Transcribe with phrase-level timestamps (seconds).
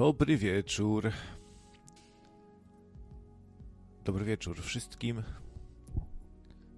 [0.00, 1.12] Dobry wieczór.
[4.04, 5.22] Dobry wieczór wszystkim.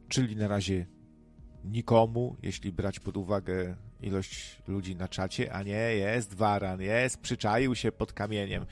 [0.09, 0.87] Czyli na razie
[1.65, 7.75] nikomu, jeśli brać pod uwagę ilość ludzi na czacie, a nie, jest waran, jest, przyczaił
[7.75, 8.67] się pod kamieniem.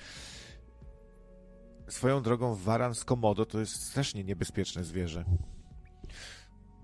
[1.89, 5.25] Swoją drogą waran z komodo to jest strasznie niebezpieczne zwierzę.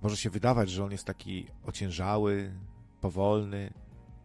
[0.02, 2.54] Może się wydawać, że on jest taki ociężały,
[3.00, 3.72] powolny,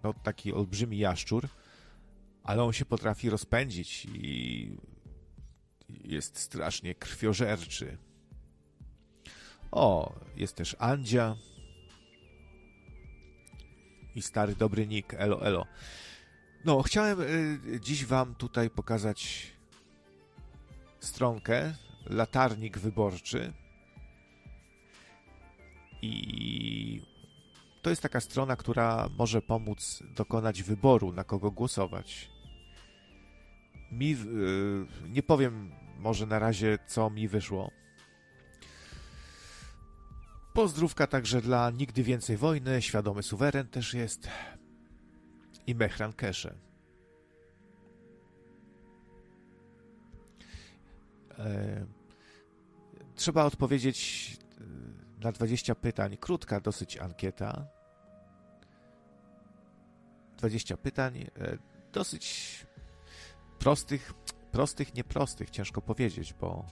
[0.03, 1.50] no taki olbrzymi jaszczur,
[2.44, 4.77] ale on się potrafi rozpędzić i
[5.90, 7.98] jest strasznie krwiożerczy.
[9.72, 11.36] O, jest też Andzia
[14.16, 15.66] i stary dobry nick, elo elo.
[16.66, 19.52] No, chciałem y, dziś wam tutaj pokazać
[21.00, 21.73] stronkę,
[22.06, 23.53] latarnik wyborczy
[26.02, 27.02] i
[27.81, 32.31] to jest taka strona, która może pomóc dokonać wyboru, na kogo głosować.
[33.92, 37.72] Mi, yy, nie powiem może na razie, co mi wyszło.
[40.53, 44.28] Pozdrówka także dla Nigdy Więcej Wojny, Świadomy Suweren też jest
[45.67, 46.56] i Mechran Kesze.
[51.39, 51.86] E,
[53.16, 54.30] trzeba odpowiedzieć
[55.23, 56.17] na 20 pytań.
[56.17, 57.67] Krótka dosyć ankieta.
[60.38, 61.58] 20 pytań, e,
[61.94, 62.66] dosyć
[63.62, 64.14] prostych,
[64.52, 66.66] prostych, nieprostych, ciężko powiedzieć, bo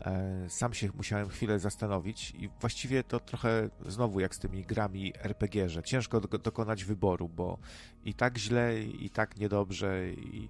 [0.00, 5.12] e, sam się musiałem chwilę zastanowić i właściwie to trochę znowu jak z tymi grami
[5.18, 7.58] RPG, że ciężko dokonać wyboru, bo
[8.04, 10.48] i tak źle, i tak niedobrze, i...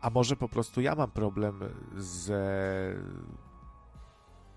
[0.00, 1.60] a może po prostu ja mam problem
[1.96, 2.42] ze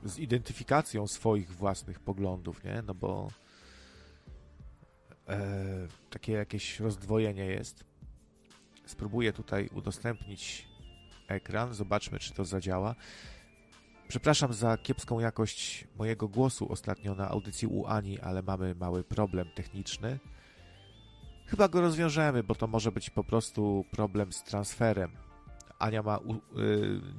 [0.03, 2.83] z identyfikacją swoich własnych poglądów, nie?
[2.87, 3.27] No bo
[5.27, 7.94] e, takie jakieś rozdwojenie jest.
[8.85, 10.67] Spróbuję tutaj udostępnić
[11.27, 12.95] ekran, zobaczmy, czy to zadziała.
[14.07, 19.47] Przepraszam za kiepską jakość mojego głosu ostatnio na audycji u Ani, ale mamy mały problem
[19.55, 20.19] techniczny.
[21.45, 25.11] Chyba go rozwiążemy, bo to może być po prostu problem z transferem.
[25.79, 26.39] Ania ma u, y,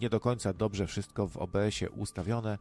[0.00, 2.58] nie do końca dobrze wszystko w OBS-ie ustawione.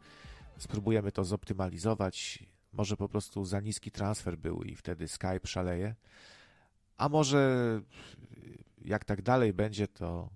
[0.58, 2.44] Spróbujemy to zoptymalizować.
[2.72, 5.94] Może po prostu za niski transfer był i wtedy Skype szaleje.
[6.96, 7.80] A może
[8.86, 10.30] jak tak dalej będzie, to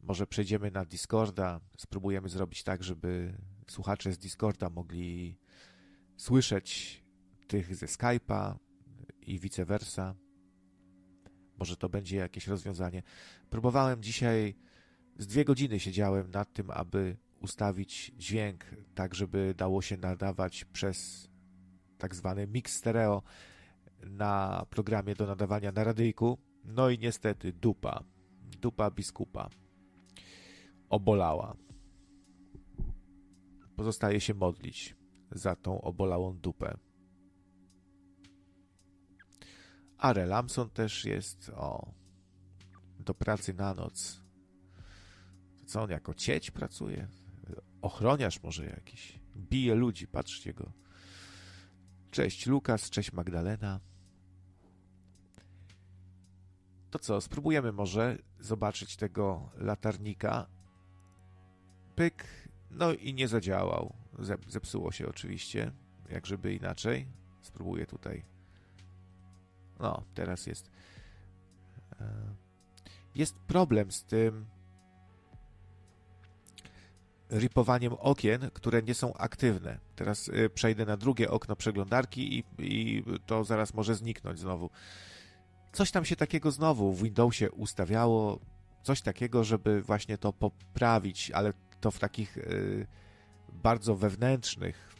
[0.00, 1.60] może przejdziemy na Discorda.
[1.76, 3.34] Spróbujemy zrobić tak, żeby
[3.68, 5.38] słuchacze z Discorda mogli
[6.16, 7.02] słyszeć
[7.46, 8.54] tych ze Skype'a
[9.22, 10.14] i vice versa.
[11.58, 13.02] Może to będzie jakieś rozwiązanie.
[13.50, 14.54] Próbowałem dzisiaj
[15.18, 18.64] z dwie godziny siedziałem nad tym, aby ustawić dźwięk
[18.94, 21.28] tak, żeby dało się nadawać przez
[21.98, 23.22] tak zwany mix stereo
[24.02, 26.38] na programie do nadawania na radyjku.
[26.68, 28.04] No i niestety dupa,
[28.60, 29.48] dupa biskupa
[30.88, 31.56] obolała.
[33.76, 34.96] Pozostaje się modlić
[35.30, 36.78] za tą obolałą dupę.
[39.98, 41.92] Are Lamson też jest o
[42.98, 44.28] do pracy na noc
[45.68, 47.08] co on jako cieć pracuje?
[47.82, 49.18] Ochroniarz może jakiś.
[49.36, 50.72] Bije ludzi, patrzcie go.
[52.10, 53.80] Cześć Lukas, cześć Magdalena.
[56.90, 60.46] To co, spróbujemy może zobaczyć tego latarnika.
[61.96, 62.24] Pyk,
[62.70, 63.94] no i nie zadziałał.
[64.48, 65.72] Zepsuło się oczywiście,
[66.10, 67.06] jak żeby inaczej.
[67.42, 68.24] Spróbuję tutaj.
[69.80, 70.70] No, teraz jest.
[72.00, 72.34] E,
[73.14, 74.46] jest problem z tym
[77.30, 79.78] ripowaniem okien, które nie są aktywne.
[79.96, 84.70] Teraz y, przejdę na drugie okno przeglądarki i, i to zaraz może zniknąć znowu.
[85.72, 88.40] Coś tam się takiego znowu w Windowsie ustawiało,
[88.82, 92.86] coś takiego, żeby właśnie to poprawić, ale to w takich y,
[93.52, 94.94] bardzo wewnętrznych,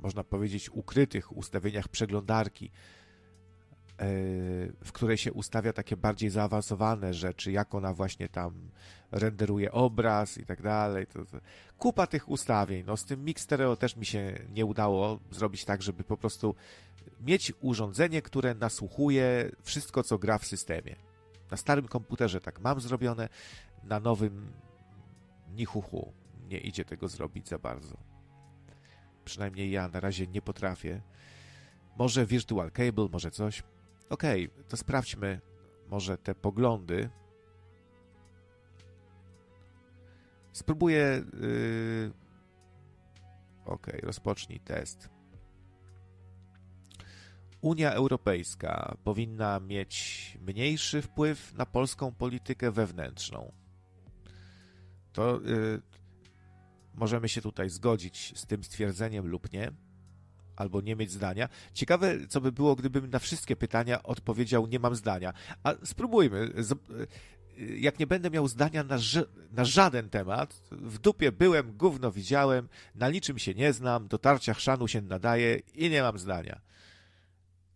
[0.00, 2.70] można powiedzieć ukrytych ustawieniach przeglądarki
[4.84, 8.70] w której się ustawia takie bardziej zaawansowane rzeczy, jak ona właśnie tam
[9.12, 11.06] renderuje obraz i tak dalej.
[11.78, 12.84] Kupa tych ustawień.
[12.86, 16.54] No, z tym Mix Stereo też mi się nie udało zrobić tak, żeby po prostu
[17.20, 20.96] mieć urządzenie, które nasłuchuje wszystko, co gra w systemie.
[21.50, 23.28] Na starym komputerze tak mam zrobione,
[23.84, 24.52] na nowym
[25.54, 26.12] nichuchu
[26.48, 27.96] nie idzie tego zrobić za bardzo.
[29.24, 31.00] Przynajmniej ja na razie nie potrafię.
[31.98, 33.62] Może Virtual Cable, może coś.
[34.08, 35.40] Okej, okay, to sprawdźmy
[35.90, 37.10] może te poglądy.
[40.52, 41.24] Spróbuję.
[41.40, 42.12] Yy...
[43.64, 45.08] Ok, rozpocznij test.
[47.60, 53.52] Unia Europejska powinna mieć mniejszy wpływ na polską politykę wewnętrzną.
[55.12, 55.82] To y,
[56.94, 59.72] możemy się tutaj zgodzić z tym stwierdzeniem lub nie,
[60.56, 61.48] albo nie mieć zdania.
[61.74, 65.32] Ciekawe, co by było, gdybym na wszystkie pytania odpowiedział nie mam zdania.
[65.62, 66.50] A spróbujmy.
[67.78, 68.98] Jak nie będę miał zdania na,
[69.52, 74.88] na żaden temat, w dupie byłem, gówno widziałem, na niczym się nie znam, dotarcia chrzanu
[74.88, 76.60] się nadaje i nie mam zdania.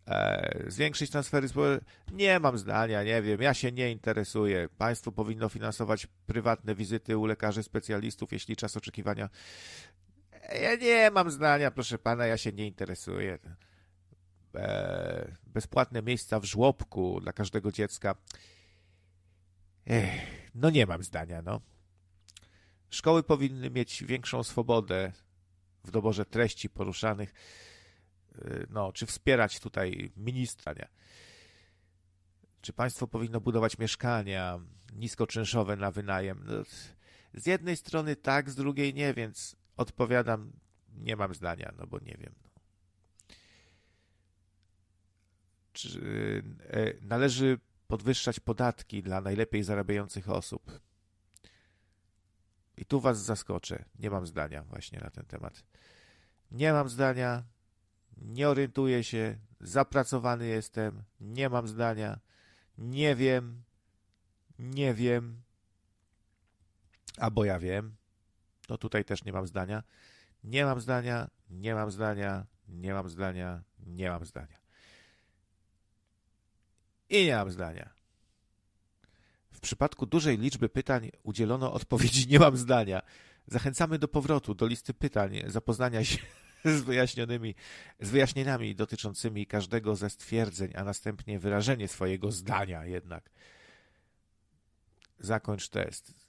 [0.09, 1.87] E, zwiększyć transfery społeczne.
[2.13, 4.69] Nie mam zdania, nie wiem, ja się nie interesuję.
[4.79, 9.29] Państwo powinno finansować prywatne wizyty u lekarzy specjalistów, jeśli czas oczekiwania.
[10.63, 13.39] Ja nie mam zdania, proszę pana, ja się nie interesuję.
[14.55, 18.15] E, bezpłatne miejsca w żłobku dla każdego dziecka.
[19.87, 20.11] Ech,
[20.55, 21.61] no nie mam zdania, no.
[22.91, 25.13] Szkoły powinny mieć większą swobodę
[25.85, 27.35] w doborze treści poruszanych
[28.45, 30.75] Y, no, czy wspierać tutaj ministra?
[32.61, 34.61] Czy państwo powinno budować mieszkania
[34.93, 36.45] niskoczynszowe na wynajem?
[36.47, 36.53] No,
[37.35, 40.53] z jednej strony tak, z drugiej nie, więc odpowiadam,
[40.97, 42.35] nie mam zdania, no bo nie wiem.
[42.45, 42.51] No.
[45.73, 50.81] Czy e, należy podwyższać podatki dla najlepiej zarabiających osób?
[52.77, 53.85] I tu was zaskoczę.
[53.99, 55.65] Nie mam zdania właśnie na ten temat.
[56.51, 57.45] Nie mam zdania
[58.23, 62.21] nie orientuję się, zapracowany jestem, nie mam zdania,
[62.79, 63.63] nie wiem,
[64.59, 65.43] nie wiem,
[67.19, 67.97] albo ja wiem,
[68.69, 69.83] no tutaj też nie mam zdania,
[70.45, 74.59] nie mam zdania, nie mam zdania, nie mam zdania, nie mam zdania.
[77.11, 77.91] I nie mam zdania.
[79.53, 83.03] W przypadku dużej liczby pytań udzielono odpowiedzi nie mam zdania.
[83.47, 86.19] Zachęcamy do powrotu do listy pytań, zapoznania się
[86.65, 87.55] z wyjaśnionymi,
[88.01, 93.31] z wyjaśnieniami dotyczącymi każdego ze stwierdzeń, a następnie wyrażenie swojego zdania jednak.
[95.19, 96.28] Zakończ test.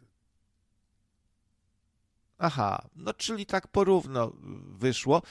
[2.39, 4.31] Aha, no czyli tak porówno
[4.77, 5.21] wyszło.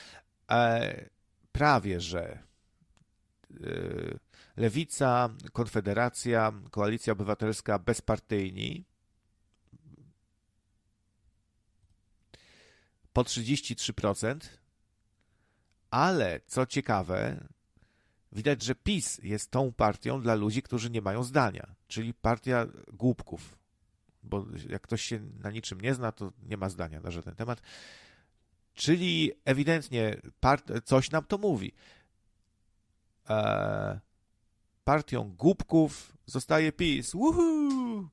[0.50, 1.08] E,
[1.52, 2.38] prawie, że e,
[4.56, 8.84] Lewica, Konfederacja, Koalicja Obywatelska, bezpartyjni
[13.12, 14.38] po 33%,
[15.90, 17.48] ale co ciekawe,
[18.32, 23.58] widać, że PiS jest tą partią dla ludzi, którzy nie mają zdania, czyli partia głupków.
[24.22, 27.60] Bo jak ktoś się na niczym nie zna, to nie ma zdania na żaden temat.
[28.74, 31.72] Czyli ewidentnie part- coś nam to mówi.
[33.28, 33.98] Eee,
[34.84, 37.12] partią głupków zostaje PiS.
[37.12, 38.08] Woohoo!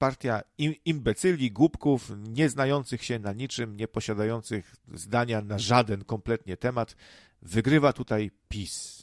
[0.00, 0.42] partia
[0.84, 6.96] imbecyli, głupków, nieznających się na niczym, nie posiadających zdania na żaden kompletnie temat,
[7.42, 9.02] wygrywa tutaj PiS.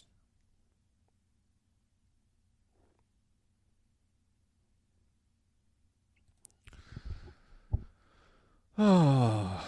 [8.77, 9.63] Oh,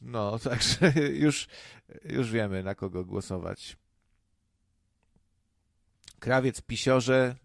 [0.00, 1.48] no, także już,
[2.04, 3.76] już wiemy, na kogo głosować.
[6.18, 7.36] Krawiec pisiorze,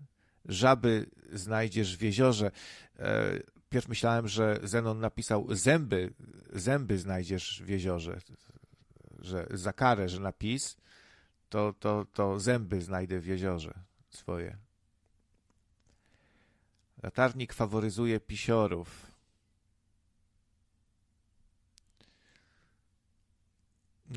[0.46, 2.52] żaby znajdziesz w jeziorze.
[3.00, 3.40] E,
[3.70, 6.14] pierw myślałem, że Zenon napisał zęby,
[6.54, 8.20] zęby znajdziesz w jeziorze,
[9.20, 10.78] że za karę, że napis,
[11.50, 13.74] to, to, to zęby znajdę w jeziorze
[14.10, 14.58] swoje.
[17.04, 19.11] Latarnik faworyzuje pisiorów.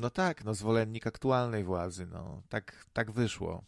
[0.01, 3.63] No tak, no zwolennik aktualnej władzy, no tak, tak wyszło.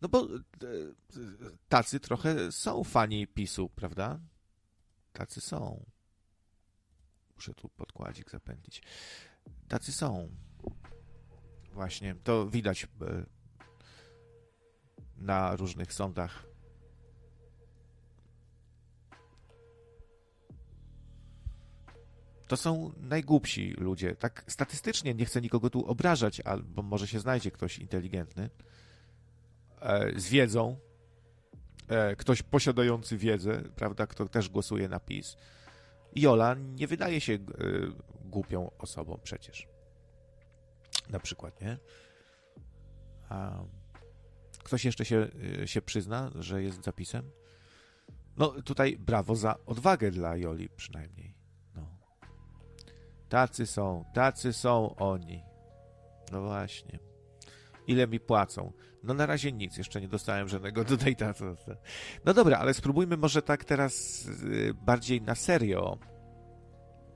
[0.00, 0.38] No bo e,
[1.68, 4.20] tacy trochę są fani PiSu, prawda?
[5.12, 5.84] Tacy są.
[7.34, 8.82] Muszę tu podkładzik zapętlić.
[9.68, 10.28] Tacy są.
[11.72, 12.88] Właśnie, to widać e,
[15.16, 16.51] na różnych sądach.
[22.48, 24.16] To są najgłupsi ludzie.
[24.16, 28.50] Tak statystycznie nie chcę nikogo tu obrażać, albo może się znajdzie ktoś inteligentny
[29.82, 30.76] E, z wiedzą,
[31.88, 35.36] e, ktoś posiadający wiedzę, prawda, kto też głosuje na PiS.
[36.16, 37.38] Jola nie wydaje się e,
[38.24, 39.68] głupią osobą przecież.
[41.10, 41.78] Na przykład, nie?
[43.28, 43.64] A
[44.58, 45.28] ktoś jeszcze się,
[45.64, 47.30] się przyzna, że jest zapisem?
[48.36, 51.34] No tutaj brawo za odwagę dla Joli przynajmniej.
[53.32, 55.44] Tacy są, tacy są oni.
[56.32, 56.98] No właśnie.
[57.86, 58.72] Ile mi płacą?
[59.02, 61.32] No na razie nic, jeszcze nie dostałem żadnego donata.
[62.24, 65.98] No dobra, ale spróbujmy może tak teraz y, bardziej na serio.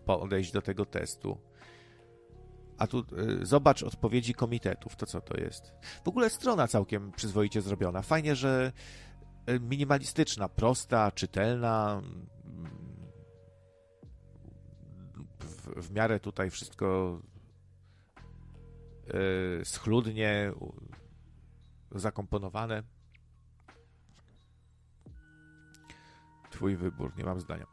[0.05, 1.39] podejść do tego testu.
[2.79, 2.99] A tu
[3.43, 5.73] y, zobacz odpowiedzi komitetów, to co to jest.
[6.05, 8.03] W ogóle strona całkiem przyzwoicie zrobiona.
[8.03, 8.73] Fajnie, że
[9.51, 12.03] y, minimalistyczna, prosta, czytelna.
[15.67, 17.21] W, miarę tutaj wszystko
[19.61, 20.53] y, schludnie
[21.91, 22.83] zakomponowane.
[26.51, 27.67] Twój wybór, nie mam zdania.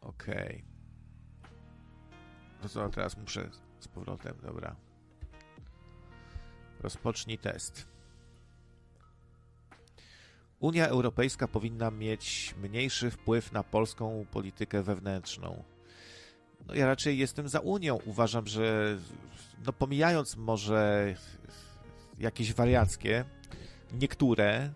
[0.00, 0.64] Okej.
[0.64, 0.74] Okay.
[2.62, 4.76] No co, teraz muszę z powrotem, dobra.
[6.80, 7.93] Rozpocznij test.
[10.64, 15.62] Unia Europejska powinna mieć mniejszy wpływ na polską politykę wewnętrzną.
[16.66, 17.98] No ja raczej jestem za Unią.
[18.06, 18.96] Uważam, że
[19.66, 21.14] no pomijając może
[22.18, 23.24] jakieś wariackie,
[23.92, 24.70] niektóre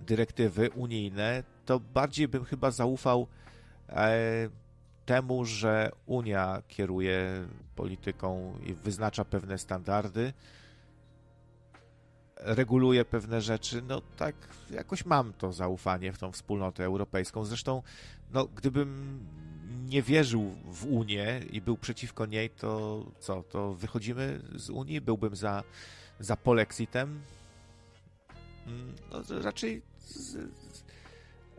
[0.00, 3.26] dyrektywy unijne, to bardziej bym chyba zaufał
[3.88, 4.18] e,
[5.06, 7.46] temu, że Unia kieruje
[7.76, 10.32] polityką i wyznacza pewne standardy,
[12.40, 14.34] reguluje pewne rzeczy, no tak
[14.70, 17.44] jakoś mam to zaufanie w tą wspólnotę europejską.
[17.44, 17.82] Zresztą,
[18.32, 19.20] no gdybym
[19.88, 25.00] nie wierzył w Unię i był przeciwko niej, to co, to wychodzimy z Unii?
[25.00, 25.64] Byłbym za,
[26.20, 27.20] za polexitem?
[28.66, 30.36] Mm, no, raczej z,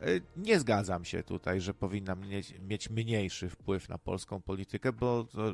[0.02, 5.24] E, nie zgadzam się tutaj, że powinna mieć, mieć mniejszy wpływ na polską politykę, bo
[5.24, 5.54] to,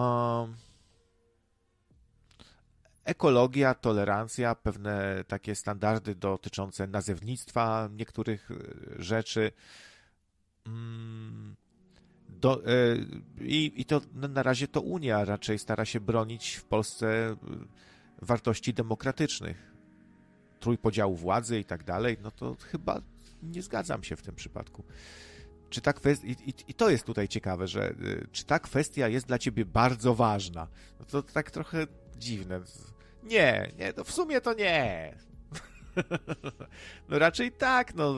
[0.00, 0.56] um,
[3.08, 8.54] ekologia, tolerancja, pewne takie standardy dotyczące nazewnictwa niektórych e,
[9.02, 9.52] rzeczy.
[10.66, 11.56] Mm,
[12.28, 12.96] do, e,
[13.40, 17.36] i, I to na razie to Unia raczej stara się bronić w Polsce
[18.22, 19.74] wartości demokratycznych
[20.60, 23.00] trójpodziału władzy i tak dalej, no to chyba
[23.42, 24.84] nie zgadzam się w tym przypadku.
[25.70, 27.94] Czy ta kwestia, i, i, to jest tutaj ciekawe, że
[28.32, 30.68] czy ta kwestia jest dla ciebie bardzo ważna?
[31.00, 31.86] No to tak trochę
[32.16, 32.60] dziwne.
[33.22, 35.14] Nie, nie, no w sumie to nie.
[37.08, 38.14] no raczej tak, no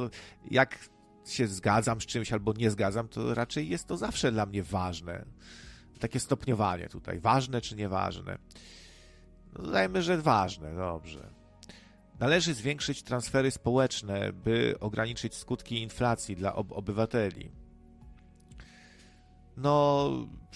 [0.51, 0.79] jak
[1.27, 5.25] się zgadzam z czymś albo nie zgadzam, to raczej jest to zawsze dla mnie ważne.
[6.01, 8.39] Takie stopniowanie tutaj, ważne czy nieważne.
[9.59, 11.31] No dajmy, że ważne, dobrze.
[12.21, 17.51] Należy zwiększyć transfery społeczne, by ograniczyć skutki inflacji dla ob obywateli.
[19.57, 20.11] No,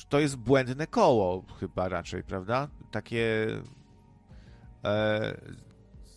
[0.08, 2.68] to jest błędne koło, chyba raczej, prawda?
[2.90, 3.46] Takie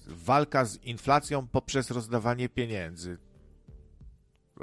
[0.08, 3.18] walka z inflacją poprzez rozdawanie pieniędzy.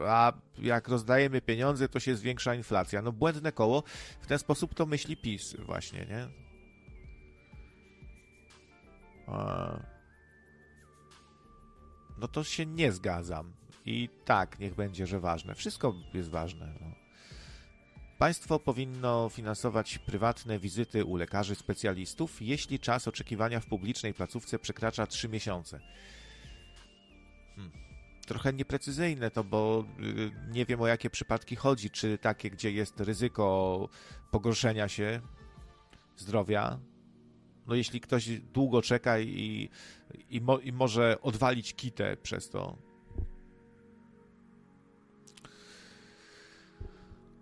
[0.07, 3.03] A jak rozdajemy pieniądze, to się zwiększa inflacja.
[3.03, 3.83] No, błędne koło.
[4.21, 6.29] W ten sposób to myśli PiS, właśnie, nie?
[12.19, 13.53] No to się nie zgadzam.
[13.87, 15.55] I tak, niech będzie, że ważne.
[15.55, 16.75] Wszystko jest ważne.
[16.81, 17.04] No.
[18.19, 25.07] Państwo powinno finansować prywatne wizyty u lekarzy specjalistów, jeśli czas oczekiwania w publicznej placówce przekracza
[25.07, 25.81] 3 miesiące.
[27.57, 27.73] Hmm.
[28.27, 31.91] Trochę nieprecyzyjne to, bo y, nie wiem o jakie przypadki chodzi.
[31.91, 33.89] Czy takie, gdzie jest ryzyko
[34.31, 35.21] pogorszenia się
[36.17, 36.79] zdrowia,
[37.67, 39.71] no jeśli ktoś długo czeka i,
[40.31, 42.79] i, mo, i może odwalić kitę przez to.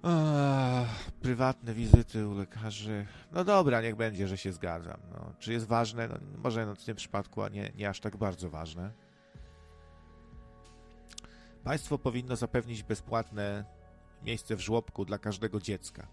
[0.03, 3.07] Ach, prywatne wizyty u lekarzy.
[3.33, 5.01] No dobra, niech będzie, że się zgadzam.
[5.11, 6.09] No, czy jest ważne?
[6.09, 8.93] No, może no, w tym przypadku, a nie, nie aż tak bardzo ważne.
[11.65, 13.65] Państwo powinno zapewnić bezpłatne
[14.23, 16.07] miejsce w żłobku dla każdego dziecka.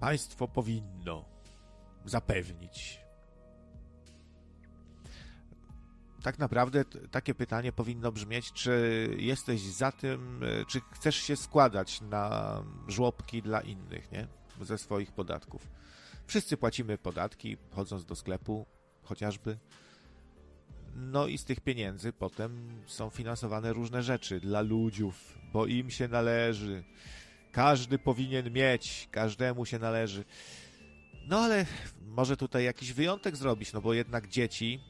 [0.00, 1.24] Państwo powinno
[2.04, 2.99] zapewnić
[6.22, 12.00] tak naprawdę takie pytanie powinno brzmieć, czy jesteś za tym, e, czy chcesz się składać
[12.00, 12.56] na
[12.88, 14.26] żłobki dla innych, nie?
[14.60, 15.68] Ze swoich podatków.
[16.26, 18.66] Wszyscy płacimy podatki, chodząc do sklepu
[19.02, 19.58] chociażby.
[20.96, 26.08] No i z tych pieniędzy potem są finansowane różne rzeczy dla ludziów, bo im się
[26.08, 26.84] należy.
[27.52, 30.24] Każdy powinien mieć, każdemu się należy.
[31.28, 31.66] No ale
[32.06, 34.80] może tutaj jakiś wyjątek zrobić, no bo jednak dzieci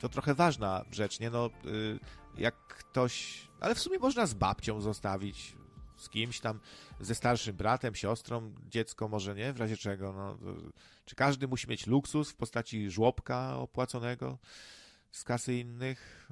[0.00, 1.30] to trochę ważna rzecz, nie?
[1.30, 1.98] No, y,
[2.38, 3.46] jak ktoś...
[3.60, 5.56] Ale w sumie można z babcią zostawić,
[5.96, 6.60] z kimś tam,
[7.00, 10.12] ze starszym bratem, siostrą, dziecko może nie, w razie czego.
[10.12, 10.38] No,
[11.04, 14.38] czy każdy musi mieć luksus w postaci żłobka opłaconego
[15.10, 16.30] z kasy innych?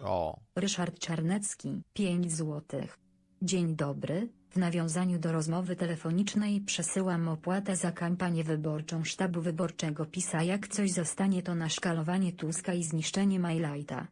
[0.00, 0.40] O.
[0.56, 2.98] Ryszard Czarnecki, 5 złotych.
[3.42, 10.42] Dzień dobry, w nawiązaniu do rozmowy telefonicznej przesyłam opłatę za kampanię wyborczą sztabu wyborczego PiSa
[10.42, 14.06] jak coś zostanie to na szkalowanie Tuska i zniszczenie Majlajta.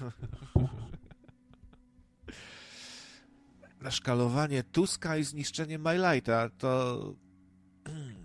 [3.82, 7.00] na szkalowanie Tuska i zniszczenie MyLighta, to...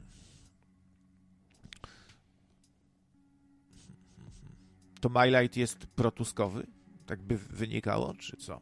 [5.02, 6.68] To MyLight jest protuskowy?
[7.06, 8.62] Tak by wynikało, czy co?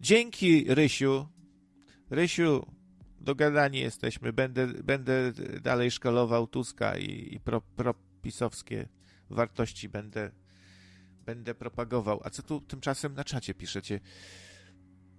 [0.00, 1.26] Dzięki, Rysiu.
[2.10, 2.66] Rysiu,
[3.20, 4.32] dogadani jesteśmy.
[4.32, 5.32] Będę, będę
[5.62, 8.88] dalej szkalował Tuska i, i pro, propisowskie
[9.30, 10.30] wartości będę,
[11.26, 12.20] będę propagował.
[12.24, 14.00] A co tu tymczasem na czacie piszecie?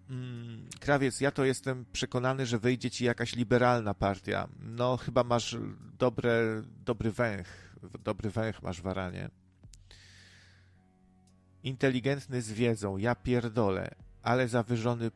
[0.09, 4.47] Mm, krawiec, ja to jestem przekonany, że wyjdzie ci jakaś liberalna partia.
[4.59, 5.57] No, chyba masz
[5.99, 7.47] dobre, dobry węch.
[8.03, 9.29] Dobry węch masz, Waranie.
[11.63, 15.11] Inteligentny z wiedzą, ja pierdolę, ale zawyżony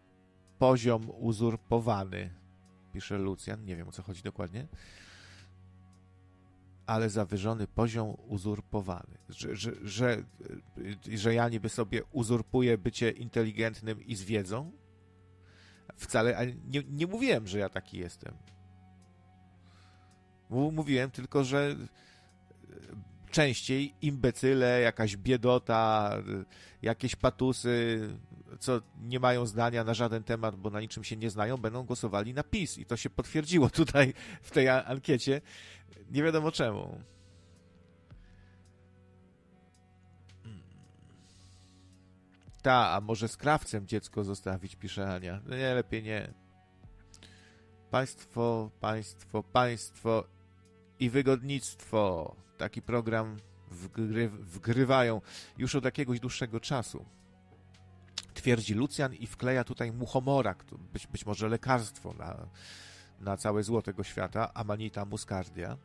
[0.62, 2.30] poziom uzurpowany,
[2.94, 3.66] pisze Lucjan.
[3.66, 4.68] Nie wiem, o co chodzi dokładnie.
[6.86, 9.18] Ale zawyżony poziom uzurpowany.
[9.30, 10.24] Że, że, że,
[11.14, 14.72] że ja niby sobie uzurpuję bycie inteligentnym i z wiedzą?
[15.96, 18.34] Wcale nie, nie mówiłem, że ja taki jestem.
[20.50, 21.76] Mówiłem tylko, że
[23.32, 26.18] częściej imbecyle, jakaś biedota,
[26.82, 28.10] jakieś patusy,
[28.60, 32.34] co nie mają zdania na żaden temat, bo na niczym się nie znają, będą głosowali
[32.34, 32.78] na PiS.
[32.78, 35.42] I to się potwierdziło tutaj w tej ankiecie.
[36.12, 37.02] Nie wiadomo czemu.
[42.62, 45.42] Ta, a może z krawcem dziecko zostawić, pisze Ania.
[45.46, 46.34] No nie, lepiej nie.
[47.92, 50.24] Państwo, państwo, państwo
[51.00, 52.36] i wygodnictwo.
[52.58, 53.38] Taki program
[53.72, 55.22] wgry, wgrywają
[55.58, 57.06] już od jakiegoś dłuższego czasu.
[58.34, 60.56] Twierdzi Lucjan i wkleja tutaj muchomora,
[60.94, 62.48] być, być może lekarstwo na,
[63.20, 65.78] na całe zło tego świata, Amanita muscardia.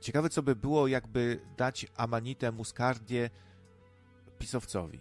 [0.00, 3.30] Ciekawe, co by było, jakby dać Amanitę muscardię
[4.38, 4.98] pisowcowi.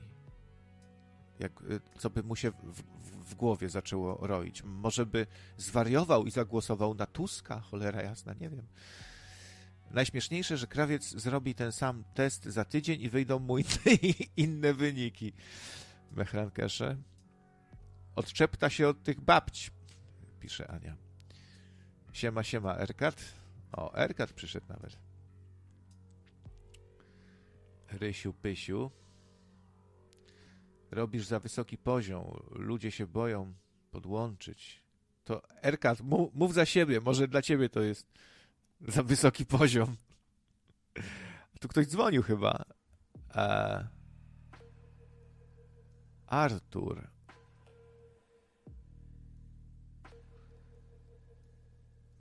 [1.40, 2.84] Jak, y, co by mu się w, w,
[3.30, 4.64] w, głowie zaczęło roić.
[4.64, 7.60] Może by zwariował i zagłosował na Tuska?
[7.60, 8.68] Cholera jasna, nie wiem.
[9.92, 13.98] Najśmieszniejsze, że krawiec zrobi ten sam test za tydzień i wyjdą mu inne,
[14.38, 15.34] inne wyniki.
[16.12, 16.98] Mechrankesze.
[18.16, 19.72] Odczepta się od tych babć,
[20.40, 20.96] pisze Ania.
[22.14, 23.34] Siema, siema, Erkat.
[23.72, 25.00] O, Erkat przyszedł nawet.
[27.92, 28.92] Rysiu, Pysiu.
[30.92, 32.44] Robisz za wysoki poziom.
[32.52, 33.54] Ludzie się boją
[33.92, 34.84] podłączyć.
[35.24, 37.02] To Erkat, mów, mów za siebie.
[37.02, 38.08] Może dla ciebie to jest
[38.82, 39.98] za wysoki poziom.
[41.60, 42.66] Tu ktoś dzwonił chyba.
[43.36, 43.88] E...
[46.28, 47.08] Artur.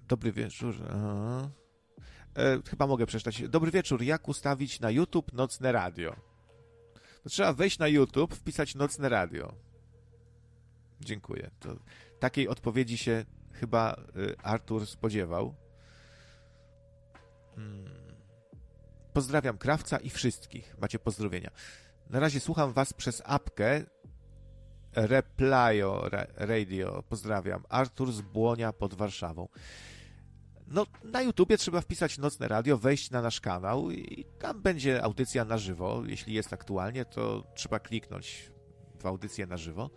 [0.09, 0.75] Dobry wieczór.
[2.37, 3.49] E, chyba mogę przeczytać.
[3.49, 4.03] Dobry wieczór.
[4.03, 6.16] Jak ustawić na YouTube nocne radio?
[7.23, 9.55] To trzeba wejść na YouTube, wpisać nocne radio.
[11.01, 11.51] Dziękuję.
[11.61, 11.77] To
[12.19, 15.55] takiej odpowiedzi się chyba y, Artur spodziewał.
[19.12, 20.77] Pozdrawiam krawca i wszystkich.
[20.81, 21.51] Macie pozdrowienia.
[22.11, 23.85] Na razie słucham was przez apkę
[24.92, 27.03] Replyo Radio.
[27.09, 27.62] Pozdrawiam.
[27.69, 29.49] Artur z Błonia pod Warszawą.
[30.66, 35.45] No, na YouTubie trzeba wpisać Nocne Radio, wejść na nasz kanał i tam będzie audycja
[35.45, 36.03] na żywo.
[36.07, 38.51] Jeśli jest aktualnie, to trzeba kliknąć
[39.01, 39.90] w audycję na żywo.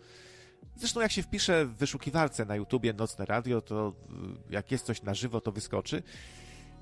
[0.75, 3.93] Zresztą jak się wpisze w wyszukiwarce na YouTubie Nocne Radio, to
[4.49, 6.03] y, jak jest coś na żywo, to wyskoczy.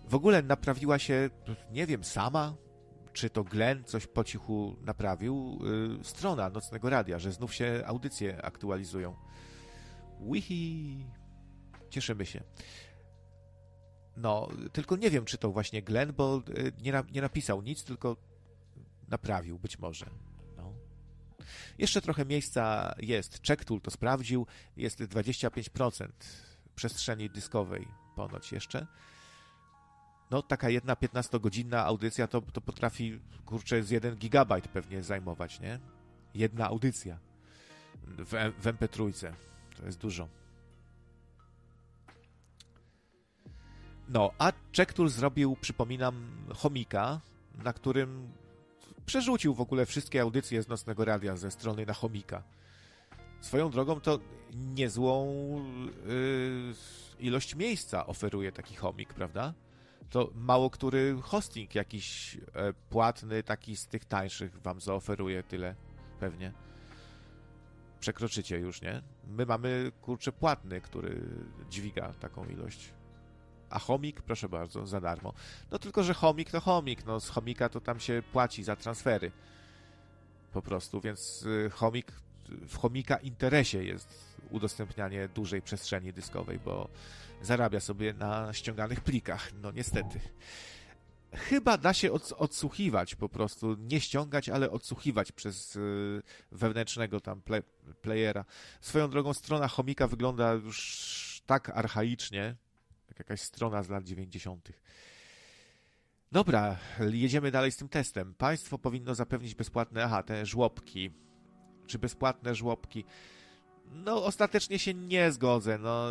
[0.07, 1.29] W ogóle naprawiła się,
[1.71, 2.55] nie wiem, sama,
[3.13, 5.59] czy to Glenn coś po cichu naprawił,
[5.97, 9.15] yy, strona Nocnego Radia, że znów się audycje aktualizują.
[10.31, 11.05] Wihi!
[11.89, 12.43] Cieszymy się.
[14.17, 17.83] No, tylko nie wiem, czy to właśnie Glenn, bo y, nie, na, nie napisał nic,
[17.83, 18.17] tylko
[19.07, 20.05] naprawił, być może.
[20.57, 20.73] No.
[21.77, 23.47] Jeszcze trochę miejsca jest.
[23.47, 24.47] Checktool to sprawdził.
[24.77, 26.07] Jest 25%
[26.75, 28.87] przestrzeni dyskowej ponoć jeszcze
[30.31, 35.79] no taka jedna 15-godzinna audycja to, to potrafi, kurczę, z 1 gigabajt pewnie zajmować, nie?
[36.33, 37.17] Jedna audycja
[38.03, 39.31] w, w MP3.
[39.77, 40.27] To jest dużo.
[44.09, 47.21] No, a Checktool zrobił, przypominam, chomika,
[47.63, 48.31] na którym
[49.05, 52.43] przerzucił w ogóle wszystkie audycje z Nocnego Radia ze strony na chomika.
[53.41, 54.19] Swoją drogą to
[54.53, 55.35] niezłą
[56.05, 56.73] yy,
[57.19, 59.53] ilość miejsca oferuje taki chomik, prawda?
[60.09, 65.75] To mało który hosting jakiś e, płatny, taki z tych tańszych wam zaoferuje tyle,
[66.19, 66.53] pewnie.
[67.99, 69.01] Przekroczycie już, nie?
[69.27, 71.21] My mamy, kurczę, płatny, który
[71.69, 72.93] dźwiga taką ilość.
[73.69, 75.33] A chomik, proszę bardzo, za darmo.
[75.71, 79.31] No tylko, że chomik to chomik, no z chomika to tam się płaci za transfery.
[80.53, 82.11] Po prostu, więc y, chomik
[82.67, 86.89] w chomika interesie jest udostępnianie dużej przestrzeni dyskowej, bo
[87.41, 90.19] zarabia sobie na ściąganych plikach, no niestety.
[91.33, 96.21] Chyba da się odsłuchiwać po prostu, nie ściągać, ale odsłuchiwać przez y,
[96.51, 97.61] wewnętrznego tam play,
[98.01, 98.45] playera.
[98.81, 102.55] Swoją drogą strona chomika wygląda już tak archaicznie,
[103.07, 104.71] jak jakaś strona z lat 90.
[106.31, 108.33] Dobra, jedziemy dalej z tym testem.
[108.33, 111.11] Państwo powinno zapewnić bezpłatne, aha, te żłobki.
[111.87, 113.05] Czy bezpłatne żłobki?
[113.91, 115.77] No, ostatecznie się nie zgodzę.
[115.77, 116.05] No,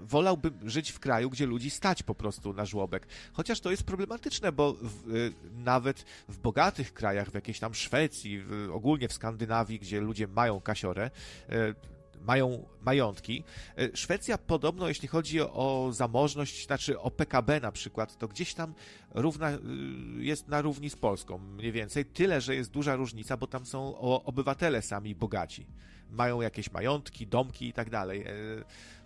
[0.00, 3.06] wolałbym żyć w kraju, gdzie ludzi stać po prostu na żłobek.
[3.32, 8.40] Chociaż to jest problematyczne, bo w, y, nawet w bogatych krajach, w jakiejś tam Szwecji,
[8.40, 11.10] w, ogólnie w Skandynawii, gdzie ludzie mają kasiorę,
[11.52, 13.44] y, mają majątki.
[13.78, 18.74] Y, Szwecja podobno, jeśli chodzi o zamożność, znaczy o PKB na przykład, to gdzieś tam
[19.14, 19.50] równa,
[20.18, 22.04] jest na równi z Polską, mniej więcej.
[22.04, 25.66] Tyle, że jest duża różnica, bo tam są obywatele sami bogaci.
[26.10, 28.24] Mają jakieś majątki, domki i tak dalej.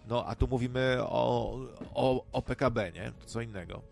[0.08, 1.56] No, a tu mówimy o,
[1.94, 3.12] o, o PKB, nie?
[3.20, 3.82] To co innego.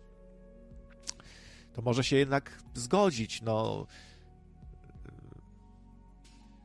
[1.73, 3.87] To może się jednak zgodzić, no.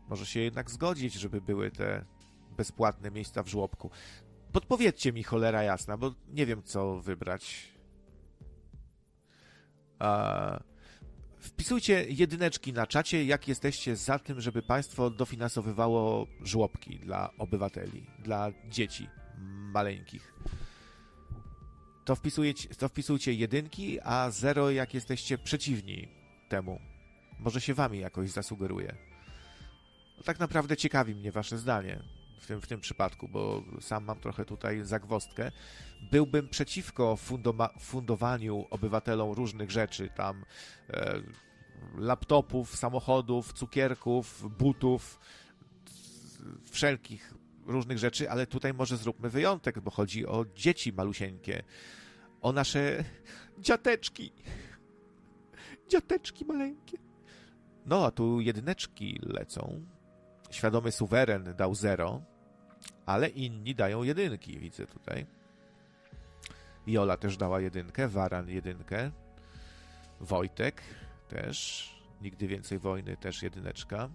[0.09, 2.05] Może się jednak zgodzić, żeby były te
[2.57, 3.91] bezpłatne miejsca w żłobku.
[4.53, 7.73] Podpowiedzcie mi, cholera jasna, bo nie wiem, co wybrać.
[9.99, 10.61] A...
[11.39, 18.53] Wpisujcie jedyneczki na czacie, jak jesteście za tym, żeby państwo dofinansowywało żłobki dla obywateli, dla
[18.69, 19.09] dzieci
[19.73, 20.35] maleńkich.
[22.05, 26.09] To wpisujecie, to wpisujcie jedynki, a zero jak jesteście przeciwni
[26.49, 26.81] temu.
[27.39, 28.97] Może się wami jakoś zasugeruje.
[30.17, 32.03] No, tak naprawdę ciekawi mnie wasze zdanie
[32.41, 35.53] w tym, w tym przypadku, bo sam mam trochę tutaj zagwostkę.
[36.11, 37.17] Byłbym przeciwko
[37.81, 40.45] fundowaniu obywatelom różnych rzeczy, tam
[40.91, 41.23] e,
[41.99, 45.21] laptopów, samochodów, cukierków, butów,
[46.71, 47.35] wszelkich
[47.67, 51.63] różnych rzeczy, ale tutaj może zróbmy wyjątek, bo chodzi o dzieci malusieńkie,
[52.41, 53.05] o nasze
[53.59, 54.33] dziateczki.
[55.89, 56.99] Dziateczki maleńkie.
[57.87, 59.87] No, a tu jedyneczki lecą.
[60.51, 62.23] Świadomy suweren dał zero,
[63.07, 65.27] ale inni dają jedynki, widzę tutaj.
[66.87, 69.11] Jola też dała jedynkę, Waran jedynkę,
[70.21, 70.83] Wojtek
[71.29, 71.91] też,
[72.23, 74.09] Nigdy Więcej Wojny też jedyneczka.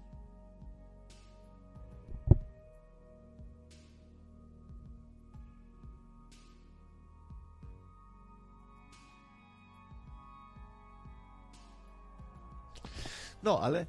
[13.44, 13.86] No, ale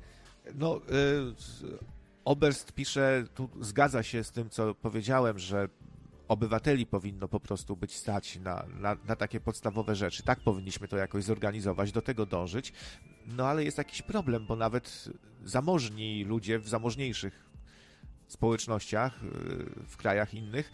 [0.55, 5.69] no, y, Oberst pisze, tu zgadza się z tym, co powiedziałem, że
[6.29, 10.23] obywateli powinno po prostu być stać na, na, na, takie podstawowe rzeczy.
[10.23, 12.73] Tak powinniśmy to jakoś zorganizować, do tego dążyć.
[13.27, 15.09] No ale jest jakiś problem, bo nawet
[15.45, 17.51] zamożni ludzie w zamożniejszych
[18.29, 19.29] społecznościach, y,
[19.87, 20.73] w krajach innych,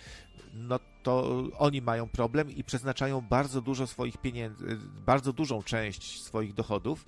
[0.54, 6.54] no to oni mają problem i przeznaczają bardzo dużo swoich pieniędzy, bardzo dużą część swoich
[6.54, 7.04] dochodów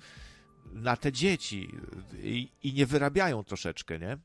[0.73, 1.69] na te dzieci
[2.23, 4.17] i, i nie wyrabiają troszeczkę, nie?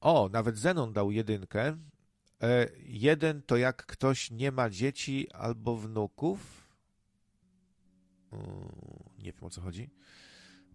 [0.00, 1.76] O, nawet Zenon dał jedynkę.
[2.42, 6.68] E, jeden to jak ktoś nie ma dzieci albo wnuków.
[9.18, 9.90] nie wiem o co chodzi.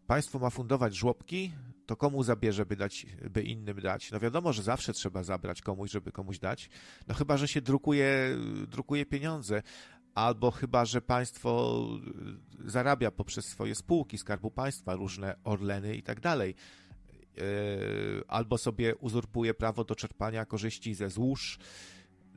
[0.07, 1.51] Państwo ma fundować żłobki,
[1.85, 4.11] to komu zabierze, by, dać, by innym dać?
[4.11, 6.69] No wiadomo, że zawsze trzeba zabrać komuś, żeby komuś dać.
[7.07, 9.61] No chyba, że się drukuje, drukuje pieniądze,
[10.15, 11.81] albo chyba, że państwo
[12.65, 16.55] zarabia poprzez swoje spółki Skarbu Państwa, różne Orleny i tak dalej.
[17.37, 17.43] E,
[18.27, 21.59] albo sobie uzurpuje prawo do czerpania korzyści ze złóż,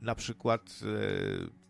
[0.01, 1.65] na przykład e,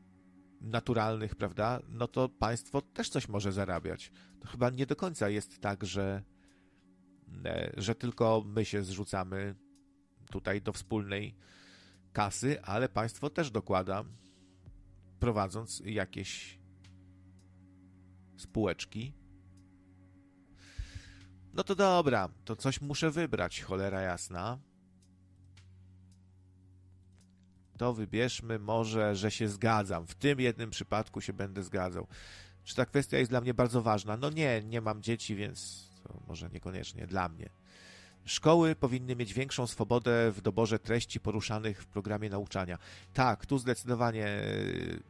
[0.61, 1.79] naturalnych, prawda?
[1.89, 4.11] No to państwo też coś może zarabiać.
[4.39, 6.23] To chyba nie do końca jest tak, że,
[7.45, 9.55] e, że tylko my się zrzucamy
[10.31, 11.35] tutaj do wspólnej
[12.13, 14.03] kasy, ale państwo też dokłada
[15.19, 16.59] prowadząc jakieś
[18.37, 19.13] spółeczki.
[21.53, 24.59] No to dobra, to coś muszę wybrać, cholera jasna.
[27.77, 30.07] To wybierzmy może, że się zgadzam.
[30.07, 32.07] W tym jednym przypadku się będę zgadzał.
[32.63, 34.17] Czy ta kwestia jest dla mnie bardzo ważna?
[34.17, 37.49] No nie, nie mam dzieci, więc to może niekoniecznie dla mnie.
[38.25, 42.77] Szkoły powinny mieć większą swobodę w doborze treści poruszanych w programie nauczania.
[43.13, 45.01] Tak, tu zdecydowanie y,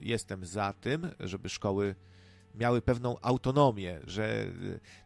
[0.00, 1.94] jestem za tym, żeby szkoły
[2.54, 4.46] miały pewną autonomię, że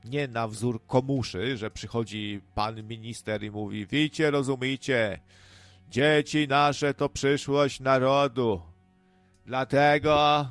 [0.05, 5.21] nie na wzór komuszy, że przychodzi pan minister i mówi: Wiecie, rozumiecie,
[5.89, 8.63] dzieci nasze to przyszłość narodu.
[9.47, 10.47] Dlatego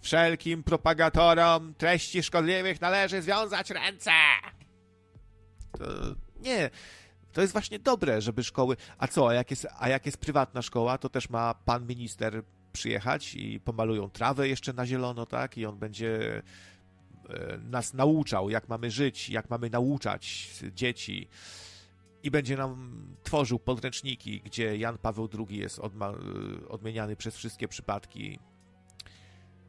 [0.00, 4.10] wszelkim propagatorom treści szkodliwych należy związać ręce.
[5.78, 5.84] To,
[6.40, 6.70] nie,
[7.32, 8.76] to jest właśnie dobre, żeby szkoły.
[8.98, 12.42] A co, a jak, jest, a jak jest prywatna szkoła, to też ma pan minister
[12.72, 15.58] przyjechać i pomalują trawę jeszcze na zielono, tak?
[15.58, 16.42] I on będzie
[17.28, 21.28] e, nas nauczał, jak mamy żyć, jak mamy nauczać dzieci.
[22.22, 25.80] I będzie nam tworzył podręczniki, gdzie Jan Paweł II jest
[26.68, 28.38] odmieniany przez wszystkie przypadki.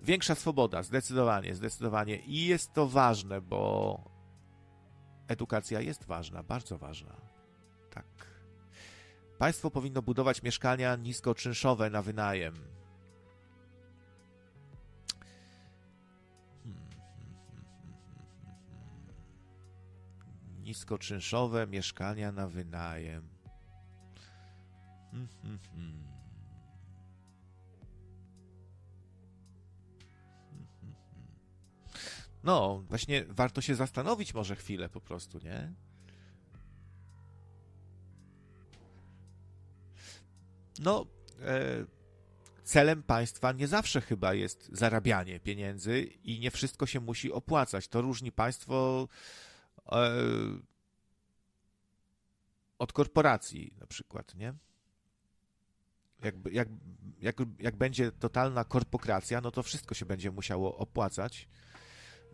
[0.02, 2.18] Większa swoboda, zdecydowanie, zdecydowanie.
[2.18, 4.19] I jest to ważne, bo
[5.30, 7.15] edukacja jest ważna, bardzo ważna.
[7.89, 8.06] Tak.
[9.38, 12.54] Państwo powinno budować mieszkania niskoczynszowe na wynajem.
[20.70, 23.30] niskoczynszowe mieszkania na wynajem.
[32.50, 35.74] No, właśnie warto się zastanowić może chwilę po prostu, nie?
[40.80, 41.06] No,
[41.42, 41.86] e,
[42.64, 47.88] celem państwa nie zawsze chyba jest zarabianie pieniędzy i nie wszystko się musi opłacać.
[47.88, 49.08] To różni państwo
[49.92, 50.12] e,
[52.80, 54.54] od korporacji na przykład, nie?
[56.24, 56.68] Jak, jak,
[57.22, 61.48] jak, jak będzie totalna korpokracja, no to wszystko się będzie musiało opłacać.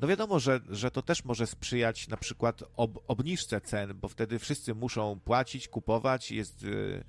[0.02, 4.40] No wiadomo, że, że to też może sprzyjać na przykład ob, obniżce cen, bo wtedy
[4.40, 7.04] wszyscy muszą płacić, kupować, jest y,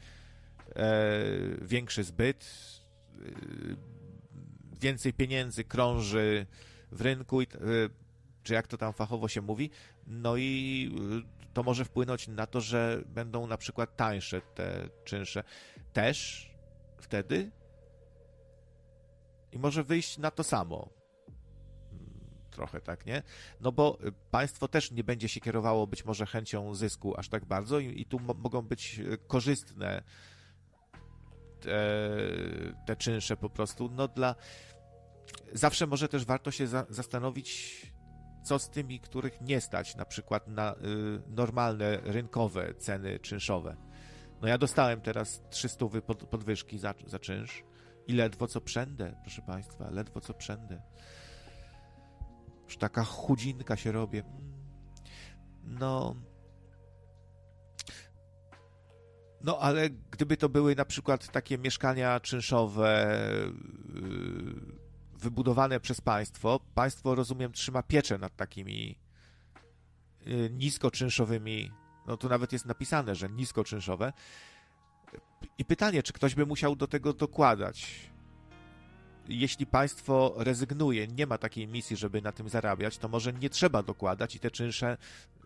[0.77, 0.95] e,
[1.63, 2.47] większy zbyt,
[3.21, 3.77] y,
[4.81, 6.47] więcej pieniędzy krąży
[6.93, 7.47] w rynku, y,
[8.43, 9.71] czy jak to tam fachowo się mówi,
[10.07, 10.91] no i
[11.55, 15.45] to może wpłynąć na to, że będą na przykład tańsze te czynsze.
[15.93, 16.51] Też
[16.99, 17.51] wtedy
[19.53, 20.96] i może wyjść na to samo.
[22.57, 23.23] Trochę tak, nie?
[23.61, 23.99] No bo
[24.31, 28.05] państwo też nie będzie się kierowało być może chęcią zysku aż tak bardzo i, i
[28.05, 30.03] tu mogą być korzystne
[31.61, 31.79] te,
[32.87, 33.91] te czynsze po prostu.
[33.93, 34.35] No dla.
[35.53, 37.83] Zawsze może też warto się za, zastanowić,
[38.45, 40.77] co z tymi, których nie stać na przykład na y,
[41.27, 43.77] normalne, rynkowe ceny czynszowe.
[44.43, 47.65] No ja dostałem teraz 300 pod, podwyżki za, za czynsz
[48.07, 50.83] i ledwo co przędę, proszę Państwa, ledwo co przędę.
[52.67, 54.23] Już taka chudzinka się robię.
[55.65, 56.17] No...
[59.45, 63.11] No, ale gdyby to były na przykład takie mieszkania czynszowe,
[63.95, 64.77] yy,
[65.19, 66.61] wybudowane przez państwo.
[66.75, 68.99] Państwo, rozumiem, trzyma pieczę nad takimi
[70.27, 71.71] y, niskoczynszowymi,
[72.07, 74.13] no tu nawet jest napisane, że niskoczynszowe.
[75.59, 78.11] I pytanie, czy ktoś by musiał do tego dokładać?
[79.29, 83.83] Jeśli państwo rezygnuje, nie ma takiej misji, żeby na tym zarabiać, to może nie trzeba
[83.83, 84.97] dokładać i te czynsze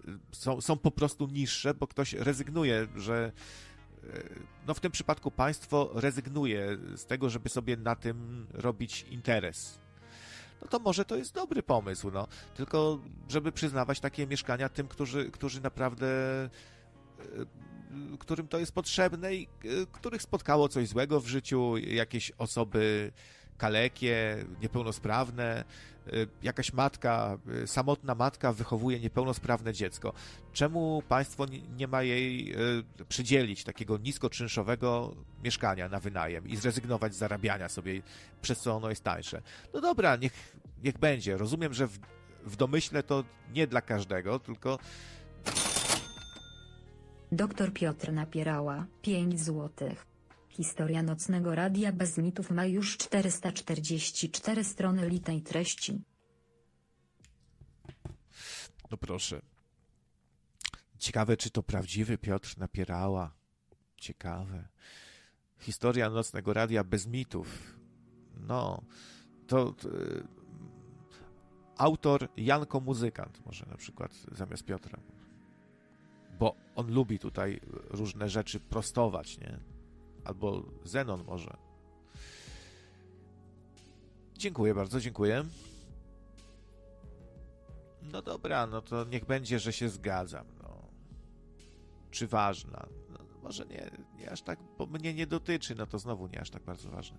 [0.08, 3.32] y, są, są po prostu niższe, bo ktoś rezygnuje, że
[4.04, 4.22] E,
[4.66, 9.78] no w tym przypadku państwo rezygnuje z tego, żeby sobie na tym robić interes.
[10.62, 12.28] No to może to jest dobry pomysł, no.
[12.54, 16.06] Tylko, żeby przyznawać takie mieszkania tym, którzy, którzy naprawdę
[16.44, 16.48] e,
[18.18, 19.48] którym to jest potrzebne i
[19.92, 23.12] których spotkało coś złego w życiu, jakieś osoby
[23.60, 25.64] kalekie, niepełnosprawne,
[26.12, 30.12] y, jakaś matka, y, samotna matka wychowuje niepełnosprawne dziecko.
[30.52, 31.46] Czemu państwo
[31.76, 32.54] nie ma jej
[33.00, 38.02] y, przydzielić takiego niskoczynszowego mieszkania na wynajem i zrezygnować z zarabiania sobie,
[38.42, 39.42] przez co ono jest tańsze?
[39.74, 41.36] No dobra, niech, niech będzie.
[41.36, 41.98] Rozumiem, że w,
[42.44, 44.78] w domyśle to nie dla każdego, tylko
[47.32, 50.09] Doktor Piotr Napierała, 5 złotych.
[50.50, 56.02] Historia nocnego radia bez mitów ma już 444 strony litej treści.
[58.90, 59.42] No proszę.
[60.98, 63.34] Ciekawe, czy to prawdziwy Piotr Napierała.
[63.96, 64.68] Ciekawe.
[65.58, 67.76] Historia nocnego radia bez mitów.
[68.36, 68.82] No,
[69.46, 69.88] to, to
[71.76, 74.98] autor Janko Muzykant, może na przykład zamiast Piotra.
[76.38, 77.60] Bo on lubi tutaj
[77.90, 79.69] różne rzeczy prostować, nie?
[80.24, 81.56] Albo Zenon może.
[84.38, 85.44] Dziękuję bardzo, dziękuję.
[88.02, 90.46] No dobra, no to niech będzie, że się zgadzam.
[90.62, 90.82] No.
[92.10, 92.86] Czy ważna?
[93.10, 96.50] No, może nie, nie aż tak, bo mnie nie dotyczy, no to znowu nie aż
[96.50, 97.18] tak bardzo ważne.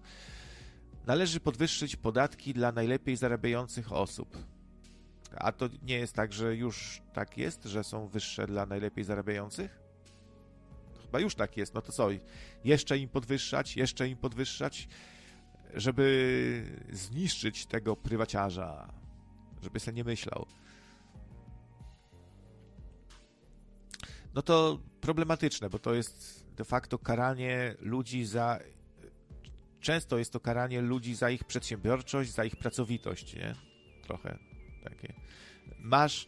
[1.06, 4.38] Należy podwyższyć podatki dla najlepiej zarabiających osób.
[5.36, 9.81] A to nie jest tak, że już tak jest, że są wyższe dla najlepiej zarabiających?
[11.12, 12.10] Chyba już tak jest, no to co,
[12.64, 14.88] jeszcze im podwyższać, jeszcze im podwyższać,
[15.74, 18.94] żeby zniszczyć tego prywaciarza,
[19.62, 20.48] żeby sobie nie myślał.
[24.34, 28.60] no to problematyczne, bo to jest de facto karanie ludzi za.
[29.80, 33.56] Często jest to karanie ludzi za ich przedsiębiorczość, za ich pracowitość, nie?
[34.04, 34.38] Trochę
[34.84, 35.14] takie.
[35.80, 36.28] Masz.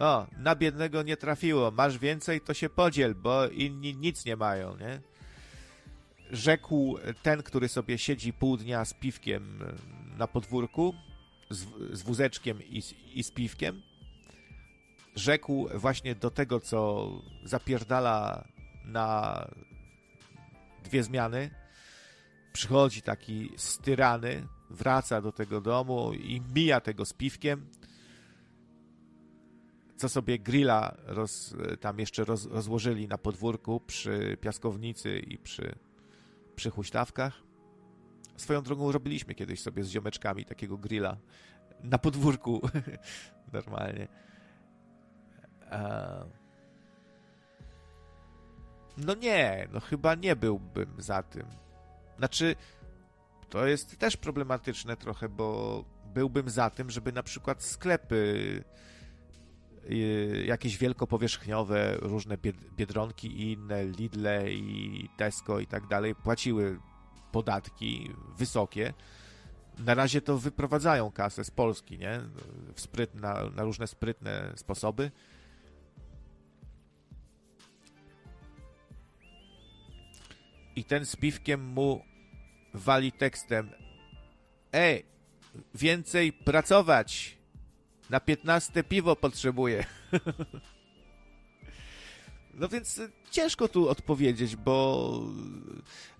[0.00, 4.76] O, na biednego nie trafiło, masz więcej, to się podziel, bo inni nic nie mają,
[4.76, 5.00] nie?
[6.30, 9.58] Rzekł ten, który sobie siedzi pół dnia z piwkiem
[10.18, 10.94] na podwórku,
[11.50, 11.66] z,
[11.98, 12.82] z wózeczkiem i,
[13.14, 13.82] i z piwkiem,
[15.14, 17.08] rzekł właśnie do tego, co
[17.44, 18.44] zapierdala
[18.84, 19.46] na
[20.84, 21.50] dwie zmiany.
[22.52, 27.66] Przychodzi taki styrany, wraca do tego domu i mija tego z piwkiem.
[30.00, 35.74] Co sobie grilla roz, tam jeszcze roz, rozłożyli na podwórku przy piaskownicy i przy,
[36.56, 37.42] przy huśtawkach.
[38.36, 41.16] Swoją drogą robiliśmy kiedyś sobie z ziomeczkami takiego grilla
[41.82, 42.60] na podwórku
[43.52, 44.08] normalnie.
[48.96, 51.46] No nie, no chyba nie byłbym za tym.
[52.18, 52.56] Znaczy,
[53.48, 55.84] to jest też problematyczne trochę, bo
[56.14, 58.64] byłbym za tym, żeby na przykład sklepy
[60.44, 62.38] jakieś wielkopowierzchniowe, różne
[62.76, 66.78] Biedronki i inne, Lidle i Tesco i tak dalej płaciły
[67.32, 68.94] podatki wysokie.
[69.78, 72.20] Na razie to wyprowadzają kasę z Polski, nie?
[72.74, 75.10] W spryt, na, na różne sprytne sposoby
[80.76, 82.04] i ten z piwkiem mu
[82.74, 83.70] wali tekstem
[84.72, 85.04] Ej,
[85.74, 87.39] więcej pracować!
[88.10, 89.84] Na piętnaste piwo potrzebuję.
[92.60, 95.20] no więc ciężko tu odpowiedzieć, bo...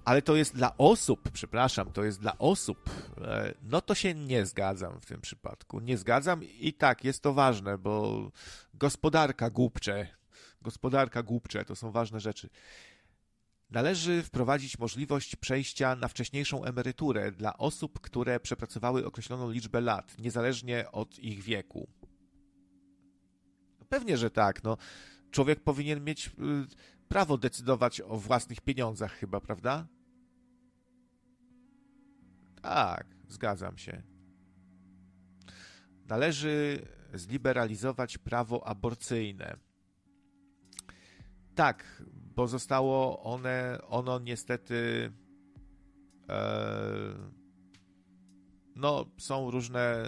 [0.05, 2.91] Ale to jest dla osób, przepraszam, to jest dla osób.
[3.21, 5.81] E, no to się nie zgadzam w tym przypadku.
[5.81, 8.23] Nie zgadzam i tak, jest to ważne, bo
[8.75, 10.07] gospodarka głupcze,
[10.63, 12.49] gospodarka głupcze, to są ważne rzeczy.
[13.71, 20.93] Należy wprowadzić możliwość przejścia na wcześniejszą emeryturę dla osób, które przepracowały określoną liczbę lat, niezależnie
[20.93, 21.89] od ich wieku.
[23.89, 24.65] Pewnie, że tak.
[24.65, 24.77] No,
[25.31, 26.31] człowiek powinien mieć y,
[27.09, 29.87] prawo decydować o własnych pieniądzach, chyba, prawda?
[32.63, 34.03] Tak, zgadzam się.
[36.07, 39.57] Należy zliberalizować prawo aborcyjne.
[41.55, 42.03] Tak,
[42.41, 45.13] bo zostało one, ono niestety
[46.29, 46.41] e,
[48.77, 50.05] no, są różne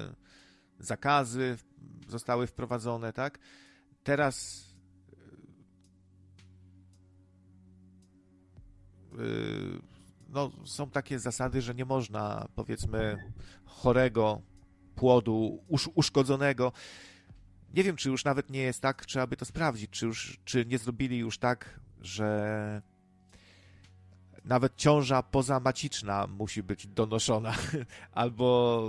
[0.78, 1.56] zakazy,
[2.08, 3.38] zostały wprowadzone, tak?
[4.02, 4.66] Teraz
[9.12, 9.16] e,
[10.28, 13.32] no, są takie zasady, że nie można, powiedzmy,
[13.64, 14.42] chorego
[14.94, 16.72] płodu, usz, uszkodzonego.
[17.74, 20.66] Nie wiem, czy już nawet nie jest tak, trzeba by to sprawdzić, czy, już, czy
[20.66, 22.82] nie zrobili już tak że
[24.44, 27.54] nawet ciąża pozamaciczna musi być donoszona,
[28.12, 28.82] albo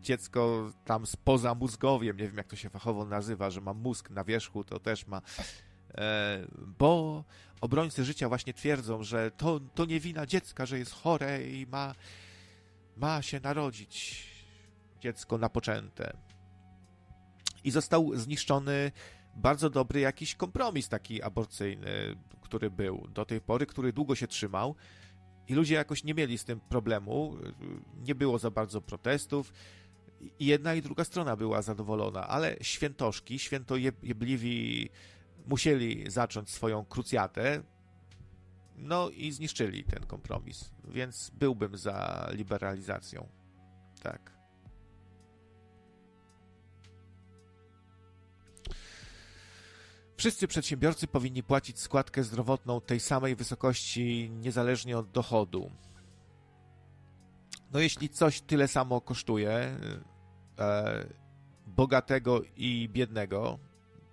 [0.00, 4.24] dziecko tam spoza mózgowiem, nie wiem jak to się fachowo nazywa, że ma mózg na
[4.24, 5.22] wierzchu, to też ma.
[5.94, 6.46] E,
[6.78, 7.24] bo
[7.60, 11.94] obrońcy życia właśnie twierdzą, że to, to nie wina dziecka, że jest chore i ma,
[12.96, 14.26] ma się narodzić
[15.00, 16.16] dziecko napoczęte.
[17.64, 18.92] I został zniszczony
[19.36, 24.74] bardzo dobry jakiś kompromis taki aborcyjny, który był do tej pory, który długo się trzymał
[25.48, 27.36] i ludzie jakoś nie mieli z tym problemu,
[28.06, 29.52] nie było za bardzo protestów
[30.38, 34.88] i jedna i druga strona była zadowolona, ale świętoszki, świętojebliwi
[35.46, 37.62] musieli zacząć swoją krucjatę,
[38.76, 43.28] no i zniszczyli ten kompromis, więc byłbym za liberalizacją.
[44.02, 44.35] Tak.
[50.16, 55.70] Wszyscy przedsiębiorcy powinni płacić składkę zdrowotną tej samej wysokości niezależnie od dochodu.
[57.72, 59.50] No jeśli coś tyle samo kosztuje
[60.58, 61.06] e,
[61.66, 63.58] bogatego i biednego,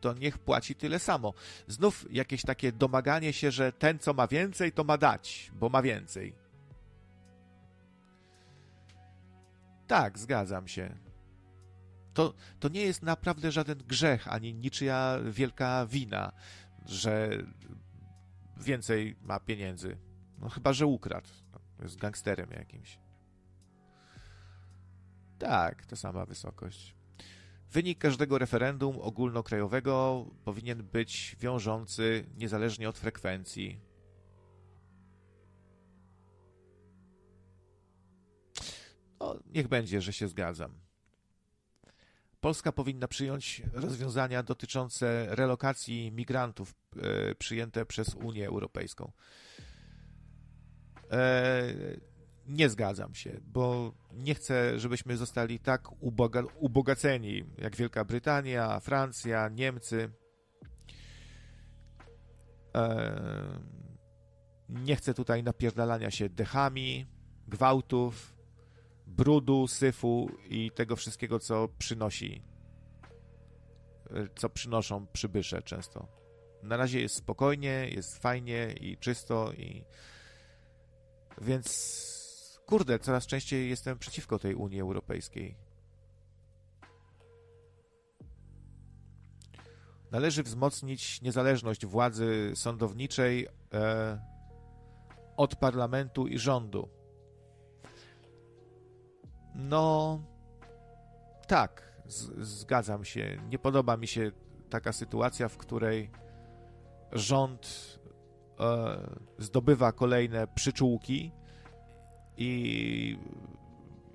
[0.02, 1.34] to niech płaci tyle samo.
[1.68, 5.82] Znów jakieś takie domaganie się, że ten, co ma więcej, to ma dać, bo ma
[5.82, 6.36] więcej.
[9.88, 11.03] Tak, zgadzam się
[12.14, 16.32] to, to nie jest naprawdę żaden grzech, ani niczyja wielka wina,
[16.86, 17.30] że
[18.58, 19.98] więcej ma pieniędzy.
[20.40, 21.30] No chyba, że ukradł.
[21.82, 23.00] Jest gangsterem jakimś.
[25.40, 26.96] Tak, ta sama wysokość.
[27.72, 33.82] Wynik każdego referendum ogólnokrajowego powinien być wiążący niezależnie od frekwencji.
[39.20, 40.83] No, niech będzie, że się zgadzam.
[42.44, 49.12] Polska powinna przyjąć rozwiązania dotyczące relokacji migrantów e, przyjęte przez Unię Europejską.
[51.12, 51.64] E,
[52.48, 59.50] nie zgadzam się, bo nie chcę, żebyśmy zostali tak uboga ubogaceni jak Wielka Brytania, Francja,
[59.50, 60.10] Niemcy.
[62.76, 63.60] E,
[64.70, 67.08] nie chcę tutaj napierdalania się dechami,
[67.48, 68.34] gwałtów,
[69.18, 72.44] brudu, syfu i tego wszystkiego, co przynosi,
[74.36, 76.08] co przynoszą przybysze często.
[76.64, 79.84] Na razie jest spokojnie, jest fajnie i czysto i
[81.42, 85.58] więc kurde, coraz częściej jestem przeciwko tej Unii Europejskiej.
[90.12, 94.22] Należy wzmocnić niezależność władzy sądowniczej e,
[95.38, 97.03] od parlamentu i rządu.
[99.56, 100.20] No,
[101.48, 103.38] tak, z, zgadzam się.
[103.50, 104.32] Nie podoba mi się
[104.70, 106.12] taka sytuacja, w której
[107.12, 108.00] rząd
[108.60, 108.98] e,
[109.38, 111.32] zdobywa kolejne przyczółki
[112.38, 113.18] i,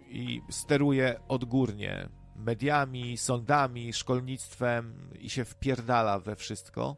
[0.09, 6.97] i steruje odgórnie mediami, sądami, szkolnictwem i się wpierdala we wszystko.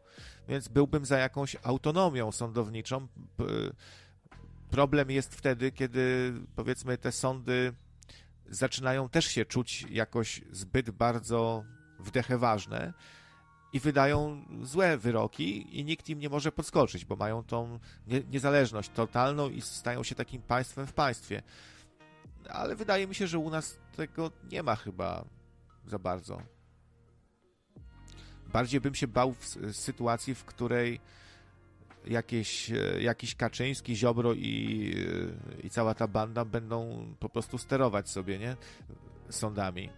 [0.49, 3.09] Więc byłbym za jakąś autonomią sądowniczą.
[4.71, 7.73] Problem jest wtedy, kiedy powiedzmy te sądy
[8.51, 11.65] zaczynają też się czuć jakoś zbyt bardzo
[11.99, 12.93] wdecheważne
[13.73, 18.91] i wydają złe wyroki i nikt im nie może podskoczyć, bo mają tą nie, niezależność
[18.91, 21.43] totalną i stają się takim państwem w państwie.
[22.49, 25.25] Ale wydaje mi się, że u nas tego nie ma chyba
[25.87, 26.43] za bardzo.
[28.53, 31.01] Bardziej bym się bał w sytuacji, w której
[32.07, 34.95] jakieś, e, jakiś Kaczyński, Ziobro i,
[35.59, 38.57] e, i cała ta banda będą po prostu sterować sobie, nie?
[39.31, 39.91] Sądami.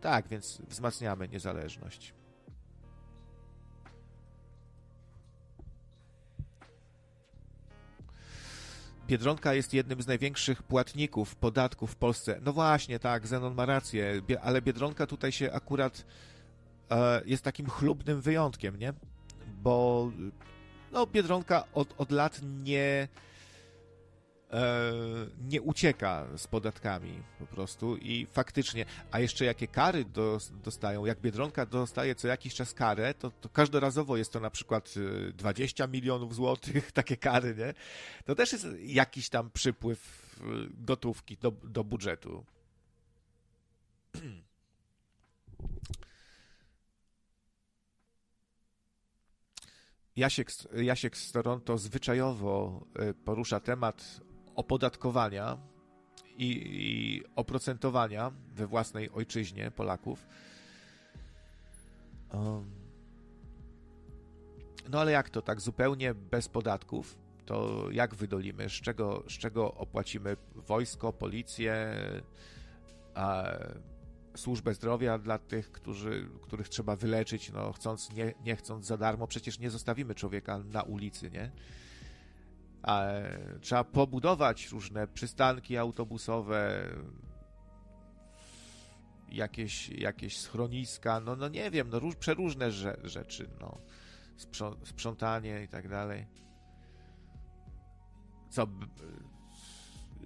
[0.00, 2.14] Tak, więc wzmacniamy niezależność.
[9.06, 12.40] Biedronka jest jednym z największych płatników podatków w Polsce.
[12.42, 16.04] No właśnie, tak, Zenon ma rację, ale Biedronka tutaj się akurat
[16.90, 18.92] e, jest takim chlubnym wyjątkiem, nie?
[19.66, 20.12] Bo
[20.92, 23.08] no, Biedronka od, od lat nie
[24.52, 24.92] E,
[25.48, 30.04] nie ucieka z podatkami po prostu i faktycznie, a jeszcze jakie kary
[30.64, 34.94] dostają, jak Biedronka dostaje co jakiś czas karę, to, to każdorazowo jest to na przykład
[35.34, 37.74] 20 e, milionów złotych, takie kary, nie?
[38.24, 42.44] To też jest jakiś tam przypływ e, gotówki do, do budżetu.
[50.16, 52.86] Jasiek, Jasiek z Toronto zwyczajowo
[53.24, 54.20] porusza temat
[54.54, 55.58] opodatkowania
[56.36, 60.26] i, i oprocentowania we własnej ojczyźnie Polaków.
[64.90, 67.18] No ale jak to tak zupełnie bez podatków?
[67.46, 68.68] To jak wydolimy?
[68.68, 71.96] Z czego, z czego opłacimy wojsko, policję,
[73.14, 73.44] a,
[74.36, 79.26] służbę zdrowia dla tych, którzy, których trzeba wyleczyć, no chcąc, nie, nie chcąc za darmo?
[79.26, 81.50] Przecież nie zostawimy człowieka na ulicy, nie?
[83.60, 86.88] trzeba pobudować różne przystanki autobusowe,
[89.28, 92.72] jakieś, jakieś schroniska, no, no nie wiem, no róż, przeróżne
[93.04, 93.78] rzeczy, no.
[94.84, 96.26] Sprzątanie i tak dalej.
[98.50, 98.66] Co,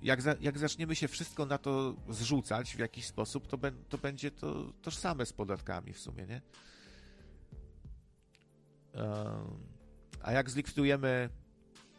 [0.02, 4.30] jak, za, jak zaczniemy się wszystko na to zrzucać w jakiś sposób, to, to będzie
[4.30, 6.40] to tożsame z podatkami w sumie, nie?
[10.22, 11.28] A jak zlikwidujemy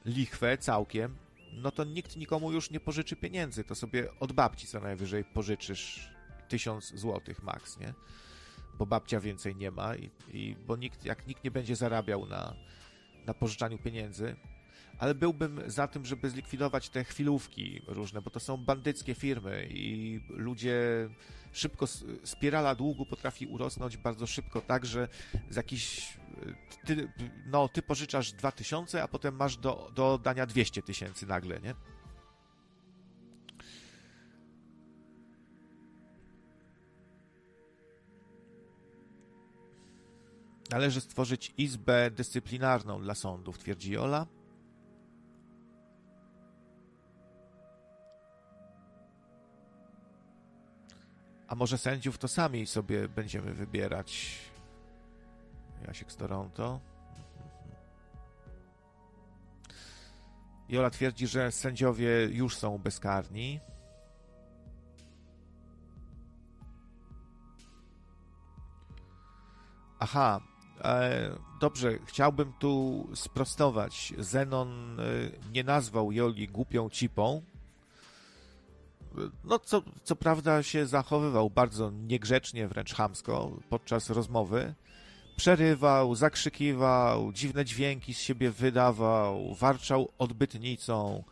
[0.05, 1.15] lichwę całkiem,
[1.53, 3.63] no to nikt nikomu już nie pożyczy pieniędzy.
[3.63, 6.09] To sobie od babci co najwyżej pożyczysz
[6.47, 7.93] tysiąc złotych max, nie?
[8.77, 12.55] Bo babcia więcej nie ma i, i bo nikt, jak nikt nie będzie zarabiał na,
[13.25, 14.35] na pożyczaniu pieniędzy,
[15.01, 20.19] ale byłbym za tym, żeby zlikwidować te chwilówki różne, bo to są bandyckie firmy i
[20.29, 20.79] ludzie
[21.51, 21.87] szybko,
[22.23, 25.07] spirala długu potrafi urosnąć bardzo szybko, tak, że
[25.49, 26.13] z jakiś
[26.85, 27.11] ty,
[27.45, 31.75] no, ty pożyczasz 2000, a potem masz do, do dania 200 tysięcy nagle, nie?
[40.69, 44.40] Należy stworzyć izbę dyscyplinarną dla sądów, twierdzi Ola.
[51.51, 54.39] A może sędziów to sami sobie będziemy wybierać.
[55.87, 56.79] Jasiek z Toronto.
[60.69, 63.59] Jola twierdzi, że sędziowie już są bezkarni.
[69.99, 70.41] Aha,
[70.83, 71.31] e,
[71.61, 74.13] dobrze, chciałbym tu sprostować.
[74.17, 75.03] Zenon e,
[75.53, 77.41] nie nazwał Joli głupią cipą,
[79.43, 84.73] no, co, co prawda się zachowywał bardzo niegrzecznie, wręcz chamsko podczas rozmowy.
[85.35, 91.23] Przerywał, zakrzykiwał, dziwne dźwięki z siebie wydawał, warczał odbytnicą,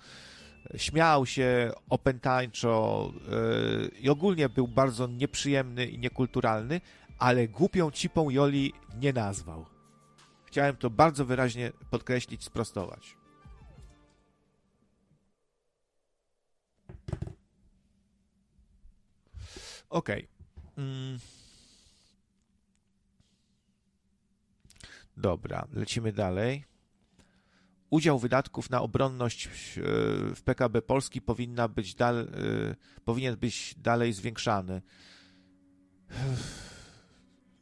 [0.76, 3.12] śmiał się opętańczo
[3.82, 6.82] yy, i ogólnie był bardzo nieprzyjemny i niekulturalny,
[7.20, 9.66] ale głupią cipą Joli nie nazwał.
[10.46, 13.20] Chciałem to bardzo wyraźnie podkreślić, sprostować.
[19.90, 20.28] Okej.
[20.74, 20.86] Okay.
[20.86, 21.20] Mm.
[25.18, 26.66] Dobra, lecimy dalej.
[27.90, 29.50] Udział wydatków na obronność
[30.36, 32.28] w PKB Polski powinna być dal,
[33.06, 34.82] powinien być dalej zwiększany.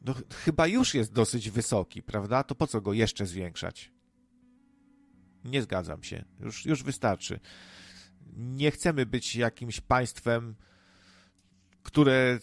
[0.00, 0.14] No,
[0.44, 2.44] chyba już jest dosyć wysoki, prawda?
[2.44, 3.92] To po co go jeszcze zwiększać?
[5.44, 6.24] Nie zgadzam się.
[6.40, 7.40] Już, już wystarczy.
[8.36, 10.54] Nie chcemy być jakimś państwem,
[11.82, 12.38] które,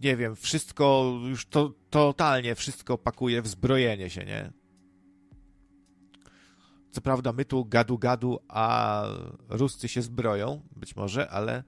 [0.00, 4.52] nie wiem, wszystko, już to, totalnie wszystko pakuje w zbrojenie się, nie?
[6.90, 9.04] Co prawda my tu gadu gadu, a
[9.48, 11.64] Ruscy się zbroją, być może, ale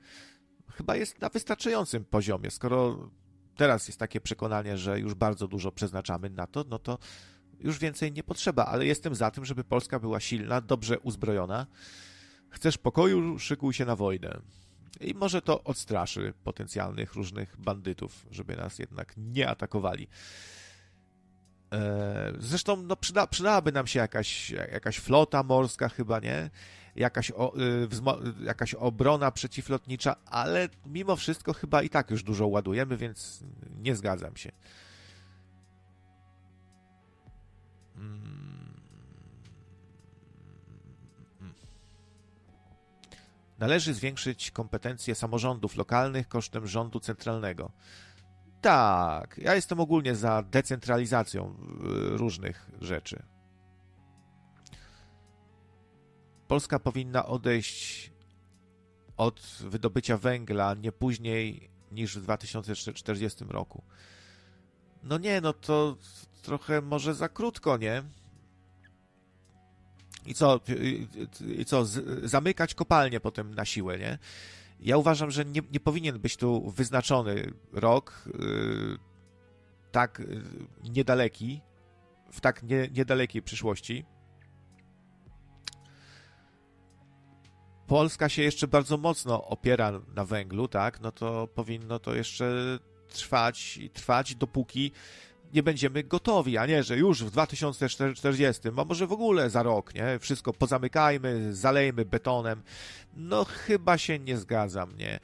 [0.73, 2.51] chyba jest na wystarczającym poziomie.
[2.51, 3.11] Skoro
[3.57, 6.99] teraz jest takie przekonanie, że już bardzo dużo przeznaczamy na to, no to
[7.61, 11.67] już więcej nie potrzeba, ale jestem za tym, żeby Polska była silna, dobrze uzbrojona.
[12.51, 14.41] Chcesz pokoju, szykuj się na wojnę.
[15.01, 20.09] I może to odstraszy potencjalnych różnych bandytów, żeby nas jednak nie atakowali.
[21.73, 26.51] E, zresztą no, przyda, przydałaby nam się jakaś, jakaś flota morska, chyba nie?
[26.97, 32.97] Jakaś, o, y, jakaś obrona przeciwlotnicza, ale mimo wszystko chyba i tak już dużo ładujemy,
[32.97, 33.45] więc
[33.79, 34.53] nie zgadzam się.
[37.97, 38.54] Hmm.
[43.59, 47.73] Należy zwiększyć kompetencje samorządów lokalnych kosztem rządu centralnego.
[48.61, 53.23] Tak, ja jestem ogólnie za decentralizacją y, różnych rzeczy.
[56.49, 58.13] Polska powinna odejść
[59.17, 63.85] od wydobycia węgla nie później niż w 2040 roku.
[65.03, 65.97] No nie, no to
[66.43, 68.03] trochę może za krótko, nie?
[70.27, 70.61] I co,
[71.59, 71.85] i co
[72.23, 74.19] zamykać kopalnię potem na siłę, nie?
[74.81, 78.99] Ja uważam, że nie, nie powinien być tu wyznaczony rok yy,
[79.93, 81.61] tak yy, niedaleki,
[82.33, 84.05] w tak nie, niedalekiej przyszłości.
[87.87, 91.01] Polska się jeszcze bardzo mocno opiera na węglu, tak?
[91.01, 94.93] No to powinno to jeszcze trwać i trwać, dopóki
[95.55, 99.95] nie będziemy gotowi, a nie, że już w 2040, a może w ogóle za rok,
[99.95, 100.19] nie?
[100.19, 102.63] Wszystko pozamykajmy, zalejmy betonem.
[103.17, 105.21] No chyba się nie zgadzam, nie?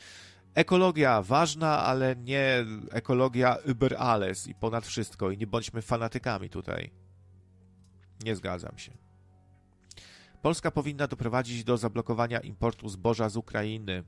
[0.54, 6.90] Ekologia ważna, ale nie ekologia über alles i ponad wszystko i nie bądźmy fanatykami tutaj.
[8.24, 8.92] Nie zgadzam się.
[10.42, 14.04] Polska powinna doprowadzić do zablokowania importu zboża z Ukrainy.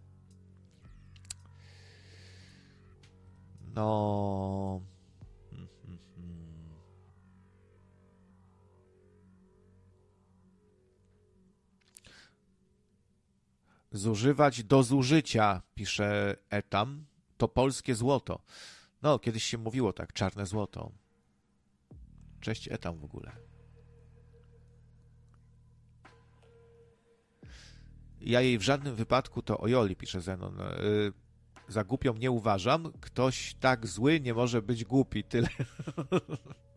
[3.75, 4.81] No,
[13.93, 17.05] Zużywać do zużycia, pisze Etam,
[17.37, 18.43] to polskie złoto.
[19.03, 20.93] No, kiedyś się mówiło tak, czarne złoto.
[22.41, 23.33] Cześć Etam w ogóle.
[28.21, 30.59] Ja jej w żadnym wypadku to ojoli, pisze Zenon.
[30.59, 31.13] Yy,
[31.69, 32.93] za głupią nie uważam.
[33.01, 35.25] Ktoś tak zły nie może być głupi.
[35.25, 35.49] Tyle.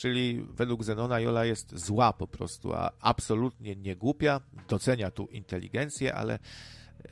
[0.00, 4.40] Czyli według Zenona Jola jest zła po prostu, a absolutnie nie głupia.
[4.68, 6.38] Docenia tu inteligencję, ale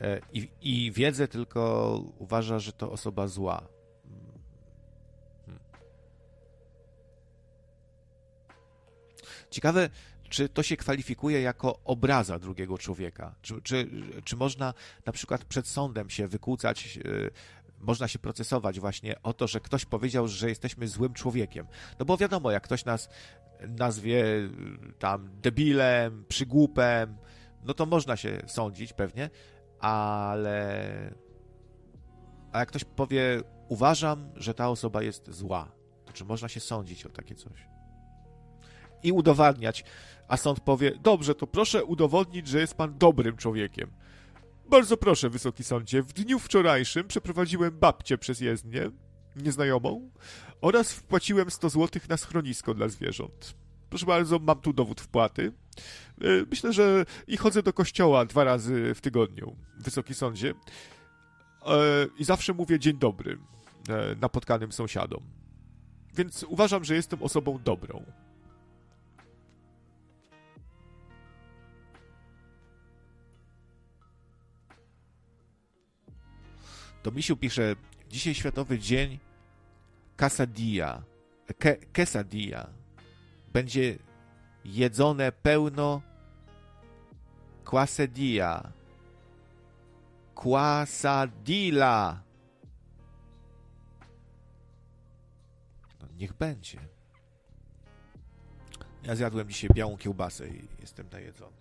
[0.00, 3.68] e, i, i wiedzę, tylko uważa, że to osoba zła.
[5.46, 5.60] Hmm.
[9.50, 9.90] Ciekawe,
[10.28, 13.34] czy to się kwalifikuje jako obraza drugiego człowieka?
[13.42, 13.90] Czy, czy,
[14.24, 14.74] czy można
[15.06, 17.30] na przykład przed sądem się wykłócać e,
[17.80, 21.66] można się procesować właśnie o to, że ktoś powiedział, że jesteśmy złym człowiekiem.
[21.98, 23.08] No bo wiadomo, jak ktoś nas
[23.68, 24.24] nazwie
[24.98, 27.16] tam debilem, przygłupem,
[27.64, 29.30] no to można się sądzić pewnie,
[29.80, 30.88] ale
[32.52, 35.72] a jak ktoś powie, uważam, że ta osoba jest zła,
[36.04, 37.68] to czy można się sądzić o takie coś?
[39.02, 39.84] I udowadniać,
[40.28, 43.90] a sąd powie, dobrze, to proszę udowodnić, że jest pan dobrym człowiekiem.
[44.68, 48.90] Bardzo proszę, wysoki sądzie, w dniu wczorajszym przeprowadziłem babcię przez jezdnię.
[49.36, 50.10] nieznajomą
[50.60, 53.54] oraz wpłaciłem 100 zł na schronisko dla zwierząt.
[53.90, 55.52] Proszę bardzo, mam tu dowód wpłaty.
[56.20, 60.54] E, myślę, że i chodzę do kościoła dwa razy w tygodniu, Wysoki Sądzie.
[61.66, 61.74] E,
[62.18, 63.38] I zawsze mówię dzień dobry
[63.88, 65.22] e, napotkanym sąsiadom.
[66.14, 68.04] Więc uważam, że jestem osobą dobrą.
[77.02, 77.76] To Misiu pisze,
[78.08, 79.18] dzisiaj Światowy Dzień
[80.18, 81.02] Quesadilla.
[81.58, 82.68] Ke, quesadilla.
[83.52, 83.98] Będzie
[84.64, 86.02] jedzone pełno
[87.64, 88.72] quesadilla.
[90.34, 92.22] Quesadilla.
[96.00, 96.78] No, niech będzie.
[99.02, 101.57] Ja zjadłem dzisiaj białą kiełbasę i jestem najedzony.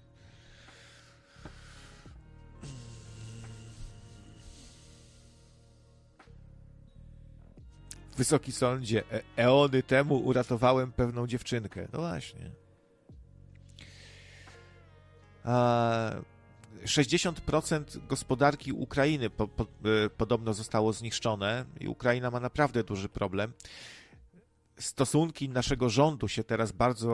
[8.17, 11.87] Wysoki sądzie, e eony temu uratowałem pewną dziewczynkę.
[11.93, 12.51] No właśnie.
[15.43, 16.11] A
[16.85, 23.53] 60% gospodarki Ukrainy po, po, e, podobno zostało zniszczone i Ukraina ma naprawdę duży problem.
[24.79, 27.11] Stosunki naszego rządu się teraz bardzo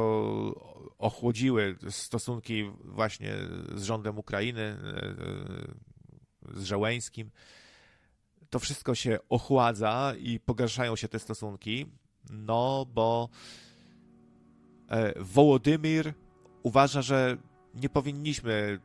[0.98, 3.36] ochłodziły, stosunki właśnie
[3.76, 7.32] z rządem Ukrainy, e, z Żołęskim
[8.54, 11.86] to wszystko się ochładza i pogarszają się te stosunki,
[12.30, 13.30] no bo
[14.90, 16.14] e, Wołodymir
[16.64, 17.38] uważa, że
[17.74, 18.80] nie powinniśmy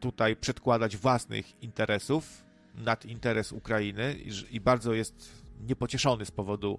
[0.00, 2.44] tutaj przedkładać własnych interesów
[2.74, 4.16] nad interes Ukrainy
[4.50, 6.78] i, bardzo jest niepocieszony z powodu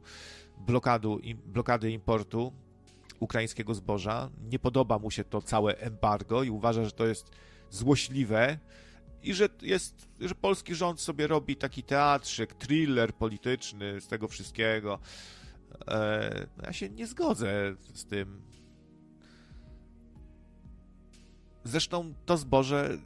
[0.57, 2.53] blokadu, blokady importu
[3.19, 4.29] ukraińskiego zboża.
[4.49, 7.31] Nie podoba mu się to całe embargo i uważa, że to jest
[7.69, 8.59] złośliwe
[9.23, 14.99] i że jest, że polski rząd sobie robi taki teatrzyk, thriller polityczny z tego wszystkiego.
[15.87, 18.41] E, no ja się nie zgodzę z tym.
[21.63, 22.97] Zresztą to zboże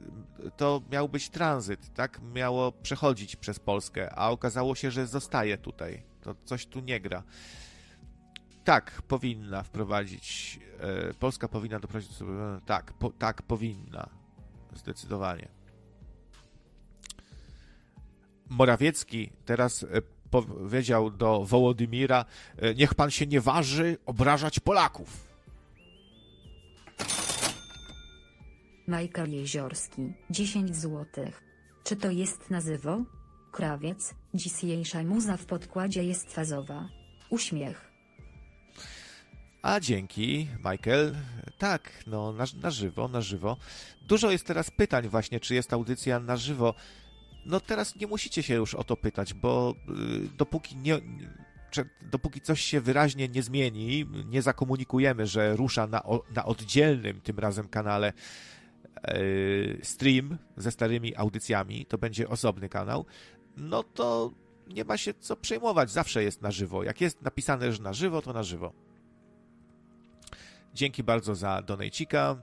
[0.58, 2.22] to miał być tranzyt, tak?
[2.34, 6.04] Miało przechodzić przez Polskę, a okazało się, że zostaje tutaj.
[6.22, 7.24] To coś tu nie gra.
[8.64, 10.60] Tak, powinna wprowadzić.
[10.80, 12.18] E, Polska powinna doprowadzić.
[12.66, 14.10] Tak, po, tak, powinna.
[14.76, 15.57] Zdecydowanie.
[18.50, 19.88] Morawiecki teraz e,
[20.32, 22.26] powiedział do Wołodymira:
[22.58, 25.28] e, Niech pan się nie waży obrażać Polaków.
[28.88, 31.44] Michael Jeziorski, 10 złotych.
[31.84, 33.04] Czy to jest nazywo?
[33.52, 36.90] Krawiec, dzisiejsza muza w podkładzie jest fazowa.
[37.30, 37.92] Uśmiech.
[39.62, 41.16] A dzięki, Michael.
[41.58, 43.58] Tak, no na, na żywo, na żywo.
[44.02, 46.74] Dużo jest teraz pytań właśnie, czy jest audycja na żywo
[47.48, 51.02] no teraz nie musicie się już o to pytać, bo y, dopóki nie,
[52.02, 56.04] dopóki coś się wyraźnie nie zmieni, nie zakomunikujemy, że rusza na,
[56.36, 58.14] na oddzielnym tym razem kanale
[59.08, 63.06] yy, stream ze starymi audycjami, to będzie osobny kanał,
[63.58, 64.32] no to
[64.68, 66.84] nie ma się co przejmować, zawsze jest na żywo.
[66.84, 68.74] Jak jest napisane, że na żywo, to na żywo.
[70.74, 72.42] Dzięki bardzo za donejcika.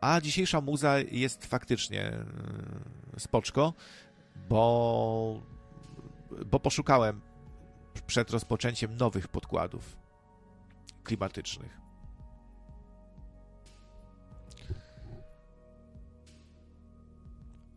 [0.00, 2.24] A dzisiejsza muza jest faktycznie
[3.14, 3.74] yy, spoczko
[4.48, 5.42] bo,
[6.46, 7.20] bo poszukałem
[8.06, 9.96] przed rozpoczęciem nowych podkładów
[11.04, 11.86] klimatycznych.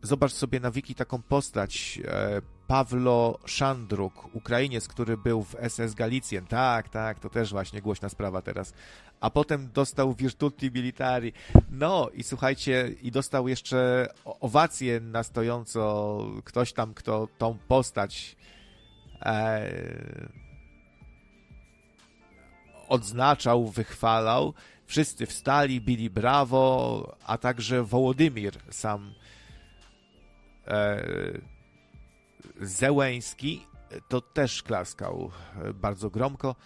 [0.02, 6.46] Zobacz sobie na wiki taką postać e, Pawlo Szandruk, Ukrainiec, który był w SS Galicjen.
[6.46, 8.72] Tak, tak, to też właśnie głośna sprawa teraz.
[9.20, 11.32] A potem dostał Virtuti Militari.
[11.70, 18.36] No i słuchajcie, i dostał jeszcze owację na stojąco ktoś tam, kto tą postać
[19.22, 19.70] e,
[22.88, 24.54] odznaczał, wychwalał.
[24.86, 29.14] Wszyscy wstali, bili brawo, a także Wołodymir sam
[30.66, 31.02] e,
[32.60, 33.66] Zełęński
[34.08, 35.30] to też klaskał
[35.74, 36.56] bardzo gromko,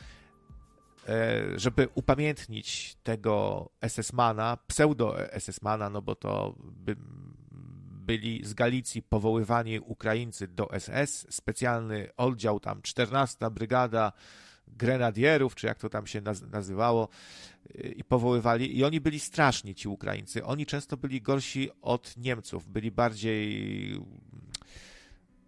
[1.57, 6.97] żeby upamiętnić tego SS-mana, pseudo-SS-mana, no bo to by,
[7.91, 14.13] byli z Galicji powoływani Ukraińcy do SS, specjalny oddział tam 14 brygada
[14.69, 17.09] grenadierów, czy jak to tam się nazywało,
[17.97, 20.45] i powoływali, i oni byli straszni, ci Ukraińcy.
[20.45, 24.01] Oni często byli gorsi od Niemców, byli bardziej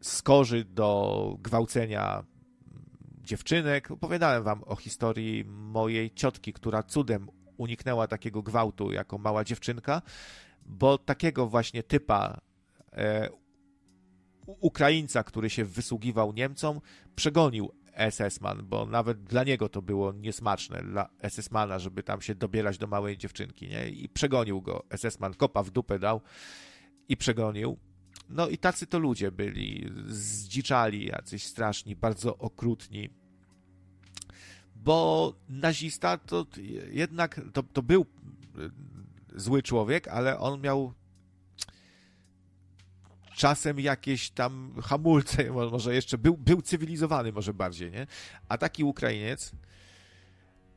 [0.00, 2.24] skorzy do gwałcenia
[3.26, 3.90] dziewczynek.
[3.90, 10.02] Opowiadałem wam o historii mojej ciotki, która cudem uniknęła takiego gwałtu jako mała dziewczynka,
[10.66, 12.40] bo takiego właśnie typa
[12.92, 13.28] e,
[14.46, 16.80] Ukraińca, który się wysługiwał Niemcom,
[17.16, 17.72] przegonił
[18.10, 22.86] SS-man, bo nawet dla niego to było niesmaczne, dla SS-mana, żeby tam się dobierać do
[22.86, 23.88] małej dziewczynki, nie?
[23.88, 24.84] I przegonił go.
[24.96, 26.20] SS-man kopa w dupę dał
[27.08, 27.78] i przegonił.
[28.28, 33.10] No i tacy to ludzie byli, zdziczali, jacyś straszni, bardzo okrutni.
[34.76, 36.46] Bo nazista to
[36.90, 38.06] jednak, to, to był
[39.36, 40.92] zły człowiek, ale on miał
[43.36, 48.06] czasem jakieś tam hamulce, może jeszcze był, był cywilizowany może bardziej, nie?
[48.48, 49.52] A taki Ukrainiec,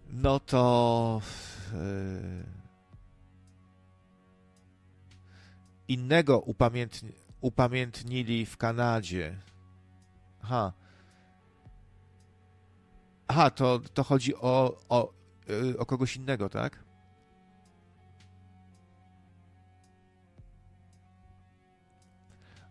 [0.09, 1.21] no to
[1.73, 2.43] yy,
[5.87, 7.11] innego upamiętni,
[7.41, 9.35] upamiętnili w Kanadzie.
[10.43, 10.73] Aha.
[13.27, 15.13] Aha, to, to chodzi o, o,
[15.47, 16.83] yy, o kogoś innego, tak?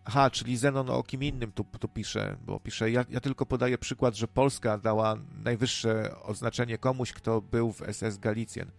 [0.05, 3.79] Aha, czyli Zenon o kim innym tu, tu pisze, bo pisze, ja, ja, tylko podaję
[3.79, 8.71] przykład, że Polska dała najwyższe oznaczenie komuś, kto był w SS Galicjen.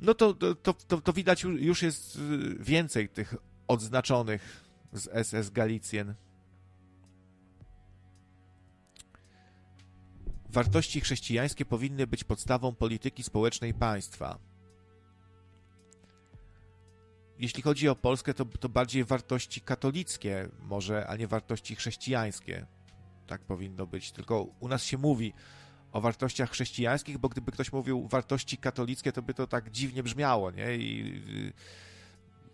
[0.00, 2.20] No to, to, to, to widać, już jest
[2.58, 3.34] więcej tych
[3.68, 6.14] odznaczonych z SS Galicjen.
[10.48, 14.38] Wartości chrześcijańskie powinny być podstawą polityki społecznej państwa
[17.40, 22.66] jeśli chodzi o Polskę, to, to bardziej wartości katolickie może, a nie wartości chrześcijańskie.
[23.26, 24.12] Tak powinno być.
[24.12, 25.32] Tylko u nas się mówi
[25.92, 30.50] o wartościach chrześcijańskich, bo gdyby ktoś mówił wartości katolickie, to by to tak dziwnie brzmiało,
[30.50, 30.76] nie?
[30.76, 31.22] I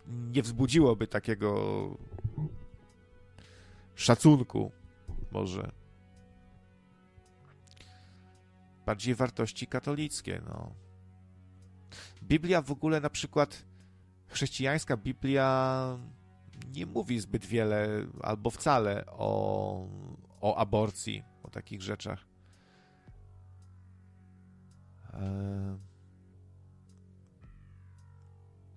[0.07, 1.97] nie wzbudziłoby takiego
[3.95, 4.71] szacunku
[5.31, 5.71] może.
[8.85, 10.71] Bardziej wartości katolickie, no.
[12.23, 13.65] Biblia w ogóle na przykład
[14.27, 15.99] chrześcijańska Biblia
[16.75, 17.87] nie mówi zbyt wiele
[18.21, 19.87] albo wcale o,
[20.41, 22.26] o aborcji, o takich rzeczach.
[25.17, 25.77] E,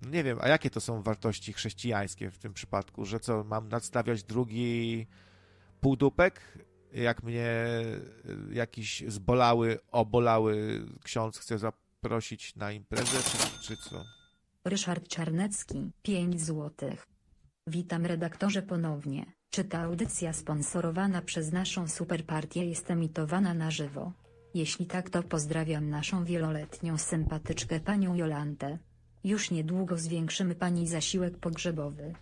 [0.02, 3.04] nie wiem, a jakie to są wartości chrześcijańskie w tym przypadku?
[3.04, 5.06] Że co, mam nadstawiać drugi
[5.80, 6.58] półdupek?
[6.92, 7.56] Jak mnie
[8.52, 14.04] jakiś zbolały, obolały ksiądz chce zaprosić na imprezę, czy, czy co?
[14.64, 16.90] Ryszard Czarnecki, 5 zł.
[17.66, 19.32] Witam redaktorze ponownie.
[19.50, 24.12] Czy ta audycja sponsorowana przez naszą superpartię jest emitowana na żywo?
[24.54, 28.78] Jeśli tak to pozdrawiam naszą wieloletnią sympatyczkę panią Jolantę.
[29.24, 32.14] Już niedługo zwiększymy pani zasiłek pogrzebowy.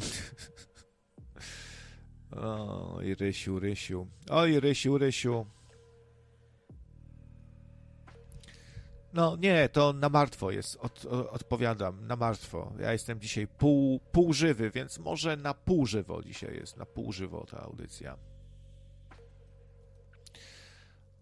[2.36, 4.06] Oj, Rysiu, Rysiu.
[4.30, 5.46] Oj, Rysiu, Rysiu.
[9.12, 12.72] No nie, to na martwo jest, Od, odpowiadam, na martwo.
[12.78, 17.12] Ja jestem dzisiaj pół, pół żywy, więc może na pół żywo dzisiaj jest, na pół
[17.12, 18.16] żywo ta audycja.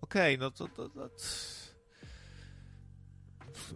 [0.00, 1.08] Okej, okay, no to, to, to,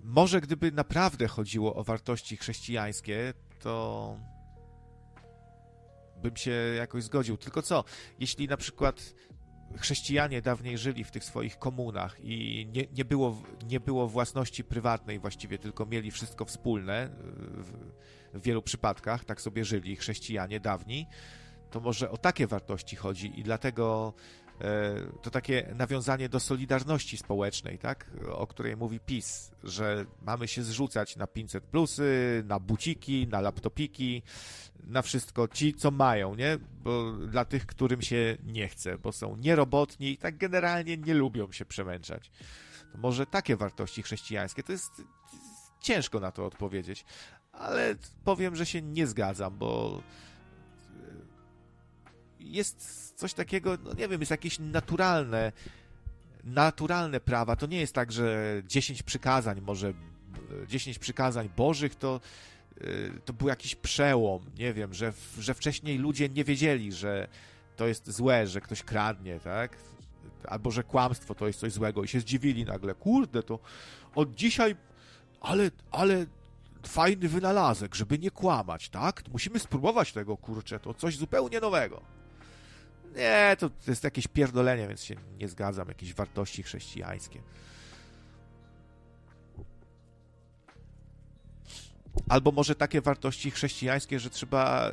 [0.04, 4.16] Może gdyby naprawdę chodziło o wartości chrześcijańskie, to
[6.22, 7.36] bym się jakoś zgodził.
[7.36, 7.84] Tylko co,
[8.18, 9.14] jeśli na przykład
[9.78, 15.18] chrześcijanie dawniej żyli w tych swoich komunach i nie, nie, było, nie było własności prywatnej
[15.18, 17.72] właściwie, tylko mieli wszystko wspólne w,
[18.34, 21.06] w wielu przypadkach, tak sobie żyli chrześcijanie dawni,
[21.70, 24.14] to może o takie wartości chodzi i dlatego
[25.22, 28.10] to takie nawiązanie do solidarności społecznej, tak?
[28.32, 34.22] o której mówi PiS, że mamy się zrzucać na 500 plusy, na buciki, na laptopiki,
[34.84, 36.58] na wszystko ci, co mają, nie?
[36.84, 41.52] Bo dla tych, którym się nie chce, bo są nierobotni i tak generalnie nie lubią
[41.52, 42.30] się przemęczać.
[42.92, 45.02] To może takie wartości chrześcijańskie, to jest
[45.80, 47.04] ciężko na to odpowiedzieć,
[47.52, 47.94] ale
[48.24, 50.02] powiem, że się nie zgadzam, bo
[52.52, 55.52] jest coś takiego, no nie wiem, jest jakieś naturalne,
[56.44, 57.56] naturalne prawa.
[57.56, 59.92] To nie jest tak, że 10 przykazań, może
[60.68, 62.20] 10 przykazań bożych to,
[62.80, 67.28] y, to był jakiś przełom, nie wiem, że, że wcześniej ludzie nie wiedzieli, że
[67.76, 69.76] to jest złe, że ktoś kradnie, tak?
[70.44, 73.58] Albo że kłamstwo to jest coś złego i się zdziwili nagle, kurde, to
[74.14, 74.76] od dzisiaj,
[75.40, 76.26] ale, ale
[76.86, 79.22] fajny wynalazek, żeby nie kłamać, tak?
[79.32, 82.02] Musimy spróbować tego, kurczę, to coś zupełnie nowego.
[83.16, 85.88] Nie, to, jest jakieś pierdolenie, więc się nie zgadzam.
[85.88, 87.40] Jakieś wartości chrześcijańskie.
[92.28, 94.90] Albo może takie wartości chrześcijańskie, że trzeba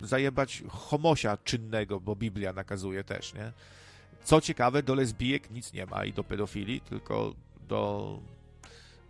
[0.00, 3.52] yy, zajebać homosia czynnego, bo Biblia nakazuje też, nie?
[4.24, 7.34] Co ciekawe, do lesbijek nic nie ma i do pedofilii, tylko
[7.68, 8.20] do.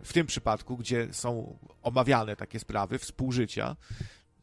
[0.03, 3.75] W tym przypadku, gdzie są omawiane takie sprawy współżycia,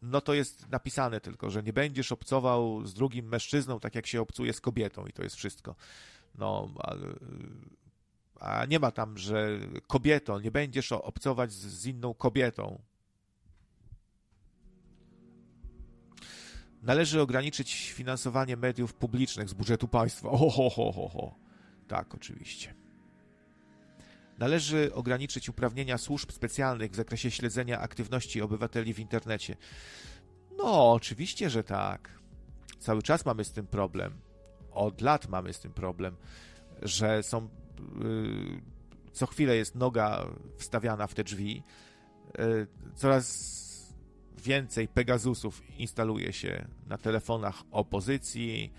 [0.03, 4.21] no to jest napisane tylko, że nie będziesz obcował z drugim mężczyzną tak jak się
[4.21, 5.75] obcuje z kobietą i to jest wszystko.
[6.35, 6.75] No,
[8.41, 12.83] a, nie ma tam, że kobieto, nie będziesz obcować z, z inną kobietą.
[16.83, 20.31] Należy ograniczyć finansowanie mediów publicznych z budżetu państwa.
[20.31, 21.35] Ho, ho, ho, ho, ho.
[21.89, 22.86] Tak, oczywiście.
[24.39, 29.57] Należy ograniczyć uprawnienia służb specjalnych w zakresie śledzenia aktywności obywateli w internecie.
[30.57, 32.19] No, oczywiście, że tak.
[32.79, 34.21] Cały czas mamy z tym problem.
[34.71, 36.17] Od lat mamy z tym problem,
[36.83, 37.49] że są.
[38.01, 38.61] Yy,
[39.13, 40.27] co chwilę jest noga
[40.59, 41.63] wstawiana w te drzwi.
[42.39, 43.57] Yy, coraz
[44.39, 48.73] więcej Pegasusów instaluje się na telefonach opozycji,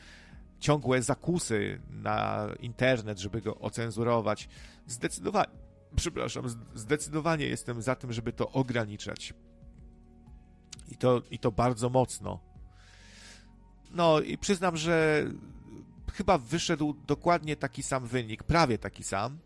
[0.60, 4.49] ciągłe zakusy na internet, żeby go ocenzurować.
[4.88, 5.51] Zdecydowanie,
[5.95, 9.33] przepraszam, zdecydowanie jestem za tym, żeby to ograniczać.
[10.91, 12.39] I to, i to bardzo mocno.
[13.91, 15.25] No i przyznam, że
[16.13, 19.39] chyba wyszedł dokładnie taki sam wynik, prawie taki sam,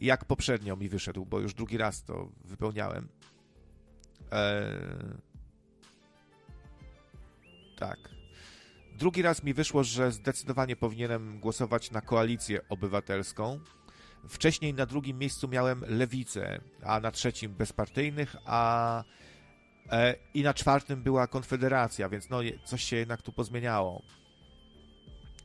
[0.00, 3.08] jak poprzednio mi wyszedł, bo już drugi raz to wypełniałem.
[4.30, 5.30] Eee...
[7.76, 8.19] Tak.
[9.00, 13.60] Drugi raz mi wyszło, że zdecydowanie powinienem głosować na koalicję obywatelską.
[14.28, 19.04] Wcześniej na drugim miejscu miałem lewicę, a na trzecim bezpartyjnych, a
[19.90, 24.02] e, i na czwartym była Konfederacja, więc no coś się jednak tu pozmieniało.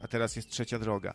[0.01, 1.13] A teraz jest trzecia droga.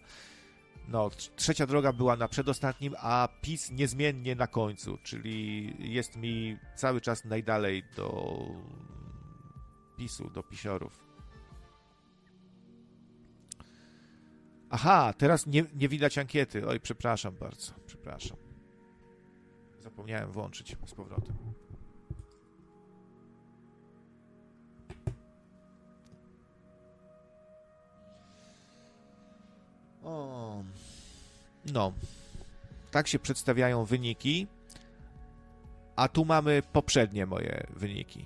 [0.88, 7.00] No, trzecia droga była na przedostatnim, a PiS niezmiennie na końcu, czyli jest mi cały
[7.00, 8.38] czas najdalej do
[9.96, 11.09] PiSu, do pisiorów.
[14.70, 16.66] Aha, teraz nie, nie widać ankiety.
[16.66, 18.36] Oj, przepraszam bardzo, przepraszam.
[19.80, 21.36] Zapomniałem włączyć z powrotem.
[30.04, 30.62] O.
[31.72, 31.92] No.
[32.90, 34.46] Tak się przedstawiają wyniki.
[35.96, 38.24] A tu mamy poprzednie moje wyniki.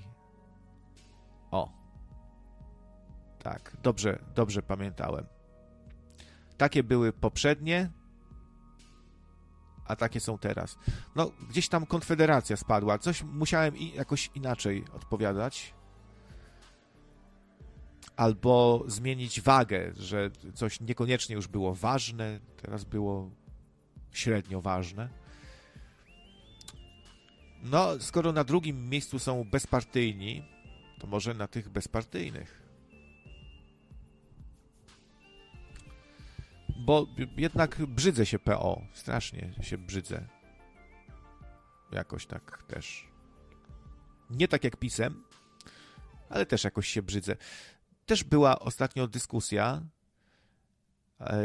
[1.51, 1.73] O.
[3.43, 5.34] Tak, dobrze, dobrze pamiętałem.
[6.57, 7.91] Takie były poprzednie,
[9.85, 10.79] a takie są teraz.
[11.17, 12.99] No, gdzieś tam Konfederacja spadła.
[12.99, 15.75] Coś musiałem jakoś inaczej odpowiadać.
[18.17, 23.31] Albo zmienić wagę, że coś niekoniecznie już było ważne, teraz było
[24.13, 25.09] średnio ważne.
[27.63, 30.45] No, skoro na drugim miejscu są bezpartyjni,
[30.99, 32.64] to może na tych bezpartyjnych.
[36.77, 37.07] Bo
[37.37, 38.83] jednak brzydzę się PO.
[38.93, 40.29] Strasznie się brzydzę.
[41.93, 43.09] Jakoś tak też.
[44.31, 45.25] Nie tak jak pisem,
[46.29, 47.37] ale też jakoś się brzydzę.
[48.07, 49.83] Też była ostatnio dyskusja.
[51.21, 51.43] E,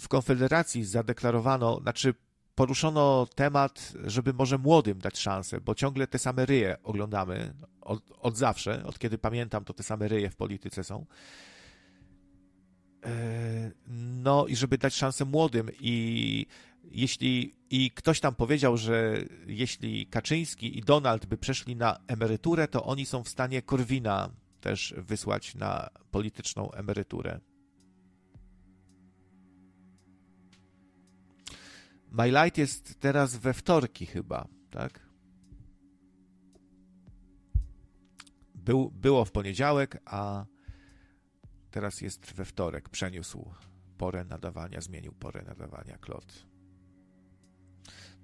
[0.00, 2.14] w Konfederacji zadeklarowano, znaczy
[2.54, 8.36] poruszono temat, żeby może młodym dać szansę, bo ciągle te same ryje oglądamy od, od
[8.36, 11.06] zawsze, od kiedy pamiętam, to te same ryje w polityce są.
[13.04, 13.70] E,
[14.22, 16.46] no i żeby dać szansę młodym i
[16.90, 22.84] jeśli i ktoś tam powiedział, że jeśli Kaczyński i Donald by przeszli na emeryturę, to
[22.84, 24.30] oni są w stanie Korwina
[24.60, 27.40] też wysłać na polityczną emeryturę.
[32.16, 35.00] My Light jest teraz we wtorki chyba, tak?
[38.54, 40.44] Był, było w poniedziałek, a
[41.70, 42.88] teraz jest we wtorek.
[42.88, 43.54] Przeniósł
[43.98, 46.46] porę nadawania, zmienił porę nadawania klot.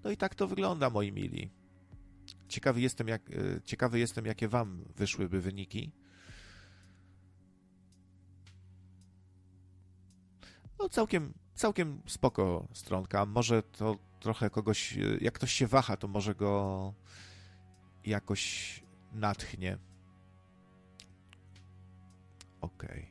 [0.04, 1.50] No i tak to wygląda, moi mili.
[2.48, 5.92] Ciekawy jestem, jak, e, ciekawy jestem, jakie wam wyszłyby wyniki.
[10.78, 13.26] No całkiem, całkiem spoko stronka.
[13.26, 16.94] Może to trochę kogoś, e, jak ktoś się waha, to może go
[18.04, 18.82] jakoś
[19.12, 19.78] natchnie.
[22.60, 22.88] Okej.
[22.88, 23.09] Okay.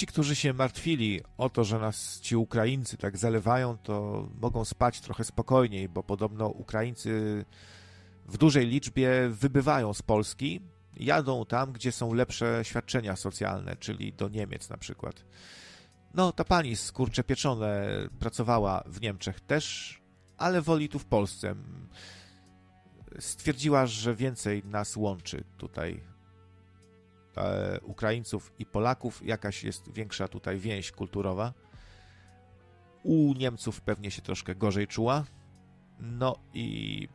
[0.00, 5.00] Ci, którzy się martwili o to, że nas ci Ukraińcy tak zalewają, to mogą spać
[5.00, 7.44] trochę spokojniej, bo podobno Ukraińcy
[8.26, 10.60] w dużej liczbie wybywają z Polski,
[10.96, 15.24] jadą tam, gdzie są lepsze świadczenia socjalne, czyli do Niemiec na przykład.
[16.14, 17.88] No, ta pani z kurcze pieczone
[18.18, 19.96] pracowała w Niemczech też,
[20.36, 21.54] ale woli tu w Polsce.
[23.18, 26.09] Stwierdziła, że więcej nas łączy tutaj
[27.82, 31.52] Ukraińców i Polaków, jakaś jest większa tutaj więź kulturowa.
[33.02, 35.24] U Niemców pewnie się troszkę gorzej czuła.
[36.00, 37.08] No i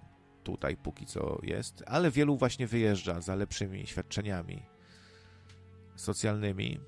[0.43, 4.63] tutaj póki co jest, ale wielu właśnie wyjeżdża za lepszymi świadczeniami
[5.95, 6.79] socjalnymi.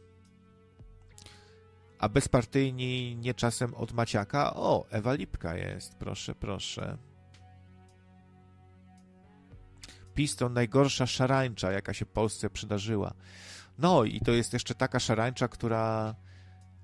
[2.00, 4.54] A bezpartyjni nie czasem od Maciaka?
[4.54, 6.98] O, Ewa Lipka jest, proszę, proszę.
[10.18, 13.14] PiS to najgorsza szarańcza, jaka się Polsce przydarzyła.
[13.78, 16.16] No i to jest jeszcze taka szarańcza, która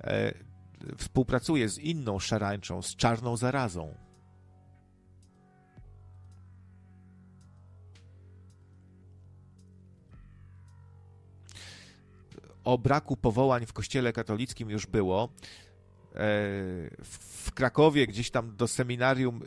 [0.03, 0.33] e,
[0.97, 3.95] współpracuje z inną szarańczą, z czarną zarazą.
[12.63, 15.23] o braku powołań w kościele katolickim już było.
[15.23, 15.29] E,
[17.03, 19.41] w Krakowie gdzieś tam do seminarium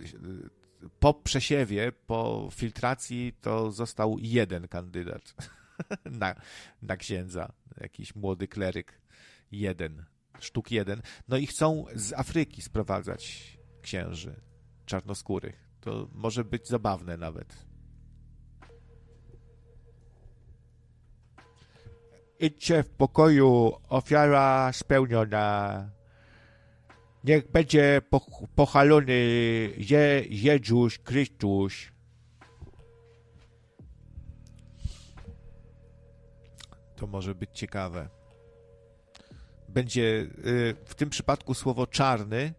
[1.01, 5.35] po przesiewie, po filtracji to został jeden kandydat
[6.21, 6.35] na,
[6.83, 9.01] na księdza, jakiś młody kleryk.
[9.53, 10.05] Jeden,
[10.41, 11.03] sztuk jeden.
[11.29, 14.41] No i chcą z Afryki sprowadzać księży
[14.87, 15.69] czarnoskórych.
[15.81, 17.67] To może być zabawne nawet.
[22.39, 25.96] Idźcie w pokoju, ofiara spełniona.
[27.25, 28.03] Niech będzie
[28.55, 29.15] pochwalony
[29.77, 31.73] Je, Jezus Chrystus.
[36.97, 38.09] To może być ciekawe.
[39.69, 42.55] Będzie y, w tym przypadku słowo czarny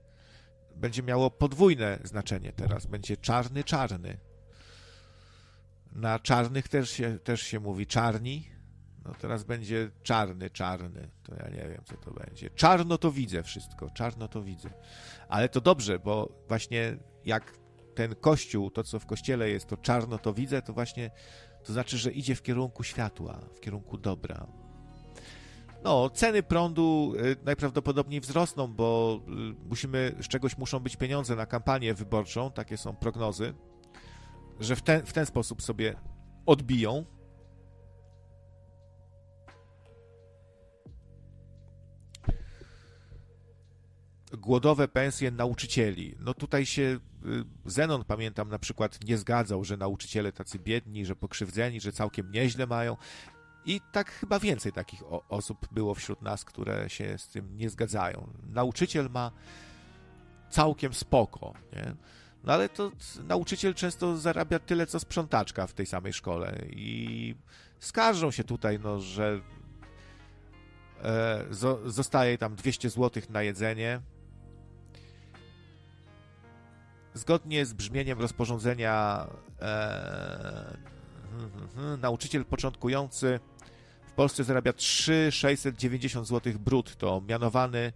[0.78, 2.86] będzie miało podwójne znaczenie teraz.
[2.86, 4.18] Będzie czarny, czarny.
[5.91, 8.49] Na czarnych też się, też się mówi czarni,
[9.08, 11.10] no teraz będzie czarny, czarny.
[11.24, 12.49] To ja nie wiem, co to będzie.
[12.49, 14.70] Czarno to widzę wszystko, czarno to widzę.
[15.30, 17.53] Ale to dobrze, bo właśnie jak
[17.95, 21.12] ten kościół, to co w kościele jest, to czarno to widzę, to właśnie
[21.64, 24.47] to znaczy, że idzie w kierunku światła, w kierunku dobra.
[25.84, 31.45] No, ceny prądu y, najprawdopodobniej wzrosną, bo y, musimy, z czegoś muszą być pieniądze na
[31.45, 33.53] kampanię wyborczą, takie są prognozy,
[34.60, 35.95] że w ten, w ten sposób sobie
[36.45, 37.05] odbiją
[44.32, 46.15] głodowe pensje nauczycieli.
[46.19, 46.99] No tutaj się y,
[47.65, 52.67] Zenon, pamiętam, na przykład nie zgadzał, że nauczyciele tacy biedni, że pokrzywdzeni, że całkiem nieźle
[52.67, 52.97] mają.
[53.65, 58.34] I tak chyba więcej takich osób było wśród nas, które się z tym nie zgadzają.
[58.43, 59.32] Nauczyciel ma
[60.49, 61.95] całkiem spoko, nie?
[62.43, 62.91] No ale to
[63.23, 67.36] nauczyciel często zarabia tyle, co sprzątaczka w tej samej szkole i
[67.80, 69.41] skarżą się tutaj, no, że
[71.03, 71.45] e,
[71.86, 74.01] zostaje tam 200 zł na jedzenie,
[77.18, 79.28] Zgodnie z brzmieniem rozporządzenia
[79.61, 80.78] e,
[82.01, 83.39] nauczyciel początkujący
[84.07, 87.93] w Polsce zarabia 3,690 zł brutto, mianowany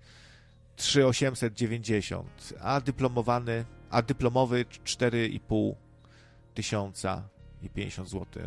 [0.76, 5.74] 3,890, a dyplomowany, a dyplomowy 4,5
[6.54, 7.30] tysiąca
[7.62, 8.44] i 50 zł.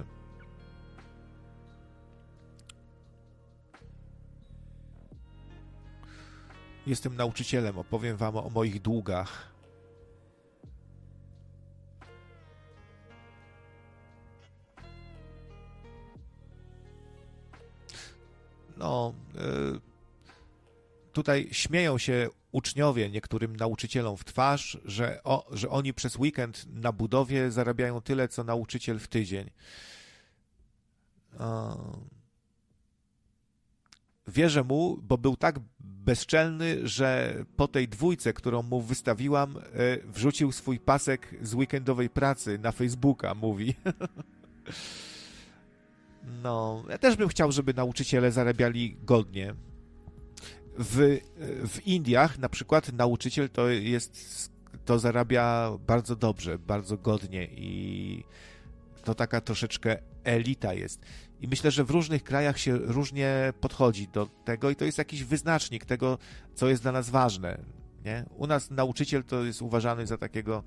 [6.86, 9.53] Jestem nauczycielem, opowiem wam o moich długach.
[18.76, 19.40] No, e,
[21.12, 26.92] tutaj śmieją się uczniowie niektórym nauczycielom w twarz, że, o, że oni przez weekend na
[26.92, 29.50] budowie zarabiają tyle, co nauczyciel w tydzień.
[34.28, 39.62] Wierzę mu, bo był tak bezczelny, że po tej dwójce, którą mu wystawiłam, e,
[40.04, 43.74] wrzucił swój pasek z weekendowej pracy na Facebooka, mówi.
[46.42, 49.54] No, ja też bym chciał, żeby nauczyciele zarabiali godnie.
[50.78, 51.18] W,
[51.68, 54.52] w Indiach na przykład nauczyciel to jest,
[54.84, 58.24] to zarabia bardzo dobrze, bardzo godnie i
[59.04, 61.00] to taka troszeczkę elita jest.
[61.40, 65.24] I myślę, że w różnych krajach się różnie podchodzi do tego i to jest jakiś
[65.24, 66.18] wyznacznik tego,
[66.54, 67.58] co jest dla nas ważne.
[68.04, 68.24] Nie?
[68.36, 70.62] U nas nauczyciel to jest uważany za takiego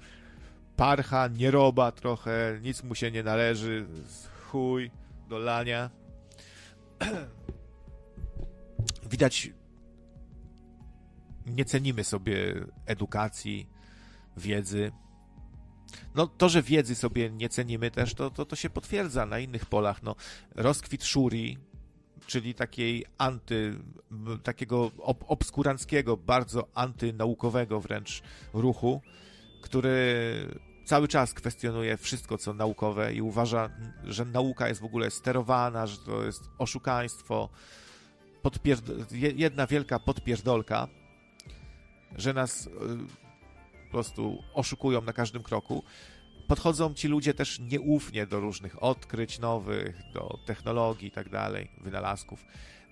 [0.75, 3.87] parcha, nieroba trochę, nic mu się nie należy,
[4.47, 4.91] chuj
[5.27, 5.89] do lania.
[9.11, 9.51] Widać,
[11.45, 13.69] nie cenimy sobie edukacji,
[14.37, 14.91] wiedzy.
[16.15, 19.65] No to, że wiedzy sobie nie cenimy też, to, to, to się potwierdza na innych
[19.65, 20.03] polach.
[20.03, 20.15] No,
[20.55, 21.57] rozkwit Shuri,
[22.27, 23.79] czyli takiej anty,
[24.43, 28.21] takiego ob obskuranckiego, bardzo antynaukowego wręcz
[28.53, 29.01] ruchu,
[29.61, 33.69] który cały czas kwestionuje wszystko, co naukowe i uważa,
[34.03, 37.49] że nauka jest w ogóle sterowana, że to jest oszukaństwo,
[39.11, 40.87] jedna wielka podpierdolka,
[42.15, 42.69] że nas y,
[43.85, 45.83] po prostu oszukują na każdym kroku.
[46.47, 52.45] Podchodzą ci ludzie też nieufnie do różnych odkryć nowych, do technologii i tak dalej, wynalazków.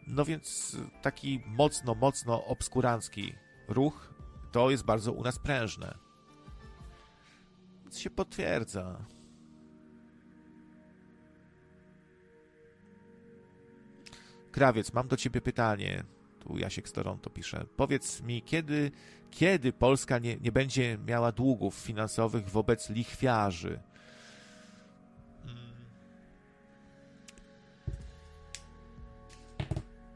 [0.07, 3.33] No więc taki mocno, mocno obskurancki
[3.67, 4.13] ruch
[4.51, 6.04] to jest bardzo u nas prężne.
[7.97, 9.05] Się potwierdza.
[14.51, 16.03] Krawiec, mam do ciebie pytanie.
[16.39, 17.65] Tu Jasiek z Toronto pisze.
[17.77, 18.91] Powiedz mi, kiedy,
[19.31, 23.79] kiedy Polska nie, nie będzie miała długów finansowych wobec lichwiarzy?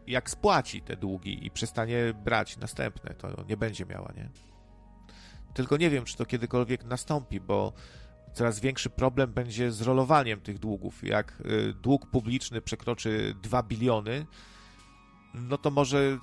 [0.08, 4.30] Jak spłaci te długi i przestanie brać następne, to nie będzie miała, nie?
[5.60, 7.74] Tylko nie wiem, czy to kiedykolwiek nastąpi, bo
[8.34, 11.04] coraz większy problem będzie z rolowaniem tych długów.
[11.04, 14.26] Jak y, dług publiczny przekroczy 2 biliony,
[15.34, 16.18] no to może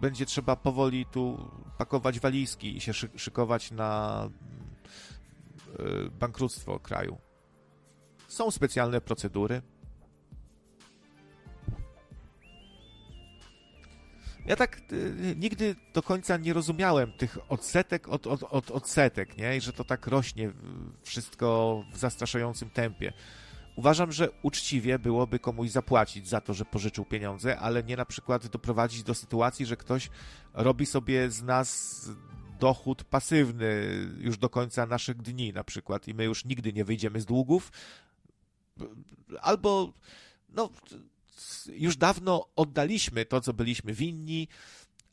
[0.00, 4.22] będzie trzeba powoli tu pakować walizki i się szykować na
[5.80, 7.18] y, bankructwo kraju.
[8.28, 9.62] Są specjalne procedury.
[14.46, 19.56] Ja tak y, nigdy do końca nie rozumiałem tych odsetek od, od, od odsetek, nie?
[19.56, 20.52] I że to tak rośnie
[21.02, 23.12] wszystko w zastraszającym tempie.
[23.76, 28.46] Uważam, że uczciwie byłoby komuś zapłacić za to, że pożyczył pieniądze, ale nie na przykład
[28.46, 30.10] doprowadzić do sytuacji, że ktoś
[30.54, 32.00] robi sobie z nas
[32.60, 33.86] dochód pasywny
[34.18, 37.72] już do końca naszych dni na przykład i my już nigdy nie wyjdziemy z długów.
[39.40, 39.92] Albo
[40.48, 40.70] no
[41.72, 44.48] już dawno oddaliśmy to, co byliśmy winni,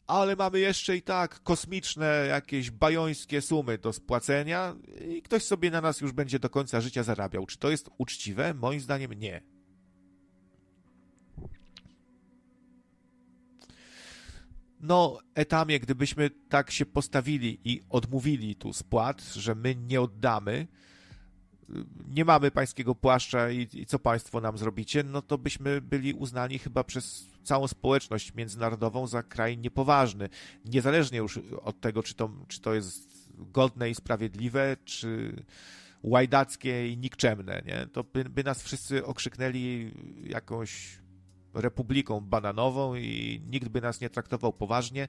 [0.07, 4.75] ale mamy jeszcze i tak kosmiczne, jakieś bajońskie sumy do spłacenia
[5.09, 7.45] i ktoś sobie na nas już będzie do końca życia zarabiał.
[7.45, 8.53] Czy to jest uczciwe?
[8.53, 9.43] Moim zdaniem nie.
[14.79, 20.67] No, etamie, gdybyśmy tak się postawili i odmówili tu spłat, że my nie oddamy,
[22.07, 26.59] nie mamy pańskiego płaszcza i, i, co państwo nam zrobicie, no to byśmy byli uznani
[26.59, 30.29] chyba przez całą społeczność międzynarodową za kraj niepoważny.
[30.65, 35.35] Niezależnie już od tego, czy to, czy to jest godne i sprawiedliwe, czy
[36.03, 37.87] łajdackie i nikczemne, nie?
[37.87, 39.91] To by, by nas wszyscy okrzyknęli
[40.23, 40.99] jakąś
[41.53, 45.07] republiką bananową i nikt by nas nie traktował poważnie.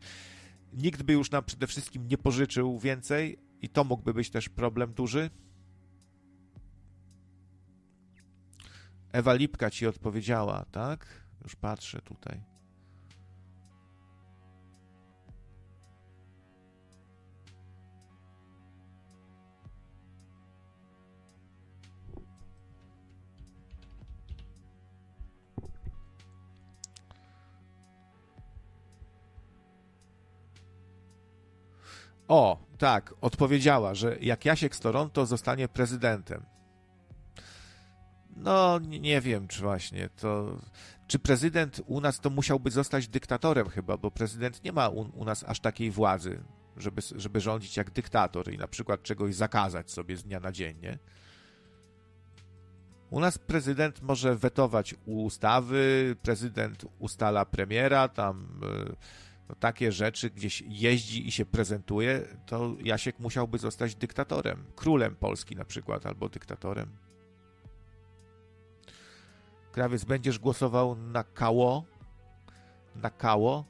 [0.73, 4.93] Nikt by już nam przede wszystkim nie pożyczył więcej i to mógłby być też problem
[4.93, 5.31] duży.
[9.15, 11.07] Ewa Lipka ci odpowiedziała, tak?
[11.43, 12.43] Już patrzę tutaj.
[32.29, 36.54] O, tak, odpowiedziała, że jak Jasiek z Toronto zostanie prezydentem.
[38.37, 40.59] No, nie wiem, czy właśnie to.
[41.07, 45.25] Czy prezydent u nas to musiałby zostać dyktatorem chyba, bo prezydent nie ma u, u
[45.25, 46.45] nas aż takiej władzy,
[46.77, 50.81] żeby, żeby rządzić jak dyktator i na przykład czegoś zakazać sobie z dnia na dzień,
[50.81, 50.99] nie?
[53.11, 58.97] U nas prezydent może wetować ustawy, prezydent ustala premiera, tam e,
[59.49, 65.57] no, takie rzeczy, gdzieś jeździ i się prezentuje, to Jasiek musiałby zostać dyktatorem, królem Polski
[65.57, 66.89] na przykład, albo dyktatorem.
[69.75, 71.85] Krawiec, będziesz głosował na kało?
[72.97, 73.65] Na kało?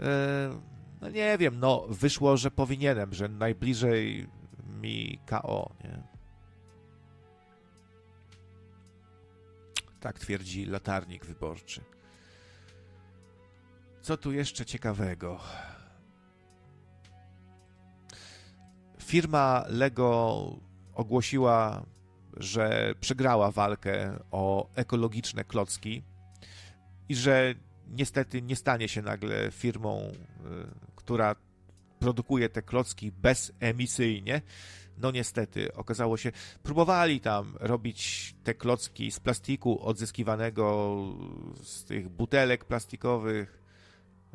[0.00, 0.60] E,
[1.00, 4.28] no nie wiem, no wyszło, że powinienem, że najbliżej
[4.80, 6.02] mi KO, nie?
[10.00, 11.84] Tak twierdzi latarnik wyborczy.
[14.02, 15.40] Co tu jeszcze ciekawego?
[19.02, 20.46] Firma Lego
[20.94, 21.82] ogłosiła
[22.36, 26.02] że przegrała walkę o ekologiczne klocki
[27.08, 27.54] i że
[27.88, 30.14] niestety nie stanie się nagle firmą, y,
[30.96, 31.36] która
[31.98, 34.42] produkuje te klocki bezemisyjnie.
[34.98, 36.32] No niestety, okazało się,
[36.62, 40.96] próbowali tam robić te klocki z plastiku odzyskiwanego
[41.62, 43.62] z tych butelek plastikowych,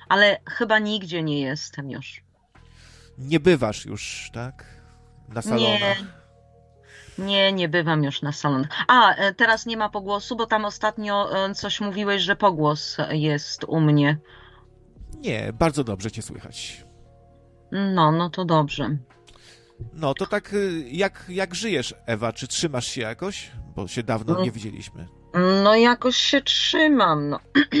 [0.09, 2.21] ale chyba nigdzie nie jestem już.
[3.17, 4.65] Nie bywasz już, tak?
[5.29, 5.97] Na salonach?
[7.17, 8.69] Nie, nie, nie bywam już na salonach.
[8.87, 13.63] A, e, teraz nie ma pogłosu, bo tam ostatnio e, coś mówiłeś, że pogłos jest
[13.63, 14.17] u mnie.
[15.17, 16.88] Nie, bardzo dobrze cię słychać.
[17.71, 18.97] No, no to dobrze.
[19.93, 22.33] No, to tak y, jak, jak żyjesz, Ewa?
[22.33, 23.51] Czy trzymasz się jakoś?
[23.75, 25.07] Bo się dawno nie widzieliśmy.
[25.63, 27.29] No jakoś się trzymam.
[27.29, 27.39] No.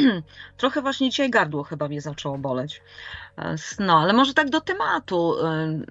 [0.57, 2.81] Trochę właśnie dzisiaj gardło chyba mnie zaczęło boleć.
[3.79, 5.35] No, ale może tak do tematu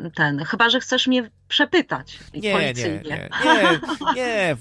[0.07, 0.45] y, ten.
[0.45, 3.29] Chyba, że chcesz mnie przepytać Nie, nie, nie, nie,
[4.17, 4.57] nie,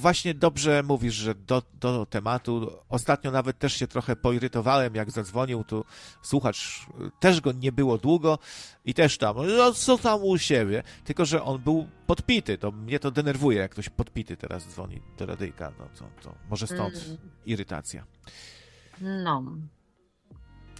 [0.00, 2.72] właśnie dobrze mówisz, że do, do tematu.
[2.88, 5.84] Ostatnio nawet też się trochę poirytowałem, jak zadzwonił tu
[6.22, 6.86] słuchacz,
[7.20, 8.38] też go nie było długo
[8.84, 12.98] i też tam, no co tam u siebie, tylko że on był podpity, to mnie
[12.98, 17.18] to denerwuje, jak ktoś podpity teraz dzwoni do radyjka, no to, to może stąd Mm.
[17.46, 18.04] irytacja.
[19.00, 19.42] No.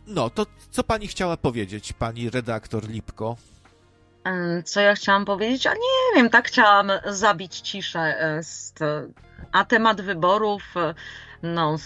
[0.06, 3.36] No, to co pani chciała powiedzieć, pani redaktor Lipko?
[4.24, 5.66] Em, Co ja chciałam powiedzieć?
[5.66, 8.00] A nie wiem, tak chciałam zabić ciszę.
[8.00, 8.40] e,
[9.52, 10.94] A temat wyborów, e,
[11.42, 11.76] no,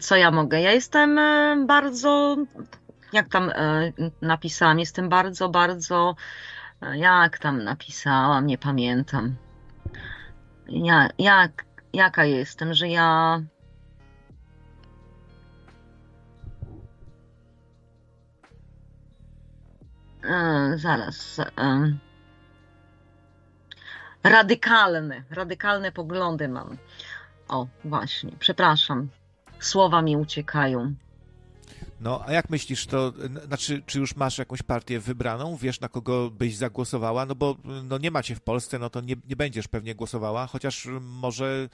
[0.00, 0.60] co ja mogę?
[0.60, 2.36] Ja jestem e, bardzo,
[3.12, 3.52] jak tam
[4.22, 6.14] napisałam, jestem bardzo, bardzo,
[6.94, 9.36] jak tam napisałam, nie pamiętam.
[10.68, 13.40] Ja, jak, jaka jestem, że ja.
[20.24, 21.38] E, zaraz.
[21.38, 21.92] E,
[24.24, 26.76] radykalne, radykalne poglądy mam.
[27.48, 29.08] O, właśnie, przepraszam.
[29.60, 30.94] Słowa mi uciekają.
[32.00, 33.12] No, a jak myślisz, to
[33.46, 35.56] znaczy, czy już masz jakąś partię wybraną?
[35.56, 37.26] Wiesz, na kogo byś zagłosowała?
[37.26, 40.88] No bo no, nie macie w Polsce, no to nie, nie będziesz pewnie głosowała, chociaż
[41.00, 41.68] może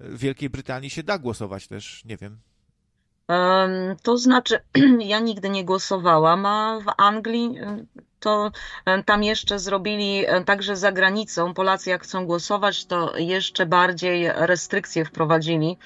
[0.00, 2.38] w Wielkiej Brytanii się da głosować też, nie wiem.
[4.02, 4.60] To znaczy,
[5.00, 7.58] ja nigdy nie głosowałam, a w Anglii
[8.20, 8.50] to
[9.04, 11.54] tam jeszcze zrobili także za granicą.
[11.54, 15.78] Polacy jak chcą głosować, to jeszcze bardziej restrykcje wprowadzili,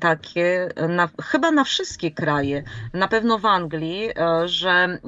[0.00, 2.62] takie na, chyba na wszystkie kraje.
[2.92, 4.98] Na pewno w Anglii, e, że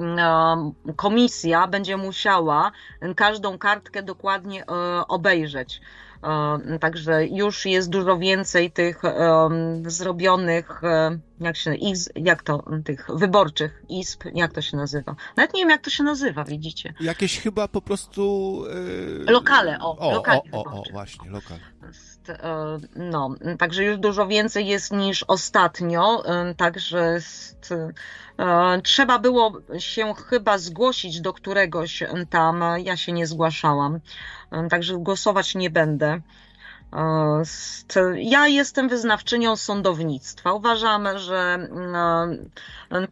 [0.95, 2.71] komisja będzie musiała
[3.15, 5.81] każdą kartkę dokładnie e, obejrzeć.
[6.23, 12.63] E, Także już jest dużo więcej tych em, zrobionych, e, jak się, iz, jak to,
[12.85, 15.15] tych wyborczych izb, jak to się nazywa?
[15.37, 16.93] Nawet nie wiem, jak to się nazywa, widzicie.
[16.99, 18.63] Jakieś chyba po prostu...
[19.27, 21.59] Lokale, o, o, lokale o, o, o, właśnie, lokal.
[22.29, 27.73] E, No, także już dużo więcej jest niż ostatnio, e, także jest,
[28.39, 33.99] e, trzeba było się chyba zgłosić do któregoś tam, ja się nie zgłaszałam,
[34.69, 36.21] także głosować nie będę.
[38.15, 40.53] Ja jestem wyznawczynią sądownictwa.
[40.53, 41.67] Uważam, że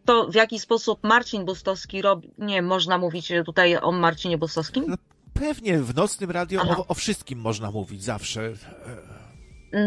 [0.06, 4.96] to w jaki sposób Marcin Bustowski robi, nie można mówić tutaj o Marcinie Bustowskim?
[5.40, 8.52] Pewnie w nocnym radio o, o wszystkim można mówić zawsze.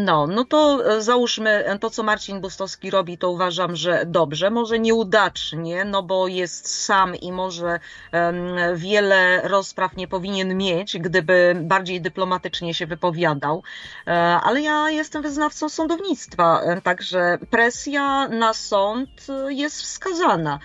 [0.05, 4.49] No, no to e, załóżmy e, to, co Marcin Bustowski robi, to uważam, że dobrze,
[4.49, 7.79] może nieudacznie, no bo jest sam i może
[8.11, 8.35] em,
[8.75, 13.63] wiele rozpraw nie powinien mieć, gdyby bardziej dyplomatycznie się wypowiadał,
[14.09, 14.11] E,
[14.43, 20.59] ale ja jestem wyznawcą sądownictwa, e, także presja na sąd jest wskazana.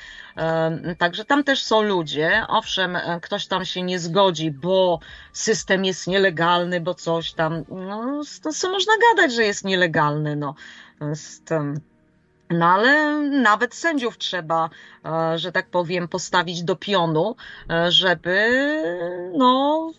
[0.98, 2.44] Także tam też są ludzie.
[2.48, 4.98] Owszem, e, ktoś tam się nie zgodzi, bo
[5.32, 7.64] system jest nielegalny, bo coś tam.
[7.68, 8.20] No,
[8.52, 10.54] co można gadać, że jest nielegalny, no.
[11.44, 11.80] Tym.
[12.50, 14.70] No ale nawet sędziów trzeba,
[15.04, 17.36] e, że tak powiem, postawić do pionu,
[17.70, 18.50] e, żeby
[19.38, 19.90] no,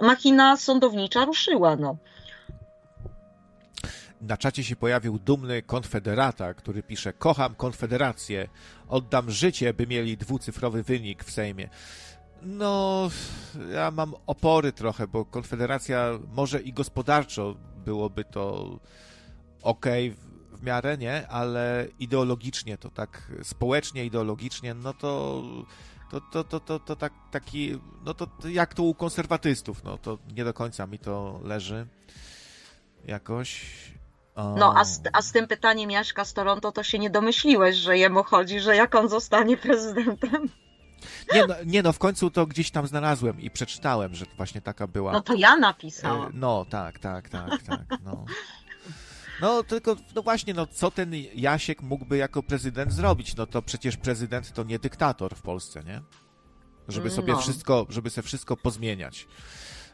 [0.00, 1.76] machina sądownicza ruszyła.
[1.76, 1.96] No.
[4.20, 8.48] Na czacie się pojawił dumny konfederata, który pisze: Kocham konfederację,
[8.88, 11.68] oddam życie, by mieli dwucyfrowy wynik w Sejmie.
[12.42, 13.10] No,
[13.72, 18.78] ja mam opory trochę, bo konfederacja może i gospodarczo byłoby to
[19.62, 19.86] ok
[20.52, 21.28] w, miarę, nie?
[21.28, 25.42] Ale ideologicznie to tak, społecznie, ideologicznie, no to
[26.10, 30.18] To, to, to, to, to tak, taki, no to jak to u konserwatystów, no to
[30.36, 31.86] nie do końca mi to leży
[33.04, 33.66] jakoś.
[34.38, 37.98] No, a z, a z tym pytaniem Jaśka z Toronto to się nie domyśliłeś, że
[37.98, 40.48] jemu chodzi, że jak on zostanie prezydentem?
[41.34, 44.86] Nie no, nie no, w końcu to gdzieś tam znalazłem i przeczytałem, że właśnie taka
[44.86, 45.12] była.
[45.12, 46.32] No to ja napisałam.
[46.34, 48.24] No, tak, tak, tak, tak, no.
[49.40, 53.36] No tylko, no właśnie, no co ten Jasiek mógłby jako prezydent zrobić?
[53.36, 56.02] No to przecież prezydent to nie dyktator w Polsce, nie?
[56.88, 57.38] Żeby sobie no.
[57.38, 59.26] wszystko, żeby sobie wszystko pozmieniać.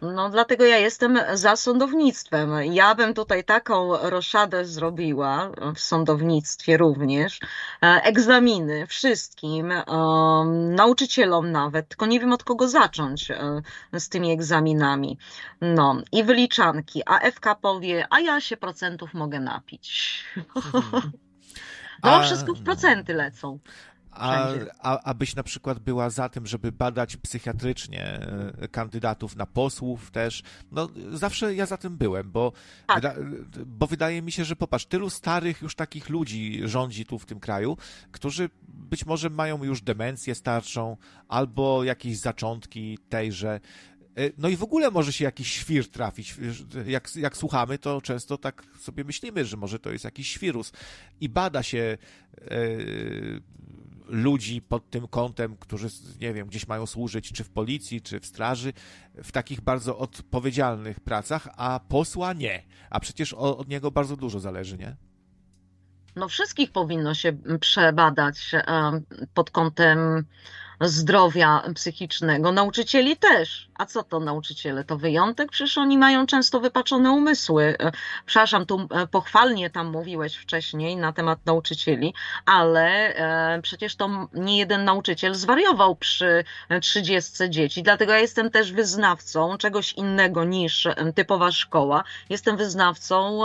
[0.02, 2.50] No, dlatego ja jestem za sądownictwem.
[2.72, 7.40] Ja bym tutaj taką roszadę zrobiła w sądownictwie również.
[7.82, 13.62] E, egzaminy wszystkim, um, nauczycielom nawet, tylko nie wiem od kogo zacząć um,
[14.00, 15.18] z tymi egzaminami.
[15.60, 17.02] No, i wyliczanki.
[17.06, 20.24] A FK powie, a ja się procentów mogę napić.
[20.56, 21.12] Mhm.
[22.04, 23.58] No, wszystko w procenty lecą.
[24.14, 28.04] A, a, abyś na przykład była za tym, żeby badać psychiatrycznie
[28.60, 30.42] e, kandydatów na posłów też.
[30.72, 32.52] No, zawsze ja za tym byłem, bo,
[32.86, 33.20] tak.
[33.66, 37.40] bo wydaje mi się, że popatrz, tylu starych już takich ludzi rządzi tu w tym
[37.40, 37.76] kraju,
[38.12, 40.96] którzy być może mają już demencję starczą
[41.28, 43.60] albo jakieś zaczątki tejże.
[44.16, 46.36] E, no i w ogóle może się jakiś świr trafić.
[46.86, 50.72] Jak, jak słuchamy, to często tak sobie myślimy, że może to jest jakiś świrus.
[51.20, 51.98] I bada się
[52.40, 52.56] e,
[54.04, 55.88] ludzi pod tym kątem, którzy,
[56.20, 58.72] nie wiem, gdzieś mają służyć, czy w policji, czy w straży,
[59.14, 62.62] w takich bardzo odpowiedzialnych pracach, a posła nie.
[62.90, 64.96] A przecież od niego bardzo dużo zależy, nie?
[66.16, 68.52] No wszystkich powinno się przebadać
[69.34, 70.24] pod kątem
[70.80, 72.52] zdrowia psychicznego.
[72.52, 73.70] Nauczycieli też.
[73.78, 74.84] A co to nauczyciele?
[74.84, 75.50] To wyjątek?
[75.50, 77.76] Przecież oni mają często wypaczone umysły.
[77.80, 77.92] E,
[78.26, 82.14] przepraszam, tu e, pochwalnie tam mówiłeś wcześniej na temat nauczycieli,
[82.46, 86.44] ale e, przecież to nie jeden nauczyciel zwariował przy
[86.80, 87.82] 30 dzieci.
[87.82, 92.04] Dlatego ja jestem też wyznawcą czegoś innego niż typowa szkoła.
[92.30, 93.40] Jestem wyznawcą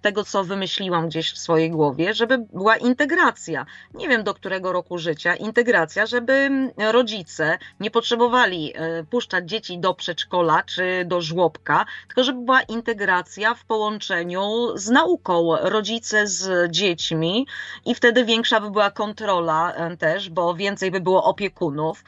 [0.00, 3.66] tego, co wymyśliłam gdzieś w swojej głowie, żeby była integracja.
[3.94, 6.50] Nie wiem do którego roku życia, integracja, żeby
[6.92, 8.73] rodzice nie potrzebowali
[9.10, 14.42] puszczać dzieci do przedszkola czy do żłobka, tylko żeby była integracja w połączeniu
[14.74, 17.46] z nauką, rodzice z dziećmi
[17.84, 22.04] i wtedy większa by była kontrola e, też, bo więcej by było opiekunów,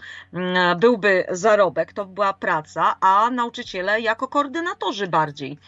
[0.78, 5.58] byłby zarobek, to by była praca, a nauczyciele jako koordynatorzy bardziej.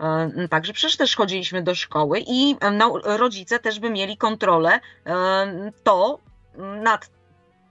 [0.00, 2.56] E, także przecież też chodziliśmy do szkoły i
[3.04, 4.80] rodzice też by mieli kontrolę
[5.82, 6.18] to
[6.82, 7.10] nad,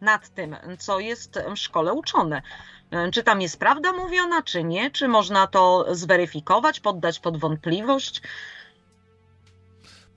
[0.02, 2.42] nad tym, co jest w szkole uczone.
[2.92, 4.92] E, czy tam jest prawda mówiona, czy nie?
[4.92, 8.22] Czy można to zweryfikować, poddać pod wątpliwość?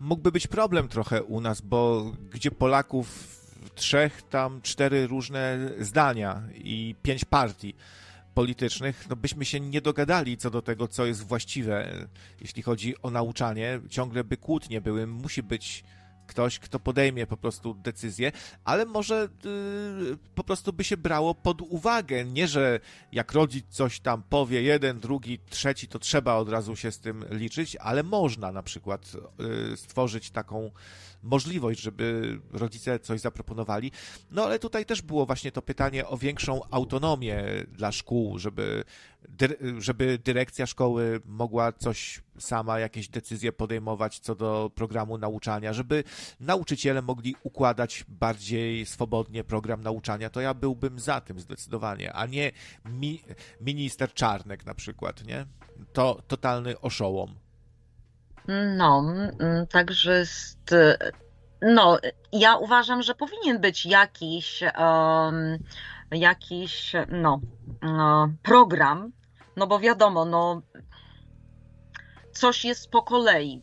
[0.01, 3.39] Mógłby być problem trochę u nas, bo gdzie Polaków
[3.74, 7.74] trzech, tam cztery różne zdania i pięć partii
[8.35, 12.07] politycznych, no byśmy się nie dogadali co do tego, co jest właściwe,
[12.40, 13.81] jeśli chodzi o nauczanie.
[13.90, 15.07] Ciągle by kłótnie były.
[15.07, 15.85] Musi być
[16.28, 18.32] ktoś, kto podejmie po prostu decyzję,
[18.64, 22.24] ale może yy, po prostu by się brało pod uwagę.
[22.24, 22.80] Nie, że
[23.12, 27.24] jak rodzic coś tam powie, jeden, drugi, trzeci, to trzeba od razu się z tym
[27.30, 30.70] liczyć, ale można na przykład yy, stworzyć taką
[31.23, 33.93] możliwość, żeby rodzice coś zaproponowali.
[34.31, 38.85] No ale tutaj też było właśnie to pytanie o większą autonomię dla szkół, żeby,
[39.78, 46.05] żeby dyrekcja szkoły mogła coś sama, jakieś decyzje podejmować co do programu nauczania, żeby
[46.40, 52.53] nauczyciele mogli układać bardziej swobodnie program nauczania, to ja byłbym za tym zdecydowanie, a nie
[52.85, 53.23] mi,
[53.61, 55.47] minister Czarnek na przykład, nie?
[55.93, 57.47] To totalny oszołom.
[58.76, 59.04] No,
[59.40, 60.74] mm, także jest,
[61.62, 61.98] no,
[62.32, 65.58] ja uważam, że powinien być jakiś, um,
[66.10, 67.40] jakiś, no,
[67.82, 69.12] no, program,
[69.56, 70.62] no bo wiadomo, no,
[72.39, 73.62] coś jest po kolei,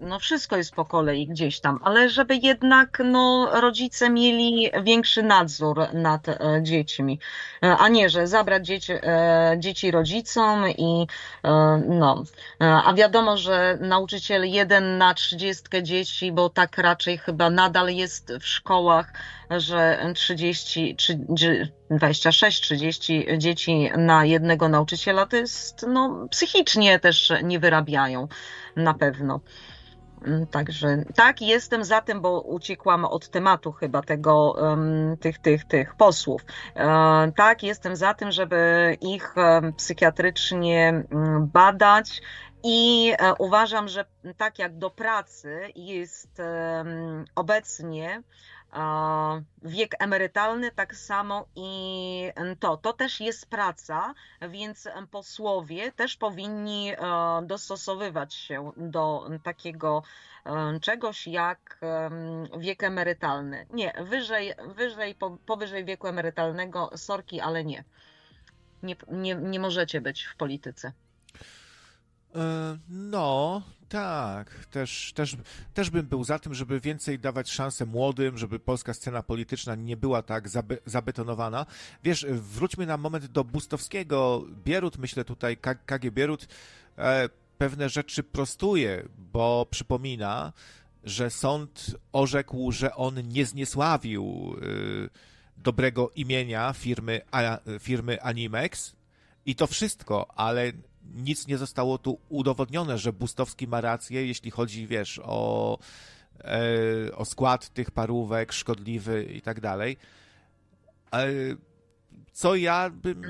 [0.00, 5.94] no wszystko jest po kolei gdzieś tam, ale żeby jednak no, rodzice mieli większy nadzór
[5.94, 7.20] nad e, dziećmi,
[7.62, 11.06] e, a nie, że zabrać dzieci, e, dzieci rodzicom i
[11.88, 12.22] no,
[12.60, 18.46] a wiadomo, że nauczyciel jeden na trzydziestkę dzieci, bo tak raczej chyba nadal jest w
[18.46, 19.12] szkołach,
[19.50, 20.96] że 30,
[21.90, 28.28] 26-30 dzieci na jednego nauczyciela to jest, no, psychicznie też nie wyrabiają
[28.76, 29.40] na pewno.
[30.24, 34.56] Mm, także tak, jestem za tym, bo uciekłam od tematu chyba tego,
[35.20, 36.42] tych, tych, tych posłów.
[36.76, 39.34] E, tak, jestem za tym, żeby ich
[39.76, 42.22] psychiatrycznie mm, badać
[42.64, 44.04] I uważam, że
[44.36, 46.42] tak jak do pracy jest
[47.34, 48.22] obecnie
[49.62, 52.76] wiek emerytalny, tak samo i to.
[52.76, 54.14] To też jest praca,
[54.48, 56.92] więc posłowie też powinni
[57.42, 60.02] dostosowywać się do takiego
[60.80, 61.80] czegoś jak
[62.58, 63.66] wiek emerytalny.
[63.70, 67.84] Nie, wyżej, wyżej powyżej wieku emerytalnego, sorki, ale nie.
[68.82, 70.92] Nie, nie, nie możecie być w polityce.
[72.34, 74.66] E, no, tak.
[74.70, 75.36] Też, też,
[75.74, 79.96] też bym był za tym, żeby więcej dawać szansę młodym, żeby polska scena polityczna nie
[79.96, 81.66] była tak zabe zabetonowana.
[82.04, 84.44] Wiesz, wróćmy na moment do Bustowskiego.
[84.64, 86.48] Bierut, myślę tutaj, KG Bierut
[86.98, 87.28] e,
[87.58, 90.52] pewne rzeczy prostuje, bo przypomina,
[91.04, 98.96] że sąd orzekł, że on nie zniesławił e, dobrego imienia firmy, a, firmy Animex
[99.46, 100.72] i to wszystko, ale
[101.14, 105.78] nic nie zostało tu udowodnione, że Bustowski ma rację, jeśli chodzi, wiesz, o,
[106.40, 109.96] e, o skład tych parówek, szkodliwy i tak dalej.
[111.12, 111.28] E,
[112.32, 113.28] co ja bym, e,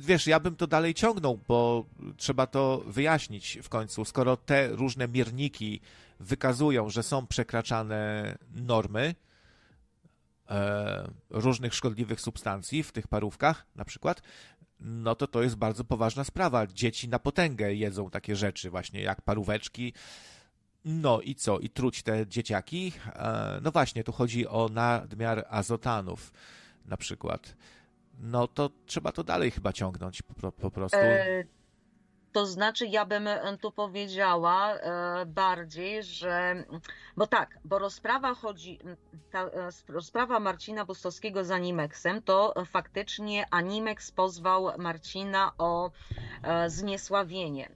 [0.00, 1.84] wiesz, ja bym to dalej ciągnął, bo
[2.16, 4.04] trzeba to wyjaśnić w końcu.
[4.04, 5.80] Skoro te różne mierniki
[6.20, 9.14] wykazują, że są przekraczane normy,
[10.50, 14.22] e, różnych szkodliwych substancji w tych parówkach, na przykład,
[14.80, 16.66] no to to jest bardzo poważna sprawa.
[16.66, 19.92] Dzieci na potęgę jedzą takie rzeczy, właśnie jak paróweczki.
[20.84, 21.58] No i co?
[21.58, 22.92] I truć te dzieciaki?
[23.06, 26.32] E, no właśnie, tu chodzi o nadmiar azotanów
[26.84, 27.56] na przykład.
[28.18, 30.98] No to trzeba to dalej chyba ciągnąć po, po prostu.
[30.98, 31.59] E
[32.32, 36.64] to znaczy, ja bym e, tu powiedziała e, bardziej, że.
[37.16, 38.78] Bo tak, bo rozprawa chodzi.
[39.30, 45.90] Ta e, rozprawa Marcina Bustowskiego z Animexem, to faktycznie Animex pozwał Marcina o
[46.66, 47.70] zniesławienie.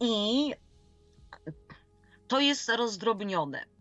[0.00, 0.54] I
[2.28, 3.77] to jest rozdrobnione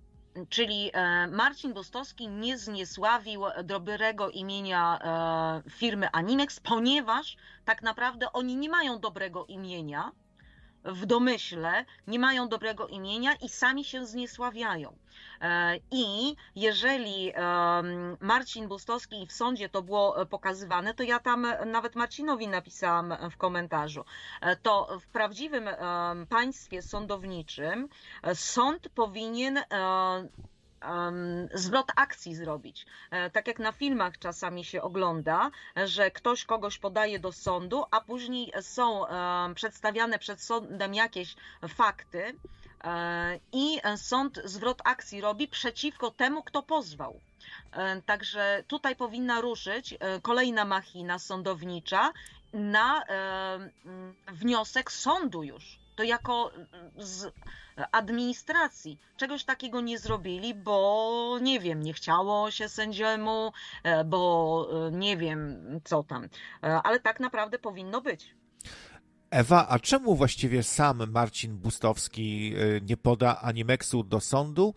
[0.50, 5.00] czyli e, Marcin Bostowski nie zniesławił dobrego imienia
[5.66, 10.12] e, firmy Animex, ponieważ tak naprawdę oni nie mają dobrego imienia
[10.88, 14.98] w domyśle, nie mają dobrego imienia i sami się zniesławiają.
[15.42, 17.34] E, I jeżeli
[18.20, 24.06] Marcin Bustowski w sądzie to było pokazywane, to ja tam nawet Marcinowi napisałam w komentarzu,
[24.62, 25.70] to w prawdziwym
[26.30, 27.90] państwie sądowniczym
[28.34, 29.60] sąd powinien
[30.84, 32.86] um, zwrot akcji zrobić.
[33.12, 38.02] E, tak jak na filmach czasami się ogląda, że ktoś kogoś podaje do sądu, a
[38.02, 39.04] później są
[39.56, 41.36] przedstawiane przed sądem jakieś
[41.68, 42.34] fakty
[42.84, 47.20] e, i sąd zwrot akcji robi przeciwko temu, kto pozwał.
[47.72, 52.14] E, także tutaj powinna ruszyć kolejna machina sądownicza
[52.54, 53.04] na
[54.28, 55.87] wniosek sądu już.
[55.98, 56.52] To jako
[56.98, 57.34] z
[57.92, 59.00] administracji.
[59.18, 63.52] Czegoś takiego nie zrobili, bo nie wiem, nie chciało się sędziemu,
[63.84, 66.24] e, bo e, nie wiem co tam,
[66.64, 68.36] e, ale tak naprawdę powinno być.
[69.30, 74.74] Ewa, a czemu właściwie sam Marcin Bustowski nie poda Animexu do sądu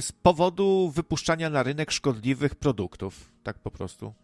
[0.00, 3.32] z powodu wypuszczania na rynek szkodliwych produktów?
[3.42, 4.14] Tak po prostu.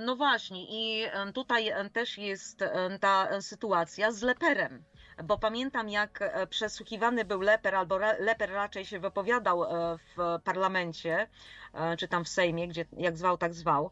[0.00, 2.64] No właśnie, i tutaj też jest
[3.00, 4.84] ta sytuacja z leperem
[5.24, 11.28] bo pamiętam jak e, przesłuchiwany był Leper, albo Leper raczej się wypowiadał e, w parlamencie,
[11.74, 13.90] e, czy tam w Sejmie, gdzie jak zwał, tak zwał.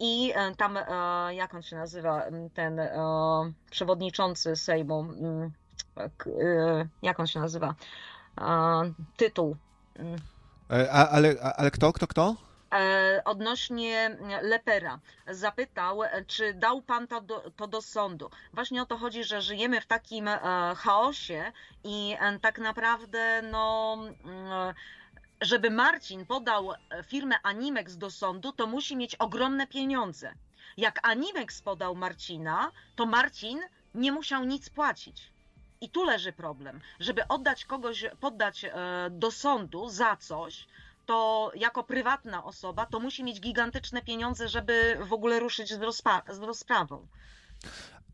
[0.00, 0.78] I tam,
[1.30, 2.22] jak on się nazywa,
[2.54, 2.80] ten
[3.70, 5.06] przewodniczący Sejmu,
[7.02, 7.74] jak on się nazywa,
[9.16, 9.56] tytuł.
[10.92, 12.47] A, ale, ale kto, kto, kto?
[12.72, 14.98] E, odnośnie Lepera.
[15.26, 18.30] Zapytał, czy dał pan to do, to do sądu.
[18.52, 20.38] Właśnie o to chodzi, że żyjemy w takim e,
[20.76, 21.52] chaosie
[21.84, 24.74] i e, tak naprawdę no mm,
[25.40, 26.72] żeby Marcin podał
[27.06, 30.34] firmę Animex do sądu, to musi mieć ogromne pieniądze.
[30.76, 33.60] Jak Animex podał Marcina, to Marcin
[33.94, 35.32] nie musiał nic płacić.
[35.80, 36.80] I tu leży problem.
[37.00, 38.66] Żeby oddać kogoś, poddać
[39.10, 40.66] do sądu za coś,
[41.08, 46.34] to jako prywatna osoba, to musi mieć gigantyczne pieniądze, żeby w ogóle ruszyć z, rozpa-
[46.34, 47.06] z rozprawą.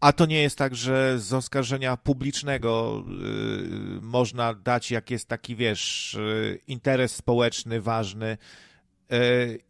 [0.00, 5.56] A to nie jest tak, że z oskarżenia publicznego yy, można dać, jak jest taki,
[5.56, 8.38] wiesz, yy, interes społeczny ważny
[9.10, 9.18] yy,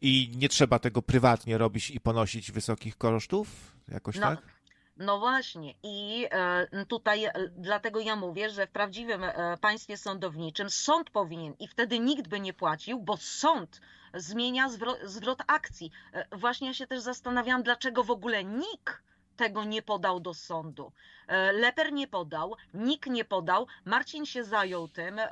[0.01, 3.77] i nie trzeba tego prywatnie robić i ponosić wysokich kosztów?
[3.89, 4.54] Jakoś no, tak?
[4.97, 10.71] No właśnie, i e, tutaj e, dlatego ja mówię, że w prawdziwym e, państwie sądowniczym
[10.71, 13.81] sąd powinien i wtedy nikt by nie płacił, bo sąd
[14.15, 15.91] zmienia zwrot, zwrot akcji.
[16.33, 19.03] Właśnie ja się też zastanawiam, dlaczego w ogóle NIK
[19.37, 20.93] tego nie podał do sądu.
[21.27, 25.29] E, Leper nie podał, nikt nie podał, Marcin się zajął tym e,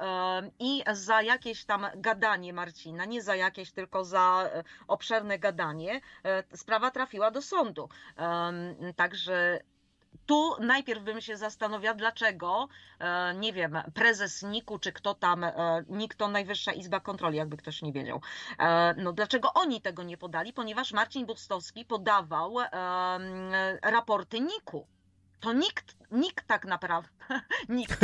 [0.59, 6.01] i za jakieś tam gadanie Marcina, nie za jakieś, tylko za e, obszerne gadanie,
[6.55, 7.89] sprawa trafiła do sądu.
[8.97, 9.61] Także
[10.27, 12.69] tu najpierw bym się zastanowiła, dlaczego,
[13.35, 15.47] nie wiem, prezes NIK-u, czy kto tam,
[15.89, 18.21] NIK to Najwyższa Izba Kontroli, jakby ktoś nie wiedział,
[18.97, 22.55] no dlaczego oni tego nie podali, ponieważ Marcin Bustowski podawał
[23.83, 24.87] raporty NIK-u
[25.43, 27.11] to nikt, nikt tak naprawdę,
[27.69, 28.01] nikt,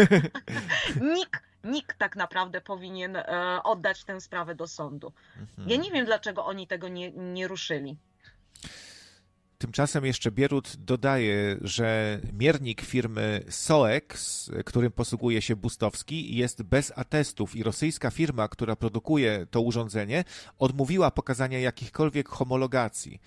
[1.16, 5.12] nikt, nikt tak naprawdę powinien e, oddać tę sprawę do sądu.
[5.66, 7.96] Ja nie wiem, dlaczego oni tego nie, nie ruszyli.
[9.58, 17.56] Tymczasem jeszcze Bierut dodaje, że miernik firmy Soex, którym posługuje się Bustowski, jest bez atestów
[17.56, 20.24] i rosyjska firma, która produkuje to urządzenie,
[20.58, 23.20] odmówiła pokazania jakichkolwiek homologacji.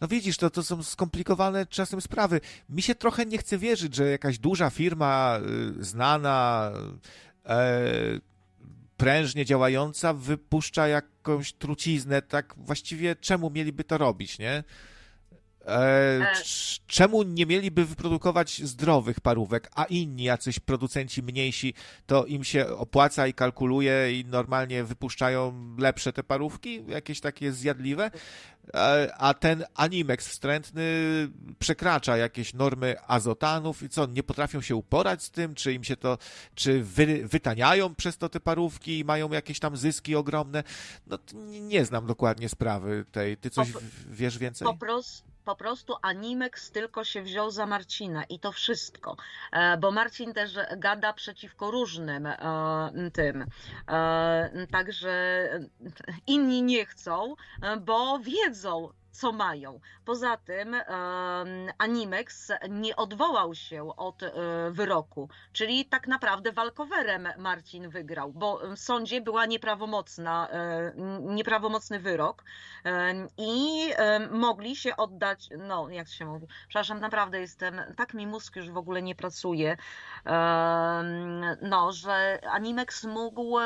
[0.00, 2.40] No widzisz, to, to są skomplikowane czasem sprawy.
[2.68, 5.40] Mi się trochę nie chce wierzyć, że jakaś duża firma,
[5.78, 6.70] y, znana,
[7.46, 7.90] e,
[8.96, 12.22] prężnie działająca, wypuszcza jakąś truciznę.
[12.22, 14.64] Tak właściwie czemu mieliby to robić, nie?
[15.68, 16.32] E, e.
[16.86, 21.74] czemu nie mieliby wyprodukować zdrowych parówek, a inni jacyś producenci mniejsi,
[22.06, 28.10] to im się opłaca i kalkuluje i normalnie wypuszczają lepsze te parówki, jakieś takie zjadliwe?
[28.74, 30.84] E, a ten Animex wstrętny
[31.58, 35.96] przekracza jakieś normy azotanów i co, nie potrafią się uporać z tym, czy im się
[35.96, 36.18] to,
[36.54, 40.62] czy wy, wytaniają przez to te parówki i mają jakieś tam zyski ogromne?
[41.06, 43.36] No nie znam dokładnie sprawy tej.
[43.36, 43.68] Ty coś
[44.10, 44.66] wiesz więcej?
[44.66, 49.16] Po prostu po prostu Animex tylko się wziął za Marcina i to wszystko,
[49.52, 53.44] e, bo Marcin też gada przeciwko różnym e, tym.
[54.70, 55.48] Także
[56.26, 57.34] inni nie chcą,
[57.80, 59.80] bo wiedzą, co mają.
[60.04, 60.76] Poza tym
[61.78, 64.30] Animex nie odwołał się od e,
[64.70, 72.44] wyroku, czyli tak naprawdę walkowerem Marcin wygrał, bo w sądzie była nieprawomocna, e, nieprawomocny wyrok
[73.36, 73.90] i
[74.30, 78.76] mogli się oddać, no jak się mówi, przepraszam, naprawdę jestem, tak mi mózg już w
[78.76, 79.76] ogóle nie pracuje,
[81.62, 83.58] no, że Animex mógł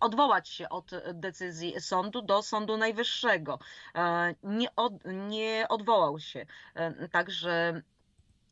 [0.00, 3.58] odwołać się od decyzji sądu do Sądu Najwyższego
[3.94, 6.46] e, nie, od, nie odwołał się.
[6.74, 7.82] E, także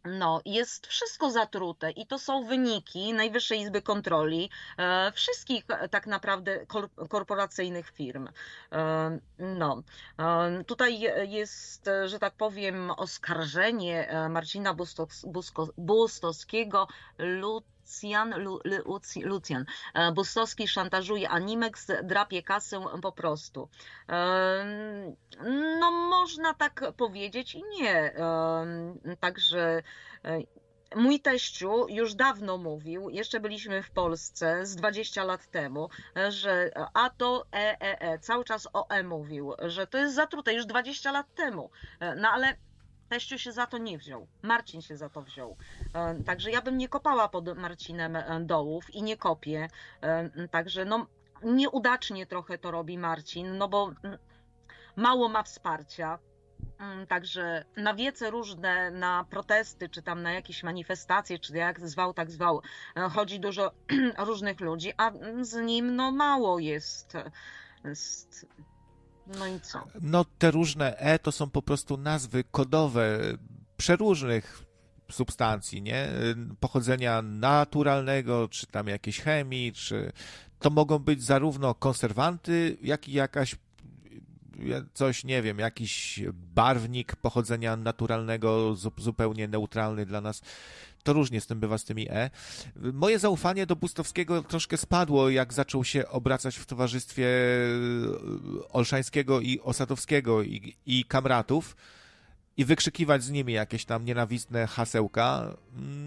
[0.05, 6.67] no, jest wszystko zatrute i to są wyniki Najwyższej Izby Kontroli e, wszystkich tak naprawdę
[7.09, 8.29] korporacyjnych firm.
[8.73, 9.83] E, no,
[10.19, 11.01] e, tutaj
[11.31, 15.27] jest, że tak powiem, oskarżenie Marcina Bustos,
[15.77, 16.89] Bustowskiego
[17.19, 18.61] lud Lucjan, Lu,
[19.23, 19.65] Lucjan.
[19.95, 23.69] E, Bustowski szantażuje Animex, drapie kasę po prostu.
[24.09, 24.65] E,
[25.81, 27.95] no można tak powiedzieć i nie.
[27.95, 29.83] E, także
[30.97, 35.89] Mój teściu już dawno mówił, jeszcze byliśmy w Polsce z 20 lat temu,
[36.29, 40.55] że a to e, e, e, cały czas o e mówił, że to jest zatrute
[40.55, 41.71] już 20 lat temu.
[42.17, 42.57] No ale
[43.11, 44.27] Teściu się za to nie wziął.
[44.43, 45.57] Marcin się za to wziął.
[45.95, 49.69] E, także ja bym nie kopała pod Marcinem e, dołów i nie kopię.
[50.01, 51.07] E, także no
[51.43, 53.93] nieudacznie trochę to robi Marcin, no bo
[54.97, 56.19] mało ma wsparcia.
[57.09, 62.31] Także na wiece różne, na protesty, czy tam na jakieś manifestacje, czy jak zwał, tak
[62.31, 62.63] zwał,
[63.13, 63.73] chodzi dużo
[64.19, 67.13] różnych ludzi, a z nim no mało jest,
[67.85, 68.47] jest
[69.39, 69.87] no i co?
[70.01, 73.19] No te różne E to są po prostu nazwy kodowe
[73.77, 74.65] przeróżnych
[75.11, 76.09] substancji, nie?
[76.61, 80.13] Pochodzenia naturalnego, czy tam jakiejś chemii, czy
[80.59, 83.57] to mogą być zarówno konserwanty, jak i jakaś
[84.95, 90.43] coś, nie wiem, jakiś barwnik pochodzenia naturalnego, zupełnie neutralny dla nas
[91.03, 92.31] to różnie z tym bywa z tymi E.
[92.77, 99.61] Moje zaufanie do Bustowskiego troszkę spadło, jak zaczął się obracać w towarzystwie e, Olszańskiego i
[99.61, 101.77] Osadowskiego i, i kamratów
[102.61, 105.57] i wykrzykiwać z nimi jakieś tam nienawistne hasełka.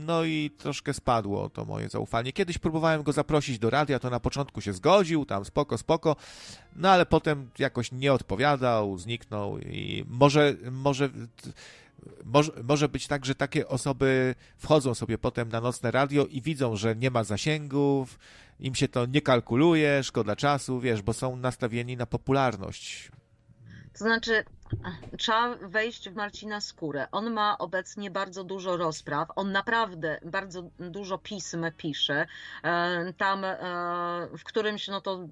[0.06, 2.34] No i troszkę spadło to moje zaufanie.
[2.34, 6.16] Kiedyś próbowałem go zaprosić do radia, to na początku się zgodził, tam spoko, spoko,
[6.76, 11.10] no ale potem jakoś nie odpowiadał, zniknął i może, może
[12.26, 16.76] może, może być tak, że takie osoby wchodzą sobie potem na nocne radio i widzą,
[16.76, 18.20] że nie ma zasięgów,
[18.60, 23.12] im się to nie kalkuluje, szkoda czasu, wiesz, bo są nastawieni na popularność.
[23.94, 24.44] To znaczy,
[25.18, 27.08] trzeba wejść w Marcina skórę.
[27.12, 29.30] On ma obecnie bardzo dużo rozpraw.
[29.36, 32.26] On naprawdę bardzo dużo pism pisze.
[32.64, 33.58] E, tam e,
[34.38, 35.28] w którymś, no to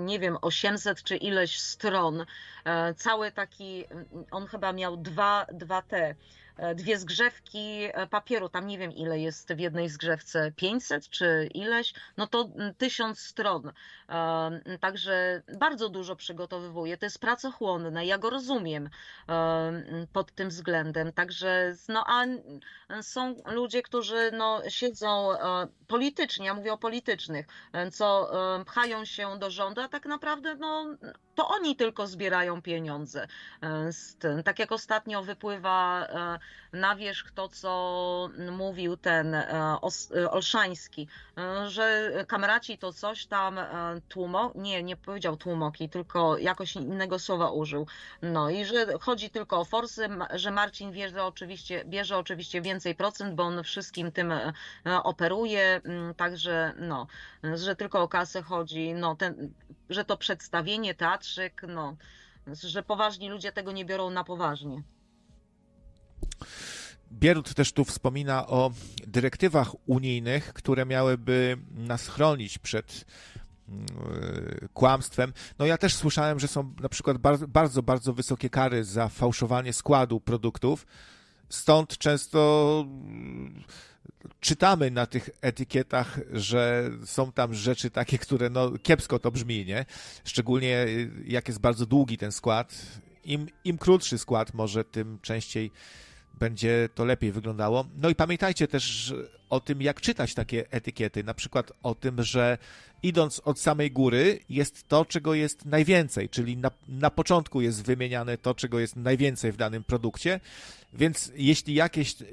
[0.00, 2.26] nie wiem, 800 czy ileś stron.
[2.64, 3.84] E, cały taki,
[4.30, 6.14] on chyba miał dwa, dwa te
[6.74, 7.80] dwie zgrzewki
[8.10, 13.18] papieru, tam nie wiem ile jest w jednej zgrzewce, 500 czy ileś, no to tysiąc
[13.18, 13.72] stron.
[14.80, 16.96] Także bardzo dużo przygotowywuje.
[16.96, 18.90] To jest pracochłonne, ja go rozumiem
[20.12, 21.12] pod tym względem.
[21.12, 22.24] Także, no a
[23.02, 25.28] są ludzie, którzy no, siedzą
[25.86, 27.46] politycznie, ja mówię o politycznych,
[27.92, 28.30] co
[28.66, 30.86] pchają się do rządu, a tak naprawdę no,
[31.34, 33.26] to oni tylko zbierają pieniądze.
[34.44, 36.08] Tak jak ostatnio wypływa
[36.72, 39.36] na wierzch to, co mówił ten
[40.30, 41.08] Olszański,
[41.66, 43.58] że kameraci to coś tam
[44.08, 47.86] tłumo, nie, nie powiedział tłumoki, tylko jakoś innego słowa użył.
[48.22, 53.34] No i że chodzi tylko o forsy, że Marcin bierze oczywiście, bierze oczywiście więcej procent,
[53.34, 54.52] bo on wszystkim tym e,
[55.02, 57.06] operuje, mm, także no,
[57.54, 59.52] że tylko o kasę chodzi, no ten,
[59.90, 61.96] że to przedstawienie, teatrzyk, no,
[62.46, 64.82] że poważni ludzie tego nie biorą na poważnie.
[67.12, 68.72] Bierut też tu wspomina o
[69.06, 73.04] dyrektywach unijnych, które miałyby nas chronić przed
[73.68, 73.86] mm,
[74.74, 75.32] kłamstwem.
[75.58, 79.72] No ja też słyszałem, że są na przykład bardzo, bardzo, bardzo wysokie kary za fałszowanie
[79.72, 80.86] składu produktów.
[81.48, 83.64] Stąd często mm,
[84.40, 89.84] czytamy na tych etykietach, że są tam rzeczy takie, które no kiepsko to brzmi, nie?
[90.24, 92.74] Szczególnie y, jak jest bardzo długi ten skład.
[93.24, 95.70] Im, im krótszy skład, może tym częściej
[96.36, 97.84] będzie to lepiej wyglądało.
[98.02, 99.14] No i pamiętajcie też
[99.50, 101.24] o tym, jak czytać takie etykiety.
[101.24, 102.58] Na przykład o tym, że
[103.02, 108.38] idąc od samej góry jest to, czego jest najwięcej, czyli na, na początku jest wymieniane
[108.38, 110.40] to, czego jest najwięcej w danym produkcie.
[110.94, 112.24] Więc jeśli jakieś, e,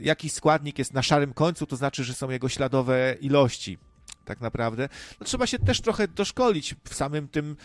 [0.00, 3.78] jakiś składnik jest na szarym końcu, to znaczy, że są jego śladowe ilości
[4.24, 4.88] tak naprawdę.
[5.20, 7.56] No, trzeba się też trochę doszkolić w samym tym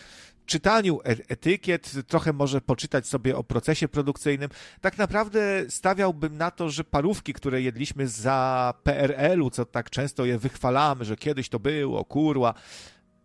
[0.46, 4.50] czytaniu e, etykiet, trochę może poczytać sobie o procesie produkcyjnym.
[4.80, 10.38] Tak naprawdę stawiałbym na to, że parówki, które jedliśmy za PRL-u, co tak często je
[10.38, 12.54] wychwalamy, że kiedyś to było, kurła,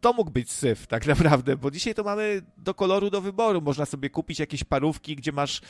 [0.02, 3.62] to mógł być syf, tak naprawdę, bo dzisiaj to mamy do koloru do wyboru.
[3.62, 5.62] Można sobie kupić jakieś parówki, gdzie masz,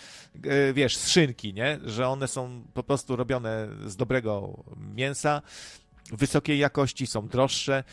[0.43, 1.79] e, wiesz, szynki, nie?
[1.85, 4.63] Że one są po prostu robione z dobrego
[4.95, 5.41] mięsa,
[6.11, 7.83] wysokiej jakości, są droższe.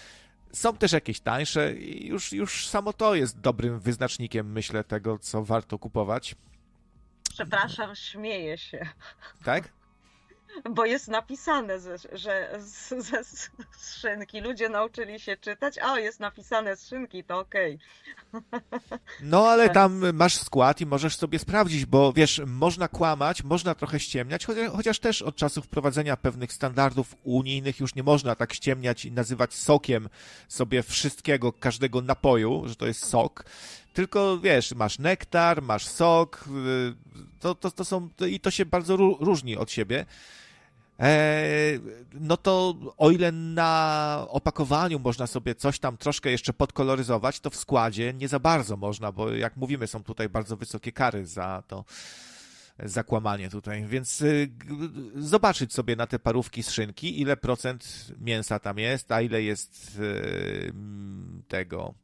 [0.55, 5.45] Są też jakieś tańsze i już, już samo to jest dobrym wyznacznikiem, myślę, tego, co
[5.45, 6.35] warto kupować.
[7.31, 8.89] Przepraszam, śmieję się.
[9.45, 9.73] Tak?
[10.71, 11.79] Bo jest napisane,
[12.13, 13.23] że z, ze
[14.01, 17.79] szynki ludzie nauczyli się czytać, a jest napisane z szynki, to okej.
[18.33, 18.61] Okay.
[19.23, 24.01] No ale tam masz skład i możesz sobie sprawdzić, bo wiesz, można kłamać, można trochę
[24.01, 29.05] ściemniać, chociaż, chociaż też od czasu wprowadzenia pewnych standardów unijnych już nie można tak ściemniać
[29.05, 30.09] i nazywać sokiem
[30.49, 33.45] sobie wszystkiego, każdego napoju, że to jest sok
[33.95, 36.95] tylko wiesz, masz nektar, masz sok, y,
[37.41, 40.07] to, to, to są, i to się bardzo różni od siebie.
[41.01, 41.79] E,
[42.13, 47.57] no to o ile na opakowaniu można sobie coś tam troszkę jeszcze podkoloryzować, to w
[47.57, 51.85] składzie nie za bardzo można, bo jak mówimy, są tutaj bardzo wysokie kary za to
[52.79, 54.51] zakłamanie tutaj, więc y,
[55.17, 59.99] zobaczyć sobie na te parówki z szynki, ile procent mięsa tam jest, a ile jest
[59.99, 60.73] y,
[61.49, 61.95] tego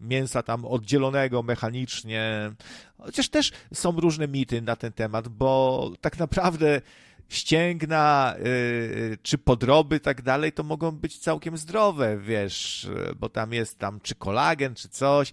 [0.00, 2.52] mięsa tam oddzielonego mechanicznie.
[2.98, 6.80] Chociaż też są różne mity na ten temat, bo tak naprawdę
[7.30, 13.78] ścięgna yy, czy podroby tak dalej, to mogą być całkiem zdrowe, wiesz, bo tam jest
[13.78, 15.32] tam czy kolagen, czy coś.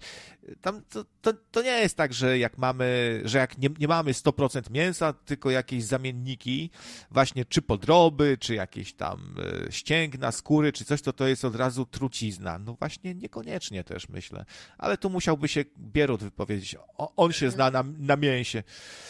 [0.60, 4.12] Tam to, to, to nie jest tak, że jak mamy, że jak nie, nie mamy
[4.12, 6.70] 100% mięsa, tylko jakieś zamienniki,
[7.10, 9.34] właśnie czy podroby, czy jakieś tam
[9.70, 12.58] ścięgna, skóry, czy coś, to to jest od razu trucizna.
[12.58, 14.44] No właśnie niekoniecznie też myślę.
[14.78, 16.76] Ale tu musiałby się Bierut wypowiedzieć.
[16.98, 18.62] O, on się zna na, na mięsie.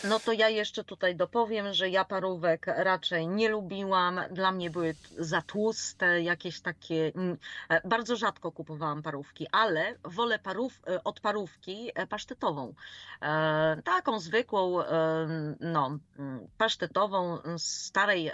[0.04, 4.20] No to ja jeszcze tutaj dopowiem, że ja parówek raczej nie lubiłam.
[4.30, 7.12] Dla mnie były za tłuste, jakieś takie.
[7.14, 7.38] Mm,
[7.68, 12.74] e, bardzo rzadko kupowałam parówki, ale wolę parów, e, od parówki e, pasztetową.
[13.84, 14.78] Taką zwykłą,
[15.60, 18.30] no, mm, pasztetową, starej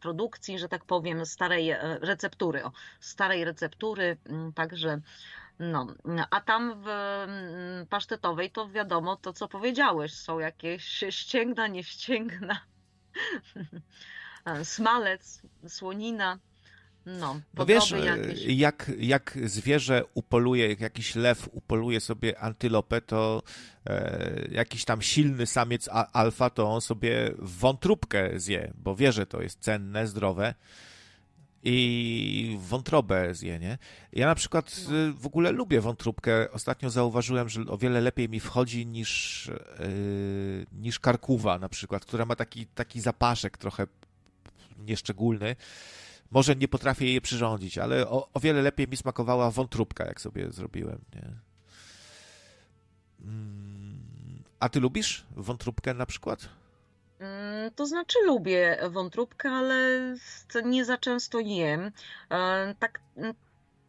[0.00, 2.64] produkcji, że tak powiem, starej receptury.
[2.64, 5.00] O, starej receptury, mm, także.
[5.58, 5.86] No,
[6.30, 6.88] a tam w
[7.90, 12.60] pasztetowej to wiadomo to, co powiedziałeś, są jakieś ścięgna, nie ścięgna.
[14.64, 16.38] Smalec, słonina.
[17.06, 17.94] No, no wiesz,
[18.46, 23.42] jak, jak zwierzę upoluje, jak jakiś lew upoluje sobie antylopę, to
[23.86, 29.42] e, jakiś tam silny samiec alfa, to on sobie wątróbkę zje, bo wie, że to
[29.42, 30.54] jest cenne, zdrowe
[31.66, 33.78] i wątrobę zje, nie?
[34.12, 34.96] Ja na przykład No.
[34.96, 36.50] y, w ogóle lubię wątróbkę.
[36.52, 39.46] Ostatnio zauważyłem, że o wiele lepiej mi wchodzi niż,
[39.78, 43.86] yy, niż karkuwa na przykład, która ma taki, taki zapaszek trochę
[44.78, 45.56] nieszczególny.
[46.30, 50.50] Może nie potrafię jej przyrządzić, ale o, o wiele lepiej mi smakowała wątróbka, jak sobie
[50.52, 51.30] zrobiłem, nie?
[53.20, 56.48] Mm, A ty lubisz wątróbkę na przykład?
[57.18, 59.74] Mm, To znaczy lubię wątróbkę, ale
[60.64, 61.92] nie za często jem.
[62.30, 63.34] E, Tak mm,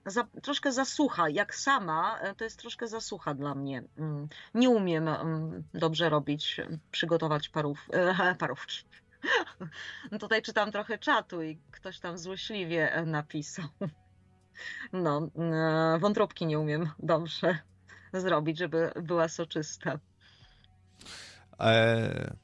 [0.05, 1.29] za, troszkę zasucha.
[1.29, 3.83] Jak sama, e, to jest troszkę zasucha dla mnie.
[3.97, 5.09] Mm, Nie umiem
[5.73, 6.61] dobrze robić,
[6.91, 8.85] przygotować parów, e, parówki.
[10.19, 13.65] Tutaj czytam trochę czatu i ktoś tam złośliwie napisał.
[14.93, 15.29] No,
[15.99, 17.57] wątróbki nie umiem dobrze
[18.13, 19.99] zrobić, żeby była soczysta.
[21.59, 22.35] E,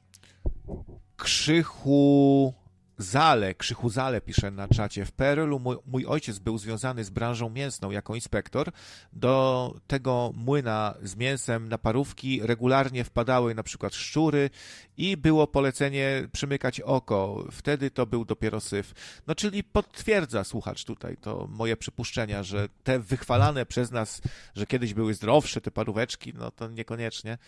[1.22, 2.54] Krzychu
[2.98, 5.04] Zale, Krzychu Zale pisze na czacie.
[5.04, 8.72] W PRL-u mój, mój ojciec był związany z branżą mięsną jako inspektor.
[9.12, 14.50] Do tego młyna z mięsem na parówki regularnie wpadały na przykład szczury
[14.96, 17.44] i było polecenie przymykać oko.
[17.50, 18.92] Wtedy to był dopiero syf.
[19.26, 24.22] No czyli potwierdza słuchacz tutaj to moje przypuszczenia, że te wychwalane przez nas,
[24.54, 27.38] że kiedyś były zdrowsze te paróweczki, no to niekoniecznie.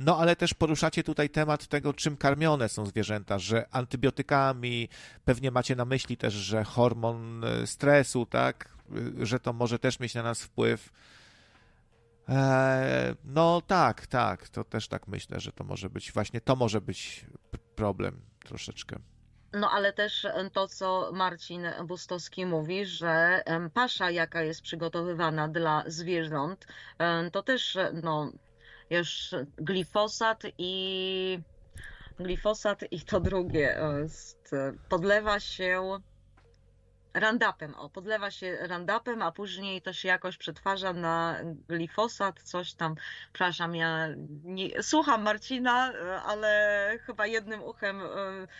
[0.00, 4.88] No, ale też poruszacie tutaj temat tego, czym karmione są zwierzęta, że antybiotykami,
[5.24, 10.00] pewnie macie na myśli też, że hormon e, stresu, tak, Y, że to może też
[10.00, 10.92] mieć na nas wpływ.
[12.28, 16.80] E, No tak, tak, to też tak myślę, że to może być, właśnie to może
[16.80, 17.26] być
[17.76, 18.98] problem troszeczkę.
[19.52, 23.42] No ale też to, co Marcin Bustowski mówi, że
[23.74, 26.66] pasza, jaka jest przygotowywana dla zwierząt,
[27.32, 28.32] to też no,
[28.90, 31.40] już glifosat i
[32.18, 34.06] glifosat i to drugie e,
[34.88, 36.00] podlewa się
[37.20, 41.36] Roundupem, o, podlewa się Roundupem, a później to się jakoś przetwarza na
[41.68, 42.94] glifosat, coś tam.
[43.32, 44.08] Przepraszam, ja
[44.44, 48.06] nie, słucham Marcina, e, ale chyba jednym uchem e,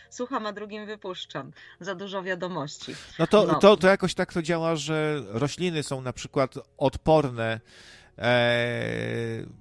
[0.09, 1.51] słucham, a drugim wypuszczam.
[1.79, 2.95] Za dużo wiadomości.
[3.19, 3.55] No to, No.
[3.59, 7.59] to, to jakoś tak to działa, że rośliny są na przykład odporne
[8.17, 9.59] e,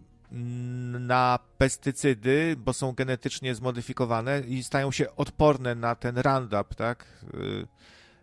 [1.01, 7.07] na pestycydy, bo są genetycznie zmodyfikowane i stają się odporne na ten Roundup, tak?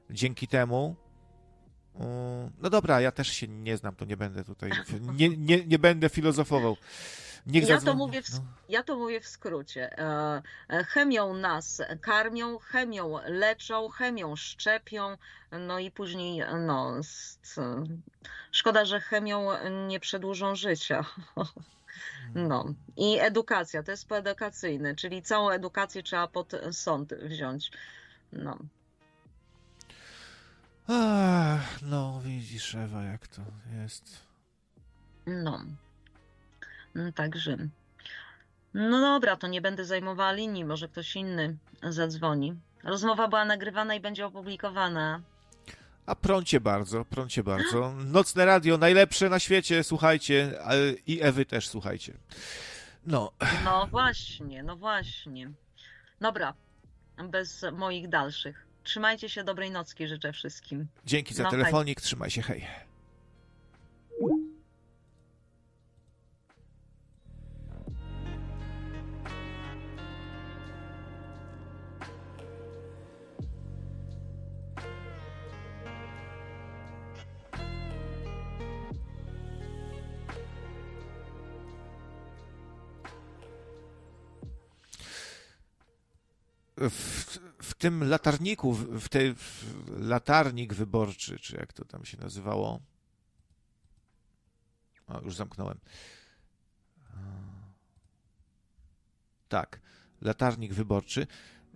[0.10, 0.96] Dzięki temu.
[1.96, 2.00] y,
[2.62, 4.72] No dobra, ja też się nie znam, to nie będę tutaj.
[5.18, 6.78] Nie, nie, nie będę filozofował.
[7.46, 8.40] Niech Ja to, mówię w, no.
[8.70, 10.00] ja to mówię w skrócie.
[10.00, 15.18] E, e, Chemią nas karmią, chemią leczą, chemią szczepią,
[15.52, 16.94] no i później, no,
[18.52, 19.48] szkoda, że chemią
[19.88, 21.06] nie przedłużą życia.
[22.36, 22.66] No
[22.98, 27.72] i edukacja, to jest poedukacyjne, czyli całą edukację trzeba pod sąd wziąć.
[28.32, 28.58] No.
[30.88, 33.42] Ach, no, widzisz, Ewa, jak to
[33.82, 34.26] jest.
[35.26, 35.62] No.
[36.96, 37.58] No, Także.
[38.74, 42.56] No dobra, to nie będę zajmowała linii, może ktoś inny zadzwoni.
[42.84, 45.22] Rozmowa była nagrywana i będzie opublikowana.
[46.06, 47.94] A prącie bardzo, prącie bardzo.
[48.06, 50.60] Nocne radio, najlepsze na świecie, słuchajcie.
[51.08, 52.14] I Ewy też słuchajcie.
[53.06, 53.32] No,
[53.64, 55.52] No właśnie, no właśnie.
[56.22, 56.54] Dobra,
[57.30, 58.65] bez moich dalszych.
[58.86, 60.88] Trzymajcie się, dobrej nocki życzę wszystkim.
[61.06, 61.60] dzięki za No, hej.
[61.60, 62.66] telefonik, trzymaj się, hej.
[86.78, 89.64] W, w tym latarniku, w, w tej w
[90.00, 92.80] latarnik wyborczy, czy jak to tam się nazywało.
[95.08, 95.78] O, już zamknąłem.
[99.50, 99.80] Tak,
[100.22, 101.28] latarnik wyborczy.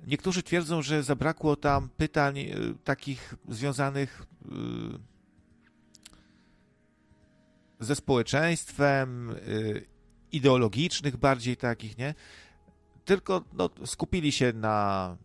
[0.08, 4.50] Niektórzy twierdzą, że zabrakło tam pytań y, takich związanych y,
[7.80, 9.86] ze społeczeństwem, y,
[10.32, 12.14] ideologicznych bardziej takich, nie?
[13.10, 15.18] Tylko no, skupili się na,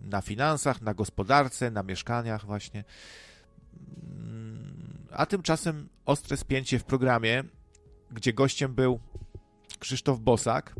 [0.00, 2.84] na finansach, na gospodarce, na mieszkaniach właśnie.
[4.02, 7.44] Mm, A tymczasem ostre spięcie w programie,
[8.10, 9.00] gdzie gościem był
[9.78, 10.74] Krzysztof Bosak,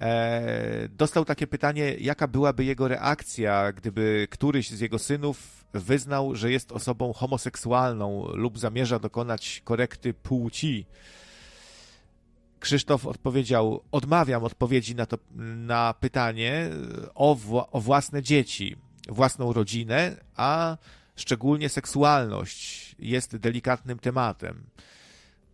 [0.00, 6.50] e, dostał takie pytanie, jaka byłaby jego reakcja, gdyby któryś z jego synów wyznał, że
[6.50, 10.86] jest osobą homoseksualną lub zamierza dokonać korekty płci.
[12.60, 15.18] Krzysztof odpowiedział: Odmawiam odpowiedzi na, to,
[15.56, 16.70] na pytanie
[17.14, 18.76] o, wła- o własne dzieci,
[19.08, 20.76] własną rodzinę, a
[21.16, 24.64] szczególnie seksualność jest delikatnym tematem.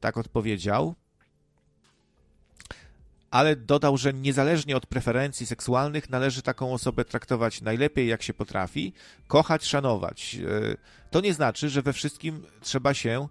[0.00, 0.94] Tak odpowiedział.
[3.30, 8.92] Ale dodał, że niezależnie od preferencji seksualnych należy taką osobę traktować najlepiej, jak się potrafi,
[9.26, 10.34] kochać, szanować.
[10.34, 10.76] E,
[11.10, 13.28] To nie znaczy, że we wszystkim trzeba się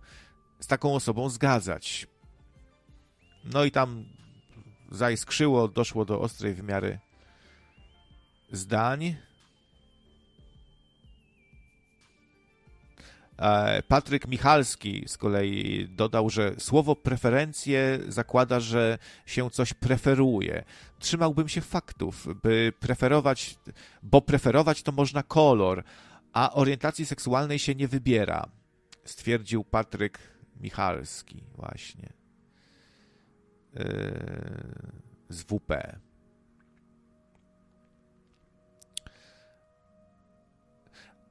[0.59, 2.07] z taką osobą zgadzać.
[3.43, 4.05] No i tam
[4.91, 6.99] zaiskrzyło, doszło do ostrej wymiary
[8.51, 9.15] zdań.
[13.37, 20.63] E, Patryk Michalski z kolei dodał, że słowo preferencje zakłada, że się coś preferuje.
[20.99, 23.55] Trzymałbym się faktów, by preferować,
[24.03, 25.83] bo preferować to można kolor,
[26.33, 28.49] a orientacji seksualnej się nie wybiera,
[29.05, 30.19] stwierdził Patryk
[30.59, 32.22] Michalski właśnie
[35.29, 35.99] z WP.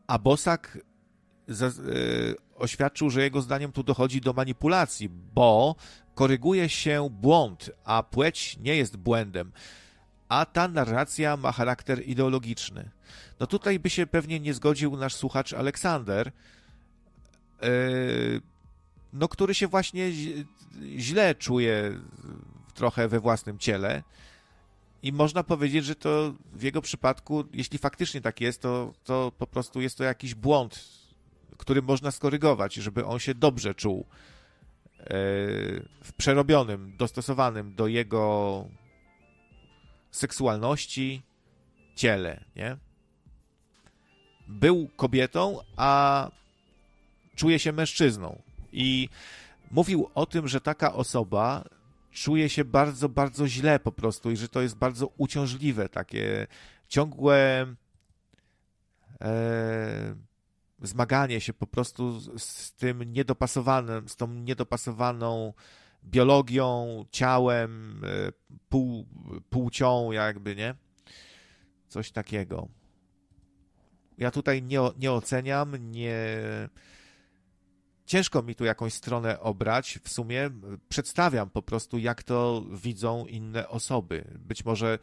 [0.07, 0.79] A Bosak
[1.49, 5.77] yy, oświadczył, że jego zdaniem tu dochodzi do manipulacji, bo
[6.15, 9.53] koryguje się błąd, a płeć nie jest błędem,
[10.29, 12.91] a ta narracja ma charakter ideologiczny.
[13.41, 16.33] No tutaj by się pewnie nie zgodził nasz słuchacz Aleksander,
[17.63, 18.41] yy,
[19.13, 20.13] no który się właśnie
[20.97, 22.01] źle czuje
[22.75, 24.03] trochę we własnym ciele.
[25.03, 29.47] I można powiedzieć, że to w jego przypadku, jeśli faktycznie tak jest, to, to po
[29.47, 30.85] prostu jest to jakiś błąd,
[31.59, 34.07] który można skorygować, żeby on się dobrze czuł
[34.99, 35.05] e,
[36.03, 38.65] w przerobionym, dostosowanym do jego
[40.11, 41.23] seksualności
[41.97, 42.77] ciele, nie?
[44.49, 46.31] Był kobietą, a
[47.37, 48.43] czuje się mężczyzną.
[48.73, 49.09] I
[49.71, 51.65] mówił o tym, że taka osoba
[52.11, 56.47] czuje się bardzo, bardzo źle po prostu i że to jest bardzo uciążliwe, takie
[56.89, 57.67] ciągłe
[59.21, 60.15] e,
[60.83, 65.53] zmaganie się po prostu z, tym niedopasowanym, z tą niedopasowaną
[66.05, 68.33] biologią, ciałem, e,
[68.69, 69.07] pół,
[69.51, 70.75] płcią jakby, nie?
[71.89, 72.69] Coś takiego.
[74.19, 76.19] Ja tutaj nie, nie oceniam, nie...
[78.13, 79.99] Ciężko mi tu jakąś stronę obrać.
[80.05, 80.51] W sumie
[80.89, 84.25] przedstawiam po prostu, jak to widzą inne osoby.
[84.39, 84.99] Być może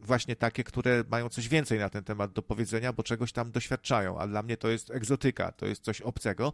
[0.00, 4.18] właśnie takie, które mają coś więcej na ten temat do powiedzenia, bo czegoś tam doświadczają,
[4.18, 6.52] a dla mnie to jest egzotyka, to jest coś obcego,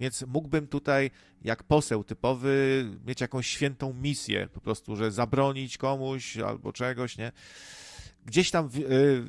[0.00, 1.10] więc mógłbym tutaj,
[1.42, 7.32] jak poseł typowy, mieć jakąś świętą misję, po prostu, że zabronić komuś albo czegoś, nie?
[8.26, 9.22] Gdzieś tam w, y,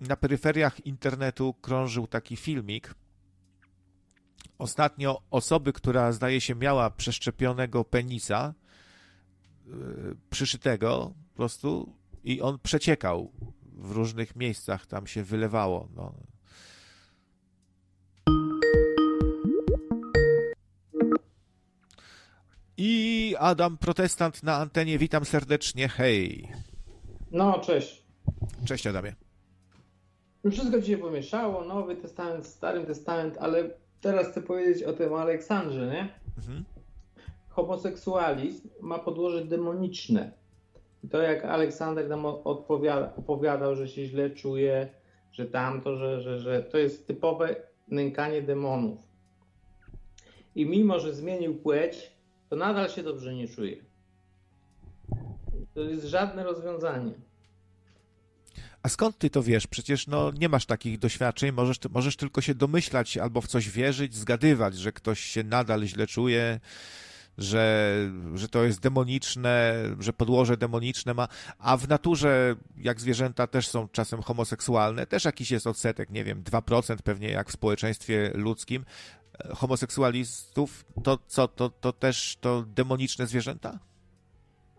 [0.00, 2.94] na peryferiach internetu krążył taki filmik.
[4.58, 8.54] Ostatnio osoby, która zdaje się miała przeszczepionego penisa,
[9.66, 9.70] y,
[10.30, 15.88] przyszytego po prostu i on przeciekał w różnych miejscach, tam się wylewało.
[15.96, 16.14] No.
[22.76, 26.48] I Adam Protestant na antenie, witam serdecznie, hej.
[27.30, 28.02] No, cześć.
[28.64, 29.14] Cześć Adamie.
[30.50, 33.70] Wszystko ci się pomieszało, Nowy Testament, Stary Testament, ale
[34.02, 36.08] teraz chcę powiedzieć o tym Aleksandrze, nie?
[36.38, 36.64] Mhm.
[37.48, 40.32] Homoseksualizm ma podłoże demoniczne.
[41.04, 44.88] I to jak Aleksander nam odpowiada, opowiadał, że się źle czuje,
[45.32, 47.56] że tamto, że, że, że to jest typowe
[47.88, 48.98] nękanie demonów.
[50.54, 52.12] I mimo, że zmienił płeć,
[52.48, 53.76] to nadal się dobrze nie czuje.
[55.74, 57.12] To jest żadne rozwiązanie.
[58.82, 59.66] A skąd ty to wiesz?
[59.66, 64.14] Przecież no, nie masz takich doświadczeń, możesz, możesz tylko się domyślać albo w coś wierzyć,
[64.14, 66.60] zgadywać, że ktoś się nadal źle czuje,
[67.38, 67.96] że,
[68.34, 71.28] że to jest demoniczne, że podłoże demoniczne ma,
[71.58, 76.42] a w naturze, jak zwierzęta też są czasem homoseksualne, też jakiś jest odsetek, nie wiem,
[76.42, 78.84] 2% pewnie jak w społeczeństwie ludzkim,
[79.44, 83.91] e, homoseksualistów, to co, to, to też to demoniczne zwierzęta?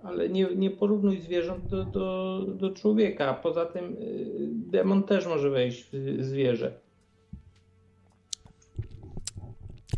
[0.03, 3.33] Ale nie, nie porównuj zwierząt do, do, do człowieka.
[3.33, 6.79] Poza tym y, demon też może wejść w zwierzę.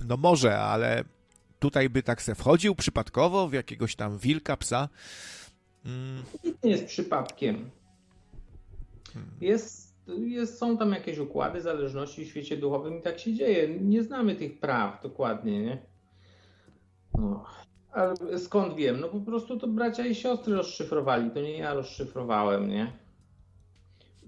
[0.08, 1.04] No może, ale
[1.60, 4.90] tutaj by tak se wchodził przypadkowo w jakiegoś tam wilka, psa.
[5.86, 7.70] Mm, Nic nie jest przypadkiem.
[9.42, 13.80] Jest, jest, są tam jakieś układy zależności w świecie duchowym i tak się dzieje.
[13.80, 15.78] Nie znamy tych praw dokładnie, nie?
[17.14, 17.46] No.
[17.96, 19.00] Ale skąd wiem?
[19.00, 22.94] No po prostu to bracia i siostry rozszyfrowali, to nie ja rozszyfrowałem, nie?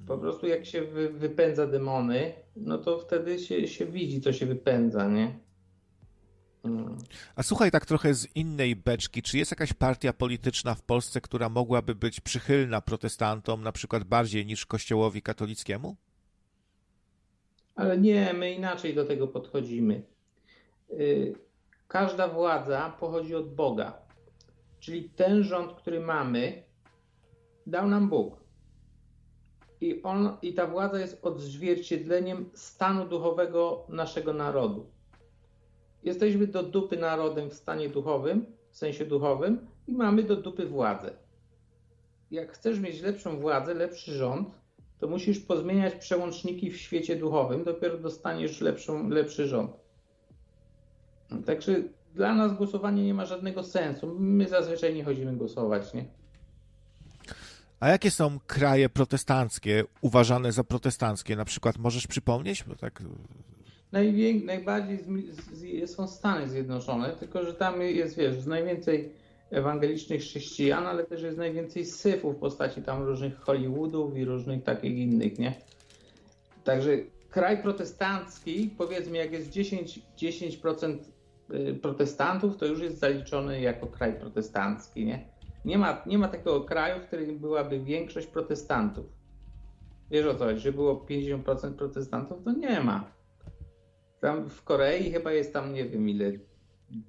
[0.08, 4.46] Po prostu jak się wy, wypędza demony, no to wtedy się, się widzi, co się
[4.46, 5.40] wypędza, nie?
[6.64, 6.98] Hmm.
[7.36, 11.50] A słuchaj, tak trochę z innej beczki, czy jest jakaś partia polityczna w Polsce, która
[11.50, 15.96] mogłaby być przychylna protestantom, na przykład bardziej niż Kościołowi katolickiemu?
[17.76, 20.04] Ale nie, my inaczej do tego podchodzimy.
[20.92, 21.47] Y,
[21.88, 23.94] każda władza pochodzi od Boga.
[24.80, 26.64] Czyli ten rząd, który mamy,
[27.68, 28.38] dał nam Bóg.
[29.82, 34.92] I, on, I ta władza jest odzwierciedleniem stanu duchowego naszego narodu.
[36.04, 41.14] Jesteśmy do dupy narodem w stanie duchowym, w sensie duchowym, i mamy do dupy władzę.
[42.32, 44.50] Jak chcesz mieć lepszą władzę, lepszy rząd,
[45.00, 49.87] to musisz pozmieniać przełączniki w świecie duchowym, dopiero dostaniesz lepszą, lepszy rząd.
[51.46, 51.84] Także
[52.16, 54.16] dla nas głosowanie nie ma żadnego sensu.
[54.20, 56.06] My zazwyczaj nie chodzimy głosować, nie?
[57.80, 61.36] A jakie są kraje protestanckie uważane za protestanckie?
[61.36, 62.64] Na przykład możesz przypomnieć?
[62.64, 63.04] Bo tak...
[63.92, 64.34] Najwię...
[64.46, 65.00] Najbardziej
[65.88, 69.14] są Stany Zjednoczone, tylko że tam jest, wiesz, najwięcej
[69.50, 74.98] ewangelicznych chrześcijan, ale też jest najwięcej syfów w postaci tam różnych Hollywoodów i różnych takich
[74.98, 75.54] innych, nie?
[76.64, 76.98] Także
[77.30, 80.98] kraj protestancki, powiedzmy, jak jest 10%, 10% y,
[81.82, 85.28] protestantów, to już jest zaliczony jako kraj protestancki, nie?
[85.66, 89.06] Nie ma, nie ma takiego kraju, w którym byłaby większość protestantów.
[90.12, 92.44] Wiesz o co chodzi, że było 50% protestantów?
[92.44, 93.12] To nie ma.
[94.20, 96.32] Tam w Korei chyba jest tam, nie wiem ile,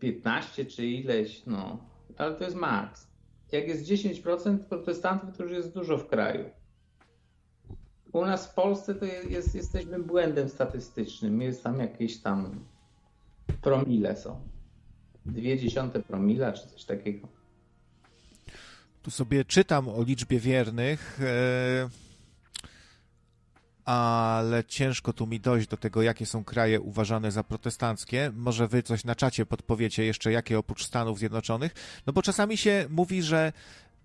[0.00, 1.78] 15 czy ileś, no.
[2.16, 3.08] Ale to jest maks.
[3.52, 6.44] Jak jest 10% protestantów, to już jest dużo w kraju.
[8.12, 11.42] U nas w Polsce to jest, jesteśmy błędem statystycznym.
[11.42, 12.64] Jest tam jakieś tam
[13.62, 14.40] promile są.
[15.26, 17.28] Dwie dziesiąte promila czy coś takiego.
[19.02, 21.88] Tu sobie czytam o liczbie wiernych, e,
[23.84, 28.32] ale ciężko tu mi dojść do tego, jakie są kraje uważane za protestanckie.
[28.36, 31.74] Może wy coś na czacie podpowiecie jeszcze, jakie oprócz Stanów Zjednoczonych?
[32.06, 33.52] No bo czasami się mówi, że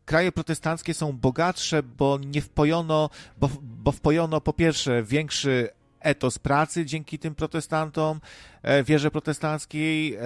[0.06, 5.70] kraje protestanckie są bogatsze, bo nie wpojono, bo, bo wpojono po pierwsze większy
[6.04, 8.20] etos pracy dzięki tym protestantom,
[8.62, 10.22] e, wierze protestanckiej, e,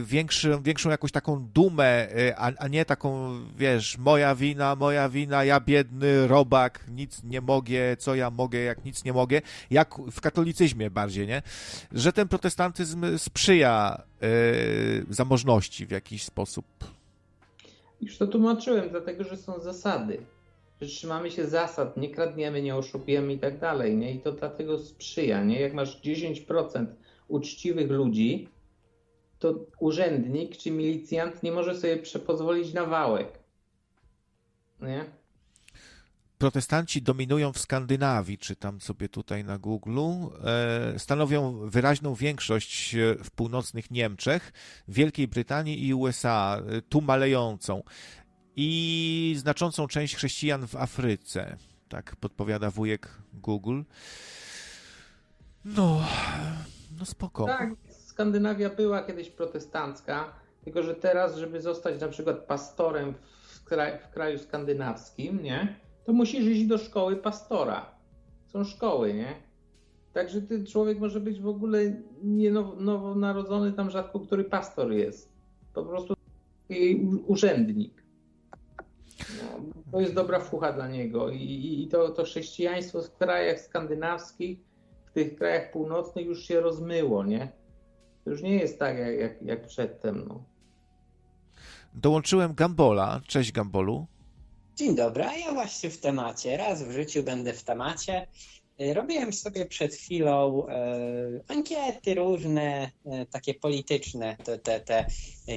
[0.00, 5.44] większy, większą jakąś taką dumę, e, a, a nie taką, wiesz, moja wina, moja wina,
[5.44, 9.40] ja biedny robak, nic nie mogę, co ja mogę, jak nic nie mogę,
[9.70, 11.42] jak w katolicyzmie bardziej, nie?
[11.92, 14.02] Że ten protestantyzm sprzyja
[15.10, 16.64] zamożności w jakiś sposób.
[18.00, 20.18] Już to tłumaczyłem, dlatego że są zasady
[20.86, 24.14] trzymamy się zasad, nie kradniemy, nie oszukujemy i tak dalej, nie?
[24.14, 25.60] I to dlatego sprzyja, nie?
[25.60, 26.86] Jak masz 10%
[27.28, 28.48] uczciwych ludzi,
[29.38, 31.96] to urzędnik czy milicjant nie może sobie
[32.26, 33.38] pozwolić na wałek,
[34.80, 35.22] nie?
[36.42, 40.00] protestanci dominują w Skandynawii, czytam sobie tutaj na Google,
[40.44, 44.52] e, stanowią wyraźną większość w północnych Niemczech,
[44.88, 47.82] Wielkiej Brytanii i USA, e, tu malejącą
[48.56, 51.56] i znaczącą część chrześcijan w Afryce.
[51.88, 53.82] Tak podpowiada wujek Google.
[55.64, 56.00] No,
[56.98, 57.46] no spoko.
[57.46, 60.32] Tak, Skandynawia była kiedyś protestancka,
[60.64, 63.14] tylko że teraz, żeby zostać na przykład pastorem
[63.48, 67.90] w, kraju, w kraju skandynawskim, nie, to musisz iść do szkoły pastora.
[68.46, 69.34] Są szkoły, nie?
[70.12, 75.32] Także ten człowiek może być w ogóle nie now, nowonarodzony, tam rzadko który pastor jest.
[75.74, 76.14] Po prostu
[77.26, 78.01] urzędnik.
[79.42, 79.60] No,
[79.92, 84.58] to jest dobra fucha dla niego i, i to, to chrześcijaństwo w krajach skandynawskich,
[85.06, 87.52] w tych krajach północnych już się rozmyło, nie?
[88.24, 90.44] To już nie jest tak jak, jak, jak przedtem, no.
[91.94, 93.20] Dołączyłem Gambola.
[93.26, 94.06] Cześć Gambolu.
[94.76, 96.56] Dzień dobry, a ja właśnie w temacie.
[96.56, 98.26] Raz w życiu będę w temacie.
[98.78, 105.06] E, robiłem sobie przed chwilą e, ankiety różne, e, takie polityczne, te, te, te,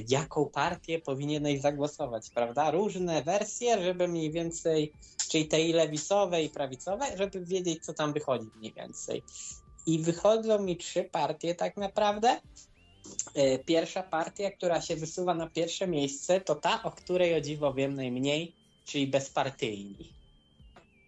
[0.09, 2.71] jaką partię powinieneś zagłosować, prawda?
[2.71, 4.93] Różne wersje, żeby mniej więcej,
[5.29, 9.23] czyli tej lewicowe i prawicowe, żeby wiedzieć, co tam wychodzi mniej więcej.
[9.85, 12.41] I wychodzą mi trzy partie tak naprawdę.
[13.65, 17.93] Pierwsza partia, która się wysuwa na pierwsze miejsce, to ta, o której o dziwo wiem
[17.93, 18.55] najmniej,
[18.85, 20.24] czyli bezpartyjni.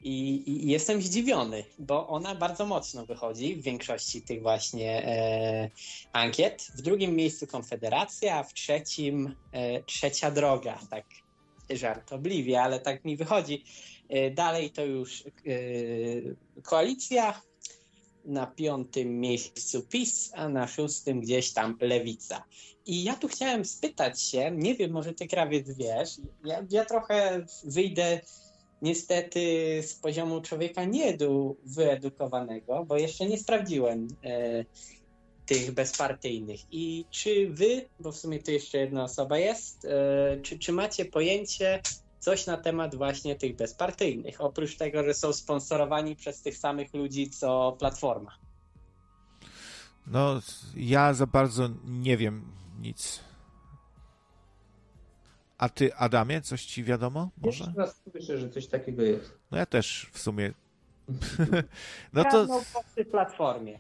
[0.08, 5.70] I, I, jestem zdziwiony, bo ona bardzo mocno wychodzi w większości tych właśnie e,
[6.14, 6.68] ankiet.
[6.76, 10.80] W drugim miejscu Konfederacja, a w trzecim e, Trzecia Droga.
[10.90, 11.06] Tak
[11.70, 13.64] żartobliwie, ale tak mi wychodzi.
[14.10, 17.42] E, dalej to już e, Koalicja,
[18.26, 22.44] na piątym miejscu PiS, a na szóstym gdzieś tam Lewica.
[22.86, 26.10] I ja tu chciałem spytać się, nie wiem, może ty krawiec wiesz,
[26.46, 28.22] ja, ja trochę wyjdę
[28.82, 29.40] niestety
[29.84, 31.18] z poziomu człowieka nie
[31.66, 34.66] wyedukowanego, bo jeszcze nie sprawdziłem, e,
[35.46, 36.60] tych bezpartyjnych.
[36.72, 41.06] I czy wy, bo w sumie tu jeszcze jedna osoba jest, e, czy, czy macie
[41.06, 41.82] pojęcie
[42.20, 47.30] coś na temat właśnie tych bezpartyjnych, oprócz tego, że są sponsorowani przez tych samych ludzi
[47.30, 48.32] co Platforma?
[50.08, 50.42] No,
[50.76, 52.46] ja za bardzo nie wiem
[52.82, 53.27] nic.
[55.58, 57.30] A ty, Adamie, coś ci wiadomo?
[57.38, 57.64] Może?
[57.64, 59.34] Jeszcze raz słyszę, że coś takiego jest.
[59.52, 60.54] No ja też w sumie.
[62.14, 62.48] no to.
[62.96, 63.80] Przy Platformie,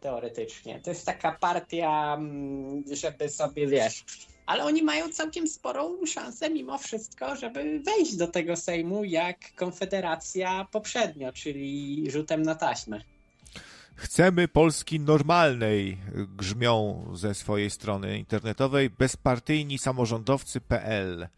[0.00, 0.80] teoretycznie.
[0.80, 4.04] To jest taka partia, mm, żeby sobie, wiesz...
[4.46, 10.66] Ale oni mają całkiem sporą szansę mimo wszystko, żeby wejść do tego Sejmu jak Konfederacja
[10.72, 13.00] poprzednio, czyli rzutem na taśmę.
[13.94, 15.98] Chcemy Polski normalnej,
[16.36, 21.28] grzmią ze swojej strony internetowej bezpartyjni samorządowcy.pl.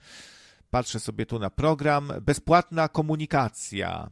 [0.71, 2.13] Patrzę sobie tu na program.
[2.23, 4.11] Bezpłatna komunikacja,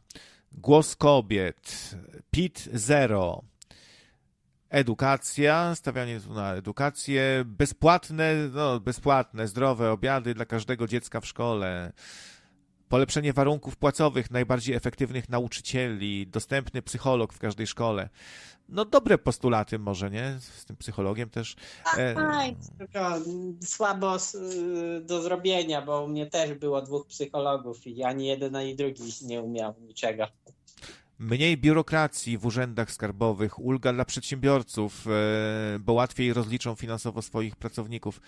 [0.51, 1.95] głos kobiet,
[2.31, 3.43] PIT zero,
[4.69, 11.93] edukacja, stawianie tu na edukację, bezpłatne, no bezpłatne, zdrowe obiady dla każdego dziecka w szkole,
[12.93, 18.09] polepszenie warunków płacowych najbardziej efektywnych nauczycieli, dostępny psycholog w każdej szkole.
[18.69, 20.37] No dobre postulaty może, nie?
[20.39, 21.55] Z tym psychologiem też.
[21.97, 22.15] E...
[22.77, 23.11] tylko
[23.63, 24.17] słabo
[25.01, 29.41] do zrobienia, bo u mnie też było dwóch psychologów i ani jeden, ani drugi nie
[29.41, 30.27] umiał niczego.
[31.19, 38.21] Mniej biurokracji w urzędach skarbowych, ulga dla przedsiębiorców, e, bo łatwiej rozliczą finansowo swoich pracowników.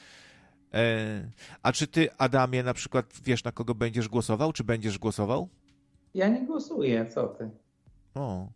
[0.75, 1.31] E,
[1.63, 4.53] a czy ty, Adamie, na przykład wiesz, na kogo będziesz głosował?
[4.53, 5.49] Czy będziesz głosował?
[6.13, 7.49] Ja nie głosuję, co ty?
[8.15, 8.47] O.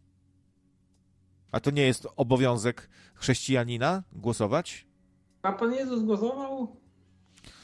[1.52, 4.88] A to nie jest obowiązek chrześcijanina głosować?
[5.42, 6.76] A Pan Jezus głosował?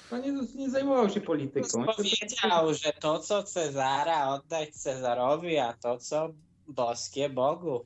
[0.09, 1.85] Pan Jezus nie zajmował się polityką.
[1.85, 6.29] Powiedział, że to, co Cezara oddać Cezarowi, a to, co
[6.67, 7.85] boskie Bogu.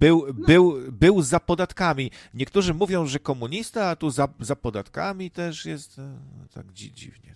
[0.00, 0.46] Był, no.
[0.46, 2.10] był, był za podatkami.
[2.34, 6.18] Niektórzy mówią, że komunista, a tu za, za podatkami też jest e,
[6.54, 7.32] tak dziwnie.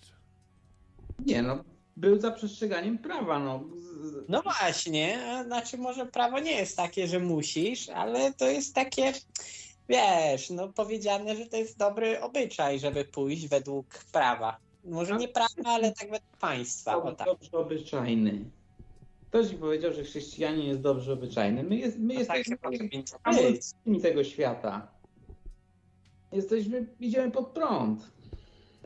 [1.27, 1.65] Nie no,
[1.97, 3.39] był za przestrzeganiem prawa.
[3.39, 3.65] No.
[4.29, 9.13] no właśnie, znaczy może prawo nie jest takie, że musisz, ale to jest takie,
[9.89, 14.57] wiesz, no powiedziane, że to jest dobry obyczaj, żeby pójść według prawa.
[14.85, 17.01] Może nie prawa, ale tak według państwa.
[17.01, 17.27] To, tak.
[17.27, 18.45] Dobrze obyczajny.
[19.29, 21.63] Ktoś mi powiedział, że chrześcijanin jest dobrze obyczajny.
[21.63, 22.73] My, jest, my no jesteśmy tak,
[24.03, 24.89] tego świata.
[26.33, 28.17] Jesteśmy, idziemy pod prąd.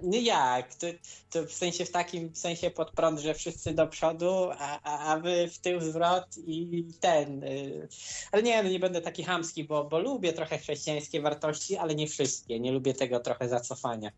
[0.03, 0.87] Nie jak, to,
[1.31, 5.21] to, w sensie w takim sensie pod prąd, że wszyscy do przodu, a, a, a
[5.21, 7.45] wy w tył zwrot i ten.
[7.45, 7.89] Y,
[8.33, 12.07] ale nie, no nie będę taki hamski, bo, bo lubię trochę chrześcijańskie wartości, ale nie
[12.07, 12.61] wszystkie.
[12.61, 14.11] Nie lubię tego trochę zacofania.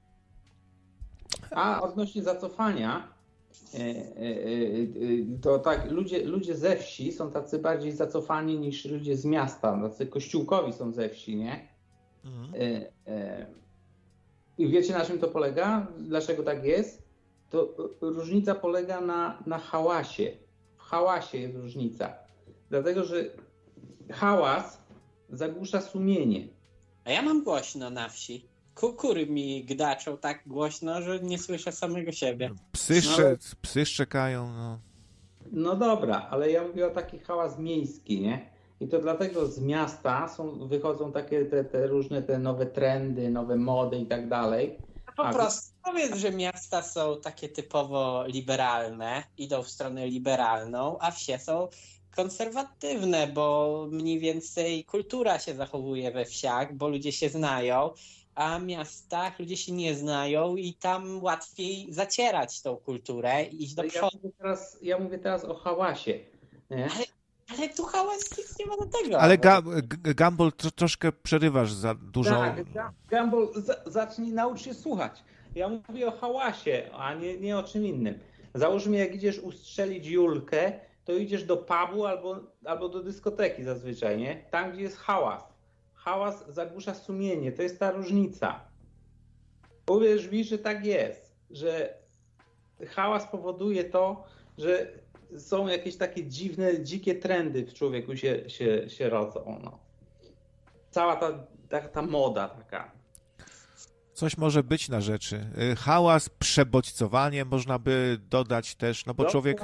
[1.50, 3.08] A odnośnie zacofania,
[5.42, 9.80] to tak, ludzie, ludzie ze wsi są tacy bardziej zacofani niż ludzie z miasta.
[9.82, 11.68] Tacy kościółkowi są ze wsi, nie?
[12.24, 12.52] Mhm.
[14.58, 15.86] I wiecie na czym to polega?
[15.98, 17.02] Dlaczego tak jest?
[17.50, 20.32] To różnica polega na, na hałasie.
[20.76, 22.14] W hałasie jest różnica.
[22.70, 23.24] Dlatego, że
[24.10, 24.82] hałas
[25.30, 26.48] zagłusza sumienie.
[27.04, 32.12] A ja mam głośno na wsi kukury mi gdaczą tak głośno, że nie słyszę samego
[32.12, 32.50] siebie.
[32.72, 33.24] Psy, no,
[33.62, 34.78] psy szczekają, no.
[35.52, 38.50] No dobra, ale ja mówię o taki hałas miejski, nie?
[38.80, 43.56] I to dlatego z miasta są, wychodzą takie te, te różne te nowe trendy, nowe
[43.56, 44.78] mody i tak dalej.
[45.16, 51.10] Po A prostu powiedz, że miasta są takie typowo liberalne, idą w stronę liberalną, a
[51.10, 51.68] wsie są
[52.16, 57.90] konserwatywne, bo mniej więcej kultura się zachowuje we wsiach, bo ludzie się znają
[58.34, 63.82] a miastach ludzie się nie znają i tam łatwiej zacierać tą kulturę i iść do
[63.82, 64.08] przodu.
[64.12, 66.18] Ja mówię teraz, ja mówię teraz o hałasie.
[66.70, 66.84] Nie?
[66.84, 67.04] Ale,
[67.58, 69.20] ale tu hałas nic nie ma do tego.
[69.20, 69.62] Ale ga,
[70.16, 72.30] Gumball tro, troszkę przerywasz za dużo.
[72.30, 72.56] Tak,
[73.10, 73.48] Gumball,
[73.86, 75.24] zacznij naucz się słuchać.
[75.54, 78.18] Ja mówię o hałasie, a nie, nie o czym innym.
[78.54, 80.72] Załóżmy, jak idziesz ustrzelić Julkę,
[81.04, 84.44] to idziesz do pubu albo, albo do dyskoteki zazwyczaj, nie?
[84.50, 85.51] Tam, gdzie jest hałas
[86.04, 87.52] hałas zagłusza sumienie.
[87.52, 88.60] To jest ta różnica.
[89.90, 91.94] Uwierz mi, że tak jest, że
[92.86, 94.24] hałas powoduje to,
[94.58, 94.92] że
[95.38, 99.60] są jakieś takie dziwne, dzikie trendy w człowieku się, się, się rodzą.
[99.64, 99.78] No.
[100.90, 103.01] Cała ta, ta, ta moda taka.
[104.14, 105.46] Coś może być na rzeczy.
[105.72, 109.60] Y, hałas, przebodźcowanie można by dodać też, no bo człowiek.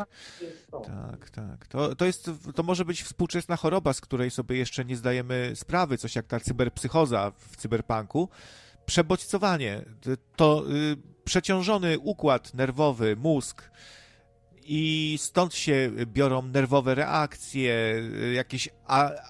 [0.71, 1.67] Tak, tak.
[1.67, 5.99] To, to, jest, to może być współczesna choroba, z której sobie jeszcze nie zdajemy sprawy,
[5.99, 8.29] coś jak ta cyberpsychoza w cyberpunku.
[8.87, 9.85] Przebodźcowanie
[10.37, 13.71] to y, przeciążony układ nerwowy, mózg.
[14.65, 17.75] I stąd się biorą nerwowe reakcje,
[18.23, 18.69] y, jakieś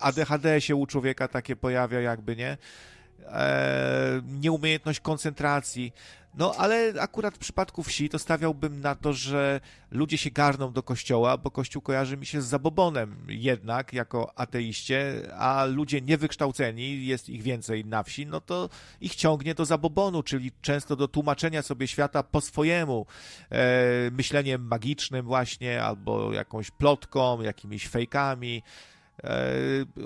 [0.00, 2.56] ADHD się u człowieka takie pojawia, jakby nie
[3.32, 5.92] e, nieumiejętność koncentracji.
[6.34, 9.60] No, ale akurat w przypadku wsi to stawiałbym na to, że
[9.90, 15.22] ludzie się garną do kościoła, bo kościół kojarzy mi się z zabobonem jednak, jako ateiście,
[15.38, 18.68] a ludzie niewykształceni, jest ich więcej na wsi, no to
[19.00, 23.06] ich ciągnie do zabobonu, czyli często do tłumaczenia sobie świata po swojemu,
[23.50, 28.62] e, myśleniem magicznym właśnie, albo jakąś plotką, jakimiś fejkami,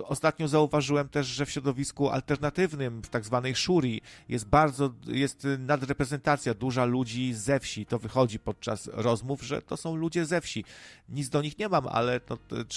[0.04, 6.54] ostatnio zauważyłem też, że w środowisku alternatywnym, w tak zwanej szuri, jest bardzo, jest nadreprezentacja
[6.54, 7.86] duża ludzi ze wsi.
[7.86, 10.64] To wychodzi podczas rozmów, że to są ludzie ze wsi.
[11.08, 12.72] Nic do nich nie mam, ale to, to, to,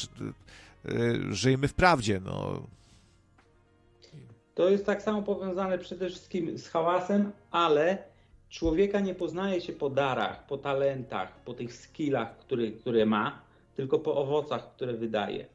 [1.30, 2.22] żyjmy w prawdzie.
[2.26, 2.62] No.
[4.56, 7.98] To jest tak samo powiązane przede wszystkim z hałasem, ale
[8.50, 13.42] człowieka nie poznaje się po darach, po talentach, po tych skillach, które, które ma,
[13.76, 15.55] tylko po owocach, które wydaje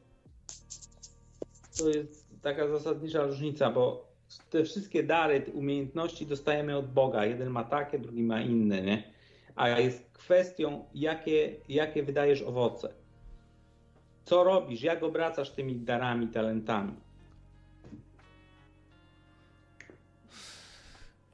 [1.77, 4.11] to jest taka zasadnicza różnica, bo
[4.49, 7.25] te wszystkie dary, te umiejętności dostajemy od Boga.
[7.25, 9.03] Jeden ma takie, drugi ma inne, nie?
[9.55, 12.93] A jest kwestią, jakie, jakie wydajesz owoce.
[14.25, 16.93] Co robisz, jak obracasz tymi darami, talentami.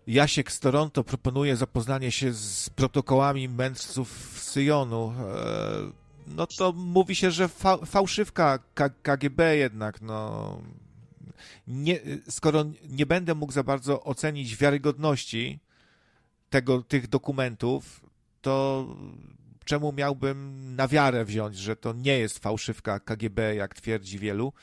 [0.08, 4.10] Jasiek z Toronto proponuje zapoznanie się z protokołami mędrców
[4.42, 5.14] Syjonu.
[6.36, 10.62] No to mówi się, że fa fałszywka K KGB jednak, no.
[11.68, 12.00] Nie,
[12.30, 15.60] skoro nie będę mógł za bardzo ocenić wiarygodności
[16.50, 18.02] tego, tych dokumentów,
[18.42, 18.88] to
[19.66, 24.54] czemu miałbym na wiarę wziąć, że to nie jest fałszywka KGB, jak twierdzi wielu,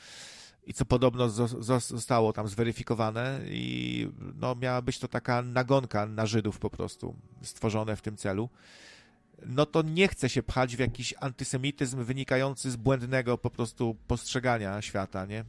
[0.65, 1.29] i co podobno
[1.79, 7.95] zostało tam zweryfikowane i no, miała być to taka nagonka na Żydów po prostu, stworzone
[7.95, 8.49] w tym celu
[9.45, 14.81] no to nie chce się pchać w jakiś antysemityzm wynikający z błędnego po prostu postrzegania
[14.81, 15.45] świata, nie?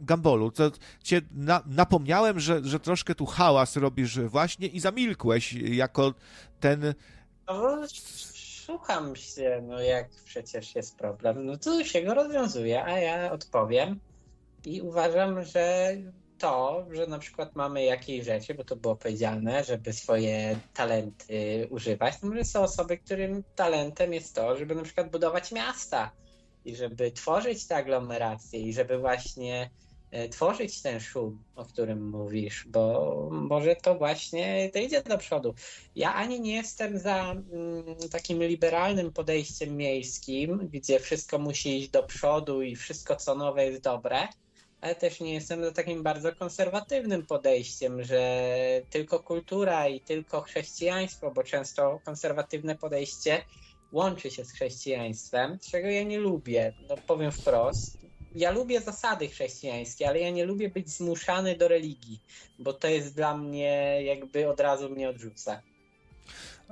[0.00, 0.70] Gambolu, to
[1.02, 6.14] cię na, napomniałem, że, że troszkę tu hałas robisz właśnie i zamilkłeś jako
[6.60, 6.94] ten...
[7.48, 7.78] No,
[8.34, 14.00] słucham się, no jak przecież jest problem, no to się go rozwiązuje, a ja odpowiem
[14.64, 15.96] i uważam, że
[16.40, 22.14] to, że na przykład mamy jakieś rzeczy, bo to było powiedziane, żeby swoje talenty używać,
[22.22, 26.10] no są osoby, którym talentem jest to, żeby na przykład budować miasta
[26.64, 29.70] i żeby tworzyć te aglomeracje i żeby właśnie
[30.10, 35.54] e, tworzyć ten szum, o którym mówisz, bo może to właśnie to idzie do przodu.
[35.96, 42.02] Ja ani nie jestem za mm, takim liberalnym podejściem miejskim, gdzie wszystko musi iść do
[42.02, 44.28] przodu i wszystko co nowe jest dobre,
[44.80, 48.42] ale też nie jestem za takim bardzo konserwatywnym podejściem, że
[48.90, 53.44] tylko kultura i tylko chrześcijaństwo, bo często konserwatywne podejście
[53.92, 56.72] łączy się z chrześcijaństwem, czego ja nie lubię.
[56.88, 57.98] No powiem wprost.
[58.34, 62.20] Ja lubię zasady chrześcijańskie, ale ja nie lubię być zmuszany do religii,
[62.58, 65.62] bo to jest dla mnie jakby od razu mnie odrzuca.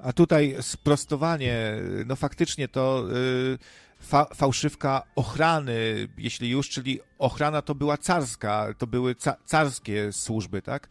[0.02, 1.74] A tutaj sprostowanie,
[2.06, 3.05] no faktycznie to.
[3.09, 3.59] Yy
[4.00, 10.62] fa fałszywka ochrany, jeśli już, czyli ochrana to była carska, to były ca carskie służby,
[10.62, 10.88] tak?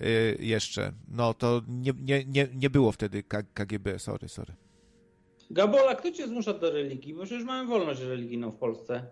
[0.00, 0.92] Yy, jeszcze.
[1.08, 3.22] No to nie, nie, nie, nie było wtedy
[3.54, 4.54] KGB, sorry, sorry.
[5.50, 7.14] Gabola, kto cię zmusza do religii?
[7.14, 9.06] Bo przecież mamy wolność religijną w Polsce.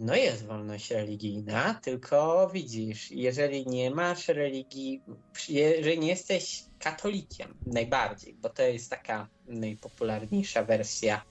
[0.00, 5.02] No jest wolność religijna, tylko widzisz, jeżeli nie masz religii,
[5.48, 11.22] jeżeli nie jesteś katolikiem najbardziej, bo to jest taka najpopularniejsza wersja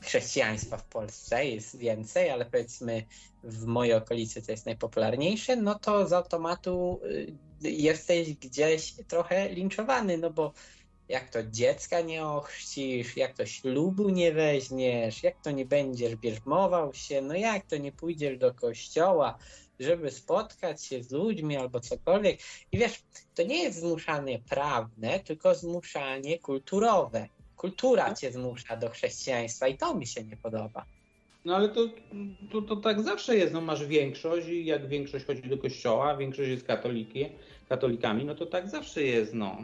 [0.00, 3.04] chrześcijaństwa w Polsce jest więcej, ale powiedzmy
[3.44, 7.00] w mojej okolicy to jest najpopularniejsze, no to z automatu
[7.64, 10.52] y, jesteś gdzieś trochę linczowany, no bo
[11.08, 16.94] jak to dziecka nie ochrzcisz, jak to ślubu nie weźmiesz, jak to nie będziesz bierzmował
[16.94, 19.38] się, no jak to nie pójdziesz do kościoła,
[19.80, 22.40] żeby spotkać się z ludźmi albo cokolwiek.
[22.72, 23.02] I wiesz,
[23.34, 27.28] to nie jest zmuszanie prawne, tylko zmuszanie kulturowe
[27.62, 30.84] kultura cię zmusza do chrześcijaństwa i to mi się nie podoba.
[31.44, 31.80] No ale to,
[32.52, 36.50] to, to tak zawsze jest, no masz większość i jak większość chodzi do kościoła, większość
[36.50, 37.26] jest katoliki,
[37.68, 39.56] katolikami, no to tak zawsze jest, no.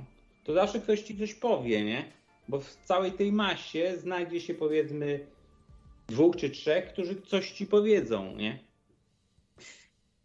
[0.44, 2.12] To zawsze ktoś ci coś powie, nie?
[2.48, 5.26] Bo w całej tej masie znajdzie się powiedzmy
[6.08, 8.58] dwóch czy trzech, którzy coś ci powiedzą, nie?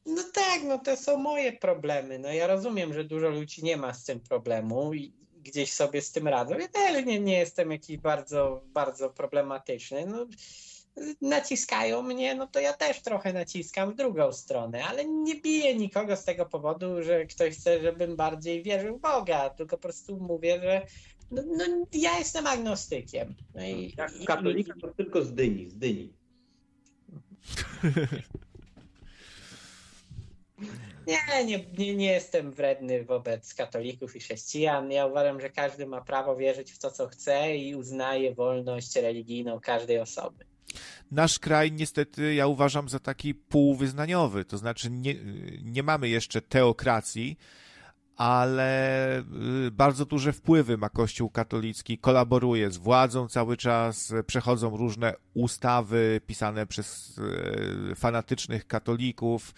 [0.06, 2.20] No tak, no to są moje problemy.
[2.20, 6.12] No ja rozumiem, że dużo ludzi nie ma z tym problemu i gdzieś sobie z
[6.12, 6.58] tym radzą.
[6.58, 10.06] Ja też nie, nie jestem jakiś bardzo, bardzo problematyczny.
[10.06, 10.28] No,
[11.22, 16.16] naciskają mnie, no to ja też trochę naciskam w drugą stronę, ale nie biję nikogo
[16.16, 20.60] z tego powodu, że ktoś chce, żebym bardziej wierzył w Boga, tylko po prostu mówię,
[20.62, 20.88] że
[21.32, 23.36] no, no ja jestem agnostykiem.
[23.56, 26.14] No i, Jak katolika to tylko z dyni, z dyni.
[31.08, 34.92] Nie, nie, nie, nie jestem wredny wobec katolików i chrześcijan.
[34.92, 39.60] Ja uważam, że każdy ma prawo wierzyć w to, co chce i uznaje wolność religijną
[39.60, 40.46] każdej osoby.
[41.12, 45.16] Nasz kraj niestety ja uważam za taki półwyznaniowy, to znaczy nie,
[45.64, 47.38] nie mamy jeszcze teokracji,
[48.16, 49.20] ale
[49.68, 56.22] y, bardzo duże wpływy ma Kościół katolicki, kolaboruje z władzą cały czas, przechodzą różne ustawy
[56.28, 57.18] pisane przez
[57.92, 59.54] y, fanatycznych katolików.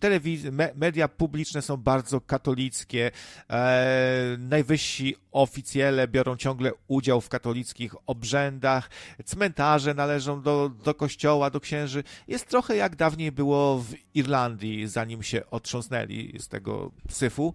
[0.00, 3.10] Telewiz- me- media publiczne są bardzo katolickie.
[3.50, 8.90] E, najwyżsi oficjele biorą ciągle udział w katolickich obrzędach.
[9.24, 12.04] Cmentarze należą do, do kościoła, do księży.
[12.28, 17.54] Jest trochę jak dawniej było w Irlandii, zanim się otrząsnęli z tego syfu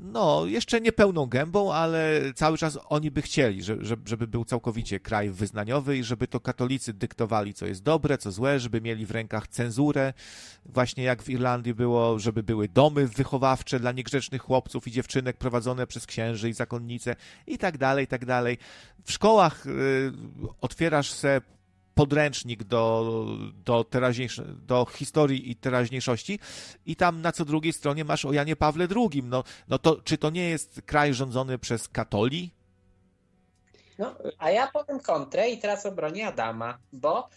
[0.00, 3.62] no, jeszcze nie pełną gębą, ale cały czas oni by chcieli,
[4.04, 8.60] żeby, był całkowicie kraj wyznaniowy i żeby to katolicy dyktowali, co jest dobre, co złe,
[8.60, 10.12] żeby mieli w rękach cenzurę,
[10.66, 15.86] właśnie jak w Irlandii było, żeby były domy wychowawcze dla niegrzecznych chłopców i dziewczynek prowadzone
[15.86, 17.16] przez księży i zakonnice
[17.46, 18.58] i tak dalej, i tak dalej.
[19.04, 20.12] W szkołach y,
[20.60, 21.40] otwierasz se
[21.94, 23.24] podręcznik do,
[23.64, 23.86] do,
[24.66, 26.38] do historii i teraźniejszości
[26.86, 29.22] i tam na co drugiej stronie masz o Janie Pawle II.
[29.22, 32.50] No, no to czy to nie jest kraj rządzony przez katoli?
[33.98, 37.28] No, a ja powiem kontrę i teraz obronię Adama, bo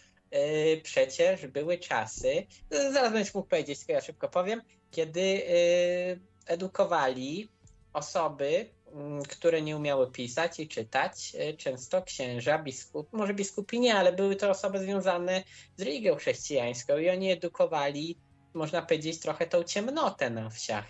[0.83, 7.49] przecież były czasy, zaraz będziesz mógł powiedzieć, tylko ja szybko powiem, kiedy yy, edukowali
[7.93, 13.95] osoby Mm, które nie umiały pisać i czytać, e, często księża, biskup, może biskupi nie,
[13.95, 15.43] ale były to osoby związane
[15.77, 18.17] z religią chrześcijańską i oni edukowali,
[18.53, 20.85] można powiedzieć, trochę tą ciemnotę na wsiach.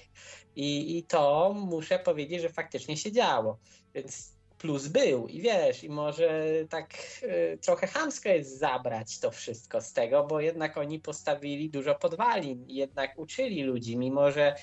[0.55, 3.57] I, i to muszę powiedzieć, że faktycznie się działo.
[3.93, 4.31] Więc
[4.61, 6.93] plus był i wiesz, i może tak
[7.23, 12.65] y, trochę chamsko jest zabrać to wszystko z tego, bo jednak oni postawili dużo podwalin,
[12.67, 14.55] jednak uczyli ludzi, mimo że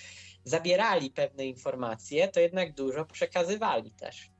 [0.45, 4.31] zabierali pewne informacje, to jednak dużo przekazywali też.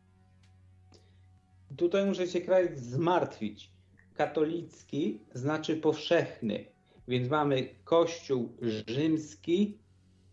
[1.77, 3.71] Tutaj muszę się kraj zmartwić.
[4.15, 6.65] Katolicki znaczy powszechny,
[7.09, 8.53] więc mamy Kościół
[8.87, 9.79] rzymski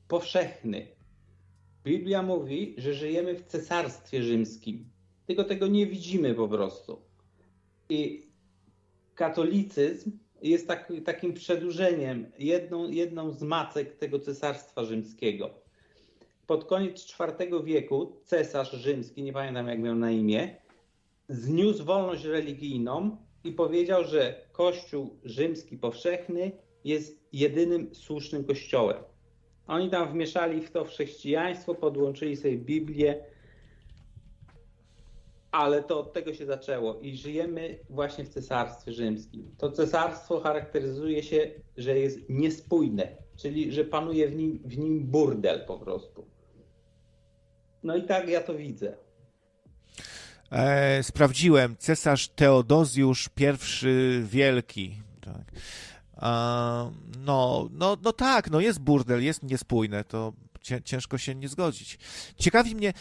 [0.07, 0.87] powszechny.
[1.83, 4.89] Biblia mówi, że żyjemy w cesarstwie rzymskim,
[5.27, 7.01] tylko tego nie widzimy po prostu.
[7.89, 8.27] I
[9.15, 10.11] katolicyzm
[10.41, 15.65] jest tak, takim przedłużeniem, jedną, jedną z macek tego cesarstwa rzymskiego
[16.47, 20.55] pod koniec IV wieku cesarz rzymski, nie pamiętam jak miał na imię,
[21.29, 26.51] zniósł wolność religijną i powiedział, że Kościół rzymski powszechny
[26.83, 28.97] jest jedynym słusznym kościołem.
[29.67, 33.25] Oni tam wmieszali w to chrześcijaństwo, podłączyli sobie Biblię,
[35.55, 39.55] ale to od tego się zaczęło i żyjemy właśnie w cesarstwie rzymskim.
[39.57, 43.07] To cesarstwo charakteryzuje się, że jest niespójne,
[43.37, 46.25] czyli że panuje w nim, w nim burdel po prostu.
[47.83, 48.97] No i tak ja to widzę.
[50.51, 51.75] E, sprawdziłem.
[51.79, 54.95] Cesarz Teodozjusz I Wielki.
[55.21, 55.51] Tak.
[56.17, 60.33] E, no, no, no tak, no jest burdel, jest niespójne, to
[60.83, 61.99] ciężko się nie zgodzić.
[62.37, 62.93] Ciekawi mnie,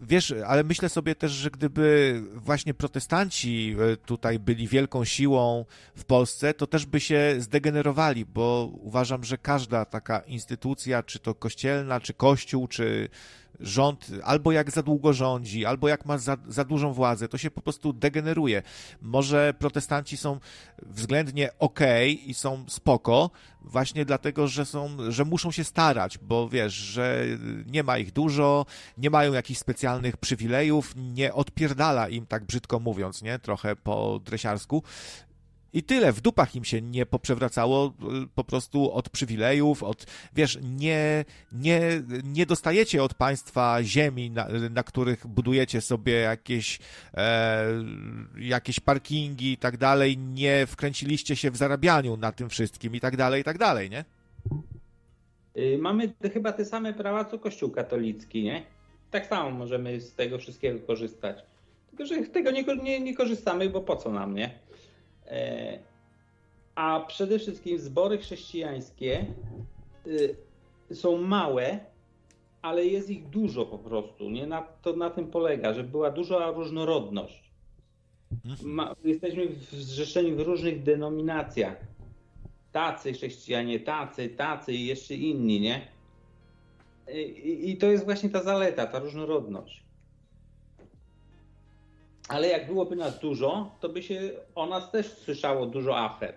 [0.00, 5.64] wiesz, ale myślę sobie też, że gdyby właśnie protestanci e, tutaj byli wielką siłą
[5.94, 11.34] w Polsce, to też by się zdegenerowali, bo uważam, że każda taka instytucja, czy to
[11.34, 13.08] kościelna, czy kościół, czy
[13.60, 17.50] rząd albo jak za długo rządzi, albo jak ma za, za dużą władzę, to się
[17.50, 18.62] po prostu degeneruje.
[19.02, 20.40] Może protestanci są
[20.82, 21.80] względnie ok
[22.26, 23.30] i są spoko,
[23.60, 27.24] właśnie dlatego, że są, że muszą się starać, bo wiesz, że
[27.66, 28.66] nie ma ich dużo,
[28.98, 34.82] nie mają jakichś specjalnych przywilejów, nie odpierdala im, tak brzydko mówiąc, nie, trochę po dresiarsku,
[35.72, 40.58] i tyle, w dupach im się nie poprzewracało y, po prostu od przywilejów, od, wiesz,
[40.62, 41.80] nie, nie,
[42.24, 46.78] nie dostajecie od państwa ziemi, na, na których budujecie sobie jakieś,
[47.14, 47.64] e,
[48.38, 53.16] jakieś parkingi i tak dalej, nie wkręciliście się w zarabianiu na tym wszystkim i tak
[53.16, 54.04] dalej, i tak dalej, nie?
[55.56, 58.62] Y, mamy chyba te same prawa co Kościół katolicki, nie?
[59.10, 61.44] Tak samo możemy z tego wszystkiego korzystać.
[61.90, 64.58] Tylko, że tego nie, nie, nie korzystamy, bo po co nam, nie?
[65.30, 65.78] E,
[66.74, 69.26] a przede wszystkim zbory chrześcijańskie
[70.06, 70.36] y,
[70.94, 71.78] są małe,
[72.62, 74.30] ale jest ich dużo po prostu.
[74.30, 74.46] Nie?
[74.46, 77.50] Na, to na tym polega, że była duża różnorodność.
[78.44, 78.70] Mhm.
[78.70, 81.76] Ma, jesteśmy zrzeszeni w różnych denominacjach.
[82.72, 85.88] Tacy chrześcijanie, tacy, tacy i jeszcze inni, nie?
[87.44, 89.89] I, I to jest właśnie ta zaleta, ta różnorodność
[92.30, 94.20] ale jak byłoby nas dużo, to by się
[94.54, 96.34] o nas też słyszało dużo afer.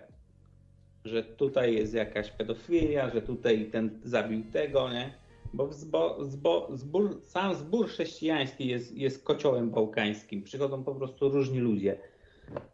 [1.04, 5.14] że tutaj jest jakaś pedofilia, że tutaj ten zabił tego, nie?
[5.52, 10.42] Bo zbo, zbo, zbór, sam zbór chrześcijański jest, jest kociołem bałkańskim.
[10.42, 11.98] Przychodzą po prostu różni ludzie.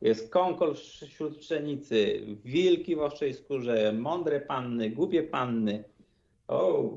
[0.01, 5.85] Jest konkol wśród pszenicy, wilki w owczej skórze, mądre panny, głupie panny.
[6.49, 6.91] O,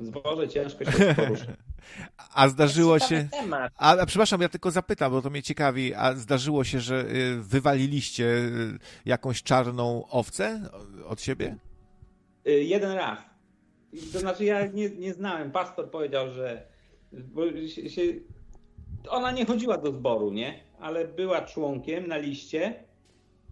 [0.00, 1.48] w zborze ciężko się poruszyć.
[2.34, 3.28] A zdarzyło się.
[3.30, 3.72] Temat.
[3.76, 5.94] A, a przepraszam, ja tylko zapytam, bo to mnie ciekawi.
[5.94, 10.70] A zdarzyło się, że y, wywaliliście y, jakąś czarną owcę
[11.06, 11.56] od siebie?
[12.46, 13.18] Y, Jeden raz.
[14.12, 15.50] To znaczy ja nie, nie znałem.
[15.50, 16.66] Pastor powiedział, że
[17.12, 18.02] bo się, się,
[19.08, 20.60] ona nie chodziła do zboru, nie?
[20.80, 22.74] Ale była członkiem na liście,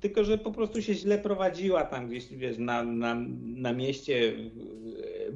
[0.01, 4.33] tylko że po prostu się źle prowadziła tam gdzieś, wiesz, na, na, na mieście.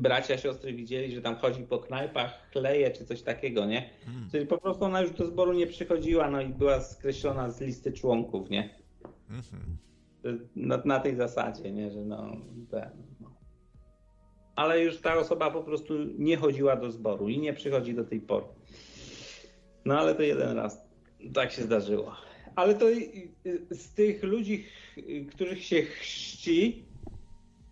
[0.01, 3.91] Bracia, siostry widzieli, że tam chodzi po knajpach, chleje czy coś takiego, nie?
[4.05, 4.31] Hmm.
[4.31, 7.93] Czyli po prostu ona już do zboru nie przychodziła, no i była skreślona z listy
[7.93, 8.75] członków, nie?
[9.31, 9.77] Mhm.
[10.57, 12.37] na, na tej zasadzie, nie, że no,
[12.71, 12.91] ten,
[13.21, 13.31] no.
[14.57, 18.21] Ale już ta osoba po prostu nie chodziła do zboru i nie przychodzi do tej
[18.21, 18.47] pory.
[19.85, 20.85] No ale to jeden raz
[21.35, 22.17] tak się zdarzyło.
[22.57, 22.87] Ale to
[23.71, 26.85] z tych ludzi, ch- których się chrzci,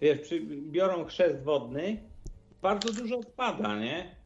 [0.00, 0.34] wiesz,
[0.70, 2.07] biorą chrzest wodny,
[2.62, 4.16] bardzo dużo odpada, nie?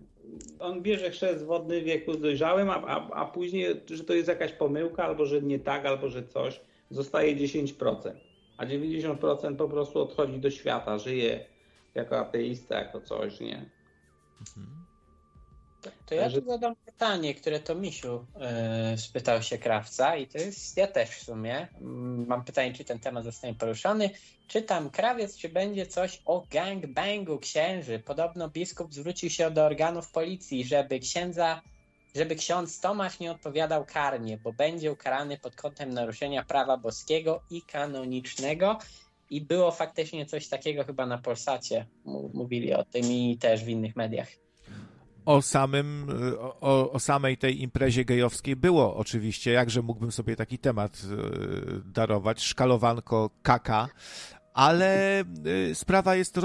[0.59, 4.52] On bierze chrzest wodny w wieku dojrzałym, a, a, a później, że to jest jakaś
[4.52, 6.60] pomyłka, albo że nie tak, albo że coś,
[6.90, 8.12] zostaje 10%.
[8.56, 11.44] A 90% po prostu odchodzi do świata, żyje
[11.94, 13.70] jako ateista, jako coś, nie?
[16.06, 20.76] To ja tu zadam pytanie, które to Misiu e, spytał się krawca i to jest,
[20.76, 24.10] ja też w sumie, mm, mam pytanie, czy ten temat zostanie poruszony.
[24.48, 27.98] Czytam krawiec, czy będzie coś o gangbangu księży.
[27.98, 31.62] Podobno biskup zwrócił się do organów policji, żeby księdza,
[32.14, 37.62] żeby ksiądz Tomasz nie odpowiadał karnie, bo będzie ukarany pod kątem naruszenia prawa boskiego i
[37.62, 38.78] kanonicznego.
[39.30, 41.86] I było faktycznie coś takiego chyba na Polsacie.
[42.34, 44.41] Mówili o tym i też w innych mediach.
[45.24, 50.58] O samym, y, o, o samej tej imprezie gejowskiej było oczywiście, jakże mógłbym sobie taki
[50.58, 53.88] temat y, darować, szkalowanko kaka,
[54.54, 55.20] ale
[55.70, 56.36] y, sprawa jest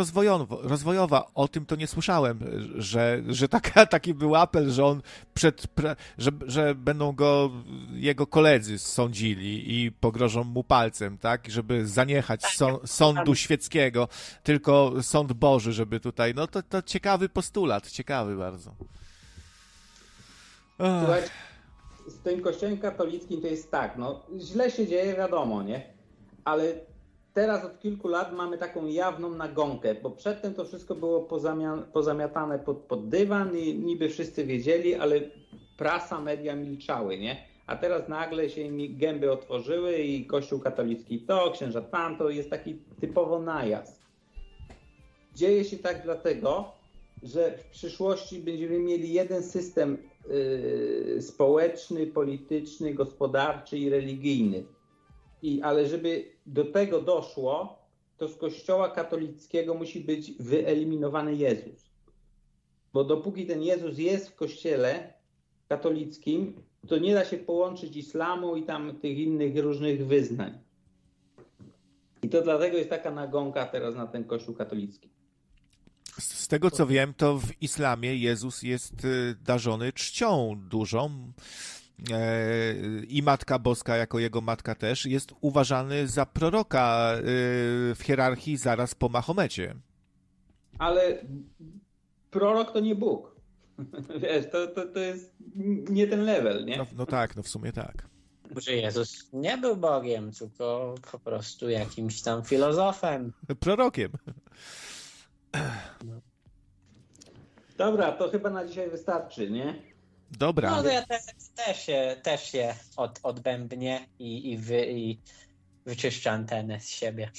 [0.50, 1.32] rozwojowa.
[1.34, 2.40] O tym to nie słyszałem,
[2.76, 5.02] że, że taka, taki był apel, że on
[5.34, 5.68] przed,
[6.18, 7.52] że, że będą go
[7.94, 14.08] jego koledzy sądzili i pogrożą mu palcem, tak, żeby zaniechać są, sądu świeckiego,
[14.44, 18.76] tylko sąd Boży, żeby tutaj, no to, to ciekawy postulat, ciekawy bardzo.
[20.78, 21.30] Ach,
[22.08, 25.94] z tym kościołem katolickim to jest tak, no źle się dzieje, wiadomo, nie?
[26.46, 26.74] Ale
[27.38, 32.60] teraz od kilku lat mamy taką jawną nagonkę, bo przedtem to wszystko było pozamia- pozamiatane
[32.60, 35.22] pod, pod dywan i niby wszyscy wiedzieli, ale
[35.78, 37.38] prasa, media milczały, nie?
[37.68, 42.76] A teraz nagle się im gęby otworzyły i kościół katolicki to, księża tamto, jest taki
[43.02, 44.02] typowo najazd.
[45.36, 46.72] Dzieje się tak dlatego,
[47.24, 49.98] że w przyszłości będziemy mieli jeden system
[50.32, 54.64] y, społeczny, polityczny, gospodarczy i religijny.
[55.42, 57.80] I, ale żeby do tego doszło,
[58.18, 61.90] to z kościoła katolickiego musi być wyeliminowany Jezus.
[62.94, 65.14] Bo dopóki ten Jezus jest w kościele
[65.70, 66.54] katolickim,
[66.88, 70.60] to nie da się połączyć islamu i tam tych innych różnych wyznań.
[72.24, 75.10] I to dlatego jest taka nagonka teraz na ten kościół katolicki.
[76.20, 81.32] Z tego co wiem, to w islamie Jezus jest y, darzony czcią dużą.
[82.12, 82.74] E,
[83.08, 87.22] I Matka Boska, jako jego matka też, jest uważany za proroka y,
[87.96, 89.76] w hierarchii zaraz po Mahomecie.
[90.80, 91.26] Ale
[92.32, 93.36] prorok to nie Bóg.
[94.22, 95.36] Wiesz, to, to, to jest
[95.90, 96.78] nie ten level, nie?
[96.78, 98.08] No, no tak, no w sumie tak.
[98.56, 103.34] że Jezus nie był Bogiem, tylko po prostu jakimś tam filozofem.
[103.60, 104.12] Prorokiem.
[107.78, 109.97] Dobra, to chyba na dzisiaj wystarczy, nie?
[110.32, 110.72] Dobra.
[110.72, 111.22] No to ja też,
[111.56, 115.20] też się, też się od, odbębnię i, i, wy, i
[115.86, 117.32] wyczyszczę antenę z siebie.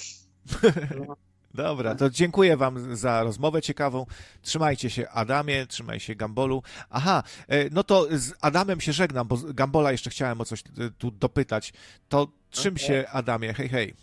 [1.55, 4.06] Dobra, to dziękuję Wam za rozmowę ciekawą.
[4.43, 6.62] Trzymajcie się Adamie, trzymaj się Gambolu.
[6.90, 10.60] Aha, e, no to z Adamem się żegnam, bo z Gambola jeszcze chciałem o coś
[10.60, 10.65] e,
[10.98, 11.73] tu dopytać.
[12.09, 12.86] To czym Okej.
[12.86, 13.55] się Adamie?
[13.55, 13.94] Hej, hej.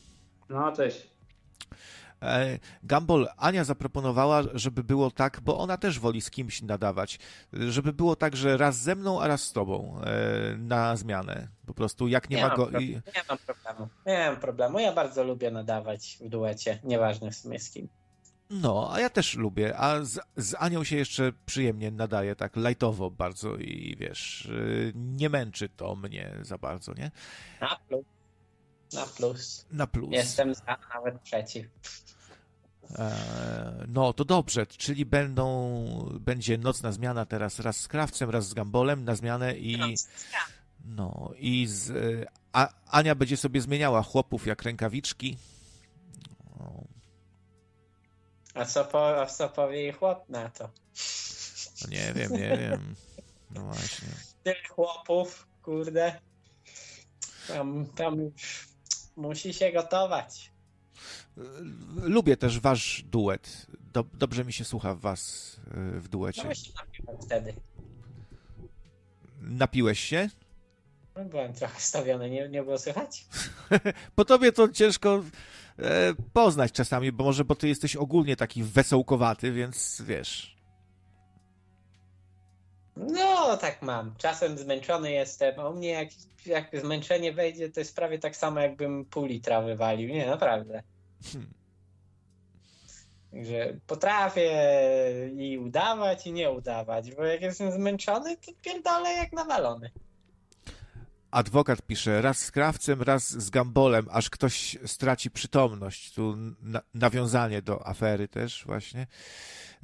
[0.49, 1.14] No, cześć.
[2.21, 7.19] E, Gumball, Ania zaproponowała, żeby było tak, bo ona też woli z kimś nadawać,
[7.53, 11.47] żeby było tak, że raz ze mną, a raz z tobą e, na zmianę.
[11.65, 12.79] Po prostu jak nie, ma mam go...
[12.79, 13.89] nie mam problemu.
[14.05, 14.79] Nie mam problemu.
[14.79, 17.87] Ja bardzo lubię nadawać w duecie, nieważne w sumie z kim.
[18.49, 23.11] No, a ja też lubię, a z, z Anią się jeszcze przyjemnie nadaje, tak lajtowo
[23.11, 27.11] bardzo i wiesz, y, nie męczy to mnie za bardzo, nie?
[27.59, 28.05] A, plus.
[28.95, 29.65] Na plus.
[29.71, 30.11] Na plus.
[30.11, 31.65] Jestem za, nawet przeciw.
[32.91, 38.53] E, no to dobrze, czyli będą, będzie nocna zmiana teraz raz z Krawcem, raz z
[38.53, 39.95] Gambolem na zmianę i
[40.85, 41.95] no i z, e,
[42.53, 45.37] a, Ania będzie sobie zmieniała chłopów jak rękawiczki.
[46.59, 46.83] No,
[48.53, 50.69] A co, po, a co powie jej chłop na to?
[51.81, 52.95] no nie wiem, nie wiem.
[53.51, 54.07] No właśnie.
[54.43, 56.19] Tyle chłopów, kurde.
[57.47, 58.67] Tam, tam już
[59.15, 60.51] musi się gotować.
[61.95, 63.67] Lubię też wasz duet.
[63.93, 66.43] Dob- dobrze mi się słucha was e, w No duecie.
[66.43, 67.53] właśnie napiłem wtedy.
[69.41, 70.29] Napiłeś się?
[71.15, 73.25] No, byłem trochę stawiony, nie, nie było słychać?
[74.15, 75.23] Po tobie to ciężko
[75.79, 80.54] e, poznać czasami, bo może bo ty jesteś ogólnie taki wesołkowaty, więc wiesz.
[82.95, 84.15] No, tak mam.
[84.17, 86.09] Czasem zmęczony jestem, a u mnie jak,
[86.45, 90.09] jak zmęczenie wejdzie, to jest prawie tak samo, jakbym pół litra wywalił.
[90.09, 90.83] Nie, naprawdę.
[91.23, 91.53] Hmm.
[93.31, 94.51] Także potrafię
[95.37, 99.91] i udawać, i nie udawać, bo jak jestem zmęczony, to pierdolę jak nawalony.
[101.31, 106.13] Adwokat pisze, raz z krawcem, raz z gambolem, aż ktoś straci przytomność.
[106.13, 109.07] Tu na, nawiązanie do afery też właśnie.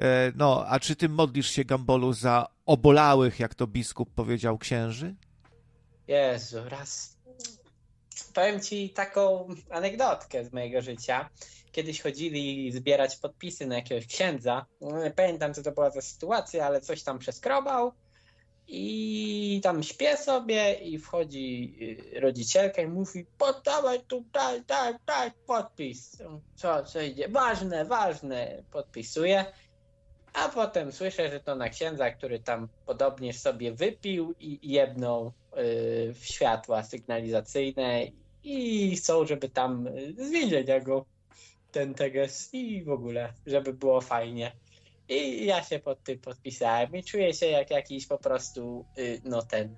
[0.01, 5.15] E, no, a czy ty modlisz się gambolu za obolałych, jak to biskup powiedział, księży?
[6.07, 7.17] Jezu, raz.
[8.33, 11.29] Powiem ci taką anegdotkę z mojego życia.
[11.71, 14.65] Kiedyś chodzili zbierać podpisy na jakiegoś księdza.
[15.03, 17.93] Nie pamiętam, co to była za sytuacja, ale coś tam przeskrobał.
[18.67, 21.75] I tam śpię sobie i wchodzi
[22.15, 24.63] y, rodzicielka i mówi poddawaj tu, daj,
[25.05, 26.17] daj, podpis.
[26.55, 27.29] Co, co idzie?
[27.29, 28.63] Ważne, ważne.
[28.71, 29.45] Podpisuję.
[30.33, 36.13] A potem słyszę, że to na księdza, który tam podobnież sobie wypił i jebnął y,
[36.13, 38.01] w światła sygnalizacyjne
[38.43, 41.05] i chcą, żeby tam y, z więzienia go
[41.71, 44.51] ten teges i w ogóle, żeby było fajnie.
[45.09, 49.41] I ja się pod tym podpisałem i czuję się jak jakiś po prostu, y, no
[49.41, 49.75] ten,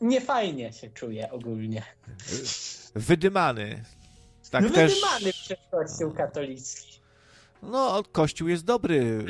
[0.00, 1.82] niefajnie się czuję ogólnie.
[2.94, 3.84] Wydymany.
[4.50, 4.94] Tak no też.
[4.94, 6.99] wydymany przez kościół katolicki.
[7.62, 9.24] No, kościół jest dobry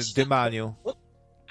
[0.00, 0.74] w dymaniu.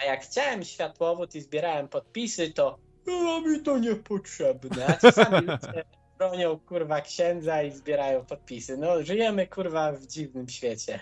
[0.01, 2.77] A jak chciałem światłowód i zbierałem podpisy, to
[3.07, 4.87] no mi to niepotrzebne.
[4.87, 5.83] A czasami ludzie
[6.17, 8.77] bronią kurwa księdza i zbierają podpisy.
[8.77, 10.99] No żyjemy kurwa w dziwnym świecie.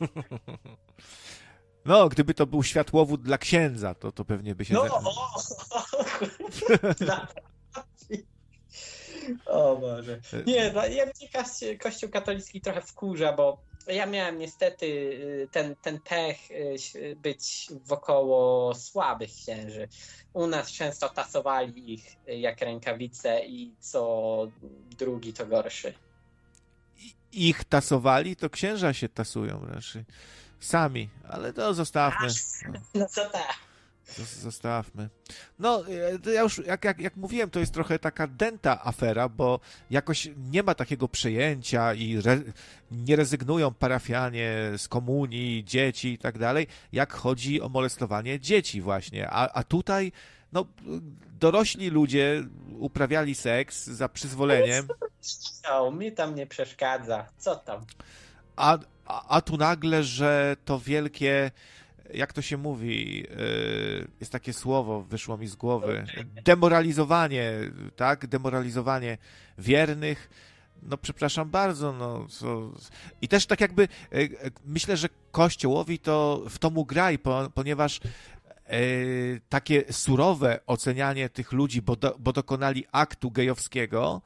[1.84, 4.74] No, gdyby to był światłowód dla księdza, to, to pewnie by się.
[4.74, 5.02] No o!
[9.46, 10.20] O Boże.
[10.46, 11.28] Nie, no, ja mnie
[11.78, 18.74] kościół katolicki trochę wkurza, bo ja miałem niestety y, ten, ten pech y, być wokoło
[18.74, 19.88] słabych księży.
[20.32, 24.48] U nas często tasowali ich y, jak rękawice i co
[24.98, 25.94] drugi to gorszy.
[27.32, 30.04] Ich tasowali, to księża się tasują raczej.
[30.60, 32.28] Sami, ale to zostawmy.
[32.94, 33.06] No.
[33.08, 33.71] Co tak.
[34.40, 35.08] Zostawmy.
[35.58, 35.84] No,
[36.26, 39.60] e, ja już, jak, jak, jak mówiłem, to jest trochę taka dęta afera, bo
[39.90, 42.40] jakoś nie ma takiego przejęcia i re,
[42.90, 49.30] nie rezygnują parafianie z komunii, dzieci i tak dalej, jak chodzi o molestowanie dzieci właśnie.
[49.30, 50.12] A, a tutaj,
[50.52, 50.66] no,
[51.40, 52.44] dorośli ludzie
[52.78, 54.88] uprawiali seks za przyzwoleniem,
[55.70, 57.26] No, mi tam nie przeszkadza.
[57.38, 57.84] Co tam?
[58.56, 61.50] a, a, a tu nagle, że to wielkie,
[62.14, 66.04] jak to się mówi, yy, jest takie słowo, wyszło mi z głowy,
[66.44, 67.52] demoralizowanie,
[67.96, 68.26] tak?
[68.26, 69.18] Demoralizowanie
[69.58, 70.30] wiernych.
[70.82, 72.72] No przepraszam bardzo, no co...
[73.22, 74.28] i też tak jakby yy, yy,
[74.64, 78.00] myślę, że Kościołowi to w to mu graj, po, ponieważ
[79.48, 84.22] takie surowe ocenianie tych ludzi, bo, do, bo dokonali aktu gejowskiego,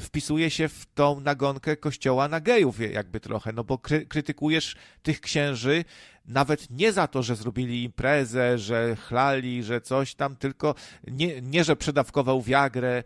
[0.00, 5.20] wpisuje się w tą nagonkę kościoła na gejów jakby trochę, no bo kry, krytykujesz tych
[5.20, 5.84] księży
[6.26, 10.74] nawet nie za to, że zrobili imprezę, że chlali, że coś tam, tylko
[11.06, 13.04] nie, nie że przedawkował wiagrę,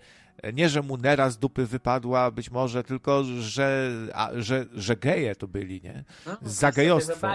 [0.53, 5.37] nie, że mu nera z dupy wypadła być może, tylko że, a, że, że geje
[5.37, 6.05] to byli, nie?
[6.27, 7.29] No, Za gejostwo.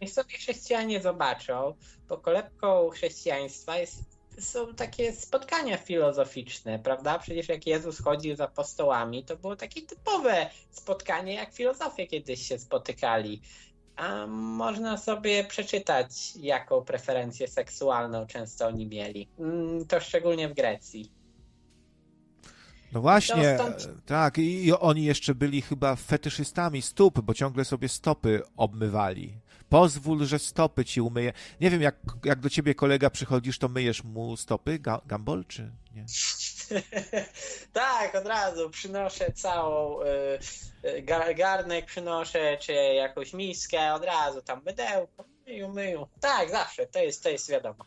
[0.00, 1.74] Niech sobie chrześcijanie zobaczą,
[2.08, 4.02] bo kolebką chrześcijaństwa jest,
[4.38, 7.18] są takie spotkania filozoficzne, prawda?
[7.18, 12.58] Przecież jak Jezus chodził z apostołami, to było takie typowe spotkanie, jak filozofie kiedyś się
[12.58, 13.40] spotykali.
[13.96, 19.28] A można sobie przeczytać, jaką preferencję seksualną często oni mieli.
[19.38, 21.12] Mm, To szczególnie w Grecji.
[22.92, 27.88] No właśnie, stąd- tak, i, i oni jeszcze byli chyba fetyszystami stóp, bo ciągle sobie
[27.88, 29.34] stopy obmywali.
[29.68, 31.32] Pozwól, że stopy ci umyję.
[31.60, 35.70] Nie wiem, jak, jak do ciebie kolega przychodzisz, to myjesz mu stopy, ga, gambol, czy
[35.94, 36.04] nie?
[37.72, 40.02] tak, od razu przynoszę całą
[40.84, 46.08] y, garnek przynoszę, czy jakąś miskę, od razu tam mydełko, myju, myju.
[46.20, 47.84] Tak, zawsze, to jest, to jest wiadomo.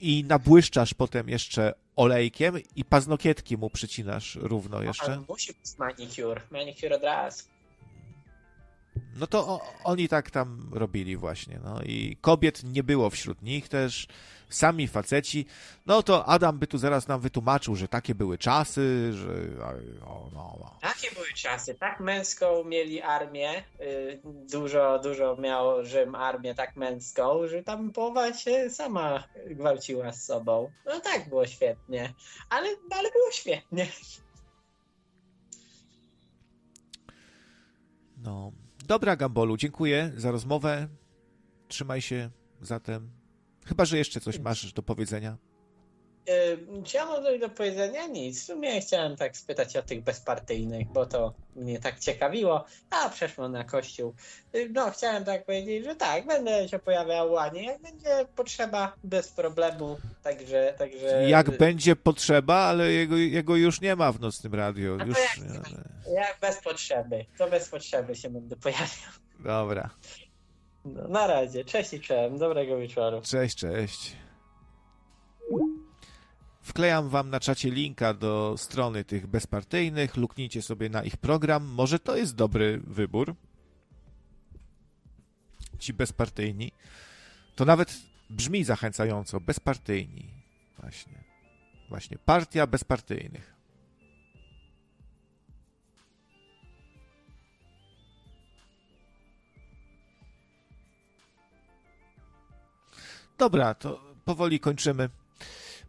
[0.00, 5.04] I nabłyszczasz potem jeszcze olejkiem i paznokietki mu przycinasz równo jeszcze.
[5.04, 7.44] Ale musi być manicure, manicure od razu.
[9.16, 13.68] No to o, oni tak tam robili właśnie, no i kobiet nie było wśród nich
[13.68, 14.06] też,
[14.50, 15.46] sami faceci,
[15.86, 19.28] no to Adam by tu zaraz nam wytłumaczył, że takie były czasy, że...
[20.06, 20.78] O, no, no.
[20.80, 27.46] Takie były czasy, tak męską mieli armię, y, dużo, dużo miał Rzym armię tak męską,
[27.48, 30.70] że tam połowa się sama gwałciła z sobą.
[30.86, 32.14] No tak, było świetnie,
[32.50, 33.86] ale, ale było świetnie.
[38.22, 38.52] No,
[38.86, 40.88] dobra Gambolu, dziękuję za rozmowę,
[41.68, 43.19] trzymaj się zatem.
[43.70, 45.36] Chyba, że jeszcze coś masz do powiedzenia.
[46.84, 48.06] Czy ja mam coś do powiedzenia?
[48.06, 48.42] Nic.
[48.42, 53.48] W sumie chciałem tak spytać o tych bezpartyjnych, bo to mnie tak ciekawiło, a przeszło
[53.48, 54.14] na kościół.
[54.70, 59.98] No, chciałem tak powiedzieć, że tak, będę się pojawiał ładnie, jak będzie potrzeba, bez problemu,
[60.22, 60.74] także...
[60.78, 61.28] także...
[61.28, 64.96] Jak będzie potrzeba, ale jego, jego już nie ma w Nocnym Radio.
[65.06, 65.18] Już...
[65.18, 65.38] Jak,
[66.14, 69.12] jak bez potrzeby, to bez potrzeby się będę pojawiał.
[69.40, 69.90] Dobra.
[70.84, 71.64] No, na razie.
[71.64, 72.38] Cześć i cześć.
[72.38, 73.20] Dobrego wieczoru.
[73.22, 74.16] Cześć, cześć.
[76.62, 80.16] Wklejam wam na czacie linka do strony tych bezpartyjnych.
[80.16, 81.64] Luknijcie sobie na ich program.
[81.64, 83.34] Może to jest dobry wybór.
[85.78, 86.72] Ci bezpartyjni.
[87.56, 87.96] To nawet
[88.30, 89.40] brzmi zachęcająco.
[89.40, 90.30] Bezpartyjni.
[90.78, 91.24] Właśnie.
[91.88, 92.18] Właśnie.
[92.18, 93.59] Partia bezpartyjnych.
[103.40, 105.08] Dobra, to powoli kończymy.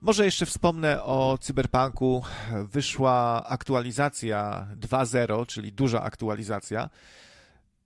[0.02, 2.24] Może jeszcze wspomnę o Cyberpunku.
[2.64, 6.90] Wyszła aktualizacja 2.0, czyli duża aktualizacja,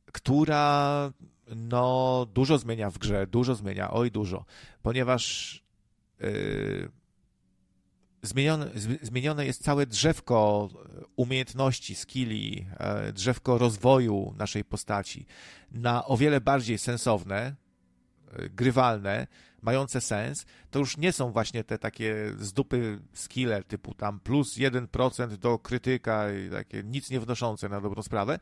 [0.05, 1.11] która
[1.55, 4.45] no dużo zmienia w grze, dużo zmienia, oj dużo,
[4.81, 5.53] ponieważ
[6.19, 6.91] yy,
[8.21, 8.69] zmienione,
[9.01, 10.69] zmienione jest całe drzewko
[11.15, 12.67] umiejętności, skilli,
[13.05, 15.25] yy, drzewko rozwoju naszej postaci
[15.71, 17.55] na o wiele bardziej sensowne,
[18.37, 19.27] yy, grywalne,
[19.65, 25.37] mające sens, to już nie są właśnie te takie zdupy skille typu tam plus 1%
[25.37, 28.39] do krytyka i takie nic nie wnoszące na dobrą sprawę,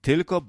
[0.00, 0.42] tylko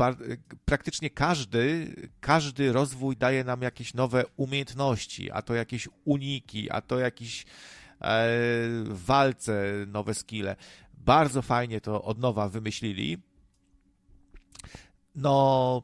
[0.66, 7.00] praktycznie każdy, każdy rozwój daje nam jakieś nowe umiejętności, a to jakieś uniki, a to
[7.00, 7.46] jakieś
[8.02, 8.28] e,
[8.86, 10.56] walce, nowe skille.
[10.94, 13.18] Bardzo fajnie to od nowa wymyślili.
[15.16, 15.84] No,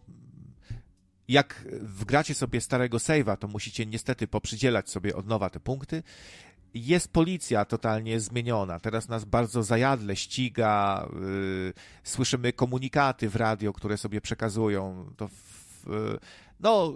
[1.31, 6.03] jak wgracie sobie starego save'a, to musicie niestety poprzydzielać sobie od nowa te punkty.
[6.73, 8.79] Jest policja totalnie zmieniona.
[8.79, 11.07] Teraz nas bardzo zajadle ściga.
[11.13, 15.11] Yy, słyszymy komunikaty w radio, które sobie przekazują.
[15.17, 16.19] To w, yy,
[16.59, 16.93] no,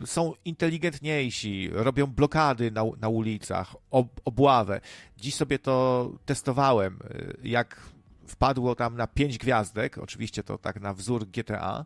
[0.00, 4.80] yy, są inteligentniejsi, robią blokady na, na ulicach, ob, obławę.
[5.16, 7.80] Dziś sobie to testowałem, y, jak
[8.26, 11.84] wpadło tam na pięć gwiazdek, oczywiście to tak na wzór GTA,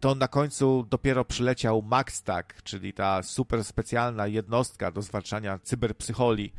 [0.00, 6.52] to na końcu dopiero przyleciał MaxTag, czyli ta super specjalna jednostka do zwalczania cyberpsycholi.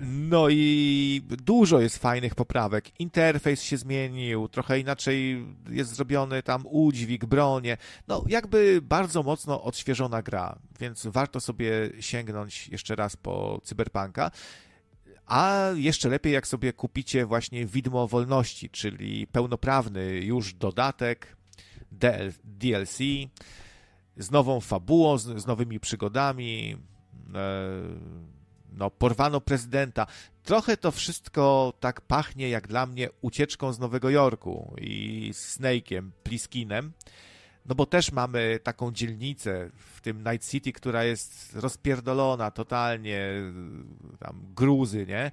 [0.00, 3.00] No i dużo jest fajnych poprawek.
[3.00, 7.76] Interfejs się zmienił, trochę inaczej jest zrobiony tam udźwig, bronie.
[8.08, 14.30] No, jakby bardzo mocno odświeżona gra, więc warto sobie sięgnąć jeszcze raz po Cyberpunka.
[15.28, 21.36] A jeszcze lepiej, jak sobie kupicie właśnie widmo wolności, czyli pełnoprawny już dodatek,
[22.44, 22.98] DLC,
[24.16, 26.76] z nową fabułą, z, nowymi przygodami.
[27.34, 27.82] E,
[28.72, 30.06] no, porwano prezydenta.
[30.42, 36.92] Trochę to wszystko tak pachnie, jak dla mnie, ucieczką z Nowego Jorku i Snake'iem, Pliskinem.
[37.68, 43.30] No bo też mamy taką dzielnicę w tym Night City, która jest rozpierdolona totalnie,
[44.18, 45.32] tam gruzy, nie?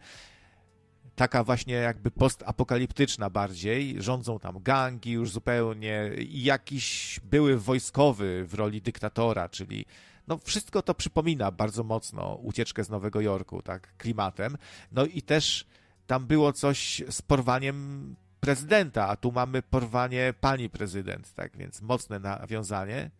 [1.15, 8.53] Taka właśnie jakby postapokaliptyczna bardziej, rządzą tam gangi już zupełnie i jakiś były wojskowy w
[8.53, 9.85] roli dyktatora, czyli
[10.27, 14.57] no wszystko to przypomina bardzo mocno ucieczkę z Nowego Jorku, tak, klimatem.
[14.91, 15.65] No i też
[16.07, 22.19] tam było coś z porwaniem prezydenta, a tu mamy porwanie pani prezydent, tak więc mocne
[22.19, 23.11] nawiązanie.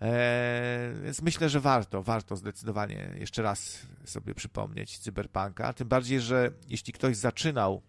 [0.00, 5.72] Eee, więc myślę, że warto, warto zdecydowanie jeszcze raz sobie przypomnieć Cyberpunka.
[5.72, 7.82] Tym bardziej, że jeśli ktoś zaczynał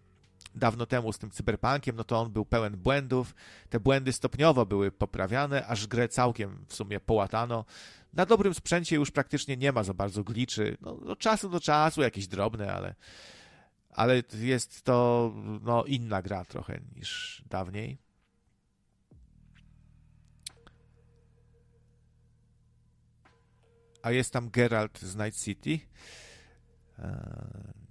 [0.54, 3.34] dawno temu z tym cyberpunkiem, no to on był pełen błędów.
[3.70, 7.64] Te błędy stopniowo były poprawiane, aż grę całkiem w sumie połatano.
[8.12, 10.76] Na dobrym sprzęcie już praktycznie nie ma za bardzo gliczy.
[10.80, 12.94] No, do czasu do czasu jakieś drobne, ale,
[13.92, 17.98] ale jest to no, inna gra trochę niż dawniej.
[24.02, 25.80] A jest tam Geralt z Night City.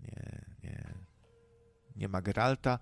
[0.04, 0.94] Nie, nie,
[1.96, 2.80] nie ma Geralta.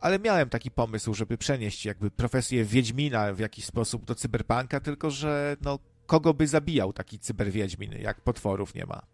[0.00, 5.10] Ale miałem taki pomysł, żeby przenieść jakby profesję Wiedźmina w jakiś sposób do cyberpunka, tylko
[5.10, 9.13] że no, kogo by zabijał taki cyberwiedźmin, jak potworów nie ma.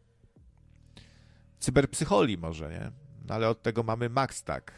[1.60, 2.92] Cyberpsycholi może, nie?
[3.28, 4.72] No, ale od tego mamy Max tak.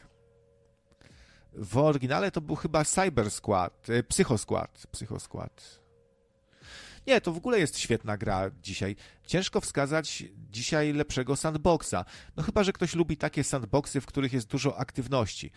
[1.54, 5.82] W oryginale to był chyba Cyber Squad, e, Psycho Squad, Psycho Squad.
[7.06, 8.96] Nie, to w ogóle jest świetna gra dzisiaj.
[9.26, 12.04] Ciężko wskazać dzisiaj lepszego sandboxa.
[12.36, 15.50] No chyba, że ktoś lubi takie sandboxy, w których jest dużo aktywności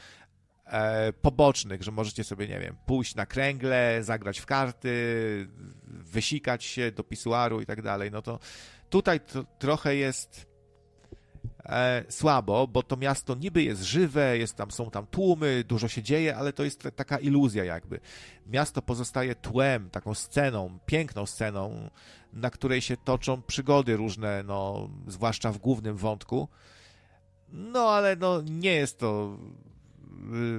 [0.65, 5.47] e, pobocznych, że możecie sobie, nie wiem, pójść na kręgle, zagrać w karty,
[5.87, 8.11] wysikać się do pisuaru i tak dalej.
[8.11, 8.39] No to
[8.89, 10.54] tutaj to trochę jest
[11.65, 16.03] e, słabo, bo to miasto niby jest żywe, jest tam, są tam tłumy, dużo się
[16.03, 17.99] dzieje, ale to jest taka iluzja jakby.
[18.47, 21.89] Miasto pozostaje tłem, taką sceną, piękną sceną,
[22.33, 26.47] na której się toczą przygody różne, no, zwłaszcza w głównym wątku.
[27.49, 29.37] No, ale no, nie jest to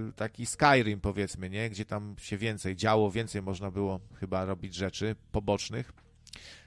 [0.09, 1.71] y, taki Skyrim powiedzmy, nie?
[1.71, 6.06] Gdzie tam się więcej działo, więcej można było chyba robić rzeczy pobocznych.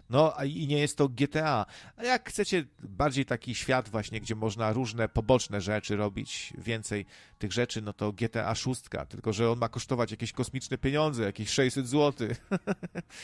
[0.09, 1.65] No i nie jest to GTA.
[1.97, 7.05] A jak chcecie bardziej taki świat właśnie, gdzie można różne poboczne rzeczy robić, więcej
[7.39, 11.49] tych rzeczy, no to GTA 6, tylko że on ma kosztować jakieś kosmiczne pieniądze, jakieś
[11.49, 12.27] 600 zł.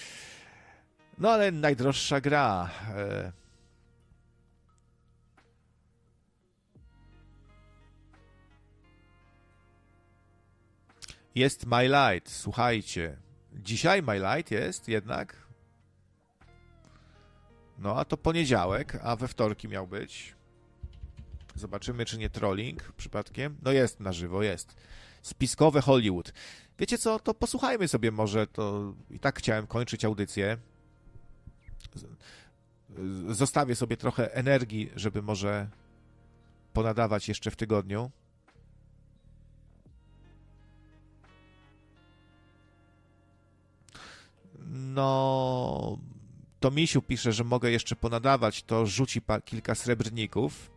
[1.19, 2.69] no ale najdroższa gra.
[2.89, 3.31] E,
[11.35, 13.17] jest My Light, słuchajcie.
[13.53, 15.44] Dzisiaj My Light jest jednak
[17.77, 20.35] no a to poniedziałek, a we wtorki miał być.
[21.55, 23.57] Zobaczymy, czy nie trolling przypadkiem.
[23.63, 24.75] No jest na żywo, jest.
[25.21, 26.33] Spiskowe Hollywood.
[26.79, 30.57] Wiecie co, to posłuchajmy sobie może, to i tak chciałem kończyć audycję.
[33.29, 35.69] Zostawię sobie trochę energii, żeby może
[36.73, 38.11] ponadawać jeszcze w tygodniu.
[44.67, 45.97] No,
[46.65, 50.71] to Misiu pisze, że mogę jeszcze ponadawać, to rzuci kilka srebrników.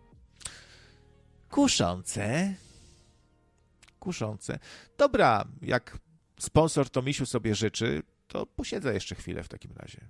[1.50, 2.54] Kuszące.
[4.00, 4.58] Kuszące.
[4.98, 5.98] Dobra, jak
[6.40, 10.00] sponsor to Misiu sobie życzy, to posiedzę jeszcze chwilę w takim razie.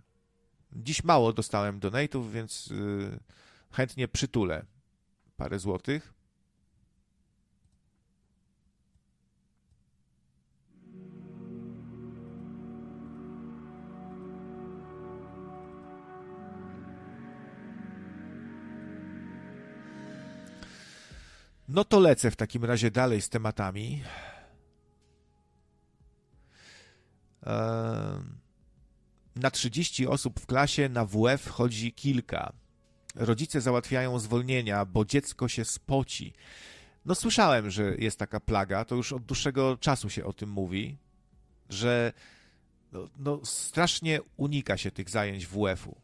[0.72, 3.18] Dziś mało dostałem donate'ów, więc yy,
[3.72, 4.64] chętnie przytulę
[5.36, 6.14] parę złotych.
[21.68, 24.02] No to lecę w takim razie dalej z tematami.
[29.36, 32.52] Na 30 osób w klasie na WF chodzi kilka.
[33.14, 36.32] Rodzice załatwiają zwolnienia, bo dziecko się spoci.
[37.04, 40.98] No słyszałem, że jest taka plaga, to już od dłuższego czasu się o tym mówi,
[41.68, 42.12] że
[42.92, 45.96] no, no strasznie unika się tych zajęć WF-u.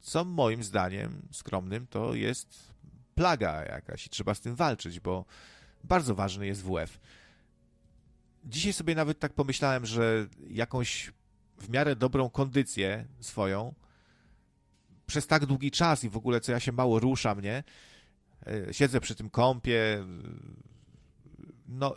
[0.00, 2.72] Co moim zdaniem skromnym to jest
[3.18, 5.24] plaga jakaś i trzeba z tym walczyć, bo
[5.84, 7.00] bardzo ważny jest WF.
[8.44, 11.12] Dzisiaj sobie nawet tak pomyślałem, że jakąś
[11.58, 13.74] w miarę dobrą kondycję swoją
[15.06, 17.64] przez tak długi czas i w ogóle co ja się mało ruszam, nie?
[18.46, 20.04] E, siedzę przy tym kąpie.
[21.68, 21.96] No,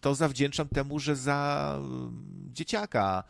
[0.00, 3.24] to zawdzięczam temu, że za mm, dzieciaka,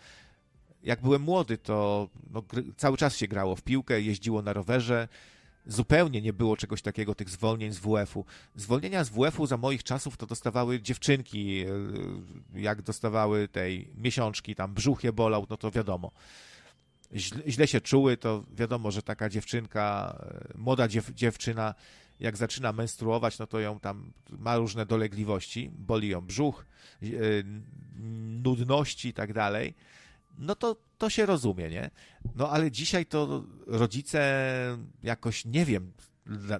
[0.82, 2.42] jak byłem młody, to no,
[2.76, 5.08] cały czas się grało w piłkę, jeździło na rowerze
[5.66, 8.24] zupełnie nie było czegoś takiego, tych zwolnień z WF-u.
[8.56, 11.64] Zwolnienia z WF-u za moich czasów to dostawały dziewczynki,
[12.54, 16.10] e, jak dostawały tej miesiączki, tam brzuch je bolał, no to wiadomo.
[17.14, 20.16] Źle, źle się czuły, to wiadomo, że taka dziewczynka,
[20.54, 21.74] e, młoda dziew, dziewczyna,
[22.20, 26.66] jak zaczyna menstruować, no to ją tam ma różne dolegliwości, boli ją brzuch,
[27.02, 27.06] e,
[28.42, 29.74] nudności i tak dalej
[30.38, 31.90] no to, to się rozumie, nie?
[32.34, 34.46] No ale dzisiaj to rodzice
[35.02, 35.92] jakoś nie wiem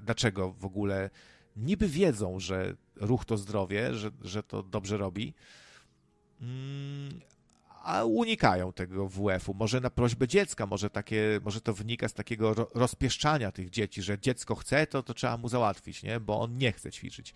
[0.01, 1.11] dlaczego w ogóle
[1.57, 5.35] niby wiedzą, że ruch to zdrowie, że, że to dobrze robi,
[6.41, 7.20] mm,
[7.83, 9.55] a unikają tego WF-u.
[9.55, 14.19] Może na prośbę dziecka, może, takie, może to wynika z takiego rozpieszczania tych dzieci, że
[14.19, 16.20] dziecko chce, to, to trzeba mu załatwić, nie?
[16.20, 17.35] bo on nie chce ćwiczyć.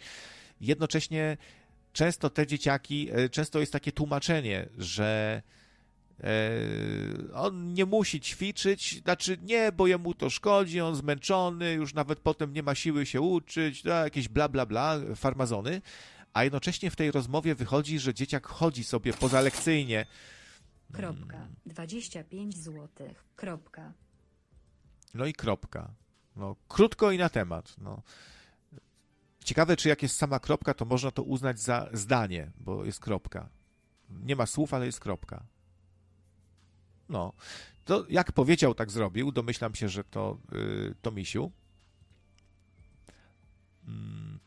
[0.60, 1.36] jednocześnie
[1.92, 5.42] często te dzieciaki, e, często jest takie tłumaczenie, że
[7.34, 12.52] on nie musi ćwiczyć, znaczy nie, bo jemu to szkodzi, on zmęczony, już nawet potem
[12.52, 15.82] nie ma siły się uczyć, no, jakieś bla bla bla, farmazony,
[16.32, 20.06] a jednocześnie w tej rozmowie wychodzi, że dzieciak chodzi sobie pozalekcyjnie.
[20.92, 21.48] Kropka.
[21.66, 23.24] 25 złotych.
[23.36, 23.92] Kropka.
[25.14, 25.90] No i kropka.
[26.36, 27.74] No, krótko i na temat.
[27.78, 28.02] No.
[29.44, 33.48] Ciekawe, czy jak jest sama kropka, to można to uznać za zdanie, bo jest kropka.
[34.10, 35.47] Nie ma słów, ale jest kropka.
[37.08, 37.32] No,
[37.84, 39.32] to jak powiedział, tak zrobił.
[39.32, 41.52] Domyślam się, że to, yy, to misiu.
[43.86, 44.38] Mm.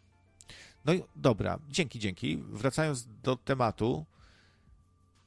[0.85, 2.37] No i dobra, dzięki, dzięki.
[2.37, 4.05] Wracając do tematu.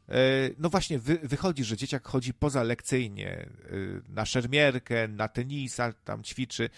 [0.09, 0.15] Yy,
[0.59, 6.71] no właśnie, wy, wychodzi, że dzieciak chodzi pozalekcyjnie yy, na szermierkę, na tenisa, tam ćwiczy.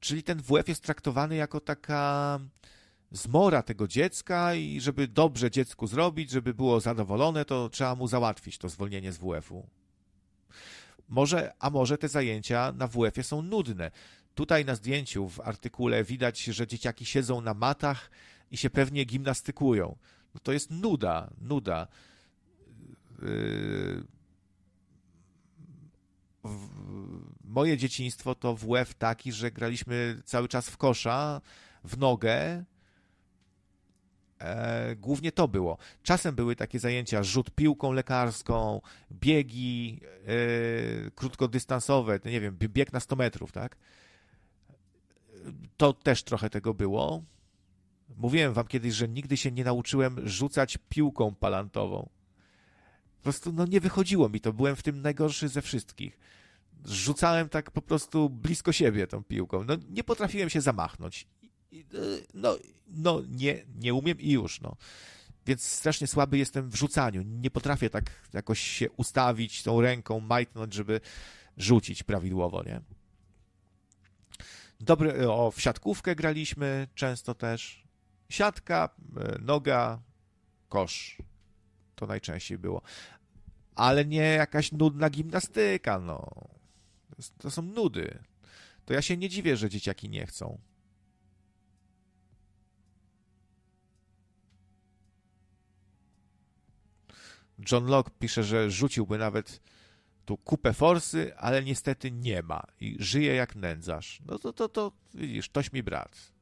[0.00, 2.40] Czyli ten WF jest traktowany jako taka
[3.10, 8.58] zmora tego dziecka i żeby dobrze dziecku zrobić, żeby było zadowolone, to trzeba mu załatwić
[8.58, 9.66] to zwolnienie z WF-u.
[11.08, 13.90] Może, a może te zajęcia na WF-ie są nudne.
[14.34, 18.10] Tutaj na zdjęciu w artykule widać, że dzieciaki siedzą na matach
[18.50, 19.96] i się pewnie gimnastykują.
[20.34, 21.86] No to jest nuda, nuda.
[23.22, 24.16] Yy
[27.44, 31.40] moje dzieciństwo to WF taki, że graliśmy cały czas w kosza,
[31.84, 32.64] w nogę.
[34.40, 35.78] E, głównie to było.
[36.02, 38.80] Czasem były takie zajęcia rzut piłką lekarską,
[39.12, 40.00] biegi
[41.06, 43.76] e, krótkodystansowe, nie wiem, bieg na 100 metrów, tak?
[45.76, 47.22] To też trochę tego było.
[48.16, 52.08] Mówiłem wam kiedyś, że nigdy się nie nauczyłem rzucać piłką palantową.
[53.16, 54.52] Po prostu no, nie wychodziło mi to.
[54.52, 56.18] Byłem w tym najgorszy ze wszystkich
[56.84, 59.64] rzucałem tak po prostu blisko siebie tą piłką.
[59.64, 61.26] No, nie potrafiłem się zamachnąć.
[62.34, 62.56] No,
[62.88, 64.76] no nie, nie umiem i już, no.
[65.46, 67.22] Więc strasznie słaby jestem w rzucaniu.
[67.22, 71.00] Nie potrafię tak jakoś się ustawić tą ręką, majtnąć, żeby
[71.56, 72.80] rzucić prawidłowo, nie?
[74.80, 77.86] Dobry, o, w siatkówkę graliśmy często też.
[78.28, 80.02] Siatka, e, noga,
[80.68, 81.18] kosz.
[81.94, 82.82] To najczęściej było.
[83.74, 86.30] Ale nie jakaś nudna gimnastyka, no.
[87.38, 88.18] To są nudy.
[88.84, 90.58] To ja się nie dziwię, że dzieciaki nie chcą.
[97.72, 99.60] John Locke pisze, że rzuciłby nawet
[100.24, 104.20] tu kupę forsy, ale niestety nie ma i żyje jak nędzarz.
[104.26, 106.32] No to, to, to widzisz, toś mi brat.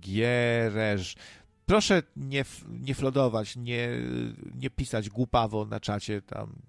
[0.00, 1.14] Giereż.
[1.66, 3.88] Proszę nie, nie flodować, nie,
[4.54, 6.62] nie pisać głupawo na czacie tam.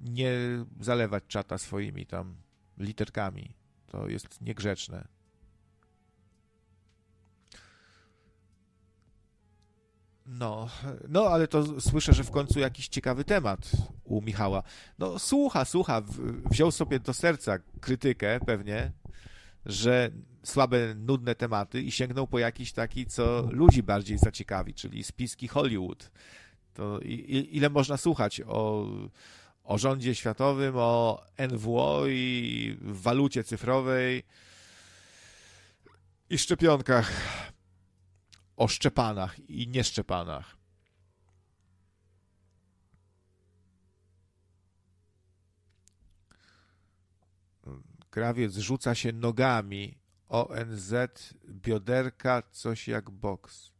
[0.00, 0.32] Nie
[0.80, 2.36] zalewać czata swoimi tam
[2.78, 3.54] literkami.
[3.86, 5.08] To jest niegrzeczne.
[10.26, 10.68] No,
[11.08, 13.70] no, ale to słyszę, że w końcu jakiś ciekawy temat
[14.04, 14.62] u Michała.
[14.98, 16.02] No, słucha, słucha,
[16.50, 18.92] wziął sobie do serca krytykę pewnie,
[19.66, 20.10] że
[20.42, 26.10] słabe, nudne tematy i sięgnął po jakiś taki, co ludzi bardziej zaciekawi, czyli spiski Hollywood.
[26.74, 27.00] To
[27.50, 28.86] ile można słuchać o,
[29.68, 34.22] o rządzie światowym, o NWO i walucie cyfrowej
[36.30, 37.12] i szczepionkach,
[38.56, 40.56] o szczepanach i nieszczepanach.
[48.10, 49.98] Krawiec rzuca się nogami.
[50.28, 50.94] ONZ,
[51.48, 53.77] bioderka, coś jak boks.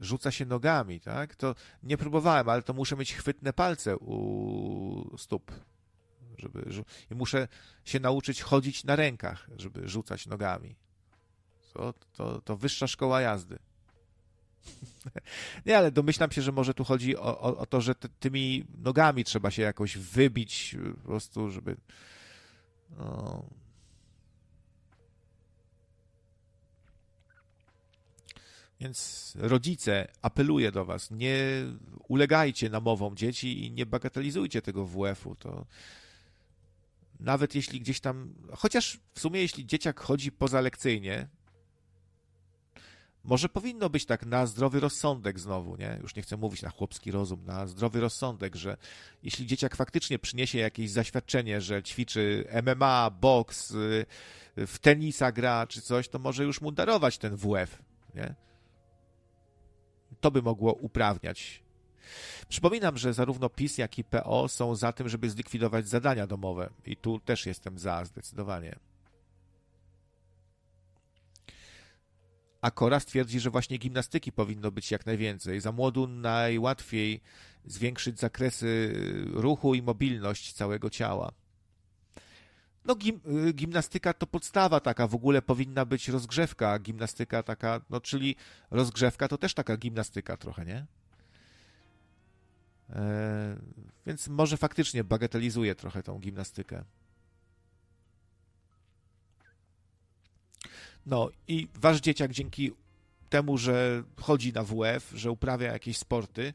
[0.00, 1.36] Rzuca się nogami, tak?
[1.36, 5.52] To nie próbowałem, ale to muszę mieć chwytne palce u stóp.
[6.38, 6.64] Żeby,
[7.10, 7.48] I muszę
[7.84, 10.76] się nauczyć chodzić na rękach, żeby rzucać nogami.
[11.72, 13.58] To, to, to wyższa szkoła jazdy.
[15.66, 19.24] Nie, ale domyślam się, że może tu chodzi o, o, o to, że tymi nogami
[19.24, 21.76] trzeba się jakoś wybić, po prostu, żeby
[22.90, 23.44] no.
[28.84, 31.36] Więc rodzice, apeluję do Was, nie
[32.08, 35.34] ulegajcie namowom dzieci i nie bagatelizujcie tego WF-u.
[35.34, 35.66] To
[37.20, 41.28] nawet jeśli gdzieś tam, chociaż w sumie jeśli dzieciak chodzi pozalekcyjnie,
[43.24, 45.98] może powinno być tak na zdrowy rozsądek znowu, nie?
[46.02, 48.76] Już nie chcę mówić na chłopski rozum, na zdrowy rozsądek, że
[49.22, 54.06] jeśli dzieciak faktycznie przyniesie jakieś zaświadczenie, że ćwiczy MMA, boks, y,
[54.56, 57.82] w tenisa gra czy coś, to może już mu darować ten WF,
[58.14, 58.44] nie?
[60.24, 61.62] To by mogło uprawniać.
[62.48, 66.70] Przypominam, że zarówno PiS, jak i PO są za tym, żeby zlikwidować zadania domowe.
[66.86, 68.78] I tu też jestem za, zdecydowanie.
[72.60, 75.60] A Kora twierdzi, że właśnie gimnastyki powinno być jak najwięcej.
[75.60, 77.20] Za młodu najłatwiej
[77.64, 78.92] zwiększyć zakresy
[79.32, 81.32] ruchu i mobilność całego ciała.
[82.84, 88.00] No, gim, y, gimnastyka to podstawa taka, w ogóle powinna być rozgrzewka, gimnastyka taka, no
[88.00, 88.36] czyli
[88.70, 90.86] rozgrzewka to też taka gimnastyka trochę, nie?
[92.90, 93.56] E,
[94.06, 96.84] więc może faktycznie bagatelizuje trochę tą gimnastykę.
[101.06, 102.72] No i wasz dzieciak dzięki
[103.30, 106.52] temu, że chodzi na WF, że uprawia jakieś sporty,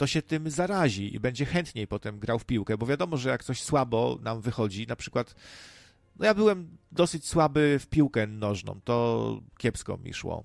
[0.00, 3.44] to się tym zarazi i będzie chętniej potem grał w piłkę, bo wiadomo, że jak
[3.44, 5.34] coś słabo nam wychodzi, na przykład
[6.16, 10.44] no ja byłem dosyć słaby w piłkę nożną, to kiepsko mi szło.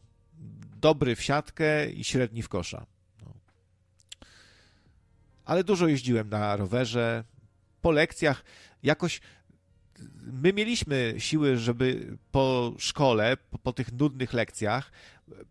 [0.81, 2.85] Dobry w siatkę i średni w kosza.
[3.21, 3.33] No.
[5.45, 7.23] Ale dużo jeździłem na rowerze,
[7.81, 8.43] po lekcjach
[8.83, 9.21] jakoś
[10.21, 14.91] my mieliśmy siły, żeby po szkole, po, po tych nudnych lekcjach,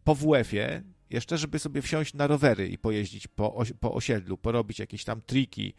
[0.04, 0.82] po WF-ie,
[1.14, 5.74] jeszcze żeby sobie wsiąść na rowery i pojeździć po, po osiedlu, porobić jakieś tam triki,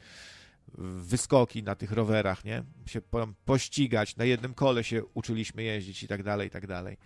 [0.77, 2.63] wyskoki na tych rowerach, nie?
[2.85, 6.97] Się po, pościgać, na jednym kole się uczyliśmy jeździć i tak dalej, i tak dalej.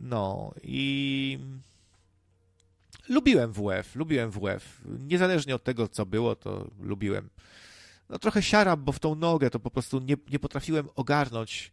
[0.00, 1.38] No i
[3.08, 4.80] lubiłem WF, lubiłem WF.
[4.84, 7.28] Niezależnie od tego, co było, to lubiłem
[8.08, 11.72] no trochę siaram, bo w tą nogę to po prostu nie, nie potrafiłem ogarnąć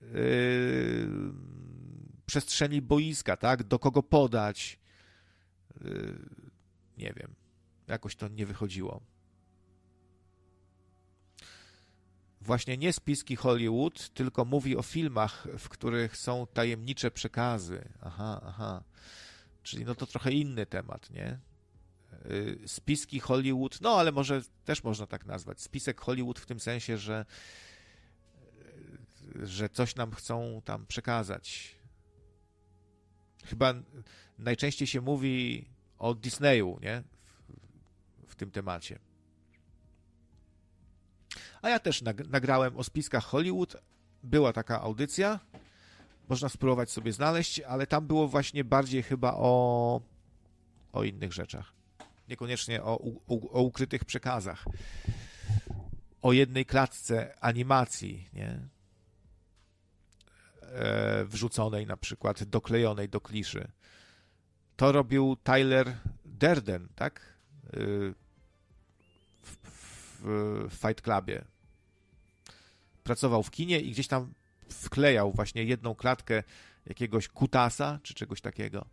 [0.00, 1.08] yy,
[2.26, 3.62] przestrzeni boiska, tak?
[3.62, 4.78] Do kogo podać.
[5.84, 6.18] Yy,
[6.98, 7.34] nie wiem.
[7.86, 9.00] Jakoś to nie wychodziło.
[12.40, 17.88] Właśnie nie spiski Hollywood, tylko mówi o filmach, w których są tajemnicze przekazy.
[18.00, 18.84] Aha, aha.
[19.62, 21.38] Czyli no to trochę inny temat, nie?
[22.30, 25.60] Y, spiski Hollywood, no ale może też można tak nazwać.
[25.60, 27.26] Spisek Hollywood w tym sensie, że,
[29.36, 31.75] y, że coś nam chcą tam przekazać.
[33.46, 33.74] Chyba
[34.38, 35.64] najczęściej się mówi
[35.98, 37.02] o Disneyu, nie?
[38.26, 38.98] W, w tym temacie.
[41.62, 43.76] A ja też nagrałem o spiskach Hollywood.
[44.22, 45.40] Była taka audycja.
[46.28, 50.00] Można spróbować sobie znaleźć, ale tam było właśnie bardziej chyba o,
[50.92, 51.76] o innych rzeczach
[52.28, 54.64] niekoniecznie o, o, o ukrytych przekazach,
[56.22, 58.68] o jednej klatce animacji, nie?
[60.72, 63.68] E, wrzuconej na przykład, doklejonej do kliszy.
[64.76, 67.20] To robił Tyler Derden, tak?
[67.66, 67.70] E,
[69.42, 70.20] w, w,
[70.70, 71.44] w Fight Clubie.
[73.04, 74.32] Pracował w kinie i gdzieś tam
[74.68, 76.42] wklejał właśnie jedną klatkę
[76.86, 78.86] jakiegoś kutasa czy czegoś takiego.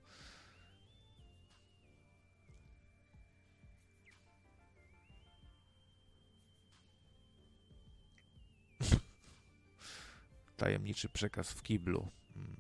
[10.58, 12.08] Tajemniczy przekaz w kiblu.
[12.34, 12.56] Hmm.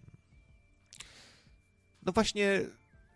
[2.05, 2.61] No właśnie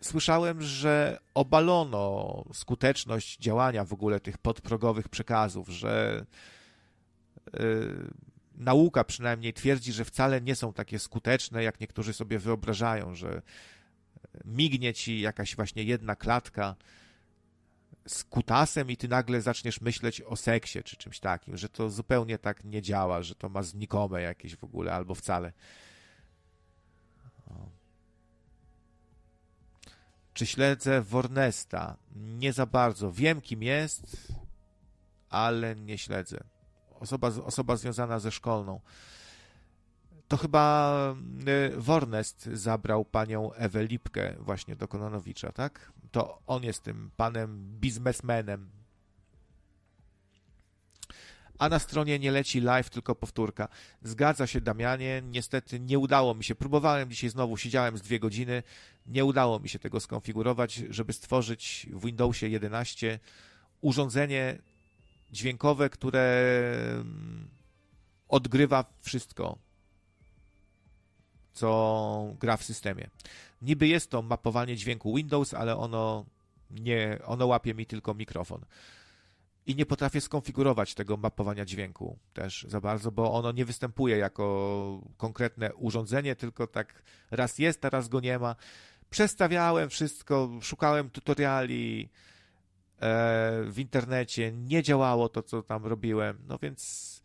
[0.02, 6.26] słyszałem, że obalono skuteczność działania w ogóle tych podprogowych przekazów, że
[7.54, 8.10] yy,
[8.56, 13.42] nauka przynajmniej twierdzi, że wcale nie są takie skuteczne, jak niektórzy sobie wyobrażają, że
[14.46, 16.76] mignie ci jakaś właśnie jedna klatka
[18.08, 22.38] z kutasem i ty nagle zaczniesz myśleć o seksie czy czymś takim, że to zupełnie
[22.38, 25.54] tak nie działa, że to ma znikome jakieś w ogóle albo wcale.
[30.34, 31.98] Czy śledzę Wornesta?
[32.16, 33.12] Nie za bardzo.
[33.12, 34.34] Wiem, kim jest,
[35.30, 36.44] ale nie śledzę.
[37.00, 38.80] Osoba, osoba związana ze szkolną.
[40.28, 41.16] To chyba
[41.48, 45.92] y, Wornest zabrał panią Ewę Lipkę właśnie do Kononowicza, tak?
[46.12, 48.70] To on jest tym panem biznesmenem.
[51.60, 53.68] A na stronie nie leci live, tylko powtórka.
[54.04, 55.22] Zgadza się, Damianie.
[55.26, 56.56] Niestety nie udało mi się.
[56.56, 58.64] Próbowałem dzisiaj znowu, siedziałem z dwie godziny.
[59.06, 63.20] Nie udało mi się tego skonfigurować, żeby stworzyć w Windowsie 11
[63.82, 64.58] urządzenie
[65.32, 66.44] dźwiękowe, które
[66.92, 67.48] mm,
[68.30, 69.67] odgrywa wszystko
[71.58, 73.10] co gra w systemie.
[73.62, 76.26] Niby jest to mapowanie dźwięku Windows, ale ono
[76.72, 78.66] nie, ono łapie mi tylko mikrofon.
[79.66, 85.02] I nie potrafię skonfigurować tego mapowania dźwięku też za bardzo, bo ono nie występuje jako
[85.18, 88.56] konkretne urządzenie, tylko tak raz jest, a raz go nie ma.
[89.10, 92.10] Przestawiałem wszystko, szukałem tutoriali
[93.00, 96.38] e, w internecie, nie działało to, co tam robiłem.
[96.48, 97.22] No więc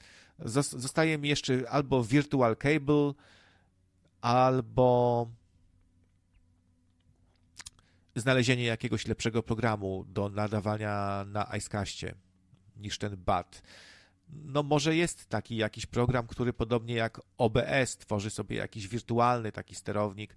[0.55, 3.12] zostaje mi jeszcze albo Virtual Cable,
[4.23, 5.28] albo
[8.17, 12.15] znalezienie jakiegoś lepszego programu do nadawania na Icecastie
[12.76, 13.62] niż ten BAT.
[14.28, 19.75] No może jest taki jakiś program, który podobnie jak OBS tworzy sobie jakiś wirtualny taki
[19.75, 20.36] sterownik.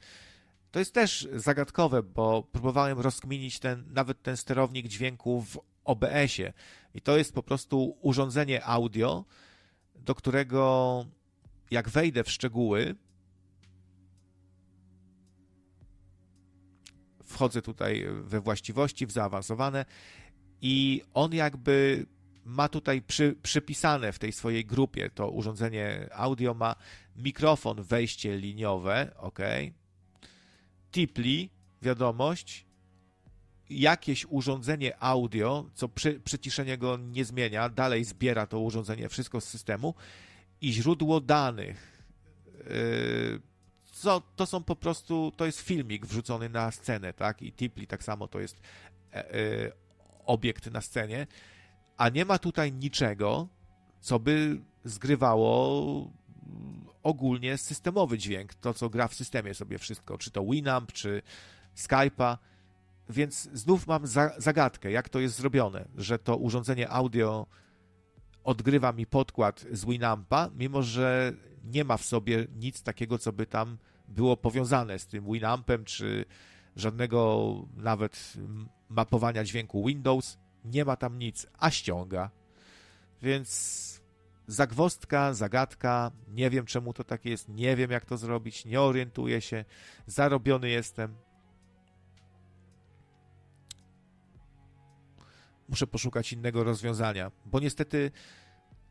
[0.71, 6.53] To jest też zagadkowe, bo próbowałem rozkminić ten, nawet ten sterownik dźwięku w OBS-ie.
[6.93, 9.25] I to jest po prostu urządzenie audio,
[9.95, 11.05] do którego
[11.71, 12.95] jak wejdę w szczegóły,
[17.25, 19.85] wchodzę tutaj we właściwości, w zaawansowane
[20.61, 22.05] i on jakby
[22.45, 26.75] ma tutaj przy, przypisane w tej swojej grupie to urządzenie audio ma
[27.15, 29.39] mikrofon, wejście liniowe, ok.
[30.91, 31.49] Tipli,
[31.81, 32.65] wiadomość,
[33.69, 39.43] jakieś urządzenie audio, co przy, przyciszenie go nie zmienia, dalej zbiera to urządzenie, wszystko z
[39.43, 39.93] systemu
[40.61, 42.05] i źródło danych.
[42.69, 43.54] Yy,
[43.95, 47.41] co, to są po prostu, to jest filmik wrzucony na scenę, tak?
[47.41, 48.61] I Tipli tak samo to jest
[49.13, 49.21] yy,
[50.25, 51.27] obiekt na scenie,
[51.97, 53.47] a nie ma tutaj niczego,
[53.99, 56.11] co by zgrywało
[57.03, 61.21] ogólnie systemowy dźwięk, to co gra w systemie sobie wszystko, czy to Winamp, czy
[61.77, 62.37] Skype'a,
[63.09, 67.47] więc znów mam za, zagadkę, jak to jest zrobione, że to urządzenie audio
[68.43, 71.33] odgrywa mi podkład z Winampa, mimo że
[71.65, 73.77] nie ma w sobie nic takiego, co by tam
[74.07, 76.25] było powiązane z tym Winampem, czy
[76.75, 78.33] żadnego nawet
[78.89, 80.37] mapowania dźwięku Windows.
[80.65, 82.31] Nie ma tam nic, a ściąga.
[83.21, 84.01] Więc
[84.47, 89.41] zagwostka, zagadka, nie wiem czemu to tak jest, nie wiem jak to zrobić, nie orientuję
[89.41, 89.65] się,
[90.07, 91.15] zarobiony jestem.
[95.69, 98.11] Muszę poszukać innego rozwiązania, bo niestety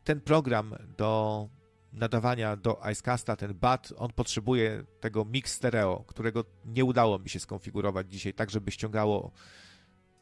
[0.03, 1.49] ten program do
[1.95, 7.39] nadawania do Icecasta, ten BAT, on potrzebuje tego mix stereo, którego nie udało mi się
[7.39, 9.31] skonfigurować dzisiaj tak, żeby ściągało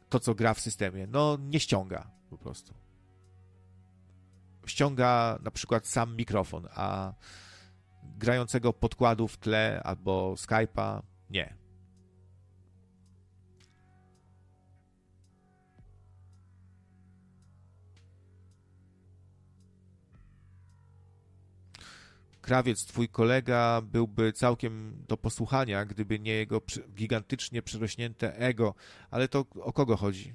[0.08, 1.06] to, co gra w systemie.
[1.06, 2.74] No, nie ściąga po prostu.
[4.66, 7.12] Ściąga na przykład sam mikrofon, a
[8.02, 11.63] grającego podkładu w tle albo Skype'a nie.
[22.44, 26.62] Krawiec, twój kolega, byłby całkiem do posłuchania, gdyby nie jego
[26.94, 28.74] gigantycznie przerośnięte ego.
[29.10, 30.34] Ale to o kogo chodzi?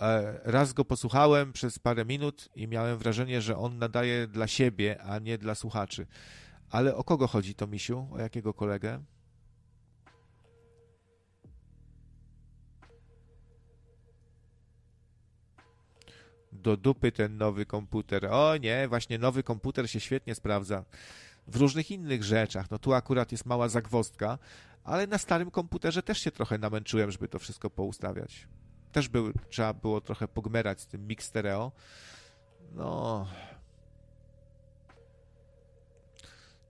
[0.00, 5.02] E, raz go posłuchałem przez parę minut i miałem wrażenie, że on nadaje dla siebie,
[5.02, 6.06] a nie dla słuchaczy.
[6.70, 8.08] Ale o kogo chodzi to, Misiu?
[8.12, 9.02] O jakiego kolegę?
[16.66, 18.26] Do dupy ten nowy komputer.
[18.26, 20.84] O nie, właśnie nowy komputer się świetnie sprawdza
[21.46, 22.70] w różnych innych rzeczach.
[22.70, 24.38] No tu akurat jest mała zagwostka,
[24.84, 28.48] ale na starym komputerze też się trochę namęczyłem, żeby to wszystko poustawiać.
[28.92, 31.72] Też był, trzeba było trochę pogmerać z tym mix stereo.
[32.74, 33.26] No,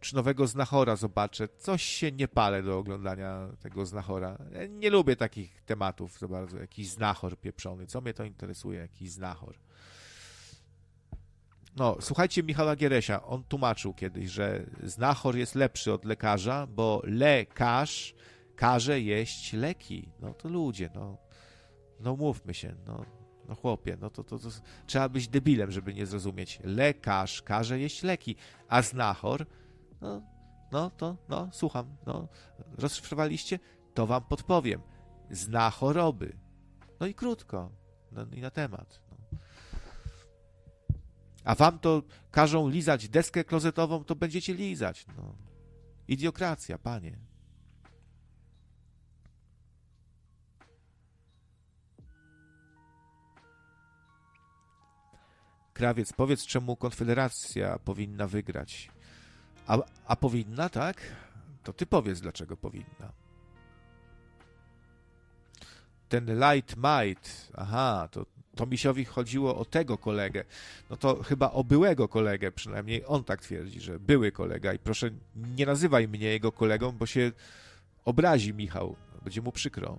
[0.06, 1.48] czy nowego Znachora zobaczę.
[1.48, 4.38] Coś się nie palę do oglądania tego Znachora.
[4.68, 6.58] nie lubię takich tematów za bardzo.
[6.58, 7.86] Jakiś Znachor pieprzony.
[7.86, 8.80] Co mnie to interesuje?
[8.80, 9.58] Jakiś Znachor.
[11.76, 13.22] No, słuchajcie Michała Gieresia.
[13.22, 18.14] On tłumaczył kiedyś, że Znachor jest lepszy od lekarza, bo lekarz
[18.56, 20.08] każe jeść leki.
[20.20, 21.16] No to ludzie, no.
[22.00, 23.04] No mówmy się, no.
[23.48, 24.48] No chłopie, no to, to, to
[24.86, 26.60] trzeba być debilem, żeby nie zrozumieć.
[26.64, 28.36] Lekarz każe jeść leki,
[28.68, 29.46] a znachor
[30.00, 30.22] no,
[30.72, 32.28] no, to, no, słucham, no,
[32.78, 33.58] rozszyfrowaliście?
[33.94, 34.80] To wam podpowiem.
[35.30, 36.36] Zna choroby.
[37.00, 37.70] No i krótko,
[38.12, 39.05] no i na temat.
[41.46, 45.06] A wam to każą lizać deskę klozetową, to będziecie lizać.
[45.16, 45.34] No.
[46.08, 47.18] Idiokracja, panie.
[55.72, 58.90] Krawiec, powiedz, czemu Konfederacja powinna wygrać.
[59.66, 61.02] A, a powinna, tak?
[61.62, 63.12] To ty powiedz, dlaczego powinna.
[66.08, 68.26] Ten Light Might, aha, to,
[68.56, 70.44] to misiowi chodziło o tego kolegę.
[70.90, 74.72] No to chyba o byłego kolegę, przynajmniej on tak twierdzi, że były kolega.
[74.72, 77.32] I proszę, nie nazywaj mnie jego kolegą, bo się
[78.04, 78.96] obrazi Michał.
[79.24, 79.98] Będzie mu przykro.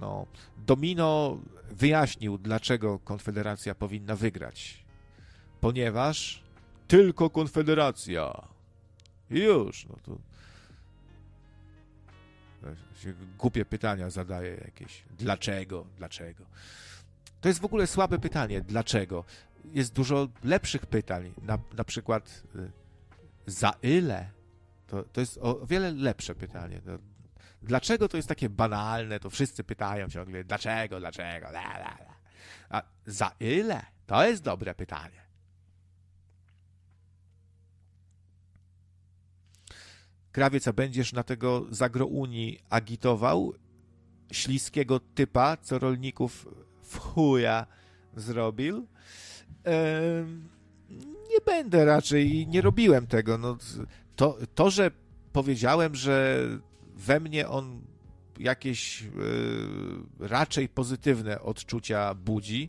[0.00, 0.26] No,
[0.56, 1.38] Domino
[1.70, 4.84] wyjaśnił, dlaczego Konfederacja powinna wygrać.
[5.60, 6.42] Ponieważ
[6.88, 8.48] tylko Konfederacja.
[9.30, 10.18] I już, no to.
[13.38, 15.04] Głupie pytania zadaje jakieś.
[15.18, 15.86] Dlaczego?
[15.96, 16.44] Dlaczego?
[17.40, 18.60] To jest w ogóle słabe pytanie.
[18.60, 19.24] Dlaczego?
[19.64, 21.32] Jest dużo lepszych pytań.
[21.42, 22.70] Na, na przykład y,
[23.46, 24.30] za ile?
[24.86, 26.80] To, to jest o wiele lepsze pytanie.
[27.62, 29.20] Dlaczego to jest takie banalne?
[29.20, 32.14] To wszyscy pytają ciągle, dlaczego, dlaczego, la, la, la.
[32.70, 33.82] A za ile?
[34.06, 35.21] To jest dobre pytanie.
[40.32, 43.54] Krawiec, a będziesz na tego zagrouni agitował
[44.32, 46.48] śliskiego typa, co rolników
[46.82, 47.66] w chuja
[48.16, 48.86] zrobił?
[51.30, 53.38] Nie będę raczej, nie robiłem tego.
[53.38, 53.56] No,
[54.16, 54.90] to, to, że
[55.32, 56.46] powiedziałem, że
[56.94, 57.80] we mnie on
[58.38, 59.08] jakieś yy,
[60.28, 62.68] raczej pozytywne odczucia budzi,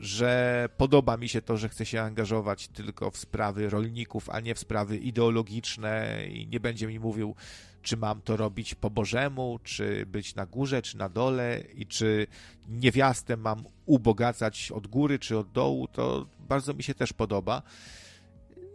[0.00, 4.54] że podoba mi się to, że chce się angażować tylko w sprawy rolników, a nie
[4.54, 7.34] w sprawy ideologiczne i nie będzie mi mówił,
[7.82, 12.26] czy mam to robić po Bożemu, czy być na górze, czy na dole i czy
[12.68, 17.62] niewiastę mam ubogacać od góry, czy od dołu, to bardzo mi się też podoba.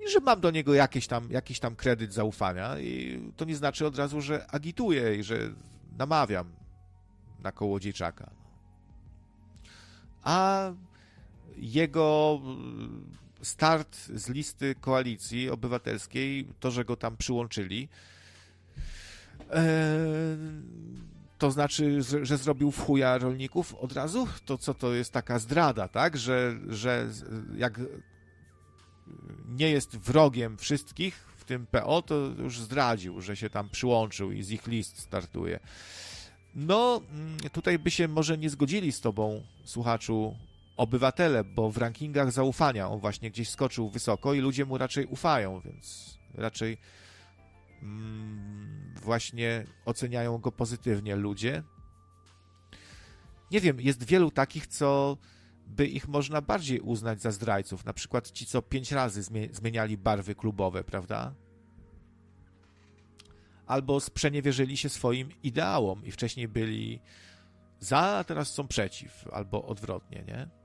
[0.05, 3.87] I że mam do niego jakiś tam, jakiś tam kredyt zaufania i to nie znaczy
[3.87, 5.37] od razu, że agituję i że
[5.97, 6.51] namawiam
[7.39, 8.29] na kołodziejczaka.
[10.23, 10.71] A
[11.59, 17.89] jego mm, start z listy koalicji obywatelskiej, to, że go tam przyłączyli,
[19.49, 19.97] e,
[21.37, 24.27] to znaczy, że zrobił w chuja rolników od razu?
[24.45, 26.17] To co to jest taka zdrada, tak?
[26.17, 27.09] Że, że
[27.55, 27.79] jak
[29.47, 34.43] nie jest wrogiem wszystkich, w tym PO, to już zdradził, że się tam przyłączył i
[34.43, 35.59] z ich list startuje.
[36.55, 40.35] No, mm, tutaj by się może nie zgodzili z tobą, słuchaczu,
[40.79, 45.59] obywatele, bo w rankingach zaufania on właśnie gdzieś skoczył wysoko i ludzie mu raczej ufają,
[45.59, 46.77] więc raczej
[47.81, 51.63] mm, właśnie oceniają go pozytywnie ludzie.
[53.51, 55.17] Nie wiem, jest wielu takich, co
[55.67, 57.85] by ich można bardziej uznać za zdrajców.
[57.85, 61.33] Na przykład ci, co pięć razy zmieniali barwy klubowe, prawda?
[63.65, 66.99] Albo sprzeniewierzyli się swoim ideałom i wcześniej byli
[67.79, 70.58] za, a teraz są przeciw, albo odwrotnie, nie?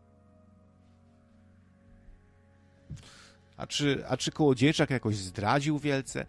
[3.57, 6.27] A czy, a czy Kołodziejczak jakoś zdradził wielce?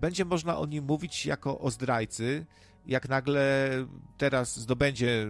[0.00, 2.46] Będzie można o nim mówić jako o zdrajcy,
[2.86, 3.70] jak nagle
[4.18, 5.26] teraz zdobędzie,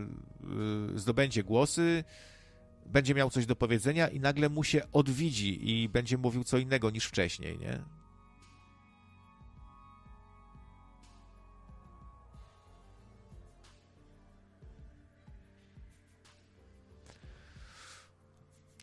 [0.95, 2.05] y, zdobędzie głosy,
[2.87, 6.91] będzie miał coś do powiedzenia i nagle mu się odwidzi i będzie mówił co innego
[6.91, 8.02] niż wcześniej, nie?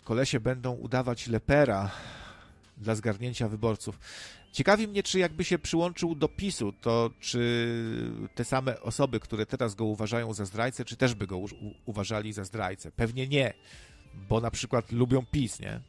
[0.09, 1.91] Kolesie będą udawać lepera
[2.77, 3.99] dla zgarnięcia wyborców.
[4.51, 7.39] Ciekawi mnie, czy jakby się przyłączył do PiSu, to czy
[8.35, 11.39] te same osoby, które teraz go uważają za zdrajcę, czy też by go
[11.85, 12.91] uważali za zdrajcę?
[12.91, 13.53] Pewnie nie,
[14.29, 15.81] bo na przykład lubią PiS, nie?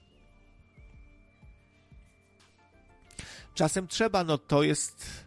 [3.55, 5.25] Czasem trzeba, no to jest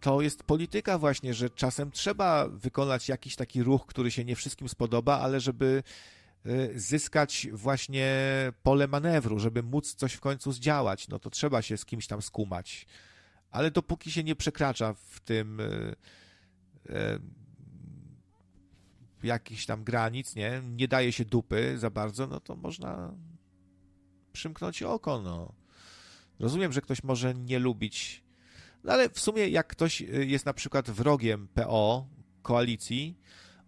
[0.00, 4.68] to jest polityka właśnie, że czasem trzeba wykonać jakiś taki ruch, który się nie wszystkim
[4.68, 5.82] spodoba, ale żeby
[6.74, 8.16] zyskać właśnie
[8.62, 12.22] pole manewru, żeby móc coś w końcu zdziałać, no to trzeba się z kimś tam
[12.22, 12.86] skumać.
[13.50, 15.94] Ale dopóki się nie przekracza w tym y,
[16.90, 17.20] y,
[19.22, 23.14] jakichś tam granic, nie, nie daje się dupy za bardzo, no to można
[24.32, 25.54] przymknąć oko, no.
[26.38, 28.24] Rozumiem, że ktoś może nie lubić,
[28.84, 32.06] no ale w sumie jak ktoś jest na przykład wrogiem PO,
[32.42, 33.18] koalicji,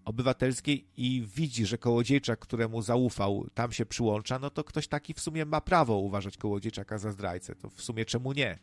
[0.04, 5.20] obywatelskiej i widzi, że kołodziejczak, któremu zaufał, tam się przyłącza, no to ktoś taki w
[5.20, 7.54] sumie ma prawo uważać kołodziejczaka za zdrajcę.
[7.54, 8.58] To w sumie czemu nie?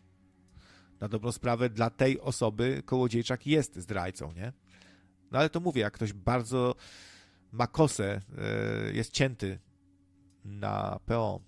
[1.00, 4.54] Na dobrą sprawę dla tej osoby kołodziejczak jest zdrajcą, nie?
[5.32, 6.76] No ale to mówię, jak ktoś bardzo
[7.52, 9.60] ma kosę, e, jest cięty
[10.46, 11.42] na PO.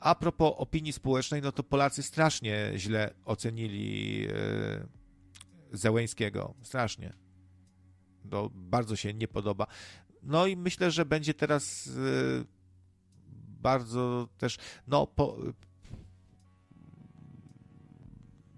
[0.00, 4.97] A propos opinii społecznej, no to Polacy strasznie źle ocenili e,
[5.72, 6.54] Zełęńskiego.
[6.62, 7.12] Strasznie.
[8.30, 9.66] To bardzo się nie podoba.
[10.22, 12.44] No i myślę, że będzie teraz yy,
[13.60, 14.56] bardzo też,
[14.86, 15.36] no, po,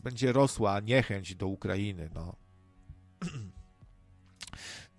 [0.02, 2.36] będzie rosła niechęć do Ukrainy, no.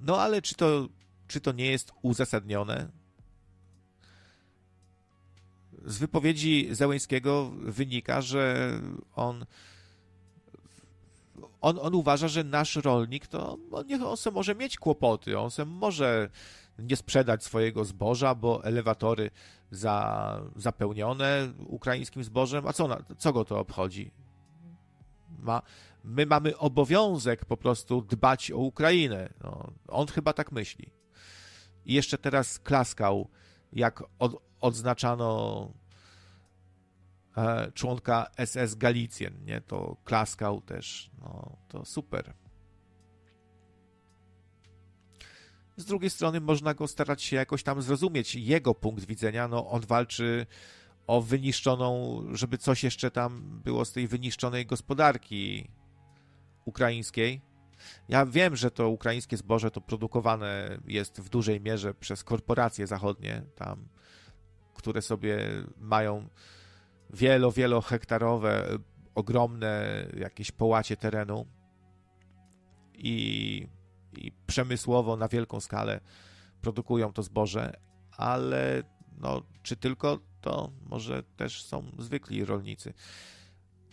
[0.04, 0.90] No ale czy to,
[1.28, 2.92] czy to nie jest uzasadnione?
[5.86, 8.72] Z wypowiedzi Zełęńskiego wynika, że
[9.16, 9.46] on
[11.62, 15.52] on, on uważa, że nasz rolnik, to on, niech on se może mieć kłopoty, on
[15.52, 16.30] se może
[16.80, 19.32] nie sprzedać swojego zboża, bo elewatory
[19.72, 24.12] za, zapełnione ukraińskim zbożem, a co, co go to obchodzi?
[25.42, 25.62] ma,
[26.04, 29.30] my mamy obowiązek po prostu dbać o Ukrainę.
[29.44, 30.92] No, on chyba tak myśli.
[31.86, 33.28] I jeszcze teraz klaskał,
[33.74, 35.72] jak od, odznaczano
[37.74, 39.62] członka SS Galicjen, nie?
[39.62, 41.12] To klaskał też.
[41.20, 42.34] No, to super.
[45.78, 49.48] Z drugiej strony można go starać się jakoś tam zrozumieć, jego punkt widzenia.
[49.48, 50.46] No, on walczy
[51.08, 55.70] o wyniszczoną, żeby coś jeszcze tam było z tej wyniszczonej gospodarki
[56.66, 57.42] ukraińskiej.
[58.10, 63.44] Ja wiem, że to ukraińskie zboże to produkowane jest w dużej mierze przez korporacje zachodnie,
[63.56, 63.88] tam,
[64.74, 65.38] które sobie
[65.78, 66.30] mają
[67.14, 68.78] wielo, wielohektarowe,
[69.16, 71.46] ogromne jakieś połacie terenu
[72.94, 73.68] i,
[74.18, 76.00] i przemysłowo na wielką skalę
[76.62, 77.80] produkują to zboże,
[78.18, 78.84] ale
[79.18, 82.94] no, czy tylko to może też są zwykli rolnicy.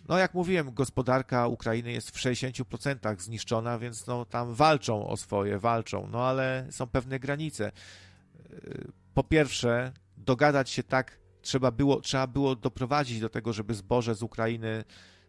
[0.08, 5.58] No, jak mówiłem, gospodarka Ukrainy jest w 60% zniszczona, więc no, tam walczą o swoje,
[5.58, 7.72] walczą, no ale są pewne granice.
[9.14, 14.22] Po pierwsze, dogadać się tak trzeba było, trzeba było doprowadzić do tego, żeby zboże z
[14.22, 14.84] Ukrainy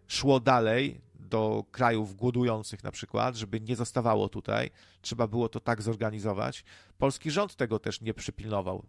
[0.08, 4.72] szło dalej do krajów głodujących na przykład, żeby nie zostawało tutaj.
[5.02, 6.64] Trzeba było to tak zorganizować.
[6.98, 8.86] Polski rząd tego też nie przypilnował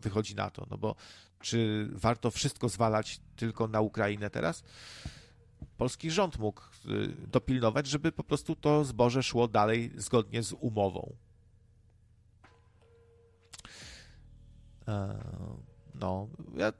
[0.00, 0.66] wychodzi na to.
[0.70, 0.94] No bo
[1.40, 4.62] czy warto wszystko zwalać tylko na Ukrainę teraz?
[5.76, 11.16] Polski rząd mógł y, dopilnować, żeby po prostu to zboże szło dalej zgodnie z umową.
[15.98, 16.72] E, no, ja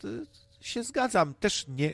[0.61, 1.35] się zgadzam.
[1.35, 1.93] Też nie,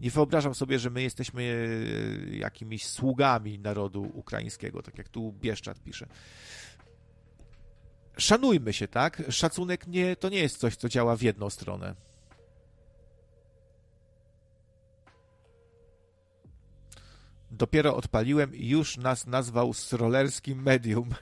[0.00, 5.80] nie wyobrażam sobie, że my jesteśmy y, jakimiś sługami narodu ukraińskiego, tak jak tu Bieszczat
[5.80, 6.06] pisze
[8.16, 9.22] szanujmy się, tak?
[9.30, 11.94] Szacunek nie, to nie jest coś, co działa w jedną stronę.
[17.50, 21.14] Dopiero odpaliłem i już nas nazwał srolerskim medium.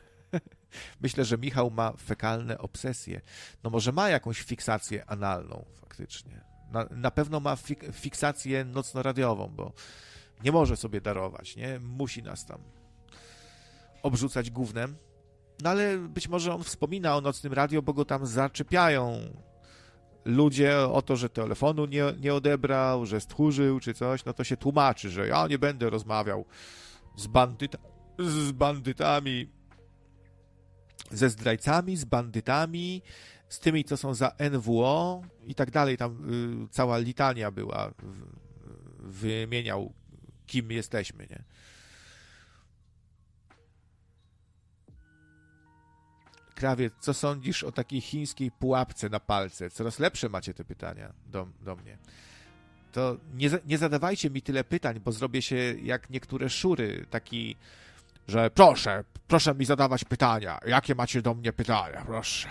[1.01, 3.21] Myślę, że Michał ma fekalne obsesje.
[3.65, 6.45] No może ma jakąś fiksację analną faktycznie.
[6.71, 9.73] Na, na pewno ma fik fiksację nocno-radiową, bo
[10.45, 11.81] nie może sobie darować, nie?
[11.81, 12.63] Musi nas tam
[14.03, 14.97] obrzucać gównem.
[15.63, 19.21] No ale być może on wspomina o nocnym radio, bo go tam zaczepiają
[20.25, 24.57] ludzie o to, że telefonu nie, nie odebrał, że stchórzył czy coś, no to się
[24.57, 26.45] tłumaczy, że ja nie będę rozmawiał
[27.17, 27.79] z, bandyta,
[28.19, 29.51] z bandytami,
[31.11, 33.03] ze zdrajcami, z bandytami,
[33.49, 35.97] z tymi, co są za NWO i tak dalej.
[35.97, 37.93] Tam y, cała litania była, y,
[38.99, 39.93] wymieniał,
[40.47, 41.45] kim jesteśmy, nie?
[46.55, 49.71] Krawiec, co sądzisz o takiej chińskiej pułapce na palce?
[49.71, 51.99] Coraz lepsze macie te pytania do, do mnie.
[52.93, 57.57] To nie, nie zadawajcie mi tyle pytań, bo zrobię się jak niektóre szury, taki,
[58.29, 60.59] że proszę, proszę mi zadawać pytania.
[60.67, 62.03] Jakie macie do mnie pytania?
[62.07, 62.49] Proszę.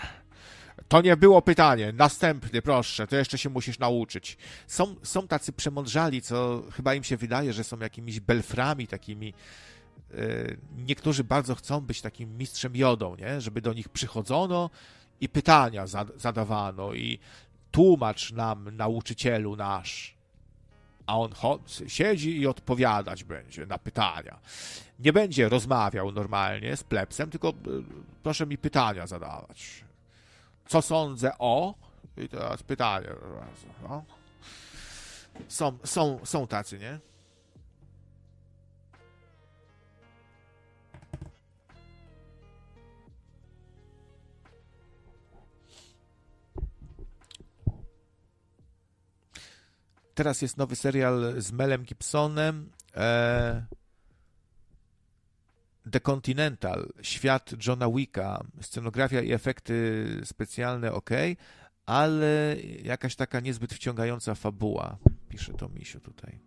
[0.88, 1.92] To nie było pytanie.
[1.92, 4.38] Następny, proszę, to jeszcze się musisz nauczyć.
[4.66, 9.34] Są, są tacy przemądrzali, co chyba im się wydaje, że są jakimiś belframi takimi
[10.14, 13.40] Y, niektórzy bardzo chcą być takim mistrzem jodą, nie?
[13.40, 14.70] żeby do nich przychodzono
[15.20, 15.86] i pytania
[16.16, 17.18] zadawano i
[17.70, 20.11] tłumacz nam, nauczycielu nasz.
[21.12, 21.30] A on
[21.86, 24.38] siedzi i odpowiadać będzie na pytania.
[24.98, 27.52] Nie będzie rozmawiał normalnie z plepsem, tylko y,
[28.22, 29.84] proszę mi pytania zadawać.
[30.66, 31.74] Co sądzę o?
[32.16, 33.08] I teraz pytanie.
[33.82, 34.04] No.
[35.48, 36.98] Są, są, są tacy, nie?
[50.14, 52.70] Teraz jest nowy serial z Melem Gibsonem.
[52.96, 53.66] E,
[55.90, 61.10] The Continental, świat Johna Wicka, scenografia i efekty specjalne ok,
[61.86, 64.96] ale jakaś taka niezbyt wciągająca fabuła,
[65.28, 66.38] pisze to Misiu tutaj.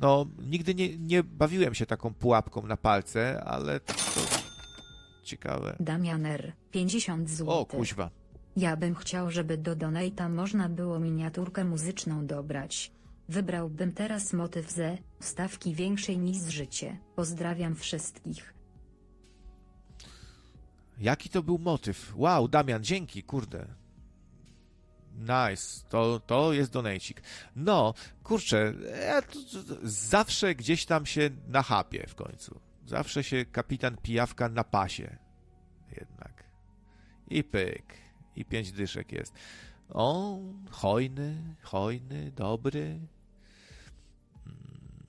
[0.00, 3.94] No, nigdy nie, nie bawiłem się taką pułapką na palce, ale to
[5.24, 5.76] Ciekawe.
[5.80, 7.50] Damianer, 50 zł.
[7.50, 8.10] O, kuźwa.
[8.56, 12.92] Ja bym chciał, żeby do Donata można było miniaturkę muzyczną dobrać.
[13.28, 16.98] Wybrałbym teraz motyw ze stawki większej niż życie.
[17.16, 18.54] Pozdrawiam wszystkich.
[20.98, 22.12] Jaki to był motyw?
[22.16, 23.66] Wow, Damian, dzięki, kurde.
[25.18, 27.22] Nice, to, to jest donajcik.
[27.56, 28.74] No, kurczę,
[29.06, 32.60] ja to, to, zawsze gdzieś tam się nachapie w końcu.
[32.86, 35.16] Zawsze się kapitan pijawka na pasie.
[35.96, 36.44] Jednak.
[37.28, 38.04] I pyk.
[38.36, 39.34] i pięć dyszek jest.
[39.88, 40.38] O,
[40.70, 43.00] hojny, hojny, dobry.
[44.46, 45.06] Mm.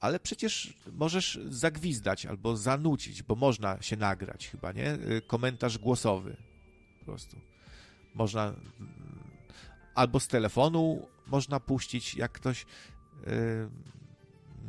[0.00, 4.92] Ale przecież możesz zagwizdać albo zanucić, bo można się nagrać chyba, nie?
[4.94, 6.36] Y, komentarz głosowy
[6.98, 7.36] po prostu.
[8.14, 8.54] Można
[9.94, 13.68] albo z telefonu można puścić, jak ktoś y,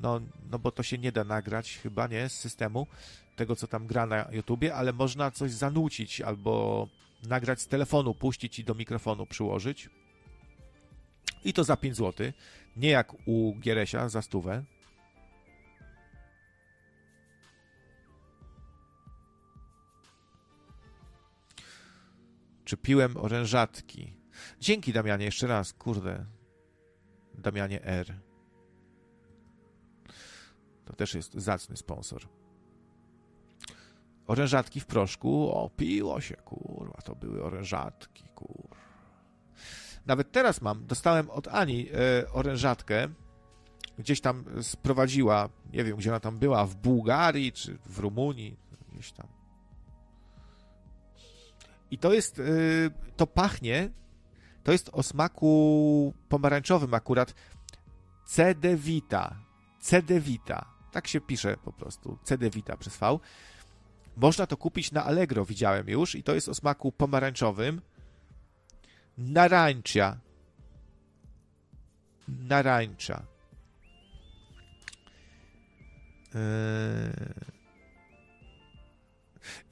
[0.01, 2.87] no, no bo to się nie da nagrać chyba, nie, z systemu
[3.35, 6.87] tego, co tam gra na YouTubie, ale można coś zanucić albo
[7.23, 9.89] nagrać z telefonu, puścić i do mikrofonu przyłożyć.
[11.43, 12.31] I to za 5 zł.
[12.77, 14.63] Nie jak u Gieresia za stówę.
[22.65, 24.13] Czy piłem orężatki?
[24.59, 26.25] Dzięki Damianie, jeszcze raz, kurde.
[27.37, 28.13] Damianie R.
[30.93, 32.21] To też jest zacny sponsor.
[34.27, 35.51] Orężatki w proszku.
[35.51, 38.77] O, piło się, kurwa, to były orężatki, kur.
[40.05, 43.07] Nawet teraz mam, dostałem od Ani e, orężatkę.
[43.97, 48.57] Gdzieś tam sprowadziła, nie wiem, gdzie ona tam była, w Bułgarii czy w Rumunii,
[48.91, 49.27] gdzieś tam.
[51.91, 52.43] I to jest, e,
[53.17, 53.89] to pachnie,
[54.63, 57.33] to jest o smaku pomarańczowym akurat.
[58.25, 58.75] CD
[60.19, 60.72] Vita.
[60.93, 62.17] Tak się pisze po prostu.
[62.23, 63.19] CD Vita przez V.
[64.17, 67.81] Można to kupić na Allegro, widziałem już, i to jest o smaku pomarańczowym.
[69.17, 70.17] Narańcza.
[72.27, 73.25] Narańcza.
[76.33, 77.33] Yy.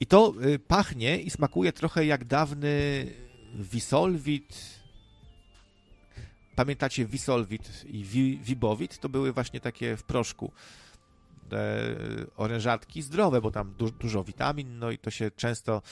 [0.00, 3.06] I to y, pachnie i smakuje trochę jak dawny
[3.54, 4.82] Wisolwit.
[6.54, 8.04] Pamiętacie Wisolwit i
[8.42, 8.98] Wibowit?
[8.98, 10.52] To były właśnie takie w proszku
[11.52, 11.96] te
[12.36, 15.82] orężatki zdrowe, bo tam du dużo witamin, no i to się często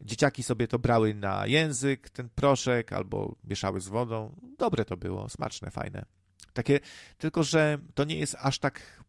[0.00, 4.36] dzieciaki sobie to brały na język, ten proszek, albo mieszały z wodą.
[4.58, 6.04] Dobre to było, smaczne, fajne.
[6.52, 6.80] Takie,
[7.18, 9.04] tylko że to nie jest aż tak,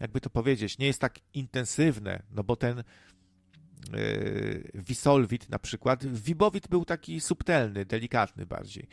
[0.00, 2.82] jakby to powiedzieć, nie jest tak intensywne, no bo ten
[3.92, 8.88] yy, na przykład, Wibowit był taki subtelny, delikatny bardziej,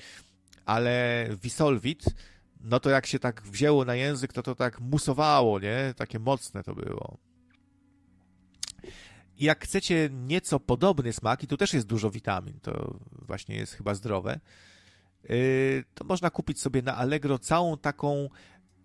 [0.65, 2.05] ale Wisolwit
[2.61, 5.93] no to jak się tak wzięło na język, to to tak musowało, nie?
[5.97, 7.17] Takie mocne to było.
[9.39, 13.95] Jak chcecie nieco podobny smak, i tu też jest dużo witamin, to właśnie jest chyba
[13.95, 14.39] zdrowe,
[15.23, 18.29] yy, to można kupić sobie na Allegro całą taką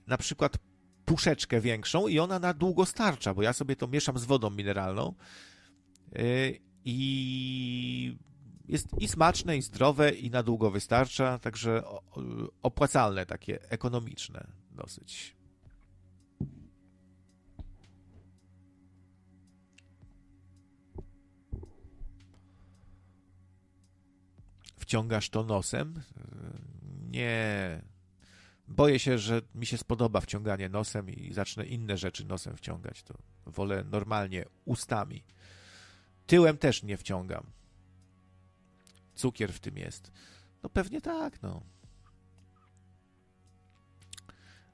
[0.07, 0.59] na przykład
[1.05, 5.15] puszeczkę większą i ona na długo starcza, bo ja sobie to mieszam z wodą mineralną
[6.13, 8.17] yy, i
[8.69, 11.83] jest i smaczne, i zdrowe, i na długo wystarcza, także
[12.63, 15.37] opłacalne, takie ekonomiczne dosyć.
[24.77, 26.03] Wciągasz to nosem?
[27.11, 27.83] Nie.
[28.69, 33.03] Boję się, że mi się spodoba wciąganie nosem i zacznę inne rzeczy nosem wciągać.
[33.03, 33.15] To
[33.47, 35.25] wolę normalnie ustami.
[36.27, 37.47] Tyłem też nie wciągam
[39.15, 40.13] cukier w tym jest.
[40.63, 41.63] No pewnie tak, no.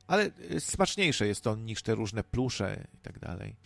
[0.06, 3.56] Ale y, smaczniejsze jest to niż te różne plusze i tak dalej.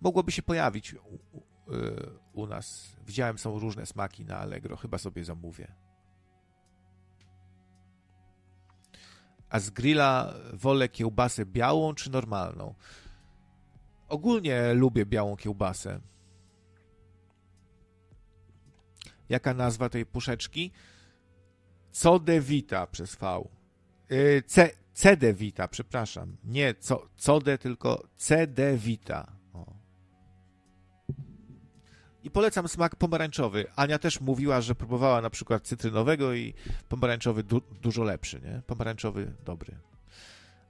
[0.00, 0.98] Mogłoby się pojawić u,
[1.32, 1.42] u,
[1.74, 2.96] y, u nas.
[3.06, 4.76] Widziałem, są różne smaki na Allegro.
[4.76, 5.74] Chyba sobie zamówię.
[9.48, 12.74] A z grilla wolę kiełbasę białą czy normalną?
[14.08, 16.00] Ogólnie lubię białą kiełbasę.
[19.32, 20.70] Jaka nazwa tej puszeczki?
[21.92, 23.48] Codevita przez V.
[24.10, 26.36] Yy, C, Cedevita, przepraszam.
[26.44, 29.32] Nie co, Code, tylko Cedevita.
[29.52, 29.74] O.
[32.22, 33.64] I polecam smak pomarańczowy.
[33.76, 36.54] Ania też mówiła, że próbowała na przykład cytrynowego i
[36.88, 38.62] pomarańczowy du dużo lepszy, nie?
[38.66, 39.76] Pomarańczowy dobry.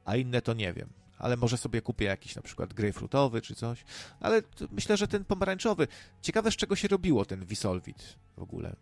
[0.04, 3.84] A inne to nie wiem ale może sobie kupię jakiś na przykład grejpfrutowy czy coś.
[4.20, 5.88] Ale myślę, że ten pomarańczowy.
[6.22, 8.76] Ciekawe, z czego się robiło ten Wisolwit w ogóle.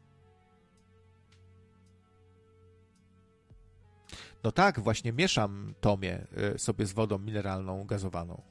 [4.44, 8.42] No tak, właśnie mieszam tomie y, sobie z wodą mineralną, gazowaną.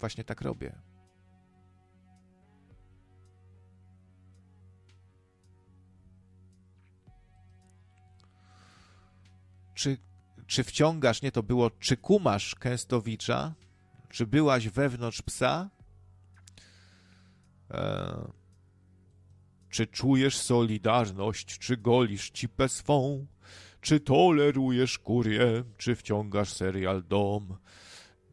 [0.00, 0.72] Właśnie tak robię.
[9.74, 9.98] Czy
[10.48, 13.54] czy wciągasz, nie to było, czy kumasz Kęstowicza,
[14.10, 15.70] czy byłaś wewnątrz psa,
[17.70, 18.30] e,
[19.70, 23.26] czy czujesz solidarność, czy golisz cipę swą,
[23.80, 27.56] czy tolerujesz kurię, czy wciągasz serial Dom,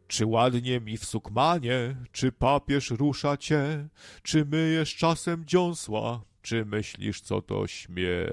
[0.08, 3.88] Czy ładnie mi w sukmanie, czy papież rusza cię,
[4.24, 8.26] czy myjesz czasem dziąsła, czy myślisz, co to śmierć?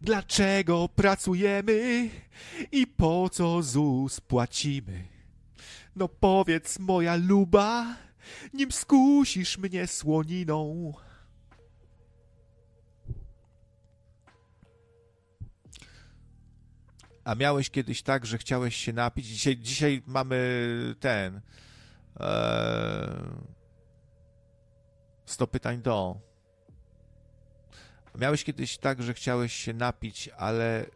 [0.00, 2.10] Dlaczego pracujemy
[2.72, 5.04] i po co ZUS płacimy?
[5.96, 7.96] No powiedz, moja luba,
[8.54, 10.92] nim skusisz mnie słoniną.
[17.24, 19.26] A miałeś kiedyś tak, że chciałeś się napić?
[19.26, 21.40] Dzisiaj, dzisiaj mamy ten.
[22.20, 23.56] Ee,
[25.26, 26.25] 100 pytań do.
[28.18, 30.86] Miałeś kiedyś tak, że chciałeś się napić, ale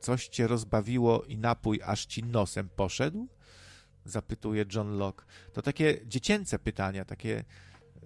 [0.00, 3.28] coś cię rozbawiło i napój aż ci nosem poszedł?
[4.04, 5.24] Zapytuje John Locke.
[5.52, 7.44] To takie dziecięce pytania, takie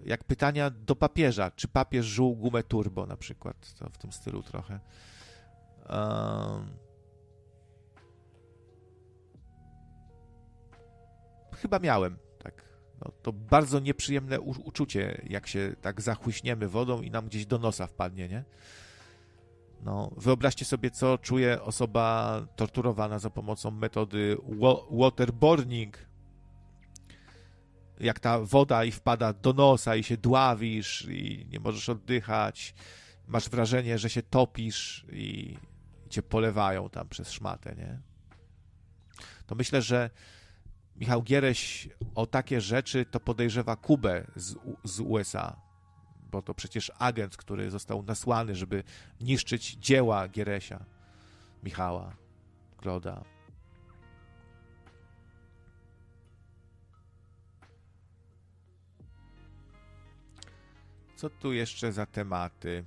[0.05, 1.51] jak pytania do papieża.
[1.51, 3.73] Czy papież żuł gumę turbo na przykład?
[3.73, 4.79] To w tym stylu trochę.
[5.89, 6.77] Um,
[11.55, 12.24] chyba miałem.
[13.01, 17.87] No, to bardzo nieprzyjemne uczucie, jak się tak zachłyśniemy wodą i nam gdzieś do nosa
[17.87, 18.43] wpadnie, nie?
[19.81, 24.37] No, wyobraźcie sobie, co czuje osoba torturowana za pomocą metody
[24.91, 25.97] waterboarding.
[27.99, 32.75] Jak ta woda i wpada do nosa i się dławisz i nie możesz oddychać.
[33.27, 35.57] Masz wrażenie, że się topisz i,
[36.05, 37.99] i cię polewają tam przez szmatę, nie?
[39.45, 40.09] To myślę, że
[40.95, 45.61] Michał Giereś o takie rzeczy to podejrzewa Kubę z, z USA,
[46.31, 48.83] bo to przecież agent, który został nasłany, żeby
[49.21, 50.85] niszczyć dzieła Gieresia,
[51.63, 52.15] Michała,
[52.77, 53.23] Kloda.
[61.15, 62.85] Co tu jeszcze za tematy?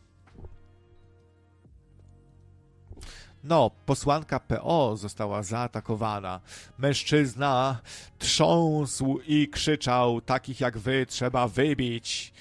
[3.44, 6.41] No, posłanka PO została zaatakowana.
[6.78, 7.81] Mężczyzna
[8.18, 12.33] trząsł i krzyczał: Takich jak wy trzeba wybić.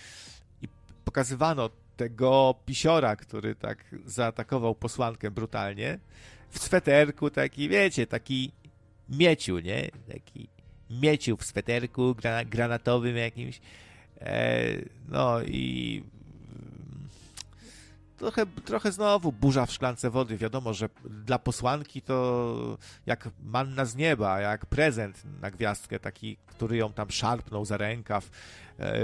[0.61, 0.67] I
[1.05, 5.99] pokazywano tego pisiora, który tak zaatakował posłankę brutalnie.
[6.49, 8.51] W sweterku taki, wiecie, taki
[9.09, 9.89] mieciu, nie?
[10.13, 10.47] Taki
[10.89, 13.61] mieciu w sweterku granatowym jakimś.
[14.21, 14.63] E,
[15.07, 16.03] no i
[18.17, 20.37] trochę, trochę znowu burza w szklance wody.
[20.37, 26.77] Wiadomo, że dla posłanki to jak manna z nieba, jak prezent na gwiazdkę, taki, który
[26.77, 28.29] ją tam szarpnął za rękaw.
[28.79, 28.95] E,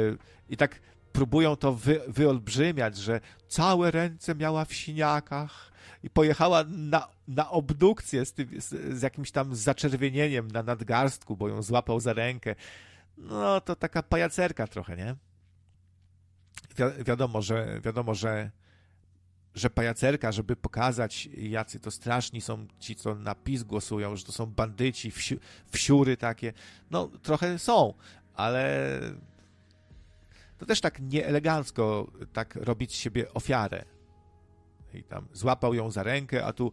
[0.50, 0.80] I tak
[1.14, 5.72] próbują to wy, wyolbrzymiać, że całe ręce miała w siniakach
[6.04, 11.50] i pojechała na, na obdukcję z, tym, z, z jakimś tam zaczerwienieniem na nadgarstku, bo
[11.50, 12.56] ją złapał za rękę.
[13.18, 15.16] No to taka pajacerka trochę, nie?
[16.78, 18.52] Wi wiadomo, że wiadomo, że
[19.56, 24.32] że pajacerka, żeby pokazać, jacy to straszni są ci, co na PiS głosują, że to
[24.32, 25.40] są bandyci, wsi
[25.72, 26.54] wsiury takie.
[26.92, 27.94] No, trochę są,
[28.34, 29.00] ale
[30.58, 33.86] to też tak nieelegancko tak robić z siebie ofiarę.
[34.94, 36.72] I tam złapał ją za rękę, a tu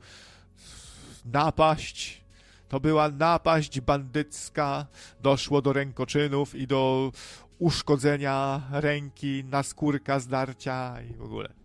[1.24, 2.24] napaść.
[2.68, 4.86] To była napaść bandycka.
[5.22, 7.12] Doszło do rękoczynów i do
[7.58, 11.59] uszkodzenia ręki, naskórka, zdarcia i w ogóle.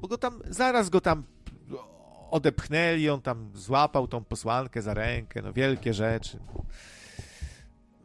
[0.00, 1.24] Bo go tam, zaraz go tam
[2.30, 6.38] odepchnęli, on tam złapał tą posłankę za rękę, no wielkie rzeczy.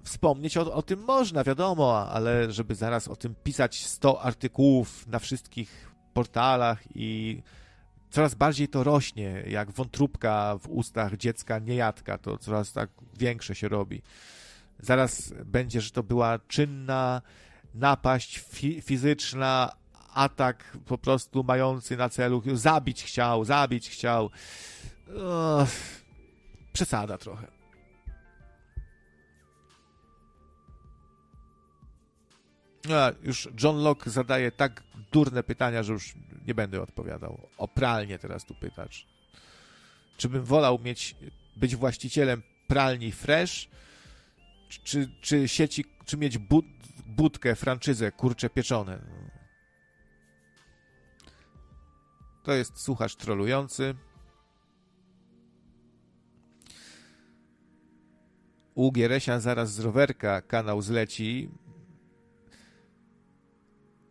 [0.03, 5.19] Wspomnieć o, o tym można, wiadomo, ale żeby zaraz o tym pisać 100 artykułów na
[5.19, 7.41] wszystkich portalach i
[8.09, 12.89] coraz bardziej to rośnie, jak wątróbka w ustach dziecka niejadka, to coraz tak
[13.19, 14.01] większe się robi.
[14.79, 17.21] Zaraz będzie, że to była czynna
[17.73, 19.71] napaść fi fizyczna,
[20.13, 24.29] atak po prostu mający na celu zabić chciał, zabić chciał.
[25.61, 26.03] Uff,
[26.73, 27.47] przesada trochę.
[32.91, 36.13] A, już John Locke zadaje tak durne pytania, że już
[36.47, 37.49] nie będę odpowiadał.
[37.57, 39.07] O pralnię teraz tu pytacz.
[40.17, 41.15] Czy bym wolał mieć,
[41.55, 43.67] być właścicielem pralni Fresh,
[44.83, 46.65] czy, czy sieci, czy mieć bud,
[47.05, 48.99] budkę, franczyzę, kurcze pieczone?
[52.43, 53.95] To jest słuchacz trolujący.
[58.75, 61.49] U Gieresia zaraz z rowerka kanał zleci.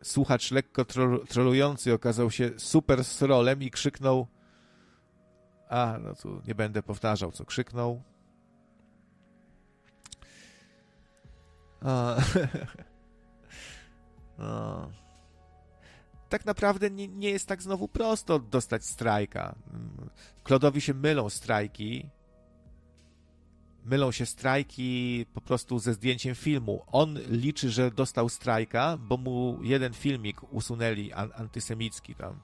[0.03, 0.85] Słuchacz lekko
[1.29, 4.27] trolujący okazał się super srolem i krzyknął
[5.73, 8.03] a, no tu nie będę powtarzał, co krzyknął.
[11.81, 12.17] A,
[16.33, 19.55] tak naprawdę nie, nie jest tak znowu prosto dostać strajka.
[20.45, 22.07] Klodowi się mylą strajki,
[23.85, 26.85] mylą się strajki po prostu ze zdjęciem filmu.
[26.87, 32.41] On liczy, że dostał strajka, bo mu jeden filmik usunęli an antysemicki tam,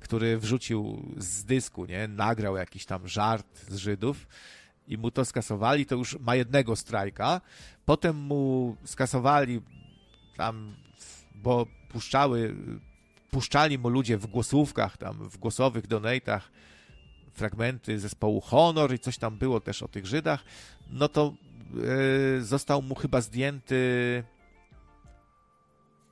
[0.00, 2.08] który wrzucił z dysku, nie?
[2.08, 4.26] Nagrał jakiś tam żart z Żydów
[4.86, 7.40] i mu to skasowali, to już ma jednego strajka.
[7.84, 9.60] Potem mu skasowali
[10.36, 10.76] tam,
[11.34, 12.56] bo puszczały,
[13.36, 16.50] puszczali mu ludzie w głosówkach, tam w głosowych donatach
[17.32, 20.44] fragmenty zespołu Honor i coś tam było też o tych Żydach,
[20.90, 21.34] no to
[21.74, 24.24] yy, został mu chyba zdjęty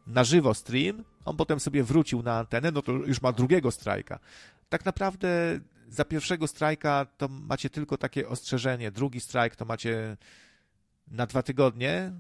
[0.07, 4.19] na żywo stream, on potem sobie wrócił na antenę, no to już ma drugiego strajka.
[4.69, 5.29] Tak naprawdę
[5.89, 10.17] za pierwszego strajka to macie tylko takie ostrzeżenie, drugi strajk to macie
[11.09, 12.13] na dwa tygodnie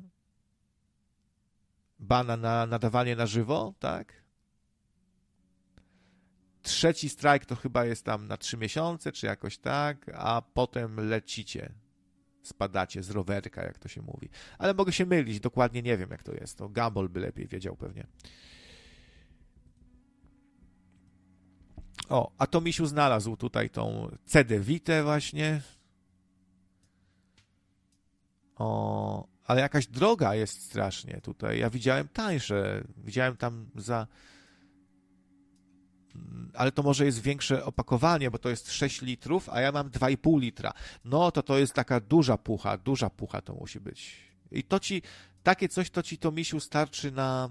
[1.98, 4.23] bana na nadawanie na żywo, tak?
[6.64, 11.72] Trzeci strajk to chyba jest tam na trzy miesiące, czy jakoś tak, a potem lecicie,
[12.42, 14.28] spadacie z rowerka, jak to się mówi.
[14.58, 16.58] Ale mogę się mylić, dokładnie nie wiem, jak to jest.
[16.58, 18.06] To Gumball by lepiej wiedział pewnie.
[22.08, 25.60] O, a to Misiu znalazł tutaj tą CD Vita właśnie.
[28.56, 31.58] O, ale jakaś droga jest strasznie tutaj.
[31.58, 32.84] Ja widziałem tańsze.
[32.96, 34.06] Widziałem tam za
[36.54, 40.40] ale to może jest większe opakowanie, bo to jest 6 litrów, a ja mam 2,5
[40.40, 40.72] litra.
[41.04, 44.16] No to to jest taka duża pucha, duża pucha to musi być.
[44.50, 45.02] I to ci,
[45.42, 47.50] takie coś to ci to misiu starczy na,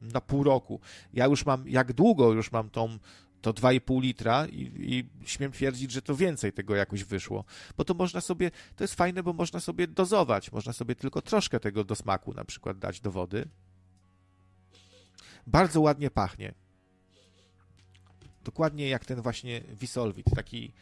[0.00, 0.80] na pół roku.
[1.12, 2.98] Ja już mam, jak długo już mam tą,
[3.40, 7.44] to 2,5 litra i, i śmiem twierdzić, że to więcej tego jakoś wyszło.
[7.76, 11.60] Bo to można sobie, to jest fajne, bo można sobie dozować, można sobie tylko troszkę
[11.60, 13.48] tego do smaku na przykład dać do wody.
[15.46, 16.54] Bardzo ładnie pachnie.
[18.44, 20.72] Dokładnie jak ten właśnie Wisolwit, taki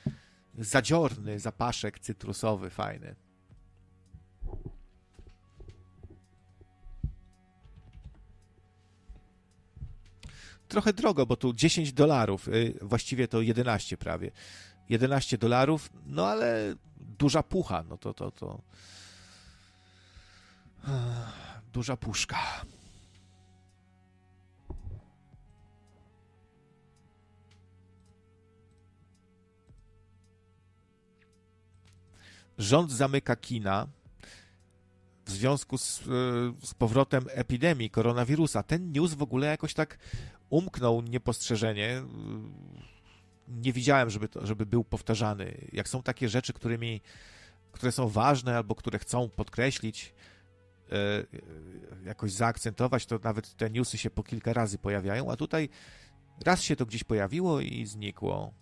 [0.58, 3.14] zadziorny zapaszek cytrusowy, fajny.
[10.68, 14.30] Trochę drogo, bo tu 10 dolarów, y, właściwie to 11 prawie.
[14.88, 18.60] 11 dolarów, no ale duża pucha, no to to to.
[21.72, 22.38] Duża puszka.
[32.58, 33.86] Rząd zamyka kina
[35.26, 36.02] w związku z,
[36.62, 38.62] z, powrotem epidemii koronawirusa.
[38.62, 39.98] Ten news w ogóle jakoś tak
[40.50, 42.02] umknął niepostrzeżenie.
[43.48, 45.68] Nie widziałem, żeby, to, żeby był powtarzany.
[45.72, 47.00] Jak są takie rzeczy, którymi,
[47.72, 50.14] które są ważne albo które chcą podkreślić,
[50.92, 51.24] e,
[52.04, 55.68] jakoś zaakcentować, to nawet te newsy się po kilka razy pojawiają, a tutaj
[56.44, 58.54] raz się to gdzieś pojawiło i znikło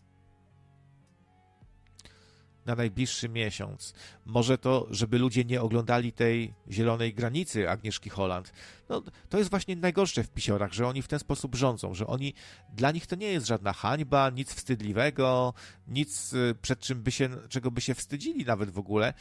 [2.67, 3.95] na najbliższy miesiąc.
[4.27, 8.53] Może to, żeby ludzie nie oglądali tej zielonej granicy Agnieszki Holland.
[8.89, 12.35] No, to jest właśnie najgorsze w pisiorach, że oni w ten sposób rządzą, że oni,
[12.77, 15.55] dla nich to nie jest żadna hańba, nic wstydliwego,
[15.89, 19.15] nic y, przed czym by się, czego by się wstydzili nawet w ogóle.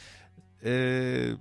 [0.61, 1.37] Yy,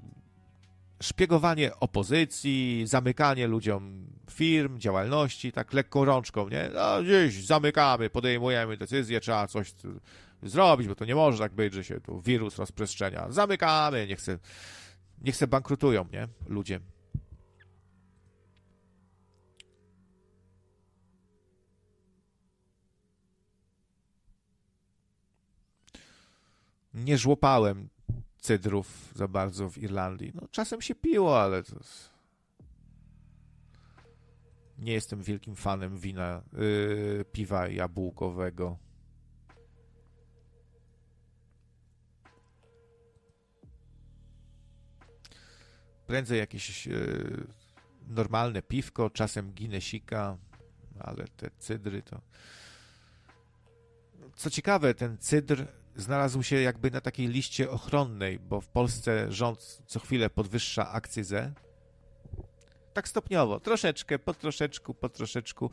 [1.03, 6.71] szpiegowanie opozycji, zamykanie ludziom firm, działalności, tak lekką rączką, nie?
[6.75, 9.73] No, gdzieś zamykamy, podejmujemy decyzję, trzeba coś
[10.43, 13.31] zrobić, bo to nie może tak być, że się tu wirus rozprzestrzenia.
[13.31, 14.39] Zamykamy, niech se,
[15.21, 16.29] niech se bankrutują, nie?
[16.47, 16.81] Ludzie.
[26.95, 27.89] Nie żłopałem
[28.39, 30.33] cydrów za bardzo w Irlandii.
[30.35, 31.77] No, czasem się piło, ale to...
[34.79, 38.79] nie jestem wielkim fanem wina, yy, piwa jabłkowego.
[46.13, 46.93] Prędzej jakieś e,
[48.09, 50.37] normalne piwko, czasem ginesika,
[51.01, 52.21] ale te cydry to...
[54.37, 55.67] Co ciekawe, ten cydr
[55.97, 61.53] znalazł się jakby na takiej liście ochronnej, bo w Polsce rząd co chwilę podwyższa akcyzę.
[62.93, 65.71] Tak stopniowo, troszeczkę, po troszeczku, po troszeczku,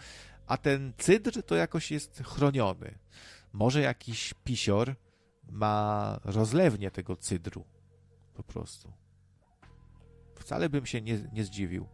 [0.48, 2.98] a ten cydr to jakoś jest chroniony.
[3.54, 4.96] Może jakiś pisior
[5.52, 7.66] ma rozlewnię tego cydru.
[8.34, 9.09] Po prostu.
[10.50, 11.88] Wcale bym się nie, nie zdziwił.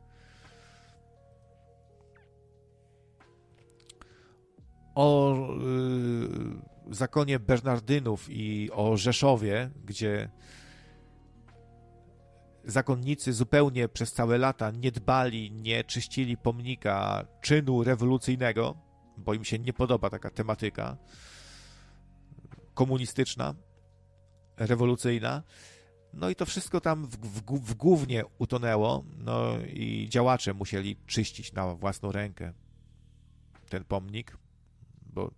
[4.96, 5.38] O
[6.90, 10.30] y, zakonie Bernardynów i o Rzeszowie, gdzie
[12.66, 18.78] zakonnicy zupełnie przez całe lata nie dbali, nie czyścili pomnika czynu rewolucyjnego,
[19.18, 20.98] bo im się nie podoba taka tematyka
[22.74, 23.56] komunistyczna,
[24.58, 25.44] rewolucyjna.
[26.16, 31.54] No i to wszystko tam w, w, w głównie utonęło, no i działacze musieli czyścić
[31.54, 32.54] na własną rękę
[33.70, 34.38] ten pomnik,
[35.14, 35.32] bo,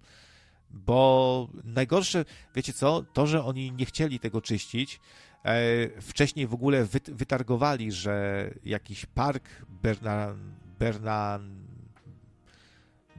[0.69, 2.25] bo najgorsze,
[2.55, 4.99] wiecie co, to, że oni nie chcieli tego czyścić,
[5.43, 10.35] e, wcześniej w ogóle wyt, wytargowali, że jakiś park Berna,
[10.79, 11.39] Berna,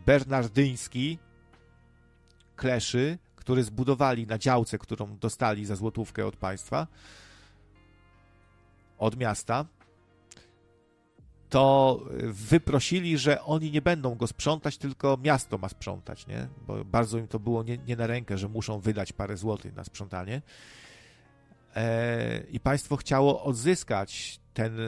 [0.06, 1.18] bernardyński
[2.56, 6.86] Kleszy, który zbudowali na działce, którą dostali za złotówkę od państwa,
[8.98, 9.66] od miasta,
[11.48, 16.48] to wyprosili, że oni nie będą go sprzątać, tylko miasto ma sprzątać, nie?
[16.66, 19.84] Bo bardzo im to było nie, nie na rękę, że muszą wydać parę złotych na
[19.84, 20.42] sprzątanie.
[21.76, 24.84] E, I państwo chciało odzyskać ten e,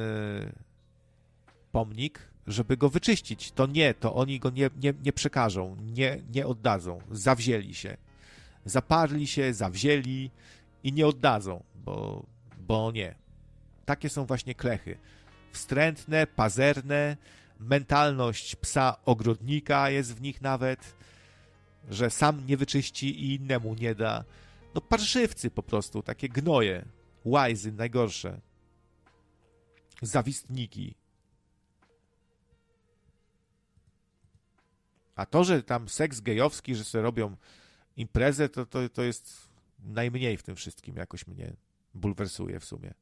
[1.73, 3.53] pomnik, żeby go wyczyścić.
[3.53, 6.99] To nie, to oni go nie, nie, nie przekażą, nie, nie oddadzą.
[7.11, 7.97] Zawzięli się.
[8.65, 10.31] Zaparli się, zawzięli
[10.85, 12.27] i nie oddadzą, bo,
[12.59, 13.15] bo nie.
[13.91, 14.99] Takie są właśnie klechy.
[15.53, 17.17] Wstrętne, pazerne,
[17.59, 20.97] mentalność psa ogrodnika jest w nich nawet,
[21.89, 24.25] że sam nie wyczyści i innemu nie da.
[24.75, 26.85] No parszywcy po prostu, takie gnoje,
[27.25, 28.41] łajzy najgorsze.
[30.03, 30.95] Zawistniki.
[35.17, 37.37] A to, że tam seks gejowski, że sobie robią
[37.97, 41.53] imprezę, to, to, to jest najmniej w tym wszystkim jakoś mnie
[41.95, 42.95] bulwersuje w sumie.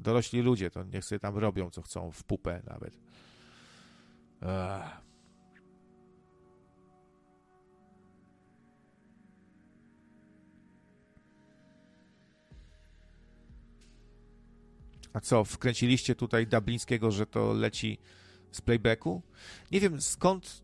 [0.00, 2.94] Dorośli ludzie to niech sobie tam robią, co chcą, w pupę nawet.
[4.42, 5.10] Ech.
[15.12, 17.98] A co, wkręciliście tutaj Dublińskiego, że to leci
[18.52, 19.22] z playbacku?
[19.70, 20.62] Nie wiem skąd.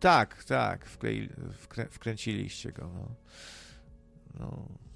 [0.00, 1.28] Tak, tak, wklei...
[1.52, 1.88] wkrę...
[1.88, 2.90] wkręciliście go.
[2.94, 3.14] No.
[4.34, 4.87] no.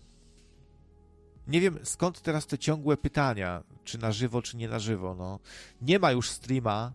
[1.46, 5.14] Nie wiem skąd teraz te ciągłe pytania, czy na żywo, czy nie na żywo.
[5.14, 5.38] No.
[5.80, 6.92] Nie ma już streama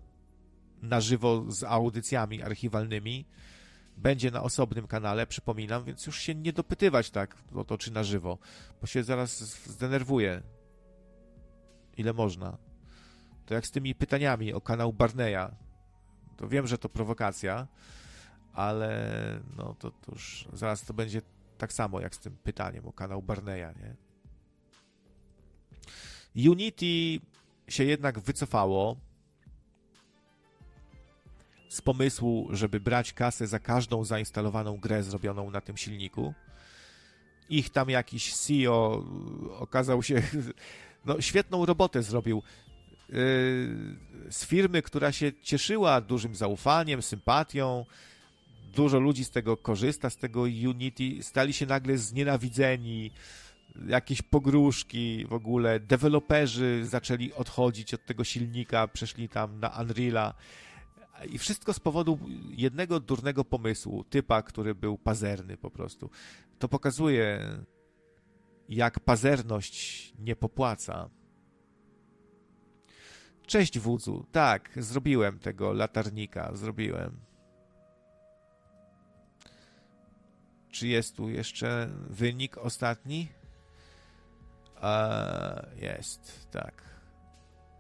[0.82, 3.26] na żywo z audycjami archiwalnymi.
[3.98, 8.04] Będzie na osobnym kanale, przypominam, więc już się nie dopytywać tak o to, czy na
[8.04, 8.38] żywo,
[8.82, 10.42] bo się zaraz zdenerwuję.
[11.98, 12.58] Ile można.
[13.46, 15.52] To jak z tymi pytaniami o kanał Barneya.
[16.38, 17.68] To wiem, że to prowokacja,
[18.54, 19.14] ale
[19.58, 21.22] no to, to już zaraz to będzie
[21.58, 24.07] tak samo jak z tym pytaniem o kanał Barneya, nie?
[26.36, 27.20] Unity
[27.68, 28.98] się jednak wycofało
[31.70, 36.34] z pomysłu, żeby brać kasę za każdą zainstalowaną grę zrobioną na tym silniku.
[37.50, 39.06] Ich tam jakiś CEO
[39.60, 40.22] okazał się,
[41.06, 42.44] no świetną robotę zrobił.
[43.10, 43.16] Yy,
[44.30, 47.86] z firmy, która się cieszyła dużym zaufaniem, sympatią,
[48.74, 53.12] dużo ludzi z tego korzysta, z tego Unity, stali się nagle znienawidzeni,
[53.88, 60.34] jakieś pogróżki w ogóle, deweloperzy zaczęli odchodzić od tego silnika, przeszli tam na Unreala
[61.26, 66.10] i wszystko z powodu jednego durnego pomysłu, typa, który był pazerny po prostu.
[66.60, 67.50] To pokazuje,
[68.70, 71.10] jak pazerność nie popłaca.
[73.46, 77.20] Cześć wódzu, tak, zrobiłem tego latarnika, zrobiłem.
[80.70, 83.28] Czy jest tu jeszcze wynik ostatni?
[85.76, 86.84] Jest, tak.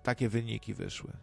[0.03, 1.14] Takie wyniki wyszły.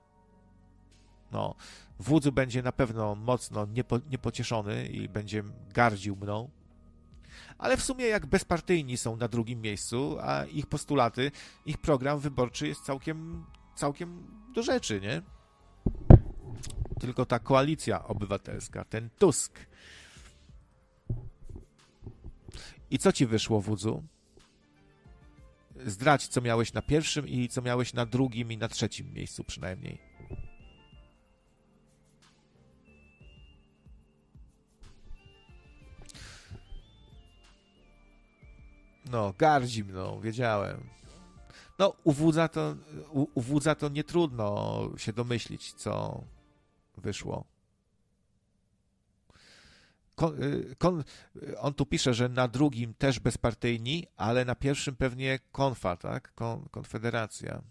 [1.33, 1.55] No,
[1.99, 5.45] wódz będzie na pewno mocno niepo, niepocieszony i będzie
[5.75, 6.51] gardził mną.
[7.59, 11.31] Ale w sumie jak bezpartyjni są na drugim miejscu, a ich postulaty,
[11.67, 13.45] ich program wyborczy jest całkiem,
[13.75, 15.23] całkiem do rzeczy, nie?
[17.01, 19.59] Tylko ta koalicja obywatelska, ten Tusk.
[22.91, 24.03] I co ci wyszło, wódzu?
[25.87, 29.99] Zdradź, co miałeś na pierwszym i co miałeś na drugim i na trzecim miejscu przynajmniej.
[39.11, 40.91] No, gardzi mną, wiedziałem.
[41.79, 42.13] No, u
[42.49, 42.77] to,
[43.11, 43.27] u,
[43.75, 46.25] to nie trudno się domyślić, co
[46.97, 47.54] wyszło.
[50.15, 51.05] Kon, y, kon,
[51.59, 56.35] on tu pisze, że na drugim też bezpartyjni, ale na pierwszym pewnie konfa, tak?
[56.35, 57.63] Kon, konfederacja.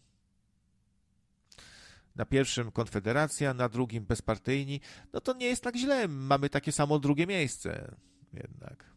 [2.16, 4.82] Na pierwszym Konfederacja, na drugim bezpartyjni.
[5.14, 6.08] No to nie jest tak źle.
[6.08, 7.96] Mamy takie samo drugie miejsce
[8.34, 8.94] jednak.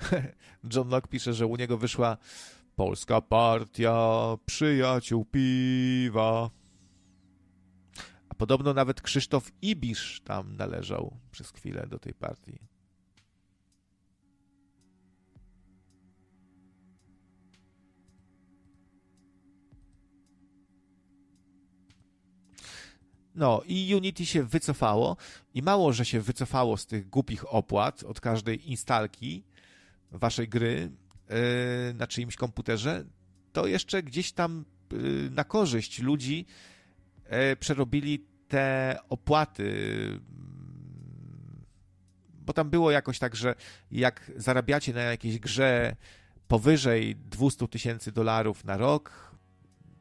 [0.74, 2.16] John Locke pisze, że u niego wyszła
[2.76, 3.96] Polska Partia
[4.46, 6.50] Przyjaciół Piwa.
[8.40, 12.58] Podobno nawet Krzysztof Ibisz tam należał przez chwilę do tej partii.
[23.34, 25.16] No i Unity się wycofało
[25.54, 29.44] i mało, że się wycofało z tych głupich opłat od każdej instalki
[30.12, 30.90] waszej gry
[31.28, 33.04] yy, na czyimś komputerze,
[33.52, 36.46] to jeszcze gdzieś tam yy, na korzyść ludzi
[37.30, 39.72] yy, przerobili te opłaty.
[42.28, 43.54] Bo tam było jakoś tak, że
[43.90, 45.96] jak zarabiacie na jakiejś grze
[46.48, 49.34] powyżej 200 tysięcy dolarów na rok,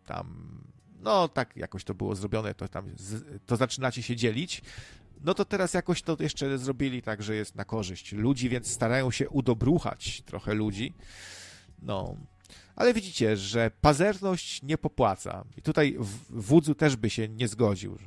[0.05, 0.59] tam
[1.01, 2.95] no tak jakoś to było zrobione, to tam
[3.45, 4.61] to zaczynacie się dzielić,
[5.23, 9.11] no to teraz jakoś to jeszcze zrobili tak, że jest na korzyść ludzi, więc starają
[9.11, 10.93] się udobruchać trochę ludzi.
[11.81, 12.15] No,
[12.75, 15.45] ale widzicie, że pazerność nie popłaca.
[15.57, 15.97] I tutaj
[16.29, 17.97] wódzu też by się nie zgodził,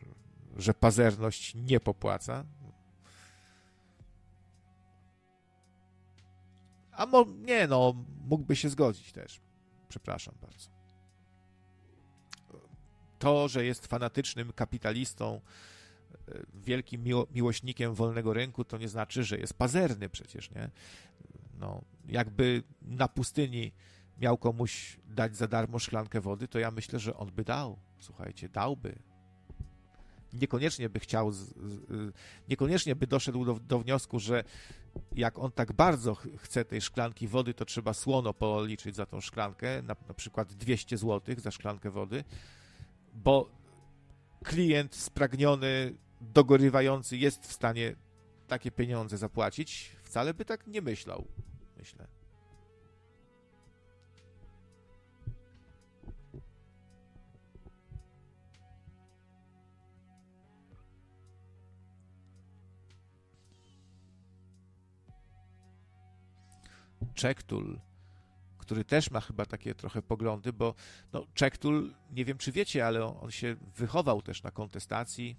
[0.56, 2.44] że pazerność nie popłaca.
[6.92, 9.40] A mo, nie, no, mógłby się zgodzić też.
[9.88, 10.82] Przepraszam bardzo
[13.22, 15.40] to, że jest fanatycznym kapitalistą,
[16.28, 20.70] e, wielkim miło, miłośnikiem wolnego rynku, to nie znaczy, że jest pazerny przecież, nie?
[21.58, 23.72] No, jakby na pustyni
[24.18, 27.78] miał komuś dać za darmo szklankę wody, to ja myślę, że on by dał.
[27.98, 28.98] Słuchajcie, dałby.
[30.32, 31.52] Niekoniecznie by chciał, z, z,
[32.48, 34.44] niekoniecznie by doszedł do, do wniosku, że
[35.12, 39.82] jak on tak bardzo chce tej szklanki wody, to trzeba słono policzyć za tą szklankę,
[39.82, 42.24] na, na przykład 200 zł za szklankę wody,
[43.14, 43.50] bo
[44.44, 47.96] klient spragniony, dogorywający jest w stanie
[48.48, 51.24] takie pieniądze zapłacić, wcale by tak nie myślał,
[51.76, 52.21] myślę.
[67.14, 67.80] Czektul
[68.62, 70.74] który też ma chyba takie trochę poglądy, bo
[71.12, 75.36] no, Czektul, nie wiem czy wiecie, ale on, on się wychował też na kontestacji.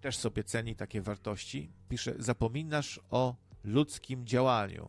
[0.00, 1.72] Też sobie ceni takie wartości.
[1.88, 4.88] Pisze, zapominasz o ludzkim działaniu.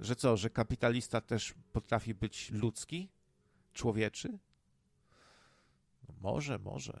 [0.00, 3.08] Że co, że kapitalista też potrafi być ludzki?
[3.72, 4.38] Człowieczy?
[6.08, 7.00] No może, może.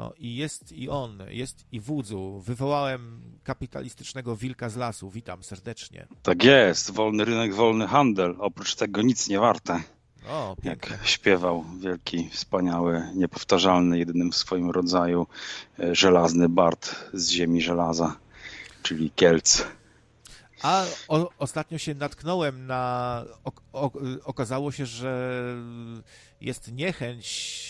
[0.00, 2.42] No i jest i on, jest i wódzu.
[2.46, 5.10] Wywołałem kapitalistycznego wilka z lasu.
[5.10, 6.06] Witam serdecznie.
[6.22, 8.34] Tak jest, wolny rynek, wolny handel.
[8.38, 9.82] Oprócz tego nic nie warte.
[10.28, 10.90] O, pięknie.
[10.92, 15.26] Jak śpiewał wielki, wspaniały, niepowtarzalny, jedynym w swoim rodzaju
[15.78, 18.16] e, żelazny Bart z ziemi żelaza,
[18.82, 19.64] czyli Kielc.
[20.62, 23.24] A o, ostatnio się natknąłem na.
[23.44, 23.90] O, o,
[24.24, 25.42] okazało się, że
[26.40, 27.69] jest niechęć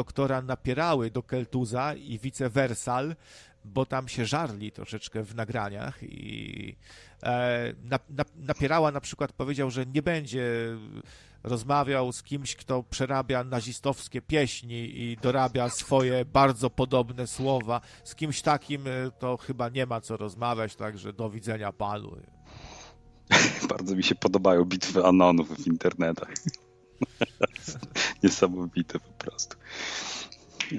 [0.00, 3.16] doktora napierały do Keltuza i vice versal,
[3.64, 6.76] bo tam się żarli troszeczkę w nagraniach i
[7.22, 10.48] e, na, na, napierała na przykład powiedział, że nie będzie
[11.42, 17.80] rozmawiał z kimś, kto przerabia nazistowskie pieśni i dorabia swoje bardzo podobne słowa.
[18.04, 22.16] Z kimś takim e, to chyba nie ma co rozmawiać, także do widzenia panu.
[23.72, 26.32] Bardzo mi się podobają bitwy anonów w internetach.
[28.22, 29.56] Niesamowite po prostu.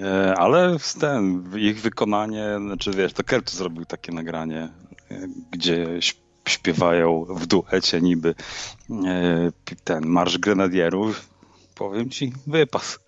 [0.01, 4.69] E, ale ten, ich wykonanie, znaczy wiesz, to Kertu zrobił takie nagranie,
[5.11, 5.87] e, gdzie
[6.47, 8.35] śpiewają w duecie niby
[8.89, 9.51] e,
[9.83, 11.29] ten Marsz Grenadierów.
[11.75, 12.99] Powiem ci, wypas.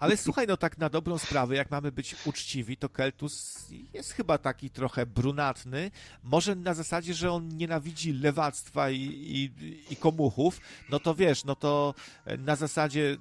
[0.00, 4.38] Ale słuchaj, no tak na dobrą sprawę, jak mamy być uczciwi, to Keltus jest chyba
[4.38, 5.90] taki trochę brunatny.
[6.22, 9.50] Może na zasadzie, że on nienawidzi lewactwa i, i,
[9.92, 11.94] i komuchów, no to wiesz, no to
[12.38, 13.16] na zasadzie,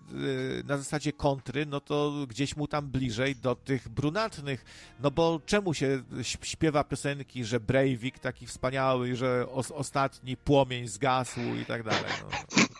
[0.60, 4.66] e, na zasadzie kontry, no to gdzieś mu tam bliżej do tych brunatnych.
[5.00, 11.40] No bo czemu się śpiewa piosenki, że Breivik taki wspaniały, że os, ostatni płomień zgasł
[11.62, 12.12] i tak dalej.
[12.22, 12.30] No.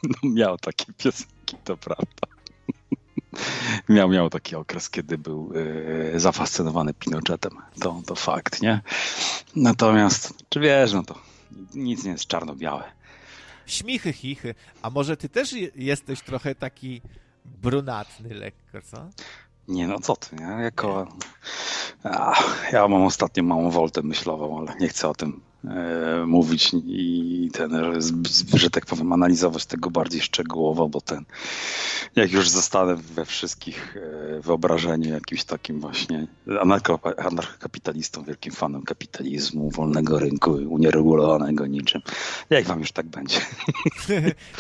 [0.24, 2.37] no miał takie piosenki, to prawda.
[3.90, 7.54] Miał, miał taki okres, kiedy był yy, zafascynowany Pinochetem.
[7.80, 8.82] To, to fakt, nie?
[9.56, 11.20] Natomiast, czy wiesz, no to
[11.76, 12.84] nic nie jest czarno-białe.
[13.66, 14.56] Śmichy, chichy.
[14.82, 17.02] A może ty też jesteś trochę taki
[17.46, 19.10] brunatny lekko, co?
[19.68, 20.64] Nie, no co ty, nie?
[20.64, 21.08] Jako
[22.72, 25.47] Ja mam ostatnio małą woltę myślową, ale nie chcę o tym E,
[26.26, 27.72] mówić i ten,
[28.54, 31.26] że tak powiem, analizować tego bardziej szczegółowo, bo ten,
[32.16, 36.28] jak już zostanę we wszystkich e, wyobrażeniu jakimś takim właśnie
[37.18, 42.02] anarchokapitalistą, wielkim fanem kapitalizmu, wolnego rynku, unieregulowanego niczym.
[42.50, 43.40] Jak wam już tak będzie?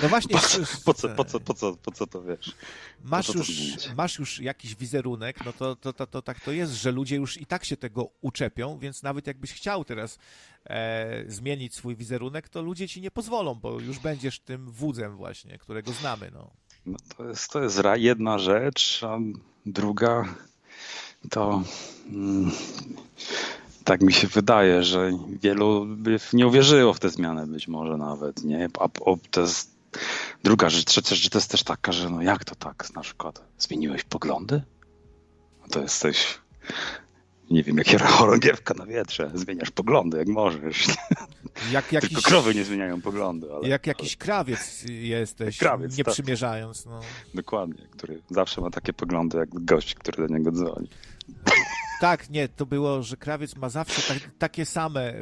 [0.04, 0.36] No właśnie.
[0.86, 2.56] Po co, po co, po co, po co, po co to wiesz?
[3.04, 3.52] Masz już,
[3.98, 7.42] masz już jakiś wizerunek, no to, to, to, to tak to jest, że ludzie już
[7.42, 10.20] i tak się tego uczepią, więc nawet jakbyś chciał teraz
[10.70, 15.58] e, zmienić swój wizerunek, to ludzie ci nie pozwolą, bo już będziesz tym wudzem właśnie,
[15.58, 16.32] którego znamy.
[16.34, 16.52] No.
[16.86, 19.20] no to, jest, to jest jedna rzecz, a
[19.66, 20.36] druga
[21.30, 21.64] to
[22.10, 22.52] mm,
[23.84, 28.44] tak mi się wydaje, że wielu by nie uwierzyło w tę zmianę być może nawet,
[28.44, 28.68] nie?
[28.80, 29.78] A, a to jest
[30.44, 33.42] druga rzecz, trzecia rzecz to jest też taka, że no jak to tak na przykład
[33.58, 34.62] zmieniłeś poglądy?
[35.72, 36.40] To jesteś
[37.52, 40.88] nie wiem, jak chorągiewka na wietrze, zmieniasz poglądy, jak możesz.
[41.72, 43.48] Jak jakiś, Tylko krowy nie zmieniają poglądy.
[43.54, 46.14] Ale, jak jakiś krawiec jesteś, krawiec, nie tak.
[46.14, 46.86] przymierzając.
[46.86, 47.00] No.
[47.34, 50.90] Dokładnie, który zawsze ma takie poglądy jak gość, który do niego dzwoni.
[52.02, 55.14] Tak, nie, to było, że krawiec ma zawsze tak, takie same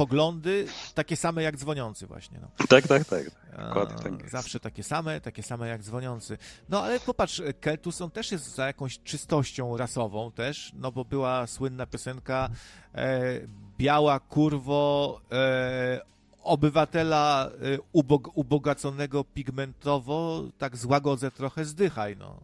[0.00, 2.38] poglądy takie same jak dzwoniący właśnie.
[2.40, 2.66] No.
[2.68, 3.24] Tak, tak, tak.
[3.68, 6.38] Dokładnie tak Zawsze takie same, takie same jak dzwoniący.
[6.68, 11.46] No ale popatrz, Keltus on też jest za jakąś czystością rasową też, no bo była
[11.46, 12.48] słynna piosenka
[12.94, 13.20] e,
[13.78, 16.00] Biała kurwo e,
[16.42, 22.40] obywatela e, ubog ubogaconego pigmentowo, tak złagodzę trochę, zdychaj, no.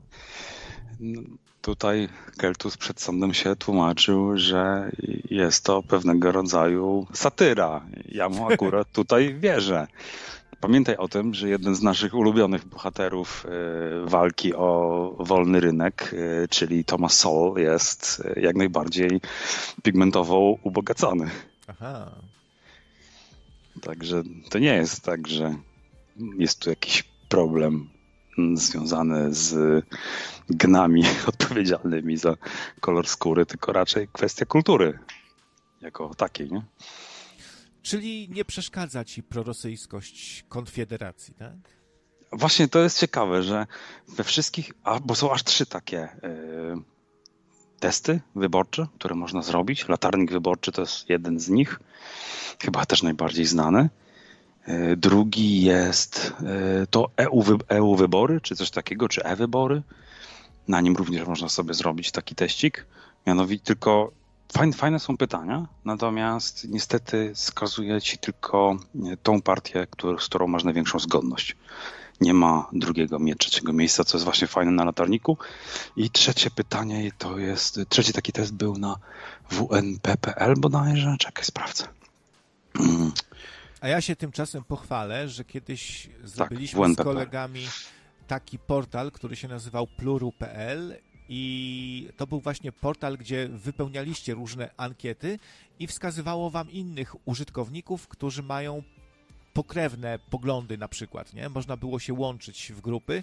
[1.00, 1.20] no
[1.66, 4.90] tutaj Keltus przed sądem się tłumaczył, że
[5.30, 7.86] jest to pewnego rodzaju satyra.
[8.08, 9.86] Ja mu akurat tutaj wierzę.
[10.60, 14.70] Pamiętaj o tym, że jeden z naszych ulubionych bohaterów e, walki o
[15.18, 19.20] wolny rynek, e, czyli Thomas Sowell, jest e, jak najbardziej
[19.82, 21.30] pigmentowo ubogacony.
[21.66, 22.10] Aha.
[23.82, 25.54] Także to nie jest tak, że
[26.38, 27.95] jest tu jakiś problem
[28.54, 29.84] związane z
[30.48, 32.36] gnami odpowiedzialnymi za
[32.80, 34.98] kolor skóry, tylko raczej kwestia kultury
[35.80, 36.62] jako takiej, nie?
[37.82, 41.54] Czyli nie przeszkadza ci prorosyjskość Konfederacji, tak?
[42.32, 43.66] Właśnie to jest ciekawe, że
[44.08, 46.18] we wszystkich, a, bo są aż trzy takie y,
[47.80, 49.88] testy wyborcze, które można zrobić.
[49.88, 51.80] Latarnik wyborczy to jest jeden z nich,
[52.62, 53.88] chyba też najbardziej znany.
[54.66, 56.32] E, drugi jest
[56.82, 59.82] e, to EU, EU wybory, czy coś takiego, czy e-wybory.
[60.68, 62.86] Na nim również można sobie zrobić taki teścik.
[63.26, 64.12] Mianowicie tylko
[64.52, 68.76] fajne, fajne są pytania, natomiast niestety wskazuje ci tylko
[69.12, 71.56] e, tą partię, który, z którą masz największą zgodność.
[72.20, 75.38] Nie ma drugiego, trzeciego miejsca, co jest właśnie fajne na latarniku.
[75.96, 78.96] I trzecie pytanie to jest, trzeci taki test był na
[79.50, 81.16] WNPPL bodajże.
[81.18, 81.84] Czekaj, sprawdzę.
[83.80, 87.66] A ja się tymczasem pochwalę, że kiedyś tak, zrobiliśmy z kolegami
[88.26, 90.96] taki portal, który się nazywał pluru.pl
[91.28, 95.38] i to był właśnie portal, gdzie wypełnialiście różne ankiety
[95.78, 98.82] i wskazywało wam innych użytkowników, którzy mają
[99.52, 101.48] pokrewne poglądy na przykład, nie?
[101.48, 103.22] Można było się łączyć w grupy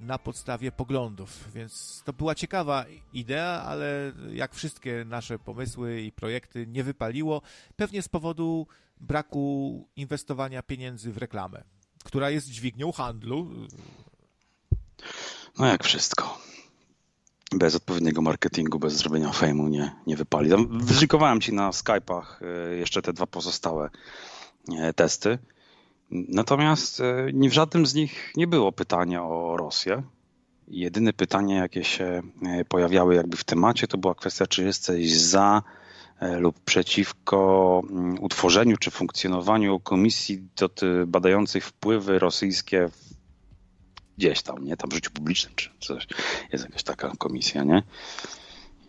[0.00, 6.66] na podstawie poglądów, więc to była ciekawa idea, ale jak wszystkie nasze pomysły i projekty
[6.66, 7.42] nie wypaliło,
[7.76, 8.66] pewnie z powodu
[9.00, 11.64] braku inwestowania pieniędzy w reklamę,
[12.04, 13.50] która jest dźwignią handlu.
[15.58, 16.38] No jak wszystko.
[17.54, 20.50] Bez odpowiedniego marketingu, bez zrobienia fejmu nie, nie wypali.
[20.68, 23.90] Wyszykowałem ci na Skype'ach e, jeszcze te dwa pozostałe
[24.78, 25.38] e, testy.
[26.12, 30.02] Natomiast e, nie w żadnym z nich nie było pytania o Rosję.
[30.68, 32.22] Jedyne pytanie, jakie się
[32.68, 35.62] pojawiały jakby w temacie, to była kwestia, czy jesteś za
[36.22, 40.48] E, lub przeciwko mm, utworzeniu czy funkcjonowaniu komisji
[41.06, 42.88] badającej wpływy rosyjskie
[44.18, 44.76] gdzieś tam, nie?
[44.76, 46.06] Tam w życiu publicznym czy coś.
[46.52, 47.82] Jest jakaś taka komisja, nie?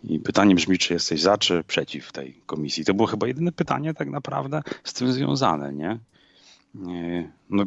[0.04, 2.84] I pytanie brzmi, czy jesteś za, czy przeciw tej komisji.
[2.84, 5.98] To było chyba jedyne pytanie tak naprawdę z tym związane, nie?
[7.50, 7.64] No,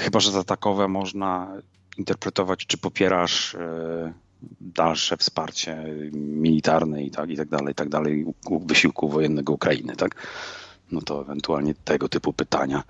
[0.00, 1.56] chyba, że za takowe można
[1.98, 4.12] interpretować, czy popierasz e,
[4.60, 8.26] dalsze wsparcie militarne i tak, i tak dalej, i tak dalej,
[8.66, 10.26] wysiłku wojennego Ukrainy, tak?
[10.92, 12.82] No to ewentualnie tego typu pytania.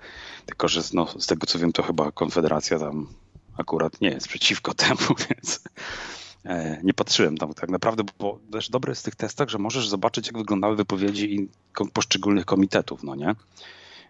[0.45, 3.07] Tylko, że no, z tego co wiem, to chyba Konfederacja tam
[3.57, 5.63] akurat nie jest przeciwko temu, więc
[6.45, 9.89] e, nie patrzyłem tam tak naprawdę, bo też dobre jest w tych testach, że możesz
[9.89, 11.49] zobaczyć, jak wyglądały wypowiedzi
[11.93, 13.35] poszczególnych komitetów, no nie?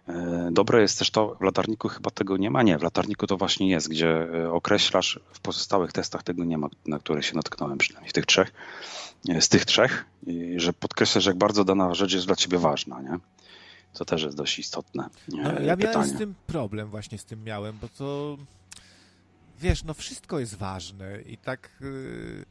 [0.08, 2.62] E, dobre jest też to, w latarniku chyba tego nie ma.
[2.62, 6.68] Nie, w latarniku to właśnie jest, gdzie e, określasz, w pozostałych testach tego nie ma,
[6.86, 8.52] na które się natknąłem, przynajmniej w tych trzech,
[9.40, 10.04] z tych trzech,
[10.56, 13.18] że podkreślasz, jak bardzo dana rzecz jest dla ciebie ważna, nie?
[13.92, 15.08] To też jest dość istotne.
[15.28, 15.94] No, ja pytanie.
[15.94, 18.38] miałem z tym problem, właśnie z tym miałem, bo to
[19.60, 22.44] wiesz, no wszystko jest ważne i tak y,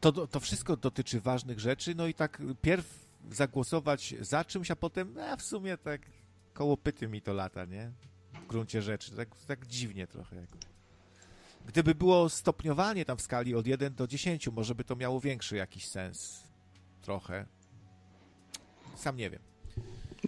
[0.00, 5.14] to, to wszystko dotyczy ważnych rzeczy, no i tak pierw zagłosować za czymś, a potem,
[5.14, 6.00] no w sumie tak
[6.54, 7.92] koło pyty mi to lata, nie?
[8.44, 10.36] W gruncie rzeczy, tak, tak dziwnie trochę.
[10.36, 10.58] Jakby.
[11.66, 15.56] Gdyby było stopniowanie tam w skali od 1 do 10, może by to miało większy
[15.56, 16.42] jakiś sens.
[17.02, 17.46] Trochę.
[18.96, 19.40] Sam nie wiem.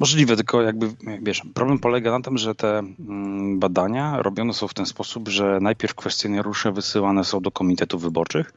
[0.00, 4.74] Możliwe, tylko jakby, wiesz, problem polega na tym, że te mm, badania robione są w
[4.74, 8.52] ten sposób, że najpierw kwestionariusze wysyłane są do komitetów wyborczych,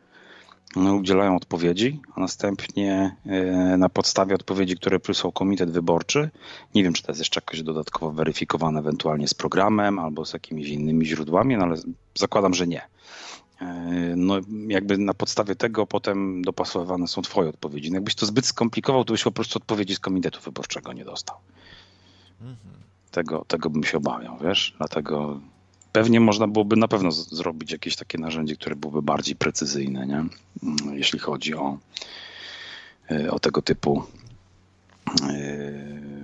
[0.75, 6.29] one udzielają odpowiedzi, a następnie e, na podstawie odpowiedzi, które przysłał komitet wyborczy,
[6.75, 10.69] nie wiem, czy to jest jeszcze jakoś dodatkowo weryfikowane ewentualnie z programem albo z jakimiś
[10.69, 11.75] innymi źródłami, no ale
[12.15, 12.81] zakładam, że nie.
[13.61, 13.65] E,
[14.15, 14.35] no
[14.67, 17.89] jakby na podstawie tego potem dopasowywane są twoje odpowiedzi.
[17.91, 21.37] No jakbyś to zbyt skomplikował, to byś po prostu odpowiedzi z komitetu wyborczego nie dostał.
[22.41, 22.57] Mhm.
[23.11, 24.75] Tego, tego bym się obawiał, wiesz?
[24.77, 25.39] Dlatego
[25.91, 30.15] pewnie można byłoby na pewno zrobić jakieś takie narzędzie, które byłoby bardziej precyzyjne, nie?
[30.15, 30.29] Mm,
[30.93, 31.77] jeśli chodzi o,
[33.11, 34.03] e, o tego typu
[35.07, 35.71] e,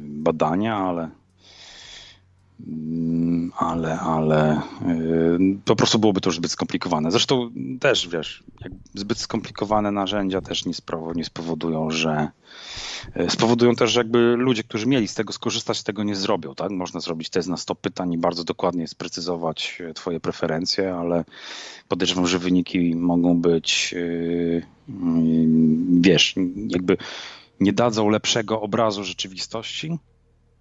[0.01, 1.09] badania, ale
[3.58, 7.11] ale, ale y, po prostu byłoby to już zbyt skomplikowane.
[7.11, 8.43] Zresztą też, wiesz,
[8.93, 10.74] zbyt skomplikowane narzędzia też nie,
[11.16, 12.27] nie spowodują, że
[13.17, 16.72] y, spowodują też, że jakby ludzie, którzy mieli z tego skorzystać, tego nie zrobią, tak?
[16.72, 21.25] Można zrobić test na 100 pytań i bardzo dokładnie sprecyzować y, twoje preferencje, ale
[21.88, 23.95] podejrzewam, że wyniki mogą być,
[26.01, 26.35] wiesz,
[26.67, 26.98] jakby
[27.59, 30.00] nie dadzą lepszego obrazu rzeczywistości,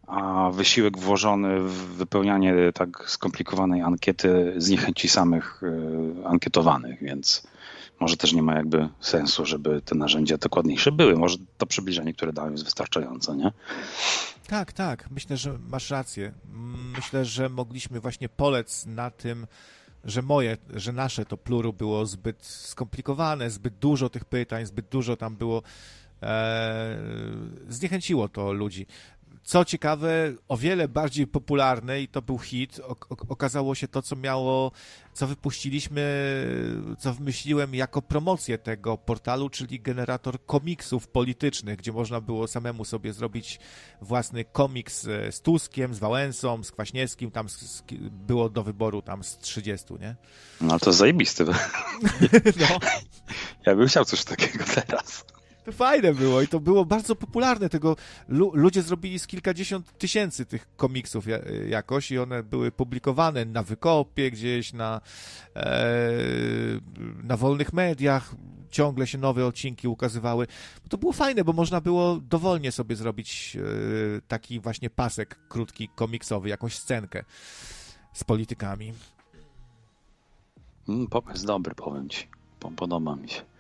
[0.07, 7.47] a wysiłek włożony w wypełnianie tak skomplikowanej ankiety zniechęci samych e, ankietowanych, więc
[8.01, 11.17] może też nie ma jakby sensu, żeby te narzędzia dokładniejsze były.
[11.17, 13.53] Może to przybliżenie, które dałem, jest wystarczające, nie?
[14.47, 15.11] Tak, tak.
[15.11, 16.33] Myślę, że masz rację.
[16.97, 19.47] Myślę, że mogliśmy właśnie polec na tym,
[20.05, 25.17] że moje, że nasze to pluru było zbyt skomplikowane, zbyt dużo tych pytań, zbyt dużo
[25.17, 25.63] tam było.
[26.23, 26.99] E,
[27.69, 28.87] zniechęciło to ludzi.
[29.45, 32.81] Co ciekawe, o wiele bardziej popularne i to był hit,
[33.29, 34.73] okazało się to, co miało,
[35.13, 36.03] co wypuściliśmy,
[36.99, 43.13] co wymyśliłem jako promocję tego portalu, czyli generator komiksów politycznych, gdzie można było samemu sobie
[43.13, 43.59] zrobić
[44.01, 47.47] własny komiks z Tuskiem, z Wałęsą, z Kwaśniewskim, tam
[48.11, 50.17] było do wyboru tam z 30, nie?
[50.61, 51.45] No to zajebiste.
[52.61, 52.79] no.
[53.67, 55.25] Ja bym chciał coś takiego teraz.
[55.65, 57.69] To fajne było i to było bardzo popularne.
[57.69, 57.97] Tego
[58.29, 61.25] ludzie zrobili z kilkadziesiąt tysięcy tych komiksów
[61.69, 65.01] jakoś i one były publikowane na wykopie gdzieś, na,
[65.57, 65.83] e,
[67.23, 68.35] na wolnych mediach.
[68.71, 70.47] Ciągle się nowe odcinki ukazywały.
[70.89, 76.49] To było fajne, bo można było dowolnie sobie zrobić e, taki właśnie pasek krótki, komiksowy,
[76.49, 77.25] jakąś scenkę
[78.13, 78.93] z politykami.
[80.89, 82.29] Mm, pomysł dobry, powiem ci.
[82.77, 83.54] Podoba mi się.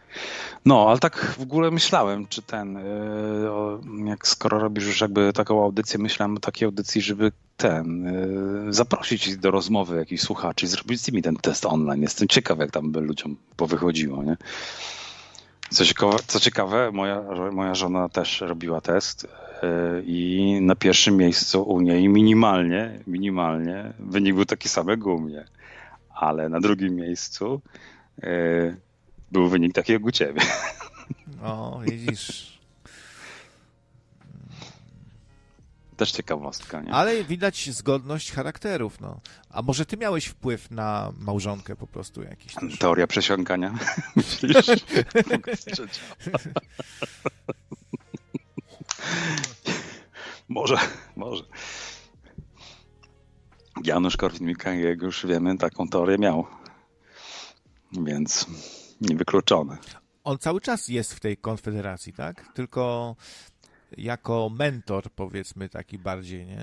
[0.65, 2.83] No, ale tak w ogóle myślałem, czy ten, e,
[4.05, 9.37] jak skoro robisz już jakby taką audycję, myślałem o takiej audycji, żeby ten, e, zaprosić
[9.37, 12.03] do rozmowy jakichś słuchaczy i zrobić z nimi ten test online.
[12.03, 14.37] Jestem ciekaw, jak tam by ludziom powychodziło, nie?
[15.71, 19.29] Co ciekawe, co ciekawe moja, moja żona też robiła test
[19.63, 25.21] e, i na pierwszym miejscu u niej minimalnie, minimalnie wynik był taki sam jak u
[25.21, 25.45] mnie,
[26.15, 27.61] ale na drugim miejscu
[29.33, 30.41] był wynik taki jak u ciebie.
[31.43, 32.55] O, widzisz.
[35.97, 36.93] Też ciekawostka, nie?
[36.93, 39.21] Ale widać zgodność charakterów, no.
[39.51, 42.79] A może ty miałeś wpływ na małżonkę po prostu jakiś też?
[42.79, 43.75] Teoria przesiąkania.
[44.17, 44.67] Myślisz?
[50.49, 50.77] może,
[51.17, 51.45] może.
[53.85, 56.47] Janusz Korwin-Mikke, jak już wiemy, taką teorię miał.
[57.93, 58.47] Więc
[59.01, 59.79] niewykluczone.
[60.25, 62.53] On cały czas jest w tej konfederacji, tak?
[62.55, 63.17] Tylko
[63.99, 66.61] jako mentor, powiedzmy, taki bardziej, nie?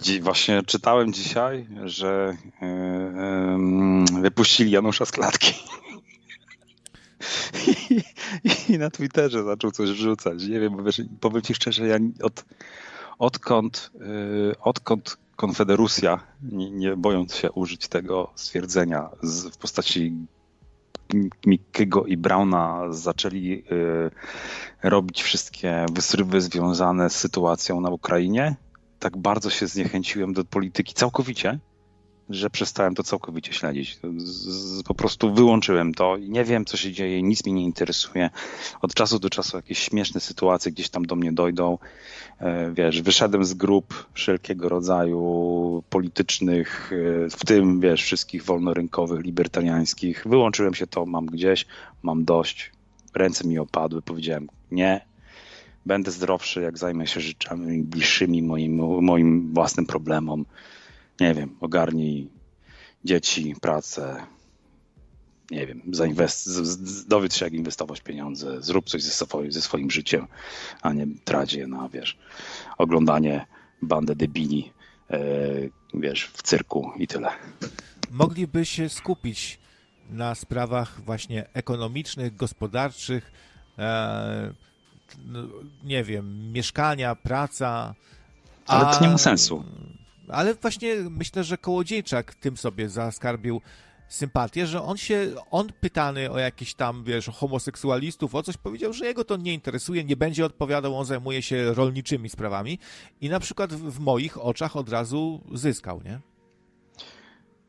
[0.00, 2.36] Dzi właśnie czytałem dzisiaj, że
[4.12, 5.54] yy, wypuścili Janusza z klatki.
[7.88, 10.42] I, I, na Twitterze zaczął coś wrzucać.
[10.42, 12.44] Nie wiem, bo wiesz, powiem ci szczerze, ja od,
[13.18, 20.12] odkąd, yy, odkąd Konfederusja, nie, nie, bojąc się użyć tego stwierdzenia z, w postaci
[21.46, 24.10] Mickiego i Brauna zaczęli y,
[24.82, 28.56] robić wszystkie wysrywy związane z sytuacją na Ukrainie,
[28.98, 31.58] tak bardzo się zniechęciłem do polityki całkowicie,
[32.30, 33.98] że przestałem to całkowicie śledzić.
[34.84, 38.30] Po prostu wyłączyłem to i nie wiem, co się dzieje, nic mnie nie interesuje.
[38.82, 41.78] Od czasu do czasu jakieś śmieszne sytuacje gdzieś tam do mnie dojdą.
[42.40, 46.92] E, wiesz, wyszedłem z grup wszelkiego rodzaju politycznych,
[47.26, 50.24] e, w tym, wiesz, wszystkich wolnorynkowych, libertariańskich.
[50.26, 51.66] Wyłączyłem się to, mam gdzieś,
[52.02, 52.72] mam dość.
[53.14, 55.06] Ręce mi opadły, powiedziałem nie,
[55.86, 60.44] będę zdrowszy, jak zajmę się rzeczami bliższymi moim, moim własnym problemom
[61.20, 62.30] nie wiem, ogarnij
[63.04, 64.26] dzieci, pracę,
[65.50, 66.48] nie wiem, zainwest,
[67.08, 70.26] dowiedz się, jak inwestować pieniądze, zrób coś ze, swoim, ze swoim życiem,
[70.82, 72.18] a nie trać je na, wiesz,
[72.78, 73.46] oglądanie
[73.82, 74.72] bandy debili,
[75.10, 75.20] e,
[75.94, 77.30] wiesz, w cyrku i tyle.
[78.10, 79.58] Mogliby się skupić
[80.10, 83.32] na sprawach właśnie ekonomicznych, gospodarczych,
[83.78, 84.52] e,
[85.26, 85.42] no,
[85.84, 87.94] nie wiem, mieszkania, praca.
[88.66, 89.64] Ale to nie ma sensu.
[90.28, 93.60] Ale właśnie myślę, że Kołodziejczak tym sobie zaskarbił
[94.08, 99.06] sympatię, że on się, on pytany o jakieś tam, wiesz, homoseksualistów, o coś powiedział, że
[99.06, 102.78] jego to nie interesuje, nie będzie odpowiadał, on zajmuje się rolniczymi sprawami
[103.20, 106.20] i na przykład w moich oczach od razu zyskał, nie?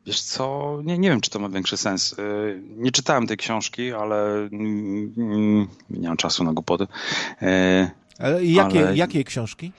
[0.06, 2.12] Wiesz co, nie, nie wiem, czy to ma większy sens.
[2.12, 6.84] Y, nie czytałem tej książki, ale mm, mm, nie mam czasu na głupoty.
[7.42, 8.96] Y, ale jakie, ale...
[8.96, 9.72] jakiej książki?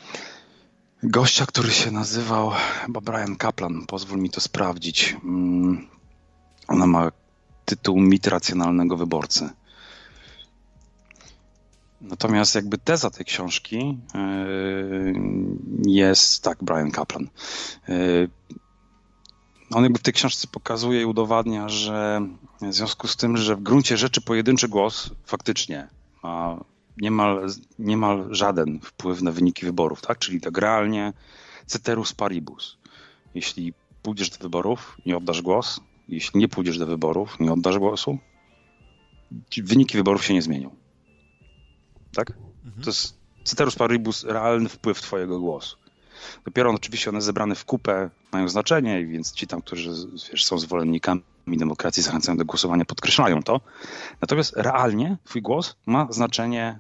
[1.08, 2.52] Gościa, który się nazywał
[2.86, 5.18] chyba Brian Kaplan, pozwól mi to sprawdzić.
[5.24, 5.88] Mm,
[6.68, 7.12] ona ma
[7.66, 9.50] tytuł Mit racjonalnego wyborcy.
[12.02, 15.14] Natomiast jakby teza tej książki yy,
[15.86, 17.28] jest, tak, Brian Kaplan.
[17.88, 18.30] Yy,
[19.72, 22.22] on jakby w tej książce pokazuje i udowadnia, że
[22.62, 25.88] w związku z tym, że w gruncie rzeczy pojedynczy głos faktycznie
[26.24, 26.58] ma
[26.98, 27.48] niemal,
[27.80, 30.20] niemal żaden wpływ na wyniki wyborów, tak?
[30.20, 31.14] Czyli tak realnie
[31.66, 32.78] ceterus paribus.
[33.36, 38.18] Jeśli pójdziesz do wyborów, nie oddasz głos, jeśli nie pójdziesz do wyborów, nie oddasz głosu,
[39.58, 40.76] wyniki wyborów się nie zmienią.
[42.14, 42.30] Tak?
[42.66, 42.84] Mhm.
[42.84, 45.78] To jest ceterus paribus, realny wpływ twojego głosu.
[46.46, 49.92] Dopiero oczywiście one zebrane w kupę mają znaczenie, więc ci tam, którzy
[50.32, 53.62] wiesz, są zwolennikami demokracji, zachęcają do głosowania, podkreślają to.
[54.22, 56.80] Natomiast realnie twój głos ma znaczenie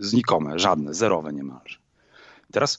[0.00, 1.78] znikome, żadne, zerowe niemalże.
[2.52, 2.78] Teraz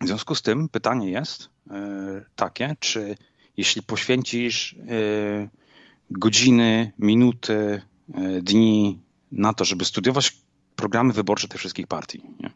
[0.00, 3.16] w związku z tym pytanie jest e, takie, czy
[3.56, 5.48] jeśli poświęcisz e,
[6.10, 7.82] godziny, minuty,
[8.14, 9.00] e, dni
[9.32, 10.36] na to, żeby studiować
[10.76, 12.50] programy wyborcze tych wszystkich partii, nie?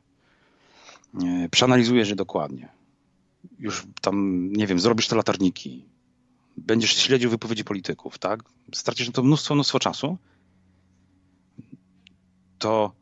[1.50, 2.68] przeanalizujesz je dokładnie,
[3.58, 5.84] już tam, nie wiem, zrobisz te latarniki,
[6.56, 8.42] będziesz śledził wypowiedzi polityków, tak?
[8.74, 10.18] Stracisz na to mnóstwo, mnóstwo czasu,
[12.58, 12.92] to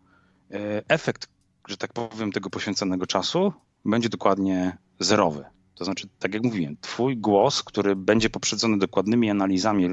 [0.89, 1.29] efekt,
[1.69, 3.53] że tak powiem, tego poświęconego czasu
[3.85, 5.45] będzie dokładnie zerowy.
[5.75, 9.91] To znaczy, tak jak mówiłem, twój głos, który będzie poprzedzony dokładnymi analizami, e,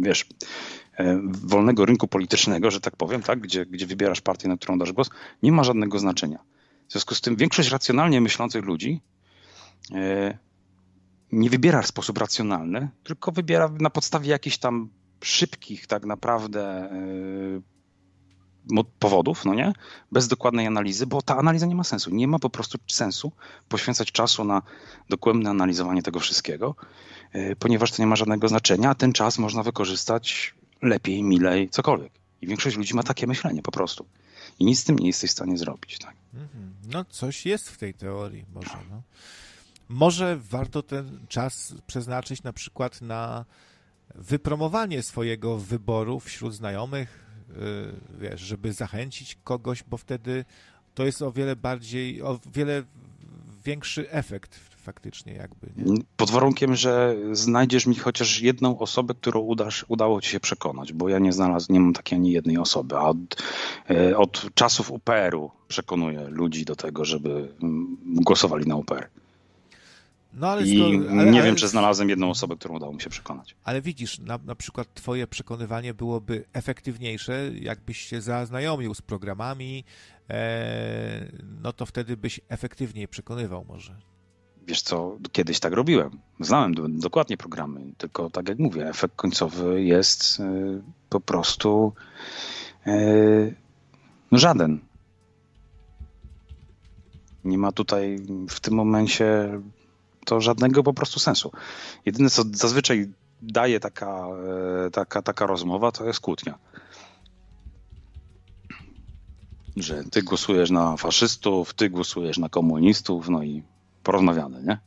[0.00, 0.26] wiesz,
[0.98, 4.92] e, wolnego rynku politycznego, że tak powiem, tak, gdzie, gdzie wybierasz partię, na którą dasz
[4.92, 5.10] głos,
[5.42, 6.38] nie ma żadnego znaczenia.
[6.88, 9.00] W związku z tym większość racjonalnie myślących ludzi
[11.32, 14.88] nie wybiera w sposób racjonalny, tylko wybiera na podstawie jakichś tam
[15.24, 16.90] szybkich tak naprawdę
[18.98, 19.72] powodów, no nie?
[20.12, 22.10] Bez dokładnej analizy, bo ta analiza nie ma sensu.
[22.10, 23.32] Nie ma po prostu sensu
[23.68, 24.62] poświęcać czasu na
[25.08, 26.74] dokładne analizowanie tego wszystkiego,
[27.32, 32.12] e, ponieważ to nie ma żadnego znaczenia, a ten czas można wykorzystać lepiej, milej, cokolwiek.
[32.42, 34.06] I większość ludzi ma takie myślenie po prostu.
[34.58, 35.98] I nic z tym nie jesteś w stanie zrobić.
[35.98, 36.14] Tak?
[36.34, 36.74] Mhm.
[36.92, 38.78] No, coś jest w tej teorii, może.
[38.90, 39.02] No.
[39.88, 43.44] Może warto ten czas przeznaczyć na przykład na
[44.14, 47.27] wypromowanie swojego wyboru wśród znajomych,
[48.20, 50.44] wiesz, żeby zachęcić kogoś, bo wtedy
[50.94, 52.82] to jest o wiele bardziej, o wiele
[53.64, 55.66] większy efekt faktycznie jakby.
[55.76, 56.00] Nie?
[56.16, 61.08] Pod warunkiem, że znajdziesz mi chociaż jedną osobę, którą udasz, udało ci się przekonać, bo
[61.08, 63.42] ja nie znalazłem, nie mam takiej ani jednej osoby, a od,
[63.90, 69.08] e, od czasów UPR-u przekonuję ludzi do tego, żeby mm, głosowali na UPR.
[70.32, 73.10] No, ale I ale, nie ale, wiem, czy znalazłem jedną osobę, którą udało mi się
[73.10, 73.56] przekonać.
[73.64, 79.84] Ale widzisz, na, na przykład twoje przekonywanie byłoby efektywniejsze, jakbyś się zaznajomił z programami,
[80.30, 81.32] e,
[81.62, 83.96] no to wtedy byś efektywniej przekonywał może.
[84.66, 86.10] Wiesz co, kiedyś tak robiłem.
[86.40, 90.44] Znałem do, dokładnie programy, tylko tak jak mówię, efekt końcowy jest e,
[91.08, 91.92] po prostu
[94.32, 94.80] no żaden.
[97.44, 99.60] Nie ma tutaj w tym momencie
[100.28, 101.52] to żadnego po prostu sensu.
[102.06, 104.26] Jedyne, co zazwyczaj daje taka,
[104.86, 106.58] e, taka, taka rozmowa, to jest kłótnia.
[109.82, 113.62] że ty głosujesz na faszystów, ty głosujesz na komunistów, no i
[114.02, 114.78] porozmawiamy, nie?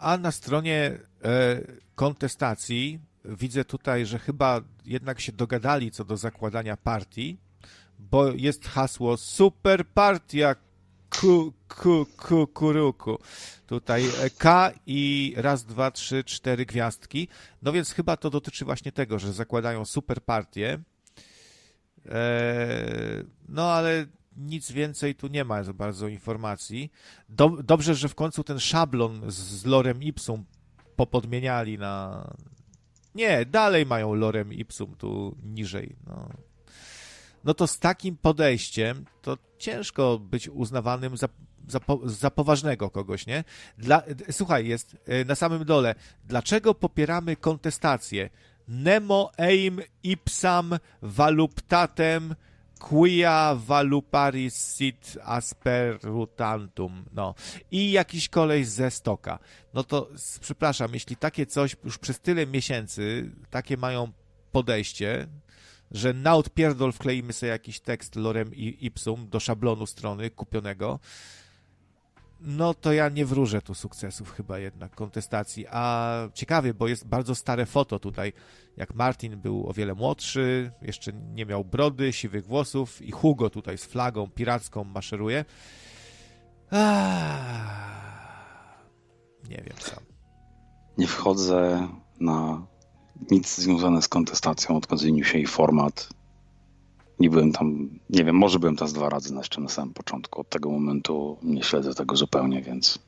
[0.00, 1.60] A na stronie e,
[1.94, 7.38] kontestacji widzę tutaj, że chyba jednak się dogadali co do zakładania partii,
[7.98, 10.54] bo jest hasło Super Partia
[11.20, 13.18] ku, ku, ku, kuruku.
[13.66, 17.28] Tutaj e, K i raz, dwa, trzy, cztery gwiazdki.
[17.62, 20.78] No więc chyba to dotyczy właśnie tego, że zakładają super partię.
[22.06, 26.92] Eee, no ale nic więcej tu nie ma za bardzo informacji.
[27.28, 30.44] Do, dobrze, że w końcu ten szablon z, z lorem ipsum
[30.96, 32.26] popodmieniali na...
[33.14, 35.96] Nie, dalej mają lorem ipsum tu niżej.
[36.06, 36.28] No.
[37.44, 41.28] No to z takim podejściem to ciężko być uznawanym za,
[41.68, 43.44] za, za poważnego kogoś, nie?
[43.78, 45.94] Dla, słuchaj, jest e, na samym dole.
[46.24, 48.30] Dlaczego popieramy kontestację?
[48.68, 52.34] Nemo eim ipsam valuptatem
[52.82, 57.04] quia valuparis sit asperutantum.
[57.12, 57.34] No.
[57.70, 59.38] I jakiś kolej ze stoka.
[59.74, 60.08] No to
[60.40, 64.12] przepraszam, jeśli takie coś już przez tyle miesięcy, takie mają
[64.52, 65.26] podejście,
[65.92, 70.98] że na odpierdol wkleimy sobie jakiś tekst lorem ipsum do szablonu strony kupionego,
[72.44, 75.66] no to ja nie wróżę tu sukcesów chyba jednak, kontestacji.
[75.70, 78.32] A ciekawie, bo jest bardzo stare foto tutaj,
[78.76, 83.78] jak Martin był o wiele młodszy, jeszcze nie miał brody, siwych włosów i Hugo tutaj
[83.78, 85.44] z flagą piracką maszeruje.
[89.50, 90.04] nie wiem sam.
[90.98, 91.88] Nie wchodzę
[92.20, 92.66] na
[93.30, 96.08] nic związane z kontestacją, odchodzeniu się i format.
[97.20, 100.40] Nie byłem tam, nie wiem, może byłem tam dwa razy jeszcze na samym początku.
[100.40, 102.98] Od tego momentu nie śledzę tego zupełnie, więc.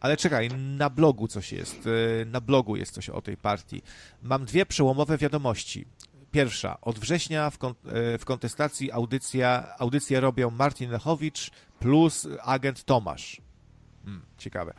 [0.00, 1.86] Ale czekaj, na blogu coś jest.
[2.22, 3.82] E, na blogu jest coś o tej partii.
[4.22, 5.86] Mam dwie przełomowe wiadomości.
[6.30, 12.84] Pierwsza, od września w, kon e, w kontestacji audycja, audycję robią Martin Lechowicz plus agent
[12.84, 13.40] Tomasz.
[14.04, 14.74] Hmm, ciekawe.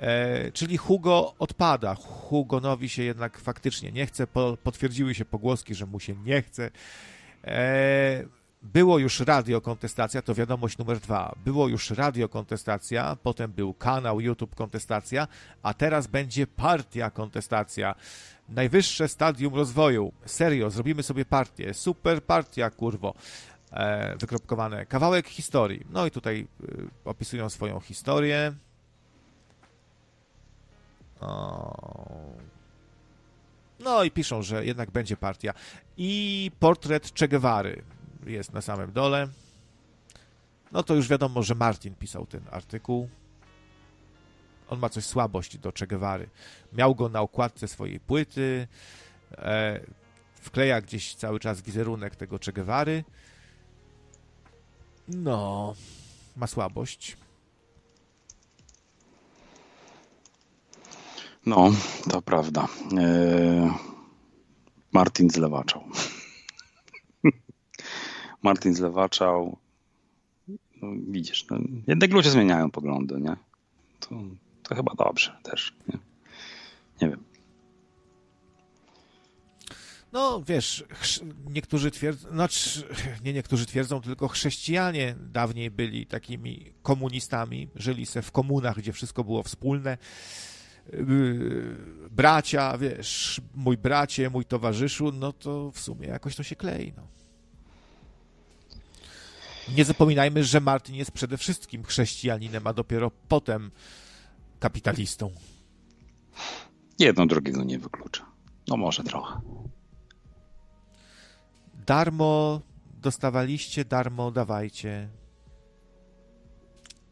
[0.00, 1.94] E, czyli Hugo odpada.
[1.94, 4.26] Hugonowi się jednak faktycznie nie chce.
[4.26, 6.70] Po, potwierdziły się pogłoski, że mu się nie chce.
[7.44, 8.24] E,
[8.62, 11.34] było już radio kontestacja, to wiadomość numer dwa.
[11.44, 15.28] Było już radio kontestacja, potem był kanał YouTube kontestacja,
[15.62, 17.94] a teraz będzie partia kontestacja.
[18.48, 20.12] Najwyższe stadium rozwoju.
[20.26, 21.74] Serio, zrobimy sobie partię.
[21.74, 23.14] Super partia, kurwo.
[23.72, 24.86] E, wykropkowane.
[24.86, 25.86] Kawałek historii.
[25.90, 26.46] No i tutaj
[27.04, 28.52] opisują swoją historię.
[33.80, 35.54] No i piszą, że jednak będzie partia.
[35.96, 37.82] I portret Che Guevary
[38.26, 39.28] jest na samym dole.
[40.72, 43.08] No to już wiadomo, że Martin pisał ten artykuł.
[44.68, 46.28] On ma coś słabość do Che Guevary.
[46.72, 48.68] Miał go na okładce swojej płyty.
[49.32, 49.80] E,
[50.34, 53.04] wkleja gdzieś cały czas wizerunek tego Che Guevary.
[55.08, 55.74] No,
[56.36, 57.16] ma słabość.
[61.46, 61.72] No,
[62.10, 62.68] to prawda.
[62.98, 63.74] E,
[64.92, 65.84] Martin zlewaczał.
[68.42, 69.56] Martin zlewaczał.
[70.82, 73.36] No, widzisz, no, jednak ludzie zmieniają poglądy, nie?
[74.00, 74.08] To,
[74.62, 75.74] to chyba dobrze też.
[75.88, 75.98] Nie,
[77.02, 77.24] nie wiem.
[80.12, 80.84] No, wiesz,
[81.50, 82.82] niektórzy twierdzą, znaczy,
[83.24, 89.24] nie niektórzy twierdzą, tylko chrześcijanie dawniej byli takimi komunistami, żyli se w komunach, gdzie wszystko
[89.24, 89.98] było wspólne
[92.10, 96.92] bracia, wiesz, mój bracie, mój towarzyszu, no to w sumie jakoś to się klei.
[96.96, 97.06] No.
[99.76, 103.70] Nie zapominajmy, że Martin jest przede wszystkim chrześcijaninem, a dopiero potem
[104.60, 105.30] kapitalistą.
[106.98, 108.26] Jedno drugiego nie wyklucza.
[108.68, 109.40] No może trochę.
[111.86, 112.60] Darmo
[113.00, 115.08] dostawaliście, darmo dawajcie.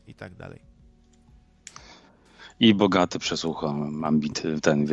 [0.06, 0.71] I tak dalej
[2.62, 4.86] i bogaty przesłucham, ambity, ten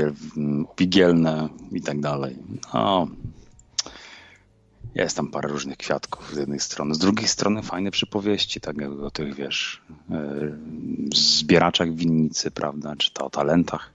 [0.78, 2.36] wigielne i tak dalej.
[2.74, 3.08] No,
[4.96, 6.96] jest tam parę różnych kwiatków z jednej strony.
[6.96, 9.82] Z drugiej strony fajne przypowieści, tak jak o tych, wiesz,
[10.12, 10.58] e,
[11.16, 13.94] zbieraczach winnicy, prawda, czy to o talentach.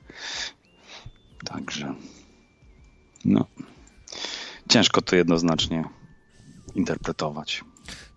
[1.45, 1.95] Także,
[3.25, 3.47] no,
[4.69, 5.85] ciężko to jednoznacznie
[6.75, 7.65] interpretować.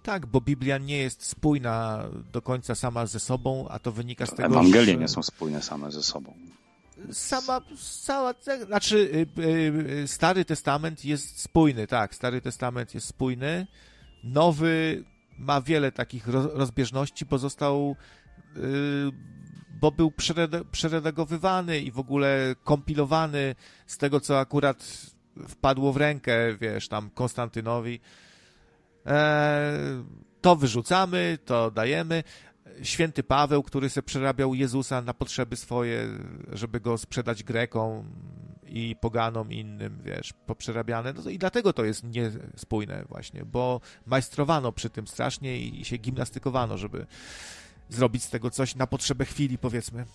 [0.08, 2.04] Tak, bo Biblia nie jest spójna
[2.34, 4.96] do końca sama ze sobą, a to wynika z tego, Ewangelie że...
[4.96, 6.34] nie są spójne same ze sobą.
[7.12, 7.62] Sama,
[8.04, 8.34] cała,
[8.66, 9.42] znaczy y,
[10.04, 13.68] y, Stary Testament jest spójny, tak, Stary Testament jest spójny,
[14.24, 15.04] Nowy
[15.38, 17.96] ma wiele takich rozbieżności, bo został,
[18.56, 18.62] y,
[19.82, 20.12] bo był
[20.72, 23.56] przeredagowywany i w ogóle kompilowany
[23.88, 24.88] z tego, co akurat
[25.48, 28.00] wpadło w rękę, wiesz, tam Konstantynowi,
[30.42, 32.24] to wyrzucamy, to dajemy.
[32.84, 36.08] Święty Paweł, który se przerabiał Jezusa na potrzeby swoje,
[36.52, 38.06] żeby go sprzedać Grekom
[38.68, 41.14] i poganom innym, wiesz, poprzerabiane.
[41.14, 46.78] No i dlatego to jest niespójne właśnie, bo majstrowano przy tym strasznie i się gimnastykowano,
[46.78, 47.06] żeby
[47.90, 50.06] zrobić z tego coś na potrzebę chwili, powiedzmy.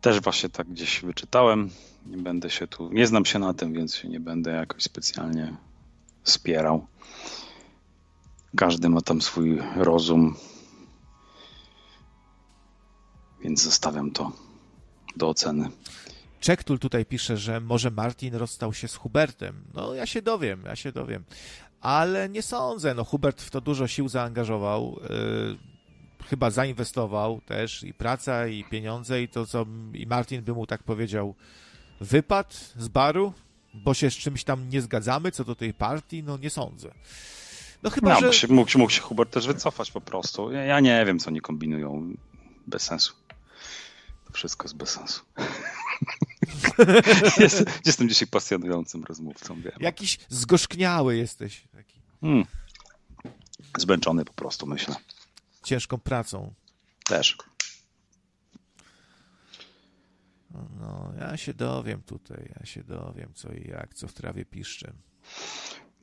[0.00, 1.70] Też właśnie tak gdzieś wyczytałem.
[2.06, 5.56] Nie będę się tu, nie znam się na tym, więc się nie będę jakoś specjalnie
[6.24, 6.86] spierał.
[8.56, 10.36] Każdy ma tam swój rozum,
[13.42, 14.32] więc zostawiam to
[15.16, 15.70] do oceny.
[16.40, 19.64] Czektul tutaj pisze, że może Martin rozstał się z Hubertem.
[19.74, 21.24] No, ja się dowiem, ja się dowiem.
[21.80, 22.94] Ale nie sądzę.
[22.94, 25.00] No, Hubert w to dużo sił zaangażował.
[25.02, 25.58] Yy,
[26.26, 30.82] chyba zainwestował też i praca, i pieniądze, i to, co i Martin by mu tak
[30.82, 31.34] powiedział,
[32.00, 33.32] wypadł z baru,
[33.74, 36.94] bo się z czymś tam nie zgadzamy co do tej partii, no nie sądzę.
[37.86, 38.26] No chyba, no, że...
[38.26, 40.52] Mógł się, mógł, mógł się Hubert też wycofać po prostu.
[40.52, 42.14] Ja, ja nie wiem, co oni kombinują.
[42.66, 43.14] Bez sensu.
[44.26, 45.22] To wszystko jest bez sensu.
[47.38, 49.72] Jest, jestem dzisiaj pasjonującym rozmówcą, wiem.
[49.80, 51.68] Jakiś zgorzkniały jesteś.
[51.72, 52.00] Taki.
[52.20, 52.46] Hmm.
[53.78, 54.96] Zmęczony po prostu, myślę.
[55.64, 56.54] Ciężką pracą.
[57.04, 57.36] Też.
[60.80, 64.92] No, ja się dowiem tutaj, ja się dowiem co i jak, co w trawie piszczę.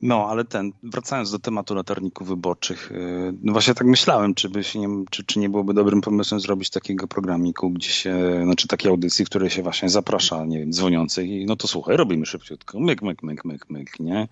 [0.02, 4.62] No, ale ten, wracając do tematu latarników wyborczych, y, no właśnie tak myślałem, czy, by
[4.74, 9.24] nie, czy, czy nie byłoby dobrym pomysłem zrobić takiego programiku, gdzie się, znaczy takiej audycji,
[9.24, 13.02] w której się właśnie zaprasza, nie wiem, dzwoniących i no to słuchaj, robimy szybciutko, myk,
[13.02, 14.28] myk, myk, myk, myk, nie?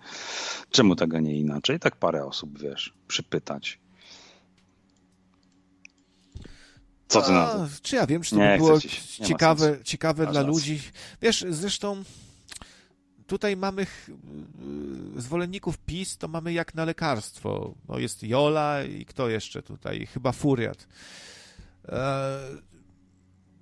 [0.71, 1.79] Czemu tego nie inaczej?
[1.79, 3.79] Tak parę osób, wiesz, przypytać.
[7.07, 7.67] Co ty na to?
[7.81, 8.79] Czy ja wiem, czy to nie, by było
[9.27, 10.81] ciekawe, ciekawe dla ludzi.
[11.21, 12.03] Wiesz, zresztą
[13.33, 13.85] tutaj mamy
[15.17, 17.73] zwolenników PiS, to mamy jak na lekarstwo.
[17.89, 20.05] No jest Jola i kto jeszcze tutaj?
[20.05, 20.87] Chyba Furiat.
[21.89, 22.39] E,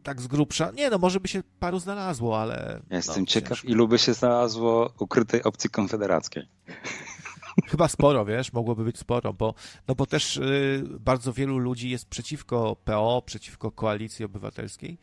[0.04, 0.72] tak z grubsza.
[0.72, 2.82] Nie, no może by się paru znalazło, ale...
[2.90, 3.68] jestem no, ciekaw, ciężko.
[3.68, 6.48] ilu by się znalazło ukrytej opcji konfederackiej.
[7.72, 9.54] Chyba sporo, wiesz, mogłoby być sporo, bo,
[9.88, 14.98] no bo też y, bardzo wielu ludzi jest przeciwko PO, przeciwko koalicji obywatelskiej.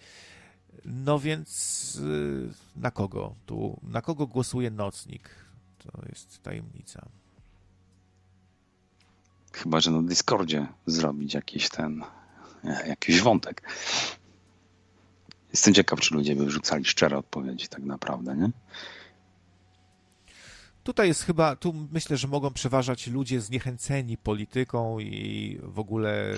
[0.84, 5.28] No więc y, na kogo tu, na kogo głosuje nocnik?
[5.78, 7.08] To jest tajemnica.
[9.52, 12.04] Chyba, że na Discordzie zrobić jakiś ten,
[12.86, 13.62] jakiś wątek.
[15.52, 18.50] Jestem ciekaw, czy ludzie by wrzucali szczere odpowiedzi tak naprawdę, nie?
[20.84, 26.34] Tutaj jest chyba, tu myślę, że mogą przeważać ludzie zniechęceni polityką i w ogóle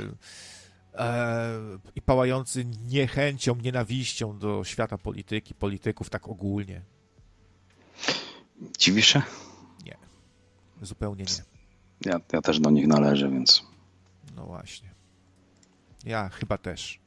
[1.96, 6.82] i pałający niechęcią, nienawiścią do świata polityki, polityków tak ogólnie.
[8.78, 9.22] Dziwisz się?
[9.84, 9.96] Nie.
[10.82, 11.44] Zupełnie nie.
[12.10, 13.62] Ja, ja też do nich należę, więc.
[14.36, 14.90] No właśnie.
[16.04, 17.00] Ja chyba też.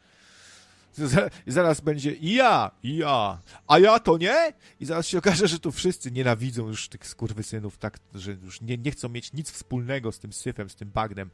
[1.48, 4.54] Zaraz będzie ja, ja, a ja to nie?
[4.80, 8.78] I zaraz się okaże, że tu wszyscy nienawidzą już tych skurwysynów, tak, że już nie,
[8.78, 11.30] nie chcą mieć nic wspólnego z tym syfem, z tym bagnem.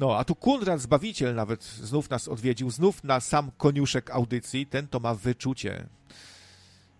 [0.00, 4.88] No, a tu Kunrad Zbawiciel nawet znów nas odwiedził, znów na sam koniuszek audycji, ten
[4.88, 5.86] to ma wyczucie.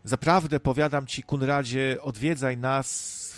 [0.04, 2.86] Zaprawdę powiadam ci, Kunradzie, odwiedzaj nas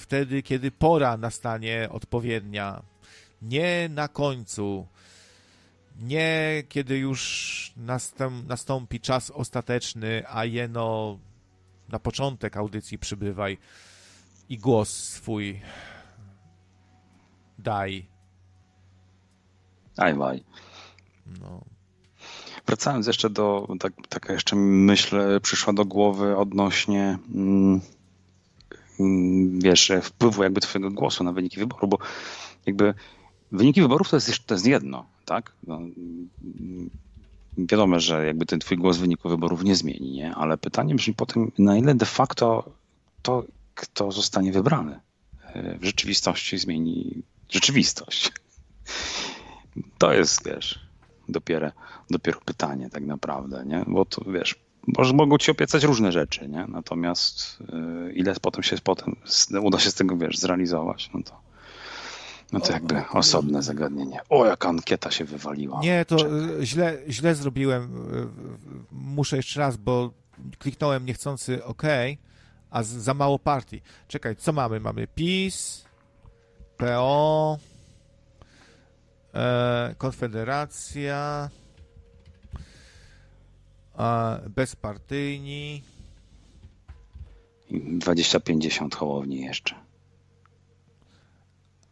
[0.01, 2.83] wtedy, kiedy pora nastanie odpowiednia.
[3.43, 4.87] Nie na końcu,
[6.01, 7.73] nie kiedy już
[8.49, 11.19] nastąpi czas ostateczny, a jeno
[11.89, 13.59] na początek audycji przybywaj
[14.49, 15.61] i głos swój
[17.59, 18.12] daj.
[19.97, 20.15] Daj.
[21.41, 21.61] No.
[22.67, 27.81] Wracając jeszcze do, tak, taka jeszcze myśl przyszła do głowy odnośnie mm,
[29.01, 31.99] mm wiesz, wpływu jakby twojego głosu na wyniki wyboru, bo
[32.67, 32.95] jakby
[33.53, 35.53] wyniki wyborów to jest, to jest jedno, tak?
[35.67, 35.81] No,
[37.59, 40.35] wiadomo, że jakby ten twój głos w wyniku wyborów nie zmieni, nie?
[40.35, 42.71] Ale pytanie brzmi po tym, na ile de facto
[43.23, 45.01] to, kto zostanie wybrany
[45.45, 48.33] e, w rzeczywistości zmieni rzeczywistość.
[49.99, 50.79] To jest, wiesz,
[51.29, 51.71] dopiero,
[52.11, 53.85] dopiero pytanie tak naprawdę, nie?
[53.87, 56.67] Bo to, wiesz, może mogą ci opiecać różne rzeczy, nie?
[56.69, 59.17] Natomiast yy, ile potem się potem
[59.63, 61.43] uda się z tego, wiesz, zrealizować, no to
[62.53, 64.21] no to jakby osobne zagadnienie.
[64.29, 65.81] O, jaka ankieta się wywaliła.
[65.81, 66.39] Nie, to Czekaj.
[66.63, 68.07] źle, źle zrobiłem.
[68.93, 70.11] Muszę jeszcze raz, bo
[70.59, 71.83] kliknąłem niechcący OK,
[72.71, 73.83] a za mało partii.
[74.09, 74.81] Czekaj, co mamy?
[74.81, 75.85] Mamy PiS,
[76.77, 77.59] PO,
[79.99, 81.51] Konfederacja,
[83.99, 85.83] e, bezpartyjni.
[87.71, 89.75] 20-50 Hołowni jeszcze.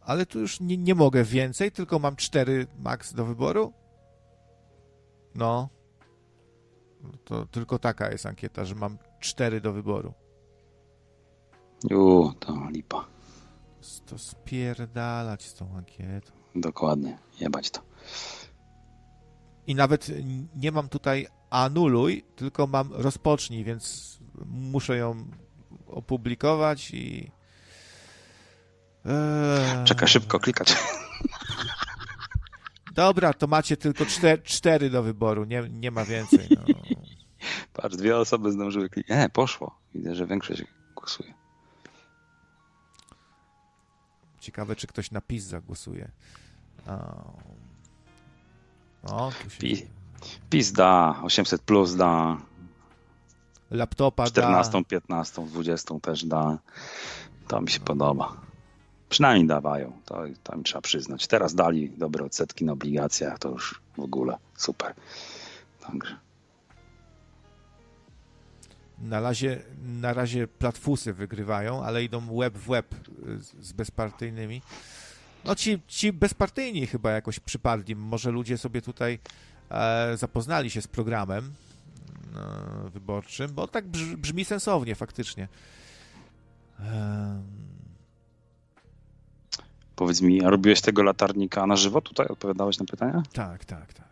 [0.01, 3.73] ale tu już nie, nie mogę więcej, tylko mam cztery max do wyboru.
[5.35, 5.69] No.
[7.23, 10.13] To tylko taka jest ankieta, że mam cztery do wyboru.
[11.91, 13.05] Uuu, to lipa.
[14.05, 16.40] To spierdalać z tą ankietą.
[16.55, 17.81] Dokładnie, jebać to.
[19.67, 20.07] I nawet
[20.55, 25.25] nie mam tutaj anuluj, tylko mam rozpocznij, więc muszę ją
[25.87, 27.31] opublikować i.
[29.05, 29.85] Eee...
[29.85, 30.75] Czekaj, szybko klikać.
[32.93, 36.47] Dobra, to macie tylko cztery, cztery do wyboru, nie, nie ma więcej.
[36.49, 36.63] No.
[37.73, 39.17] Patrz, dwie osoby zdążyły klikać.
[39.17, 39.79] Nie, poszło.
[39.95, 40.63] Widzę, że większość
[40.95, 41.33] głosuje.
[44.39, 46.11] Ciekawe, czy ktoś na PiS zagłosuje.
[49.03, 49.59] O, tu się...
[49.59, 49.83] PiS,
[50.49, 52.37] PiS da, 800 plus da.
[53.71, 54.83] Laptopa 14, da.
[54.83, 56.57] 15, 20 też da.
[57.47, 58.41] To mi się podoba.
[59.09, 61.27] Przynajmniej dawają, to, to mi trzeba przyznać.
[61.27, 64.93] Teraz dali dobre odsetki na obligacjach, to już w ogóle super.
[65.87, 66.17] Także.
[68.99, 72.95] Na razie, na razie platfusy wygrywają, ale idą web w web
[73.59, 74.61] z bezpartyjnymi.
[75.45, 77.95] No ci, ci bezpartyjni chyba jakoś przypadli.
[77.95, 79.19] Może ludzie sobie tutaj
[79.69, 81.53] e, zapoznali się z programem
[82.35, 85.47] e, wyborczym, bo tak brzmi, brzmi sensownie faktycznie.
[86.79, 87.41] E...
[89.95, 92.01] Powiedz mi, a robiłeś tego latarnika na żywo?
[92.01, 93.23] Tutaj odpowiadałeś na pytania?
[93.33, 94.07] Tak, tak, tak.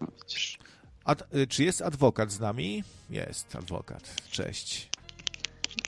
[0.00, 0.58] No, widzisz.
[1.04, 2.84] Ad, y, czy jest adwokat z nami?
[3.10, 4.14] Jest adwokat.
[4.30, 4.88] Cześć.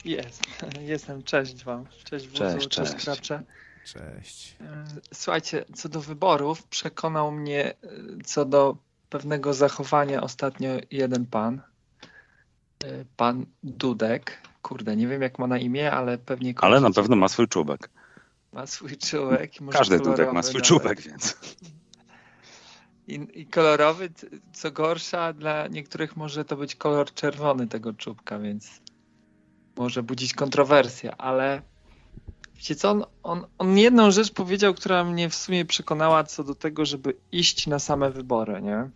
[0.04, 0.42] Jest.
[0.80, 1.22] Jestem.
[1.22, 1.86] Cześć wam.
[2.04, 3.30] Cześć Wuzu, cześć, cześć, cześć.
[3.84, 4.56] Cześć.
[5.14, 7.74] Słuchajcie, co do wyborów, przekonał mnie e,
[8.24, 8.76] co do
[9.10, 11.60] pewnego zachowania ostatnio jeden pan.
[12.84, 14.48] E, pan Dudek.
[14.62, 16.54] Kurde, nie wiem jak ma na imię, ale pewnie...
[16.56, 17.90] Ale na pewno ma swój czubek.
[18.52, 19.52] Ma swój czubek.
[19.72, 21.36] Każdy Dudek ma swój czubek, więc...
[23.08, 24.10] I, I, kolorowy,
[24.52, 28.80] co gorsza, dla niektórych może to być kolor czerwony tego czubka, więc
[29.76, 31.62] może budzić kontrowersję, ale
[32.60, 36.54] wiecie co, on, on, on jedną rzecz powiedział, która mnie w sumie przekonała co do
[36.54, 38.90] tego, żeby iść na same wybory, nie?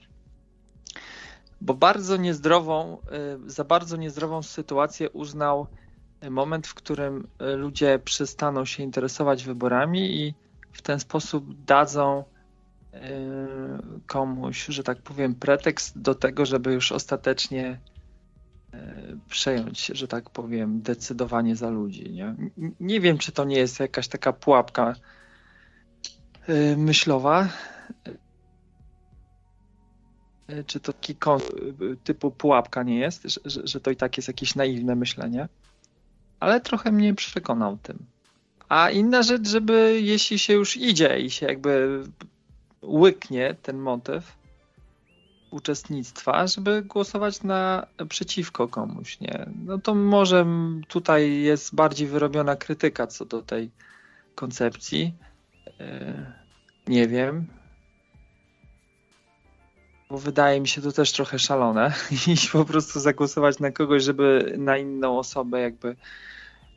[1.61, 2.99] Bo bardzo niezdrową,
[3.47, 5.67] y, za bardzo niezdrową sytuację uznał
[6.31, 10.35] moment, w którym y, ludzie przestaną się interesować wyborami i
[10.73, 12.25] w ten sposób dadzą
[12.95, 17.81] Y, komuś, że tak powiem, pretekst do tego, żeby już ostatecznie
[18.75, 22.11] y, przejąć, że tak powiem, decydowanie za ludzi.
[22.11, 22.35] Nie,
[22.81, 24.95] nie wiem, czy to nie jest jakaś taka pułapka
[26.49, 27.49] y, myślowa,
[30.67, 31.17] czy to taki
[32.05, 35.49] typu pułapka nie jest, że, że to i tak jest jakieś naiwne myślenie,
[36.41, 37.99] ale trochę mnie przekonał tym.
[38.69, 42.03] A inna rzecz, żeby jeśli się już idzie i się jakby
[42.83, 44.37] łyknie ten motyw
[45.55, 49.47] uczestnictwa, żeby głosować na przeciwko komuś, nie?
[49.65, 50.47] No to może
[50.89, 53.71] tutaj jest bardziej wyrobiona krytyka co do tej
[54.35, 55.15] koncepcji.
[55.81, 56.33] E,
[56.89, 57.47] nie wiem.
[60.11, 61.93] Bo wydaje mi się to też trochę szalone
[62.27, 65.97] iść po prostu zagłosować na kogoś, żeby na inną osobę jakby.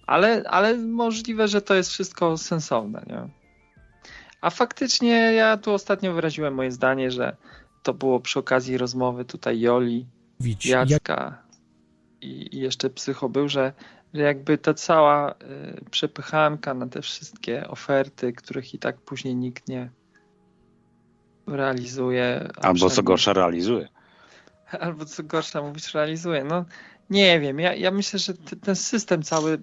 [0.08, 3.30] Ale, ale możliwe, że to jest wszystko sensowne, nie?
[4.42, 7.38] A faktycznie ja tu ostatnio wyraziłem moje zdanie, że
[7.88, 10.06] to było przy okazji rozmowy tutaj Joli,
[10.40, 11.44] Widz, Jacka
[12.22, 13.74] i, i, jeszcze Psycho był, że,
[14.14, 15.36] że jakby ta cała y,
[15.92, 19.90] przepychanka na te wszystkie oferty, których i tak później nikt nie
[21.48, 22.50] realizuje.
[22.62, 23.88] Albo co gorsza realizuje.
[24.80, 26.44] Albo co gorsza mówisz realizuje.
[26.44, 26.66] No
[27.10, 28.34] nie wiem, ja, ja myślę, że
[28.64, 29.60] ten system cały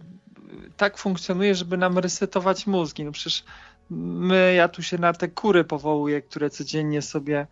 [0.76, 3.04] tak funkcjonuje, żeby nam resetować mózgi.
[3.04, 3.44] No przecież
[3.90, 7.46] my, ja tu się na te kury powołuję, które codziennie sobie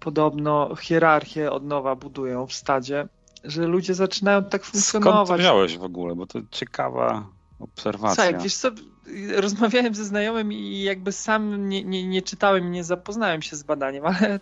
[0.00, 3.08] podobno hierarchię od nowa budują w stadzie,
[3.44, 5.26] że ludzie zaczynają tak funkcjonować.
[5.26, 6.14] Skąd to miałeś w ogóle?
[6.14, 7.26] Bo to ciekawa
[7.60, 8.24] obserwacja.
[8.24, 8.70] Tak, wiesz co,
[9.34, 13.62] rozmawiałem ze znajomym i jakby sam nie, nie, nie czytałem i nie zapoznałem się z
[13.62, 14.40] badaniem, ale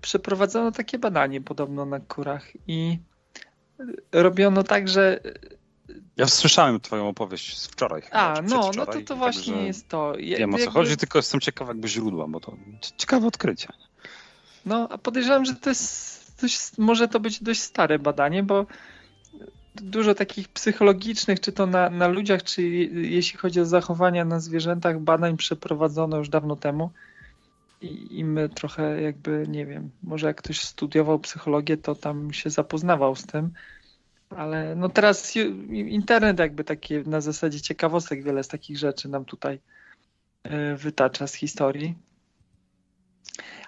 [0.00, 2.98] przeprowadzono takie badanie podobno na kurach i
[4.12, 5.20] robiono tak, że
[6.16, 8.02] ja słyszałem twoją opowieść z wczoraj.
[8.10, 10.14] A, no, no to to właśnie jest to.
[10.18, 10.74] Ja, wiem o co jakby...
[10.74, 12.56] chodzi, tylko jestem ciekaw jakby źródła, bo to
[12.96, 13.68] ciekawe odkrycie.
[14.66, 18.66] No, a podejrzewam, że to jest dość, może to być dość stare badanie, bo
[19.74, 25.00] dużo takich psychologicznych, czy to na, na ludziach, czy jeśli chodzi o zachowania na zwierzętach,
[25.00, 26.90] badań przeprowadzono już dawno temu.
[27.80, 32.50] I, I my trochę jakby, nie wiem, może jak ktoś studiował psychologię, to tam się
[32.50, 33.50] zapoznawał z tym
[34.36, 35.36] ale no teraz
[35.70, 39.60] internet jakby takie na zasadzie ciekawostek wiele z takich rzeczy nam tutaj
[40.42, 41.94] e, wytacza z historii.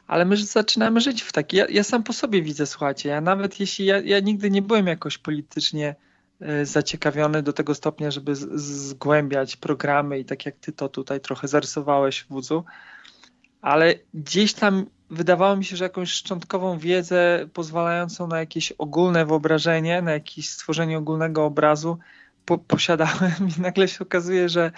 [0.07, 1.57] Ale my zaczynamy żyć w taki.
[1.57, 4.86] Ja, ja sam po sobie widzę, słuchajcie, ja nawet jeśli ja, ja nigdy nie byłem
[4.86, 5.94] jakoś politycznie
[6.41, 11.49] e, zaciekawiony do tego stopnia, żeby zgłębiać programy i tak jak ty to tutaj trochę
[11.49, 12.65] zarysowałeś w wódzu,
[13.62, 20.02] ale gdzieś tam wydawało mi się, że jakąś szczątkową wiedzę pozwalającą na jakieś ogólne wyobrażenie,
[20.02, 21.99] na jakieś stworzenie ogólnego obrazu
[22.44, 24.73] po, posiadałem i nagle się okazuje, że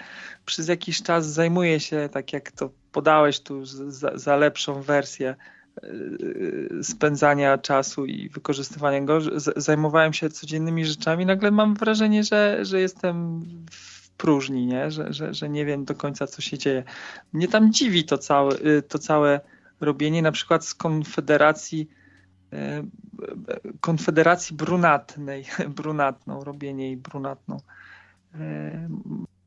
[0.45, 5.35] przez jakiś czas zajmuję się, tak jak to podałeś tu za, za lepszą wersję
[5.83, 9.19] yy, spędzania czasu i wykorzystywania go,
[9.55, 14.91] zajmowałem się codziennymi rzeczami, nagle mam wrażenie, że, że jestem w próżni, nie?
[14.91, 16.83] Że, że, że nie wiem do końca, co się dzieje.
[17.33, 19.39] Mnie tam dziwi to całe, yy, to całe
[19.81, 21.89] robienie na przykład z Konfederacji
[23.81, 25.45] Konfederacji Brunatnej,
[25.77, 27.57] brunatną, robienie jej brunatną.
[28.35, 28.89] E,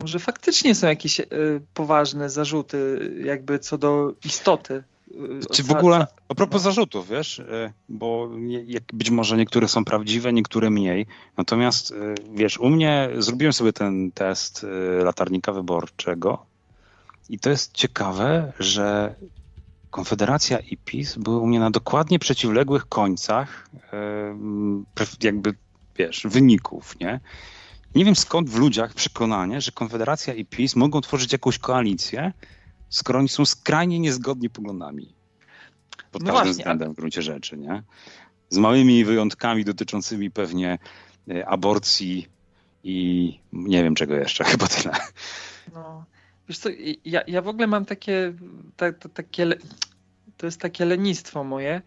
[0.01, 1.27] może faktycznie są jakieś e,
[1.75, 4.83] poważne zarzuty, jakby co do istoty.
[5.53, 7.43] Czy w ogóle, a propos zarzutów, wiesz,
[7.89, 8.31] bo
[8.93, 11.07] być może niektóre są prawdziwe, niektóre mniej.
[11.37, 11.95] Natomiast,
[12.35, 14.67] wiesz, u mnie zrobiłem sobie ten test
[15.05, 16.47] latarnika wyborczego
[17.29, 19.15] i to jest ciekawe, że
[19.91, 23.69] Konfederacja i PiS były u mnie na dokładnie przeciwległych końcach
[25.23, 25.55] jakby,
[25.97, 27.21] wiesz, wyników, nie?
[27.95, 32.33] Nie wiem skąd w ludziach przekonanie, że Konfederacja i PiS mogą tworzyć jakąś koalicję,
[32.89, 35.15] skoro oni są skrajnie niezgodni poglądami.
[36.13, 37.83] Pod no każdym właśnie, względem w gruncie rzeczy, nie?
[38.49, 40.79] Z małymi wyjątkami dotyczącymi pewnie
[41.31, 42.29] e, aborcji
[42.85, 44.97] i nie wiem czego jeszcze, chyba tyle.
[45.75, 46.05] No.
[46.51, 46.69] Wiesz co,
[47.05, 48.33] ja, ja w ogóle mam takie,
[48.77, 49.47] ta, ta, takie,
[50.37, 51.83] to jest takie lenistwo moje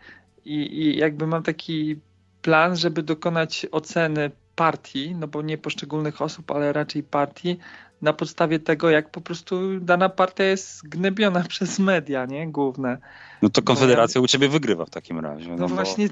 [0.46, 2.00] i, i jakby mam taki
[2.42, 7.58] plan, żeby dokonać oceny partii, no bo nie poszczególnych osób, ale raczej partii,
[8.04, 12.48] na podstawie tego, jak po prostu dana partia jest gnębiona przez media, nie?
[12.48, 12.98] Główne.
[13.42, 15.50] No to Konfederacja u ciebie wygrywa w takim razie.
[15.50, 15.76] No, no bo...
[15.76, 16.10] właśnie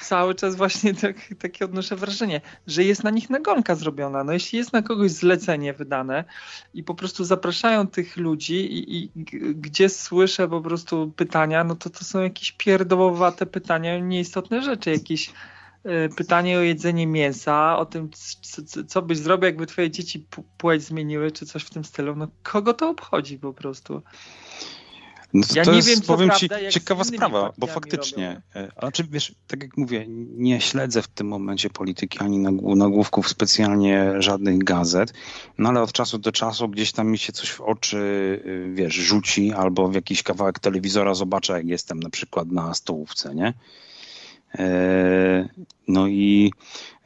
[0.00, 4.24] cały czas właśnie tak, takie odnoszę wrażenie, że jest na nich nagonka zrobiona.
[4.24, 6.24] No jeśli jest na kogoś zlecenie wydane
[6.74, 9.10] i po prostu zapraszają tych ludzi i, i
[9.54, 15.32] gdzie słyszę po prostu pytania, no to to są jakieś pierdołowate pytania, nieistotne rzeczy, jakieś
[16.16, 18.10] pytanie o jedzenie mięsa, o tym,
[18.88, 20.26] co byś zrobił, jakby twoje dzieci
[20.58, 22.16] płeć zmieniły, czy coś w tym stylu.
[22.16, 24.02] No kogo to obchodzi po prostu?
[25.34, 28.68] No to, ja to nie jest, wiem, powiem ci, ciekawa sprawa, bo faktycznie, robią.
[28.68, 32.38] E, a czy wiesz, tak jak mówię, nie śledzę w tym momencie polityki ani
[32.76, 35.12] nagłówków specjalnie żadnych gazet,
[35.58, 37.98] no ale od czasu do czasu gdzieś tam mi się coś w oczy,
[38.46, 43.34] y, wiesz, rzuci albo w jakiś kawałek telewizora zobaczę, jak jestem na przykład na stołówce,
[43.34, 43.54] nie?
[44.58, 45.48] E,
[45.88, 46.52] no i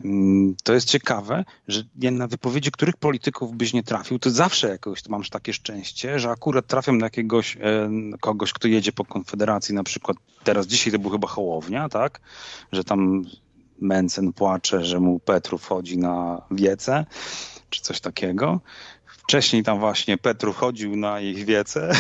[0.05, 1.83] mm, to jest ciekawe, że
[2.13, 6.31] na wypowiedzi których polityków byś nie trafił, to zawsze jakoś to masz takie szczęście, że
[6.31, 7.91] akurat trafiam na jakiegoś e,
[8.21, 12.21] kogoś, kto jedzie po Konfederacji, na przykład teraz dzisiaj to był chyba Hołownia, tak?
[12.73, 13.25] Że tam
[13.81, 17.07] Mencen płacze, że mu Petru wchodzi na wiece,
[17.71, 18.61] czy coś takiego.
[19.25, 21.91] Wcześniej tam właśnie Petru chodził na ich wiece.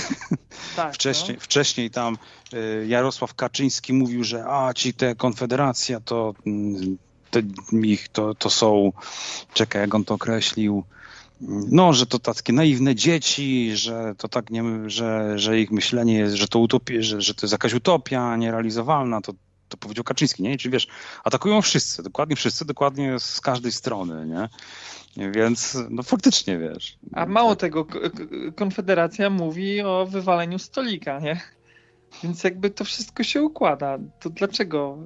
[0.76, 1.40] Tak, wcześniej, no.
[1.40, 2.18] wcześniej tam
[2.54, 6.98] y, Jarosław Kaczyński mówił, że a ci te Konfederacja to, mm,
[7.30, 7.42] te,
[7.82, 8.92] ich, to, to są,
[9.54, 10.84] czekaj jak on to określił,
[11.70, 16.34] no, że to takie naiwne dzieci, że to tak nie, że, że ich myślenie jest,
[16.34, 19.32] że to utopia, że, że to jest jakaś utopia nierealizowalna, to,
[19.74, 20.56] to powiedział Kaczyński, nie?
[20.58, 20.88] Czyli wiesz,
[21.24, 24.48] atakują wszyscy, dokładnie wszyscy, dokładnie z każdej strony, nie?
[25.30, 26.98] Więc no faktycznie wiesz.
[27.12, 27.86] A mało tego,
[28.56, 31.40] Konfederacja mówi o wywaleniu stolika, nie?
[32.22, 33.98] Więc jakby to wszystko się układa.
[34.20, 34.98] To dlaczego?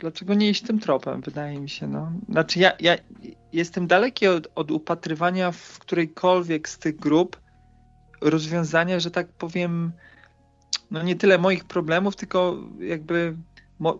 [0.00, 1.86] Dlaczego nie iść tym tropem, wydaje mi się.
[1.86, 2.12] No.
[2.28, 2.96] Znaczy ja, ja
[3.52, 7.40] jestem daleki od, od upatrywania w którejkolwiek z tych grup
[8.20, 9.92] rozwiązania, że tak powiem,
[10.90, 13.36] no nie tyle moich problemów, tylko jakby
[13.78, 13.98] mo,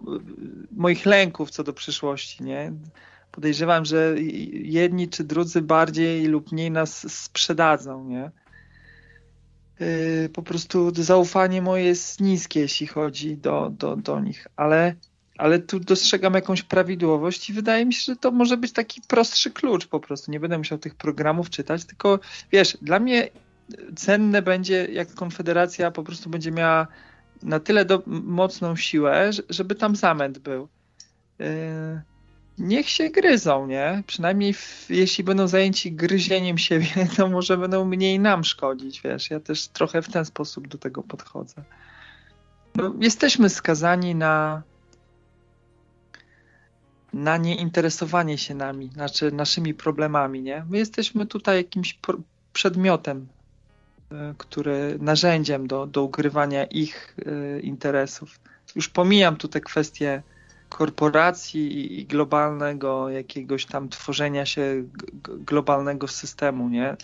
[0.73, 2.73] moich lęków co do przyszłości, nie?
[3.35, 4.15] podejrzewam, że
[4.53, 8.31] jedni czy drudzy bardziej lub mniej nas sprzedadzą, nie?
[9.81, 14.95] Yy, po prostu zaufanie moje jest niskie, jeśli chodzi do, do, do nich, ale,
[15.39, 19.51] ale tu dostrzegam jakąś prawidłowość i wydaje mi się, że to może być taki prostszy
[19.51, 20.31] klucz po prostu.
[20.31, 22.21] Nie będę musiał tych programów czytać, tylko
[22.53, 23.29] wiesz, dla mnie
[23.97, 26.87] cenne będzie, jak Konfederacja po prostu będzie miała
[27.43, 30.69] na tyle do, mocną siłę, żeby tam zamęt był.
[31.39, 31.47] Yy,
[32.59, 34.03] niech się gryzą, nie?
[34.07, 36.87] Przynajmniej w, jeśli będą zajęci gryzieniem siebie,
[37.17, 39.31] to może będą mniej nam szkodzić, wiesz.
[39.31, 41.63] Ja też trochę w ten sposób do tego podchodzę.
[42.75, 44.63] No, jesteśmy skazani na
[47.13, 50.65] na nieinteresowanie się nami, znaczy naszymi problemami, nie?
[50.71, 51.99] My jesteśmy tutaj jakimś
[52.53, 53.27] przedmiotem
[54.39, 57.17] które narzędziem do, do ukrywania ich
[57.63, 58.41] interesów.
[58.77, 60.23] Już pomijam tutaj kwestię
[60.69, 64.85] korporacji i globalnego jakiegoś tam tworzenia się
[65.25, 66.97] globalnego systemu, nie?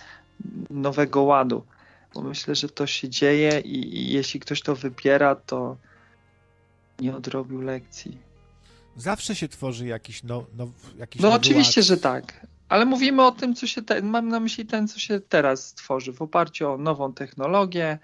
[0.70, 1.64] Nowego ładu.
[2.14, 5.76] Bo myślę, że to się dzieje i, i jeśli ktoś to wybiera, to
[7.00, 8.18] nie odrobił lekcji.
[8.97, 11.89] Zawsze się tworzy jakiś, no, no, jakiś No oczywiście, ład.
[11.89, 12.47] że tak.
[12.70, 13.82] Ale mówimy o tym, co się.
[13.82, 17.99] Te, mam na myśli ten, co się teraz tworzy w oparciu o nową technologię,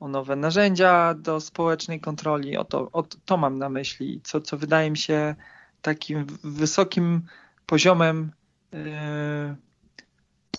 [0.00, 2.56] o nowe narzędzia do społecznej kontroli.
[2.56, 5.34] O to, o to mam na myśli, co, co wydaje mi się
[5.82, 7.22] takim wysokim
[7.66, 8.32] poziomem
[8.72, 8.80] yy,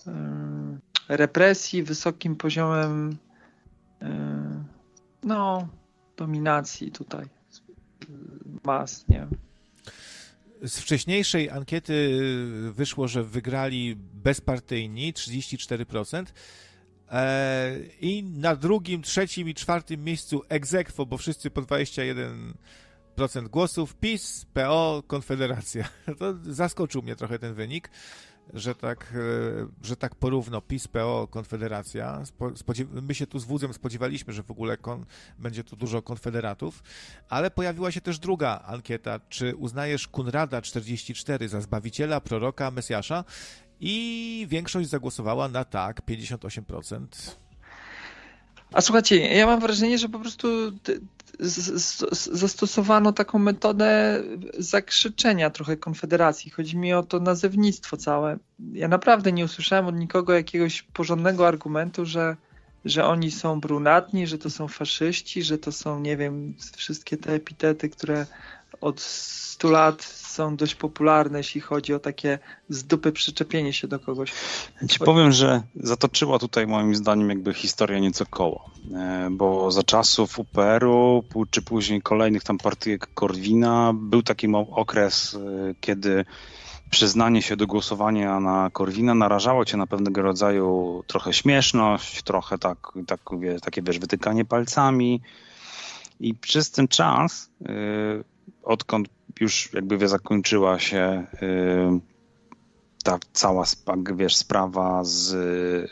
[0.06, 3.16] yy, represji, wysokim poziomem
[4.00, 4.08] yy,
[5.22, 5.68] no,
[6.16, 7.28] dominacji tutaj
[8.64, 9.49] mas, nie wiem.
[10.62, 12.18] Z wcześniejszej ankiety
[12.72, 16.24] wyszło, że wygrali bezpartyjni 34%.
[17.10, 22.52] E, I na drugim, trzecim i czwartym miejscu egzekwo, bo wszyscy po 21%
[23.50, 25.88] głosów, PiS, PO, Konfederacja.
[26.18, 27.90] To zaskoczył mnie trochę ten wynik,
[28.54, 32.22] że tak, e, że tak porówno PiS, PO, Konfederacja.
[33.02, 35.04] My się tu z Wudzem spodziewaliśmy, że w ogóle kon,
[35.38, 36.82] będzie tu dużo konfederatów,
[37.28, 39.20] ale pojawiła się też druga ankieta.
[39.28, 43.24] Czy uznajesz Kunrada 44 za zbawiciela, proroka, Mesjasza?
[43.80, 47.06] i większość zagłosowała na tak, 58%.
[48.72, 50.48] A słuchajcie, ja mam wrażenie, że po prostu
[52.32, 54.22] zastosowano taką metodę
[54.58, 56.50] zakrzyczenia trochę Konfederacji.
[56.50, 58.38] Chodzi mi o to nazewnictwo całe.
[58.72, 62.36] Ja naprawdę nie usłyszałem od nikogo jakiegoś porządnego argumentu, że,
[62.84, 67.32] że oni są brunatni, że to są faszyści, że to są, nie wiem, wszystkie te
[67.32, 68.26] epitety, które
[68.80, 73.98] od 100 lat są dość popularne, jeśli chodzi o takie z dupy przyczepienie się do
[73.98, 74.32] kogoś.
[74.88, 80.38] Ci powiem, że zatoczyła tutaj moim zdaniem jakby historia nieco koło, e, bo za czasów
[80.38, 86.24] UPR-u, czy później kolejnych tam partyjek Korwina, był taki okres, e, kiedy
[86.90, 92.78] przyznanie się do głosowania na Korwina narażało cię na pewnego rodzaju trochę śmieszność, trochę tak,
[93.06, 93.20] tak,
[93.62, 95.20] takie wiesz, wytykanie palcami
[96.20, 97.72] i przez ten czas, e,
[98.62, 99.08] odkąd
[99.40, 102.00] już jakby wie, zakończyła się y,
[103.04, 103.64] ta cała
[104.14, 105.88] wiesz, sprawa z, y,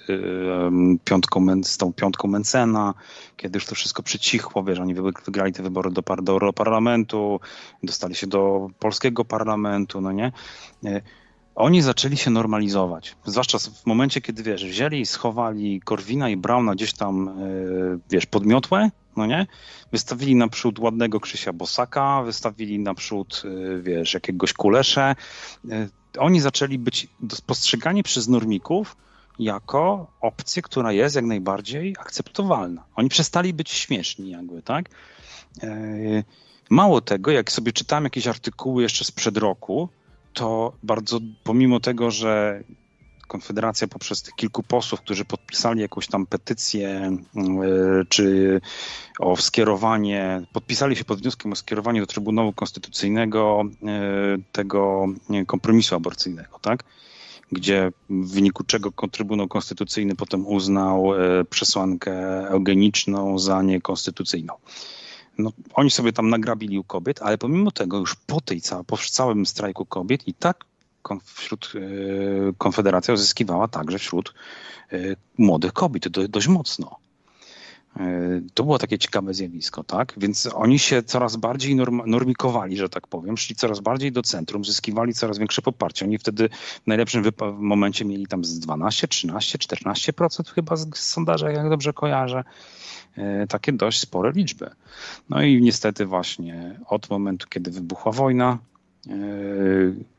[1.05, 2.95] piątką, z tą piątką Mencena,
[3.37, 7.41] kiedy już to wszystko przycichło, wiesz, oni wygrali te wybory do, do Europarlamentu,
[7.83, 10.33] dostali się do polskiego parlamentu, no nie?
[10.85, 11.03] Y,
[11.55, 13.17] oni zaczęli się normalizować.
[13.25, 17.31] Zwłaszcza w momencie, kiedy wiesz, wzięli, schowali Korwina i Brauna gdzieś tam,
[18.11, 19.47] wiesz, podmiotłe, no nie?
[19.93, 25.15] Wystawili naprzód ładnego Krzysia Bosaka, wystawili naprzód, y, wiesz, jakiegoś Kulesze.
[25.65, 25.89] Y,
[26.19, 27.09] oni zaczęli być
[27.47, 28.97] postrzegani przez normików
[29.39, 32.85] jako opcję, która jest jak najbardziej akceptowalna.
[32.97, 34.89] Oni przestali być śmieszni jakby, tak?
[35.63, 36.25] Y,
[36.71, 39.89] mało tego, jak sobie czytałem jakieś artykuły jeszcze sprzed roku,
[40.33, 42.63] to bardzo, pomimo tego, że
[43.29, 46.89] Konfederacja poprzez tych kilku posłów, którzy podpisali jakąś tam petycję,
[47.37, 48.61] e, czy
[49.19, 55.07] o skierowanie, podpisali się pod wnioskiem o skierowanie do Trybunału Konstytucyjnego e, tego
[55.47, 56.85] kompromisu aborcyjnego, tak?
[57.53, 62.13] Gdzie w wyniku czego Trybunał Konstytucyjny potem uznał e, przesłankę
[62.49, 64.55] eugeniczną za niekonstytucyjną.
[65.39, 69.47] No, oni sobie tam nagrabili u kobiet, ale pomimo tego już po tej po całym
[69.47, 70.65] strajku kobiet i tak
[71.25, 71.81] wśród e,
[72.59, 74.35] Konfederacja uzyskiwała także wśród
[74.93, 74.97] e,
[75.39, 76.97] młodych kobiet dość mocno.
[77.97, 80.15] E, to było takie ciekawe zjawisko, tak?
[80.17, 84.65] Więc oni się coraz bardziej norm normikowali, że tak powiem, szli coraz bardziej do centrum,
[84.65, 86.05] zyskiwali coraz większe poparcie.
[86.05, 86.49] Oni wtedy
[86.85, 87.25] w najlepszym
[87.59, 92.44] momencie mieli tam z 12, 13, 14% chyba z, z sondaża, jak dobrze kojarzę.
[93.49, 94.70] Takie dość spore liczby.
[95.28, 98.59] No i niestety właśnie od momentu, kiedy wybuchła wojna,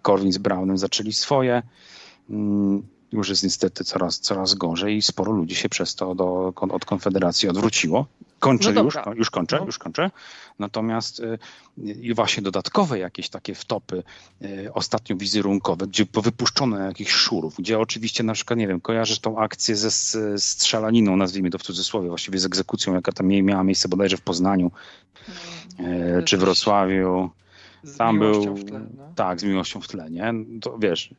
[0.01, 1.64] Korwin z Brownem zaczęli swoje.
[2.30, 6.85] Mm, już jest niestety coraz, coraz gorzej i sporo ludzi się przez to do, od
[6.85, 8.06] Konfederacji odwróciło.
[8.40, 9.66] Kończę no już, już kończę, no.
[9.66, 10.11] już kończę.
[10.59, 11.38] Natomiast y,
[11.77, 14.03] i właśnie dodatkowe jakieś takie wtopy
[14.41, 19.40] y, ostatnio wizerunkowe, gdzie wypuszczono jakichś szurów, gdzie oczywiście na przykład, nie wiem, kojarzysz tą
[19.40, 19.91] akcję ze
[20.40, 24.72] strzelaniną, nazwijmy to w cudzysłowie, właściwie z egzekucją, jaka tam miała miejsce bodajże w Poznaniu,
[25.80, 27.30] no, czy w Wrocławiu.
[27.83, 28.56] Z tam był.
[28.56, 29.14] W tle, no?
[29.16, 30.33] Tak, z miłością w tle, nie?
[30.61, 31.14] To wiesz,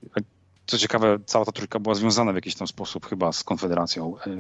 [0.70, 4.16] co ciekawe, cała ta trójka była związana w jakiś tam sposób chyba z Konfederacją.
[4.18, 4.30] E,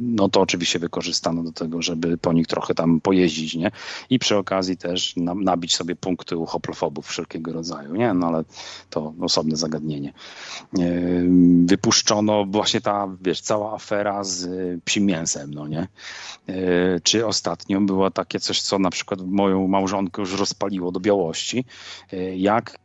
[0.00, 3.70] no to oczywiście wykorzystano do tego, żeby po nich trochę tam pojeździć, nie?
[4.10, 8.14] I przy okazji też nabić sobie punkty u hoplofobów wszelkiego rodzaju, nie?
[8.14, 8.44] No ale
[8.90, 10.12] to osobne zagadnienie.
[10.78, 10.90] E,
[11.64, 14.48] wypuszczono właśnie ta, wiesz, cała afera z
[14.84, 15.88] psim mięsem, no nie?
[16.46, 21.64] E, czy ostatnio było takie coś, co na przykład moją małżonkę już rozpaliło do białości,
[22.36, 22.78] jak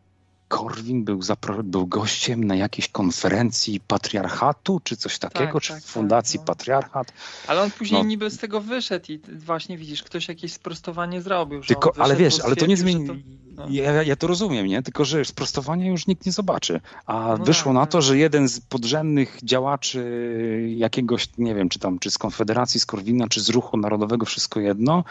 [0.48, 1.20] Korwin był,
[1.64, 6.54] był gościem na jakiejś konferencji patriarchatu, czy coś takiego, tak, czy tak, fundacji tak, no.
[6.54, 7.14] patriarchat.
[7.48, 8.08] Ale on później no.
[8.08, 11.62] niby z tego wyszedł i właśnie widzisz, ktoś jakieś sprostowanie zrobił.
[11.62, 13.24] Tylko, ale wiesz, ale to nie zmieni.
[13.56, 13.66] No.
[13.70, 14.82] Ja, ja, to rozumiem, nie?
[14.82, 16.82] Tylko, że sprostowania już nikt nie zobaczy.
[17.06, 18.02] A no wyszło tak, na to, tak.
[18.02, 23.28] że jeden z podrzędnych działaczy jakiegoś, nie wiem, czy tam, czy z Konfederacji, z Korwina,
[23.28, 25.04] czy z Ruchu Narodowego, wszystko jedno,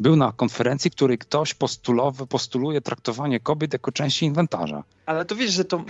[0.00, 4.84] był na konferencji, której ktoś postulowy, postuluje traktowanie kobiet jako części inwentarza.
[5.06, 5.84] Ale to wiesz, że to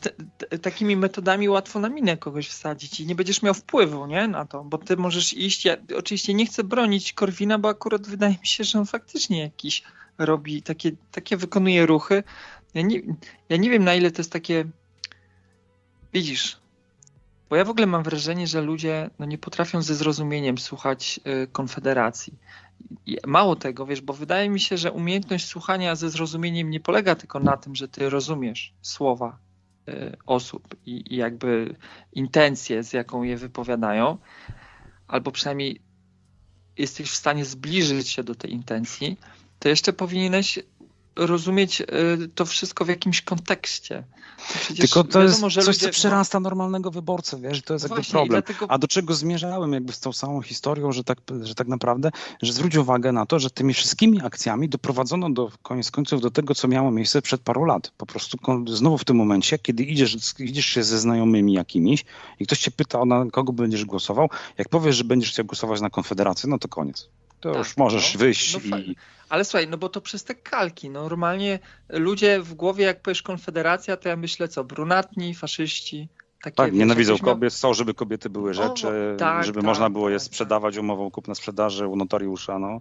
[0.00, 4.28] te, te, takimi metodami łatwo na minę kogoś wsadzić i nie będziesz miał wpływu nie,
[4.28, 5.64] na to, bo ty możesz iść.
[5.64, 9.82] Ja oczywiście nie chcę bronić Korwina, bo akurat wydaje mi się, że on faktycznie jakiś
[10.18, 12.22] robi takie, takie wykonuje ruchy.
[12.74, 13.00] Ja nie,
[13.48, 14.64] ja nie wiem, na ile to jest takie.
[16.12, 16.58] Widzisz,
[17.50, 21.46] bo ja w ogóle mam wrażenie, że ludzie no, nie potrafią ze zrozumieniem słuchać y,
[21.52, 22.34] Konfederacji.
[23.26, 27.40] Mało tego, wiesz, bo wydaje mi się, że umiejętność słuchania ze zrozumieniem nie polega tylko
[27.40, 29.38] na tym, że ty rozumiesz słowa
[29.88, 31.76] y, osób i, i jakby
[32.12, 34.18] intencje, z jaką je wypowiadają,
[35.08, 35.80] albo przynajmniej
[36.78, 39.16] jesteś w stanie zbliżyć się do tej intencji,
[39.58, 40.58] to jeszcze powinieneś
[41.16, 41.86] rozumieć y,
[42.34, 44.04] to wszystko w jakimś kontekście.
[44.48, 45.78] Przecież Tylko to wiadomo, jest coś, ludzie...
[45.78, 48.28] co przerasta normalnego wyborcę, wiesz, to jest no jakby problem.
[48.28, 48.70] Dlatego...
[48.70, 52.10] A do czego zmierzałem jakby z tą samą historią, że tak, że tak naprawdę,
[52.42, 56.54] że zwróć uwagę na to, że tymi wszystkimi akcjami doprowadzono do koniec końców do tego,
[56.54, 57.90] co miało miejsce przed paru lat.
[57.96, 62.04] Po prostu znowu w tym momencie, kiedy idziesz, idziesz się ze znajomymi jakimiś
[62.40, 65.90] i ktoś cię pyta, na kogo będziesz głosował, jak powiesz, że będziesz chciał głosować na
[65.90, 67.08] Konfederację, no to koniec.
[67.44, 68.96] To tak, już możesz no, wyjść no, i...
[69.28, 71.58] Ale słuchaj, no bo to przez te kalki, no normalnie
[71.88, 76.08] ludzie w głowie, jak powiesz Konfederacja, to ja myślę co, brunatni, faszyści,
[76.42, 80.10] takie, tak, wiesz, nienawidzą kobiet, chcą, żeby kobiety były rzeczy, tak, żeby tak, można było
[80.10, 82.58] je tak, sprzedawać umową kupna-sprzedaży u notariusza.
[82.58, 82.80] No.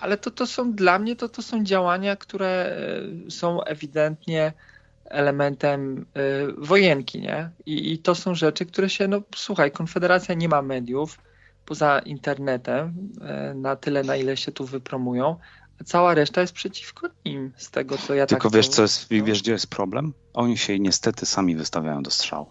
[0.00, 2.76] Ale to, to są dla mnie to, to są działania, które
[3.26, 4.52] e, są ewidentnie
[5.04, 7.50] elementem y, wojenki, nie?
[7.66, 11.18] I, I to są rzeczy, które się, no słuchaj, Konfederacja nie ma mediów,
[11.64, 15.36] poza internetem e, na tyle, na ile się tu wypromują,
[15.80, 19.10] a cała reszta jest przeciwko nim, z tego co ja Tylko tak wiesz, co jest,
[19.10, 19.24] no.
[19.24, 20.12] wiesz, gdzie jest problem?
[20.34, 22.46] Oni się niestety sami wystawiają do strzału.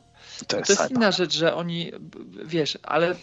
[0.48, 1.92] To jest, to jest inna rzecz, że oni,
[2.46, 3.16] wiesz, ale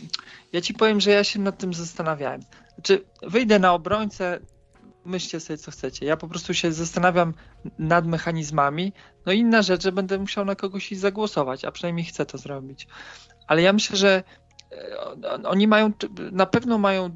[0.52, 2.40] ja ci powiem, że ja się nad tym zastanawiałem.
[2.74, 4.40] Znaczy, wyjdę na obrońcę,
[5.04, 6.06] myślcie sobie, co chcecie.
[6.06, 7.34] Ja po prostu się zastanawiam
[7.78, 8.92] nad mechanizmami.
[9.26, 12.86] No inna rzecz, że będę musiał na kogoś zagłosować, a przynajmniej chcę to zrobić.
[13.46, 14.22] Ale ja myślę, że
[15.44, 15.92] oni mają,
[16.32, 17.10] na pewno mają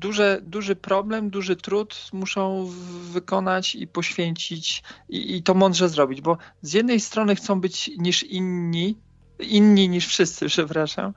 [0.00, 2.70] duże, duży problem, duży trud muszą
[3.12, 8.22] wykonać i poświęcić i, i, to mądrze zrobić, bo z jednej strony chcą być niż
[8.22, 8.96] inni,
[9.38, 11.14] inni niż wszyscy, przepraszam,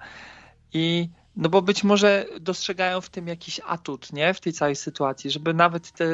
[0.73, 5.31] i no bo być może dostrzegają w tym jakiś atut, nie, w tej całej sytuacji,
[5.31, 6.05] żeby nawet te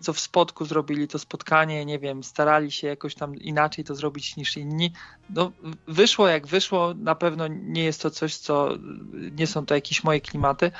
[0.00, 4.36] co w spotku zrobili to spotkanie, nie wiem, starali się jakoś tam inaczej to zrobić
[4.36, 4.92] niż inni.
[5.30, 5.52] No,
[5.88, 8.68] wyszło jak wyszło, na pewno nie jest to coś, co
[9.12, 10.70] nie są to jakieś moje klimaty,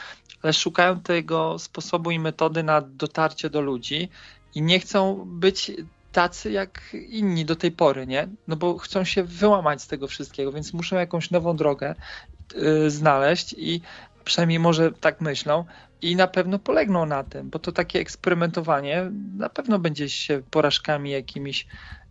[0.42, 4.08] ale szukają tego sposobu i metody na dotarcie do ludzi
[4.54, 5.72] i nie chcą być
[6.12, 8.28] tacy jak inni do tej pory, nie?
[8.48, 11.94] No bo chcą się wyłamać z tego wszystkiego, więc muszą jakąś nową drogę
[12.54, 13.80] yy, znaleźć i
[14.24, 15.64] przynajmniej może tak myślą,
[16.02, 21.10] i na pewno polegną na tym, bo to takie eksperymentowanie na pewno będzie się porażkami
[21.10, 21.66] jakimiś,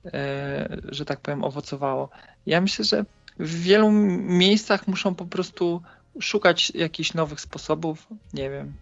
[0.06, 2.10] e, że tak powiem, owocowało.
[2.46, 3.06] Ja myślę, że
[3.40, 5.82] w wielu miejscach muszą po prostu
[6.20, 8.74] szukać jakichś nowych sposobów, nie wiem.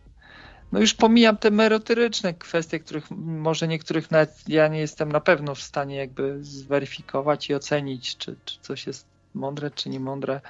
[0.71, 5.55] No już pomijam te merytoryczne kwestie, których może niektórych nawet ja nie jestem na pewno
[5.55, 10.41] w stanie jakby zweryfikować i ocenić, czy, czy coś jest mądre, czy nie mądre.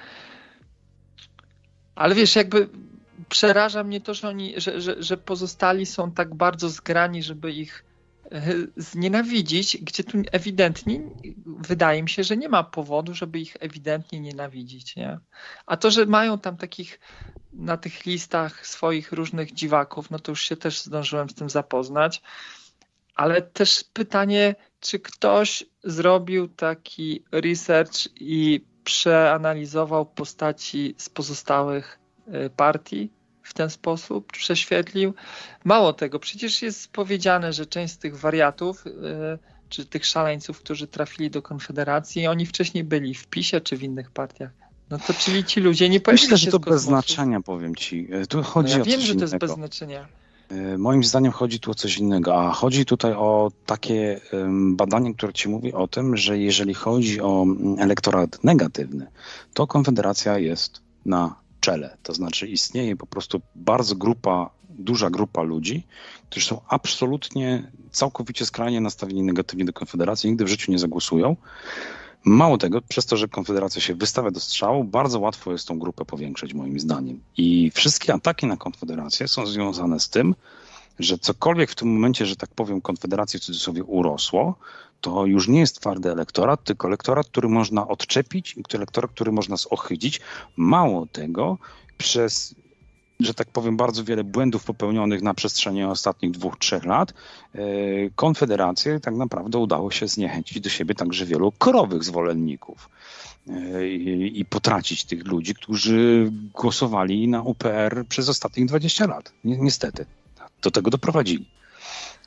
[1.94, 2.68] Ale wiesz, jakby
[3.28, 7.84] przeraża mnie to, że oni, że, że, że pozostali są tak bardzo zgrani, żeby ich
[8.32, 8.42] e,
[8.76, 11.00] znienawidzić, gdzie tu ewidentnie
[11.46, 14.96] wydaje mi się, że nie ma powodu, żeby ich ewidentnie nienawidzić.
[14.96, 15.18] Nie?
[15.66, 17.00] A to, że mają tam takich
[17.52, 22.22] na tych listach swoich różnych dziwaków, no to już się też zdążyłem z tym zapoznać.
[23.14, 31.98] Ale też pytanie, czy ktoś zrobił taki research i przeanalizował postaci z pozostałych
[32.34, 33.10] Y, partii
[33.48, 35.14] w ten sposób prześwietlił.
[35.64, 38.90] Mało tego, przecież jest powiedziane, że część z tych wariatów y,
[39.68, 44.10] czy tych szaleńców, którzy trafili do Konfederacji, oni wcześniej byli w PiSie czy w innych
[44.10, 44.50] partiach.
[44.90, 48.08] No to czyli ci ludzie nie pojawili Myślę, się że to bez znaczenia, powiem ci.
[48.12, 49.46] E, Tu No chodzi ja o wiem, że to jest innego.
[49.46, 50.08] bez znaczenia.
[50.50, 54.20] E, Moim zdaniem chodzi tu o coś innego, a chodzi tutaj o takie
[54.72, 59.06] badanie, które ci mówi o tym, że jeżeli chodzi o mm, elektorat negatywny,
[59.54, 61.96] to Konfederacja jest na czele.
[62.02, 65.86] To znaczy istnieje po prostu bardzo grupa, duża grupa ludzi,
[66.30, 71.36] którzy są absolutnie, całkowicie skrajnie nastawieni negatywnie do Konfederacji, nigdy w życiu nie zagłosują.
[72.24, 76.04] Mało tego, przez to, że Konfederacja się wystawia do strzału, bardzo łatwo jest tą grupę
[76.04, 77.20] powiększyć, moim zdaniem.
[77.36, 80.34] I wszystkie ataki na Konfederację są związane z tym,
[80.98, 84.58] że cokolwiek w tym momencie, że tak powiem, Konfederacji w cudzysłowie urosło,
[85.00, 89.56] to już nie jest twardy elektorat, tylko elektorat, który można odczepić i elektorat, który można
[89.56, 90.20] zohydzić.
[90.56, 91.58] Mało tego,
[91.98, 92.54] przez
[93.20, 97.14] że tak powiem, bardzo wiele błędów popełnionych na przestrzeni ostatnich dwóch, trzech lat,
[97.54, 97.60] e,
[98.16, 102.90] Konfederację tak naprawdę udało się zniechęcić do siebie także wielu korowych zwolenników
[103.48, 109.32] e, i, potracić tych ludzi, którzy głosowali na UPR przez ostatnich 20 lat.
[109.44, 110.06] Ni- Niestety.
[110.62, 111.57] Do tego doprowadzili.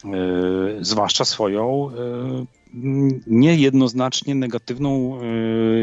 [0.06, 0.10] E,
[0.82, 2.46] Zwłaszcza swoją e,
[3.28, 5.22] niejednoznacznie negatywną e,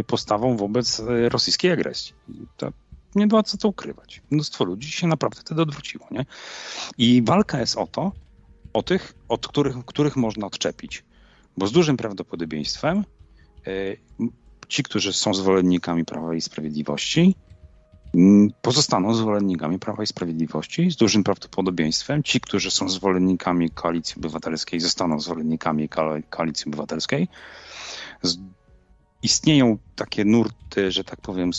[0.03, 2.13] postawą wobec rosyjskiej agresji.
[2.57, 2.73] To
[3.15, 4.23] nie ma co to ukrywać.
[4.31, 6.07] Mnóstwo ludzi się naprawdę wtedy odwróciło.
[6.11, 6.27] Nie?
[6.99, 8.13] I walka jest o to,
[8.73, 11.05] o tych, od których, których można odczepić.
[11.57, 13.05] Bo z dużym prawdopodobieństwem
[14.69, 17.35] ci, którzy są zwolennikami Prawa i Sprawiedliwości,
[18.63, 20.91] pozostaną zwolennikami Prawa i Sprawiedliwości.
[20.91, 27.29] Z dużym prawdopodobieństwem ci, którzy są zwolennikami Koalicji Obywatelskiej, zostaną zwolennikami Ko- Koalicji Obywatelskiej.
[29.23, 31.51] Istnieją takie nurty, że tak powiem,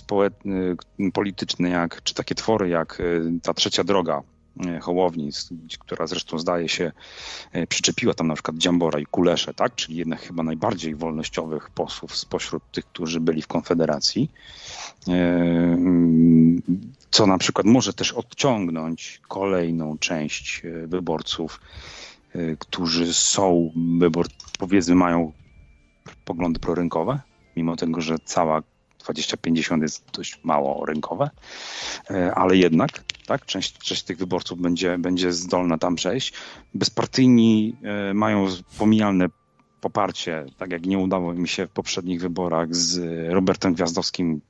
[1.14, 3.04] polityczne, jak, czy takie twory jak e,
[3.42, 4.22] ta trzecia droga
[4.82, 6.92] Hołowni, z- która zresztą zdaje się
[7.52, 9.76] e, przyczepiła tam na przykład Dziambora i Kulesze, tak?
[9.76, 14.32] czyli jednak chyba najbardziej wolnościowych posłów spośród tych, którzy byli w Konfederacji,
[15.08, 15.78] E,
[17.12, 21.62] co na przykład może też odciągnąć kolejną część e, wyborców,
[22.36, 24.28] e, którzy są, wybor,
[24.60, 25.32] powiedzmy, mają
[26.26, 27.20] poglądy prorynkowe,
[27.56, 28.62] mimo tego, że cała
[29.00, 31.30] 2050 jest dość mało rynkowe,
[32.12, 36.34] e, ale jednak tak, część, część tych wyborców będzie, będzie zdolna tam przejść.
[36.74, 38.48] Bezpartyjni e, mają
[38.78, 39.26] pomijalne
[39.82, 43.00] poparcie, tak jak nie udało im się w poprzednich wyborach z
[43.34, 44.42] Robertem Gwiazdowskim,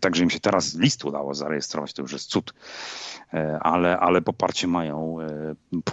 [0.00, 2.52] także im się teraz list udało zarejestrować, to już jest cud,
[3.34, 5.16] E, ale, ale poparcie mają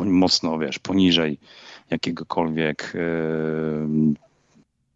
[0.06, 1.40] mocno, wiesz, poniżej
[1.90, 2.94] jakiegokolwiek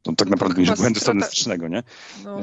[0.06, 1.84] no tak naprawdę niż błędu statystycznego, nie?
[2.24, 2.40] No,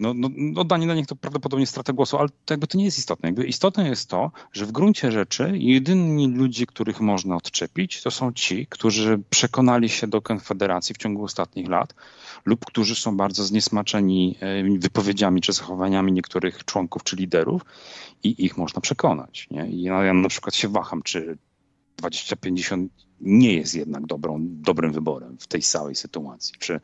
[0.00, 2.84] No, no, no danie na nich to prawdopodobnie strata głosu, ale to jakby to nie
[2.84, 3.28] jest istotne.
[3.28, 8.32] Jakby istotne jest to, że w gruncie rzeczy jedyni ludzie, których można odczepić, to są
[8.32, 11.94] ci, którzy przekonali się do Konfederacji w ciągu ostatnich lat
[12.44, 17.62] lub którzy są bardzo zniesmaczeni e, wypowiedziami czy zachowaniami niektórych członków czy liderów
[18.22, 19.48] i ich można przekonać.
[19.50, 19.66] Nie?
[19.70, 21.38] Ja na przykład się waham, czy
[21.96, 26.54] 2050 nie jest jednak dobrą, dobrym wyborem w tej całej sytuacji.
[26.58, 26.80] Czy,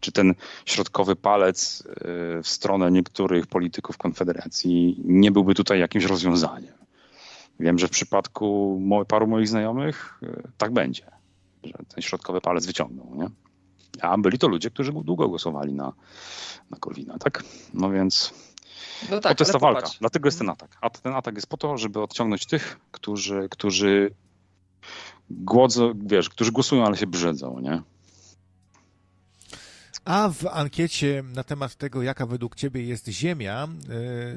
[0.00, 0.34] czy ten
[0.64, 6.74] środkowy palec y, w stronę niektórych polityków Konfederacji nie byłby tutaj jakimś rozwiązaniem?
[7.60, 11.06] Wiem, że w przypadku paru moich znajomych y, tak będzie,
[11.64, 13.14] że ten środkowy palec wyciągnął.
[13.14, 13.30] Nie?
[14.00, 15.92] A byli to ludzie, którzy długo głosowali na,
[16.70, 17.44] na Korwina, tak?
[17.74, 18.34] No więc
[19.10, 19.80] no tak, to jest ta walka.
[19.80, 19.98] popatrz.
[19.98, 20.76] Dlatego jest ten atak.
[20.80, 24.10] A ten atak jest po to, żeby odciągnąć tych, którzy, którzy
[25.30, 27.82] głodzą, wiesz, którzy głosują, ale się brzydzą, nie?
[30.08, 33.68] A w ankiecie na temat tego, jaka według Ciebie jest Ziemia,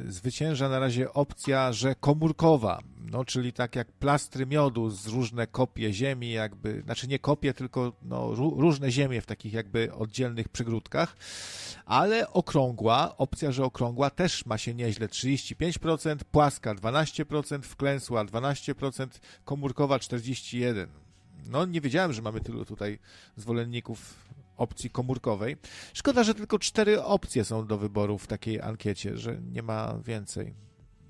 [0.08, 2.80] y, zwycięża na razie opcja, że komórkowa,
[3.11, 7.93] no czyli tak jak plastry miodu z różne kopie Ziemi, jakby, znaczy nie kopie, tylko
[8.03, 11.16] no, ró- różne Ziemie w takich jakby oddzielnych przygródkach,
[11.85, 19.08] ale okrągła, opcja, że okrągła też ma się nieźle, 35%, płaska 12%, wklęsła 12%,
[19.45, 20.88] komórkowa 41%.
[21.45, 23.00] No nie wiedziałem, że mamy tylu tutaj
[23.38, 24.16] zwolenników
[24.61, 25.57] opcji komórkowej.
[25.93, 30.53] Szkoda, że tylko cztery opcje są do wyboru w takiej ankiecie, że nie ma więcej.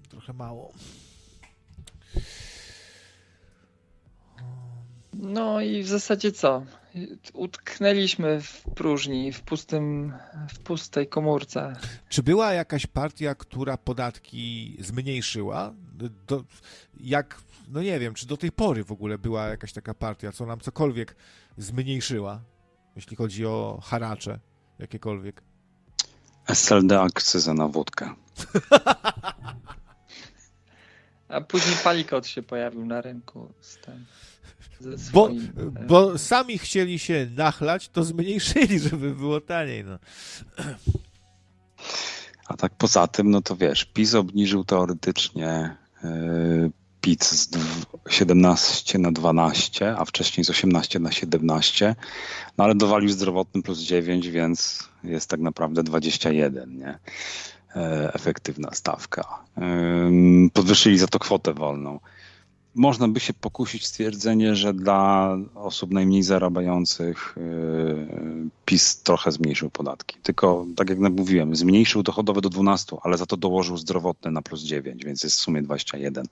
[0.10, 0.74] Trochę mało.
[5.14, 6.64] No i w zasadzie co?
[7.34, 10.14] Utknęliśmy w próżni, w pustym,
[10.50, 11.76] w pustej komórce.
[12.10, 15.74] Czy była jakaś partia, która podatki zmniejszyła?
[16.28, 16.44] Do,
[17.00, 20.46] jak, no nie wiem, czy do tej pory w ogóle była jakaś taka partia, co
[20.46, 21.16] nam cokolwiek
[21.58, 22.42] zmniejszyła,
[22.96, 24.40] jeśli chodzi o haracze
[24.80, 25.44] jakiekolwiek?
[26.48, 28.14] SLD akcyza na wódkę.
[31.28, 34.06] A później palikot się pojawił na rynku z tym.
[35.14, 35.30] Bo,
[35.88, 39.86] bo sami chcieli się nachlać, to zmniejszyli, żeby było taniej.
[39.86, 40.00] No.
[42.48, 45.78] A tak poza tym, no to wiesz, PiS obniżył teoretycznie
[47.02, 47.50] yy, PIT z
[48.10, 51.96] 17 na 12, a wcześniej z 18 na 17,
[52.58, 57.00] no ale dowalił zdrowotny plus 9, więc jest tak naprawdę 21, nie?
[57.76, 59.44] E, efektywna stawka.
[60.54, 62.00] Podwyższyli za to kwotę wolną
[62.76, 70.18] można by się pokusić stwierdzenie, że dla osób najmniej zarabiających yy, PiS trochę zmniejszył podatki.
[70.24, 74.64] Tylko, tak jak mówiłem, zmniejszył dochodowe do 12, ale za to dołożył zdrowotne na plus
[74.64, 76.26] 9, więc jest w sumie 21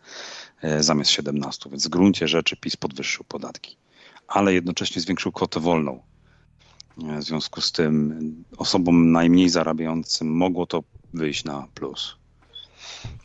[0.63, 1.69] yy, zamiast 17.
[1.69, 3.77] Więc w gruncie rzeczy PiS podwyższył podatki,
[4.27, 5.99] ale jednocześnie zwiększył kwotę wolną.
[6.97, 12.15] W związku z tym osobom najmniej zarabiającym mogło to wyjść na plus.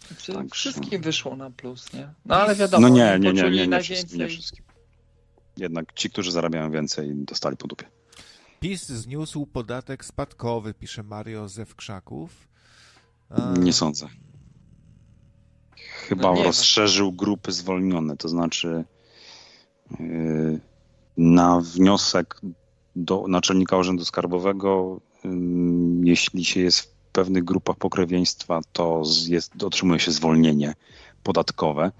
[0.08, 2.08] Znaczy, Wszystkim wyszło na plus, nie?
[2.24, 4.64] No ale wiadomo, no nie, nie, nie, nie, nie, wszystkim, nie wszystkim.
[5.56, 7.86] Jednak ci, którzy zarabiają więcej, dostali po dupie.
[8.60, 12.48] PiS zniósł podatek spadkowy, pisze Mario ze Krzaków.
[13.58, 14.08] Nie sądzę.
[15.76, 18.84] Chyba no rozszerzył grupy zwolnione, to znaczy
[20.00, 20.60] yy,
[21.16, 22.40] na wniosek
[22.96, 25.30] do naczelnika Urzędu Skarbowego, yy,
[26.04, 30.74] jeśli się jest pewnych grupach pokrewieństwa to jest, otrzymuje się zwolnienie
[31.22, 31.92] podatkowe,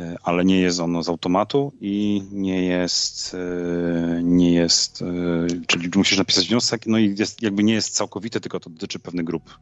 [0.00, 5.06] e, ale nie jest ono z automatu i nie jest, e, nie jest, e,
[5.66, 9.24] czyli musisz napisać wniosek, no i jest, jakby nie jest całkowite, tylko to dotyczy pewnych
[9.24, 9.58] grup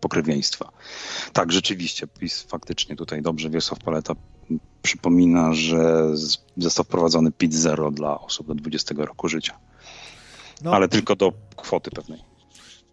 [0.00, 0.72] pokrewieństwa.
[1.32, 4.14] Tak, rzeczywiście, PiS faktycznie tutaj dobrze Wiesław Paleta
[4.82, 6.06] przypomina, że
[6.56, 9.58] został wprowadzony PIT zero dla osób do 20 roku życia.
[10.62, 10.72] No.
[10.72, 12.29] Ale tylko do kwoty pewnej.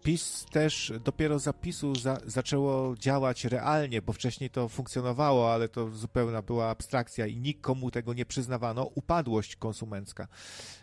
[0.02, 6.42] PiS też dopiero zapisu za, zaczęło działać realnie, bo wcześniej to funkcjonowało, ale to zupełna
[6.42, 10.28] była abstrakcja i nikomu tego nie przyznawano, upadłość konsumencka.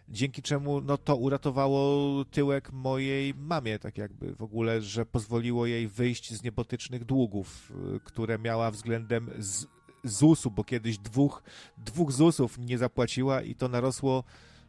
[0.09, 5.87] Dzięki czemu no, to uratowało tyłek mojej mamie, tak jakby w ogóle, że pozwoliło jej
[5.87, 9.65] wyjść z niebotycznych długów, które miała względem z,
[10.05, 11.43] ZUS-u, bo kiedyś dwóch,
[11.77, 14.23] dwóch ZUS-ów nie zapłaciła i to narosło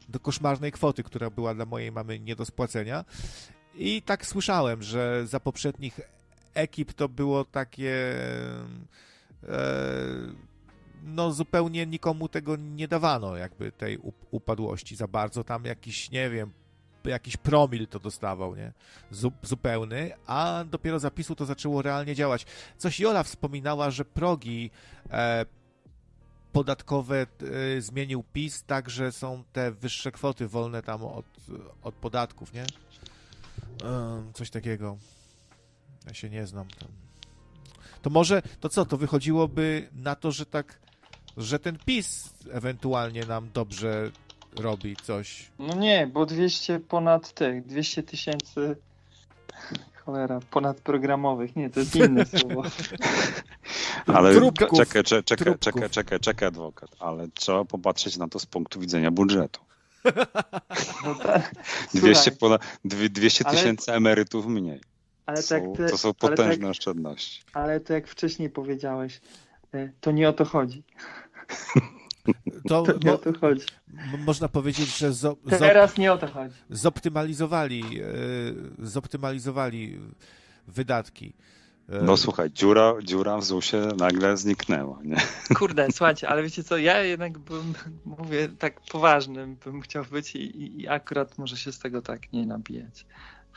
[0.08, 3.05] do koszmarnej kwoty, która była dla mojej mamy nie do spłacenia.
[3.76, 6.00] I tak słyszałem, że za poprzednich
[6.55, 8.16] ekip to było takie.
[9.42, 9.56] E,
[11.05, 13.98] no, zupełnie nikomu tego nie dawano, jakby tej
[14.30, 15.44] upadłości za bardzo.
[15.44, 16.52] Tam jakiś, nie wiem,
[17.05, 18.72] jakiś promil to dostawał, nie?
[19.42, 22.46] zupełny, a dopiero zapisu to zaczęło realnie działać.
[22.78, 24.70] Coś Jola wspominała, że progi
[25.10, 25.46] e,
[26.52, 27.26] podatkowe
[27.76, 31.26] e, zmienił PiS, tak, że są te wyższe kwoty wolne tam od,
[31.82, 32.64] od podatków, nie?
[34.34, 34.96] Coś takiego.
[36.06, 36.66] Ja się nie znam.
[38.02, 40.78] To może, to co, to wychodziłoby na to, że tak,
[41.36, 44.10] że ten PiS ewentualnie nam dobrze
[44.56, 45.50] robi coś.
[45.58, 48.76] No nie, bo 200 ponad tych, 200 tysięcy
[49.94, 51.56] cholera, ponadprogramowych.
[51.56, 52.62] Nie, to jest inne słowo.
[54.06, 58.80] Ale czekaj, czekaj, czekaj, czekaj, czekaj, czekaj, adwokat, ale trzeba popatrzeć na to z punktu
[58.80, 59.60] widzenia budżetu.
[61.04, 61.52] No tak.
[61.94, 64.80] 200, ponad, 200 tysięcy ale, emerytów mniej.
[65.26, 67.42] Ale są, tak ty, to są potężne tak, oszczędności.
[67.52, 69.20] Ale to jak wcześniej powiedziałeś,
[69.74, 70.82] e, to nie o to chodzi.
[72.68, 73.66] To, to nie o to chodzi.
[74.18, 76.54] Można powiedzieć, że zo, teraz nie o to chodzi.
[76.70, 79.98] Zoptymalizowali, e, zoptymalizowali
[80.66, 81.32] wydatki.
[81.89, 85.16] No słuchaj, dziura, dziura w ZUS-ie nagle zniknęła, nie?
[85.58, 87.74] Kurde, słuchajcie, ale wiecie co, ja jednak bym,
[88.05, 92.47] mówię tak poważnym, bym chciał być i, i akurat może się z tego tak nie
[92.47, 93.06] nabijać.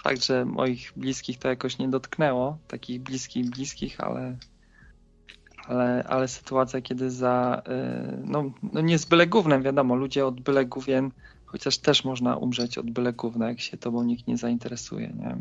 [0.03, 4.37] Fakt, że moich bliskich to jakoś nie dotknęło, takich bliskich, bliskich, ale
[5.67, 10.41] ale, ale sytuacja, kiedy za, y, no, no nie z byle gównem, wiadomo, ludzie od
[10.41, 11.11] byle główien,
[11.45, 15.37] chociaż też można umrzeć od byle gówna, jak się tobą nikt nie zainteresuje, nie?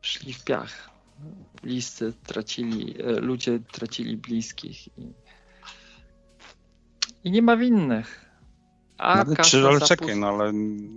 [0.00, 0.91] Szli w piach
[1.62, 5.12] bliscy tracili, e, ludzie tracili bliskich i,
[7.24, 8.32] i nie ma winnych.
[8.98, 10.52] A no, czy, ale czekaj, no ale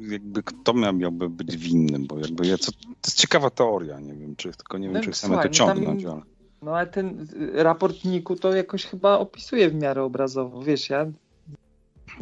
[0.10, 4.36] jakby kto miałby być winnym, bo jakby ja, co, to jest ciekawa teoria, nie wiem,
[4.36, 6.36] czy tylko nie wiem, no, czy chcemy słuchaj, to ciągnąć, no, tam, ale...
[6.62, 11.06] No ale ten raport Niku to jakoś chyba opisuje w miarę obrazowo, wiesz, ja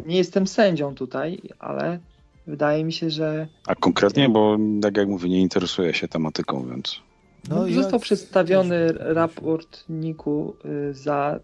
[0.05, 1.99] nie jestem sędzią tutaj, ale
[2.47, 3.47] wydaje mi się, że...
[3.67, 7.01] A konkretnie, bo tak jak mówię, nie interesuję się tematyką, więc...
[7.49, 11.39] No, został przedstawiony raport NIK-u y, za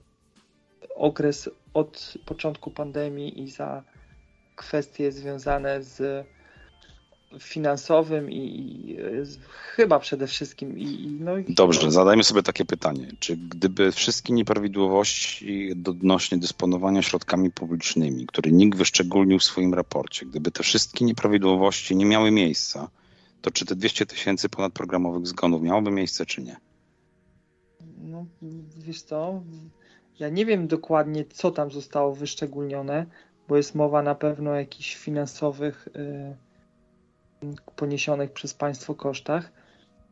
[0.95, 3.83] okres od początku pandemii i za
[4.55, 6.25] kwestie związane z
[7.39, 8.97] finansowym i, i
[9.75, 10.79] chyba przede wszystkim.
[10.79, 13.11] I, i no, Dobrze, zadajmy sobie takie pytanie.
[13.19, 20.51] Czy gdyby wszystkie nieprawidłowości odnośnie dysponowania środkami publicznymi, które NIK wyszczególnił w swoim raporcie, gdyby
[20.51, 22.89] te wszystkie nieprawidłowości nie miały miejsca,
[23.41, 26.57] to czy te 200 tysięcy ponadprogramowych zgonów miałoby miejsce, czy nie?
[27.97, 28.25] No,
[28.77, 29.41] wiesz co,
[30.19, 33.05] ja nie wiem dokładnie, co tam zostało wyszczególnione,
[33.47, 36.35] bo jest mowa na pewno o jakichś finansowych y,
[37.75, 39.51] poniesionych przez państwo kosztach.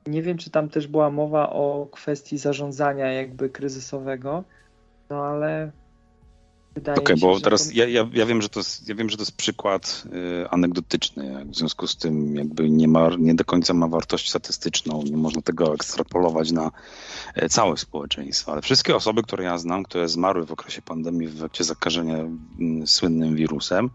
[0.08, 4.44] Nie wiem, czy tam też była mowa o kwestii zarządzania jakby kryzysowego,
[5.10, 5.72] no ale
[6.82, 9.22] Okej, okay, bo teraz ja, ja, ja, wiem, że to jest, ja wiem, że to
[9.22, 10.04] jest przykład
[10.44, 15.04] y, anegdotyczny, w związku z tym jakby nie, ma, nie do końca ma wartość statystyczną,
[15.04, 16.72] nie można tego ekstrapolować na
[17.44, 21.40] y, całe społeczeństwo, ale wszystkie osoby, które ja znam, które zmarły w okresie pandemii w
[21.40, 22.18] trakcie zakażenia
[22.84, 23.90] y, słynnym wirusem,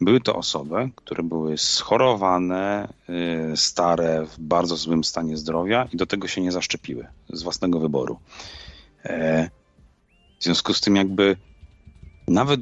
[0.00, 2.88] były to osoby, które były schorowane,
[3.52, 7.80] y, stare, w bardzo złym stanie zdrowia i do tego się nie zaszczepiły z własnego
[7.80, 8.18] wyboru.
[9.04, 9.50] E,
[10.38, 11.36] w związku z tym jakby
[12.28, 12.60] nawet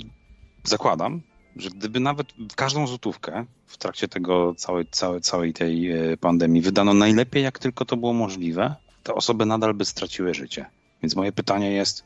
[0.64, 1.20] zakładam,
[1.56, 2.26] że gdyby nawet
[2.56, 7.84] każdą złotówkę w trakcie tego całej, całej, całej tej e, pandemii wydano najlepiej, jak tylko
[7.84, 10.66] to było możliwe, te osoby nadal by straciły życie.
[11.02, 12.04] Więc moje pytanie jest,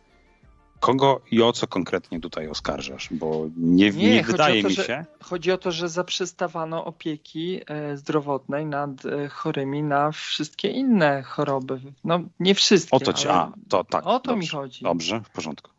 [0.81, 3.09] kogo i o co konkretnie tutaj oskarżasz?
[3.11, 4.83] Bo nie, nie, nie wydaje to, mi się.
[4.83, 11.23] Że, chodzi o to, że zaprzestawano opieki e, zdrowotnej nad e, chorymi na wszystkie inne
[11.23, 11.81] choroby.
[12.05, 12.97] No nie wszystkie.
[12.97, 14.07] O to ci, a, to tak.
[14.07, 14.85] O to dobrze, mi chodzi.
[14.85, 15.78] Dobrze, w porządku.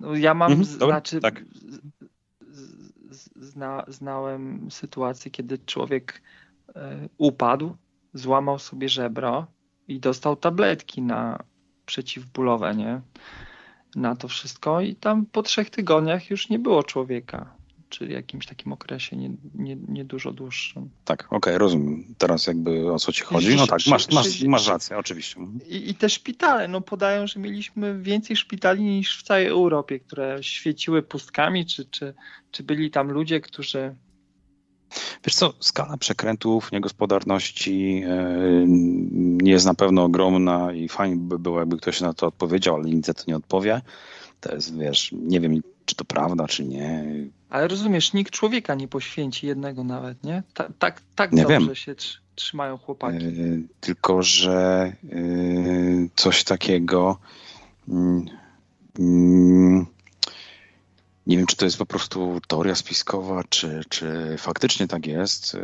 [0.00, 1.44] No, ja mam, mhm, znaczy, tak.
[3.36, 6.22] zna, znałem sytuację, kiedy człowiek
[6.74, 7.76] e, upadł,
[8.14, 9.46] złamał sobie żebro
[9.88, 11.42] i dostał tabletki na
[11.86, 13.00] przeciwbólowe, nie?
[13.96, 17.59] Na to wszystko i tam po trzech tygodniach już nie było człowieka
[17.90, 20.90] czy jakimś takim okresie nie, nie, nie dużo dłuższym.
[21.04, 23.56] Tak, okej, okay, rozumiem teraz jakby o co ci chodzi.
[23.56, 25.40] No tak, masz, masz, masz rację, oczywiście.
[25.40, 25.60] Mhm.
[25.68, 30.42] I, I te szpitale, no podają, że mieliśmy więcej szpitali niż w całej Europie, które
[30.42, 32.14] świeciły pustkami, czy, czy,
[32.50, 33.94] czy byli tam ludzie, którzy
[35.24, 41.76] Wiesz co, skala przekrętów, niegospodarności yy, jest na pewno ogromna i fajnie by było, jakby
[41.76, 43.80] ktoś na to odpowiedział, ale nic to nie odpowie.
[44.40, 45.60] To jest, wiesz, nie wiem,
[45.90, 47.04] czy to prawda, czy nie.
[47.50, 50.42] Ale rozumiesz, nikt człowieka nie poświęci jednego nawet, nie?
[50.54, 51.74] Ta, tak tak nie dobrze wiem.
[51.74, 51.94] się
[52.34, 53.24] trzymają chłopaki.
[53.24, 57.18] Yy, tylko, że yy, coś takiego.
[57.88, 59.86] Yy,
[61.26, 65.56] nie wiem, czy to jest po prostu teoria spiskowa, czy, czy faktycznie tak jest.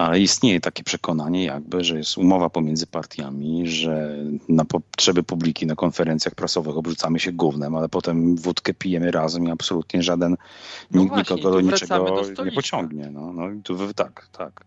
[0.00, 4.16] Y, ale istnieje takie przekonanie, jakby, że jest umowa pomiędzy partiami, że
[4.48, 9.50] na potrzeby publiki na konferencjach prasowych obrzucamy się głównym, ale potem wódkę pijemy razem i
[9.50, 10.36] absolutnie żaden
[10.90, 13.10] no nikt właśnie, nikogo do niczego do nie pociągnie.
[13.10, 14.64] No, no i tu tak, tak.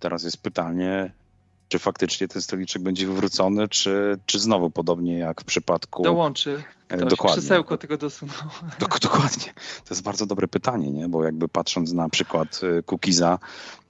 [0.00, 1.12] Teraz jest pytanie,
[1.68, 6.02] czy faktycznie ten stoliczek będzie wywrócony, czy, czy znowu podobnie jak w przypadku.
[6.02, 6.62] Dołączy.
[6.88, 7.38] E, Ktoś dokładnie.
[7.40, 8.36] Krzesełko tego dosunął.
[8.80, 9.52] Dok dokładnie.
[9.84, 11.08] To jest bardzo dobre pytanie, nie?
[11.08, 13.38] bo jakby patrząc na przykład e, Kukiza,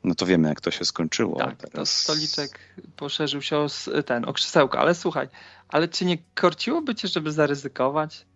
[0.05, 1.39] no to wiemy, jak to się skończyło.
[1.39, 1.72] Tak, Teraz...
[1.72, 2.58] to stoliczek
[2.97, 3.68] poszerzył się o
[4.06, 5.28] ten, o krzesełko, ale słuchaj,
[5.68, 8.26] ale czy nie korciłoby cię, żeby zaryzykować?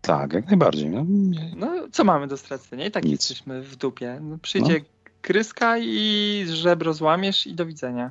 [0.00, 0.90] Tak, jak najbardziej.
[0.90, 1.04] No,
[1.56, 2.86] no co mamy do stracenia?
[2.86, 3.12] I tak Nic.
[3.12, 4.18] jesteśmy w dupie.
[4.22, 5.10] No, przyjdzie no.
[5.22, 8.10] kryska i żebro złamiesz i do widzenia.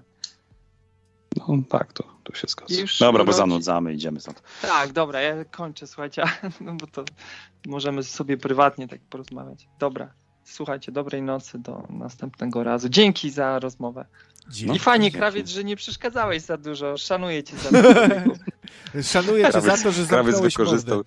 [1.38, 2.76] No tak, to, to się zgadza.
[3.00, 4.44] Dobra, bo zanudzamy, idziemy stąd.
[4.62, 6.24] Tak, dobra, ja kończę, słuchajcie,
[6.62, 7.06] no bo to
[7.68, 9.68] możemy sobie prywatnie tak porozmawiać.
[9.80, 10.14] Dobra,
[10.44, 12.90] słuchajcie, dobrej nocy, do następnego razu.
[12.90, 14.06] Dzięki za rozmowę.
[14.50, 16.98] Dzięki, I fajnie, krawiec, że nie przeszkadzałeś za dużo.
[16.98, 19.02] Szanuję cię za to.
[19.04, 21.04] Szanuję cię za to, że krawiec wykorzystał,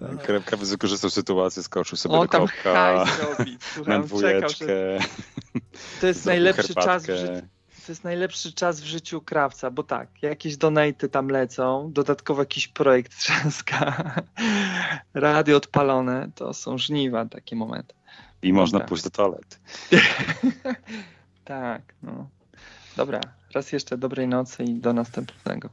[0.00, 3.04] tak, krawiec wykorzystał sytuację, skoczył sobie o, do tam kopka,
[3.38, 3.58] robi.
[3.74, 4.66] Słucham, na dwójeczkę.
[6.00, 6.84] To jest najlepszy herbatkę.
[6.84, 7.46] czas w życiu
[7.86, 12.68] to jest najlepszy czas w życiu krawca, bo tak, jakieś donaty tam lecą, dodatkowo jakiś
[12.68, 14.14] projekt trzaska,
[15.14, 17.94] radio odpalone, to są żniwa takie momenty.
[18.46, 19.56] I można pójść do toalety.
[21.44, 22.30] tak, no.
[22.96, 23.20] Dobra,
[23.54, 25.68] raz jeszcze dobrej nocy i do następnego.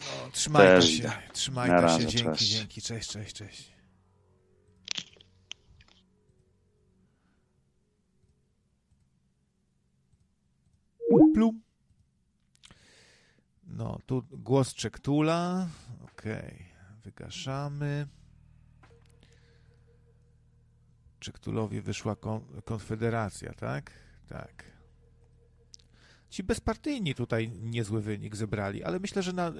[0.00, 2.50] No, trzymajcie się, trzymajcie się, dzięki, cześć.
[2.50, 3.78] dzięki, cześć, cześć, cześć.
[11.34, 11.60] Plum.
[13.66, 15.68] No, tu głos Czektula.
[16.04, 17.02] Okej, okay.
[17.04, 18.06] wygaszamy.
[21.28, 23.90] Czektulowi wyszła kon Konfederacja, tak?
[24.28, 24.64] Tak.
[26.30, 29.52] Ci bezpartyjni tutaj niezły wynik zebrali, ale myślę, że na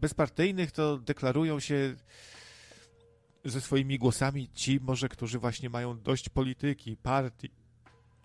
[0.00, 1.94] bezpartyjnych to deklarują się
[3.44, 7.50] ze swoimi głosami ci może, którzy właśnie mają dość polityki, partii,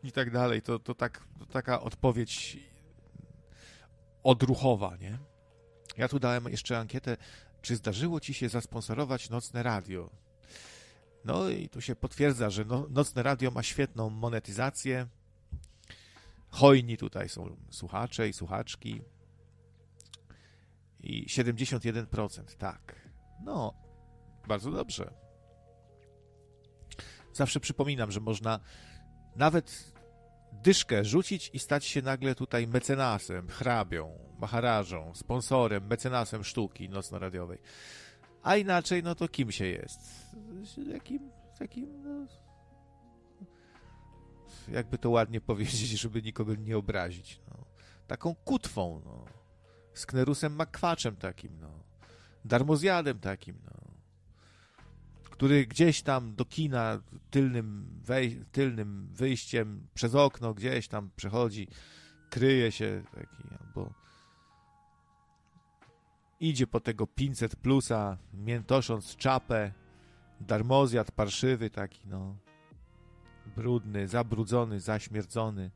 [0.04, 0.62] i tak dalej.
[0.62, 2.58] To, to, tak, to taka odpowiedź
[4.24, 5.18] odruchowa, nie?
[5.98, 7.18] Ja tu dałem jeszcze ankietę,
[7.62, 10.10] czy zdarzyło ci się zasponsorować nocne radio?
[11.26, 15.08] No i tu się potwierdza, że no, nocne radio ma świetną monetyzację.
[16.50, 19.02] Hojni tutaj są słuchacze i słuchaczki.
[21.00, 22.96] I 71%, tak.
[23.44, 23.74] No,
[24.48, 25.14] bardzo dobrze.
[27.34, 28.60] Zawsze przypominam, że można
[29.36, 29.94] nawet
[30.52, 37.60] dyszkę rzucić i stać się nagle tutaj mecenasem, hrabią, maharażą, sponsorem, mecenasem sztuki nocno-radiowej.
[38.46, 40.00] A inaczej, no to kim się jest?
[40.88, 42.28] Jakim, takim, no,
[44.72, 47.42] jakby to ładnie powiedzieć, żeby nikogo nie obrazić.
[47.50, 47.66] No.
[48.08, 49.26] Taką kutwą, no.
[49.94, 51.84] Sknerusem makwaczem takim, no.
[52.46, 53.92] Darmozjadem takim, no.
[55.24, 61.68] Który gdzieś tam do kina tylnym, wej- tylnym wyjściem przez okno gdzieś tam przechodzi,
[62.30, 64.05] kryje się taki, albo
[66.40, 69.72] idzie po tego 500 plusa, miętosząc czapę,
[70.42, 72.36] darmozjad parszywy taki, no.
[73.56, 75.72] Brudny, zabrudzony, zaśmierdzony.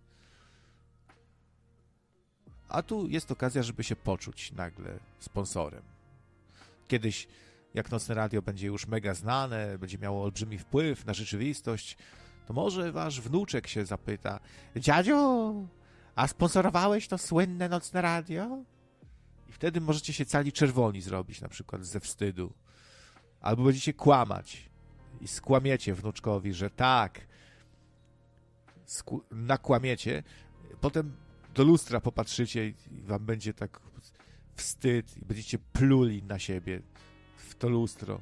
[2.70, 5.84] A tu jest okazja, żeby się poczuć nagle sponsorem.
[6.88, 7.28] Kiedyś,
[7.74, 11.98] jak Nocne Radio będzie już mega znane, będzie miało olbrzymi wpływ na rzeczywistość,
[12.46, 14.40] to może wasz wnuczek się zapyta
[14.76, 15.54] Dziadzio,
[16.16, 18.64] a sponsorowałeś to słynne Nocne Radio?
[19.50, 22.54] I wtedy możecie się cali czerwoni zrobić, na przykład ze wstydu.
[23.42, 24.70] Albo będziecie kłamać
[25.22, 27.28] i skłamiecie wnuczkowi, że tak,
[29.32, 30.24] nakłamiecie,
[30.82, 31.16] potem
[31.54, 33.80] do lustra popatrzycie i wam będzie tak
[34.56, 36.82] wstyd i będziecie pluli na siebie
[37.38, 38.22] w to lustro.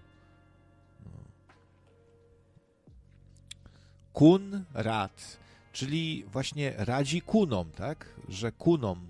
[4.13, 5.37] Kun rad,
[5.71, 8.05] czyli właśnie radzi kunom, tak?
[8.29, 9.09] Że kunom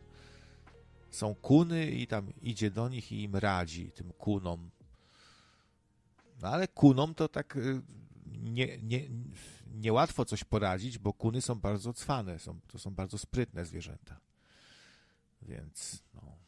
[1.17, 4.69] są kuny i tam idzie do nich i im radzi, tym kunom.
[6.41, 7.81] No ale kunom to tak y,
[8.25, 9.09] nie, nie,
[9.73, 14.19] niełatwo coś poradzić, bo kuny są bardzo cwane, są, to są bardzo sprytne zwierzęta.
[15.41, 16.46] Więc no.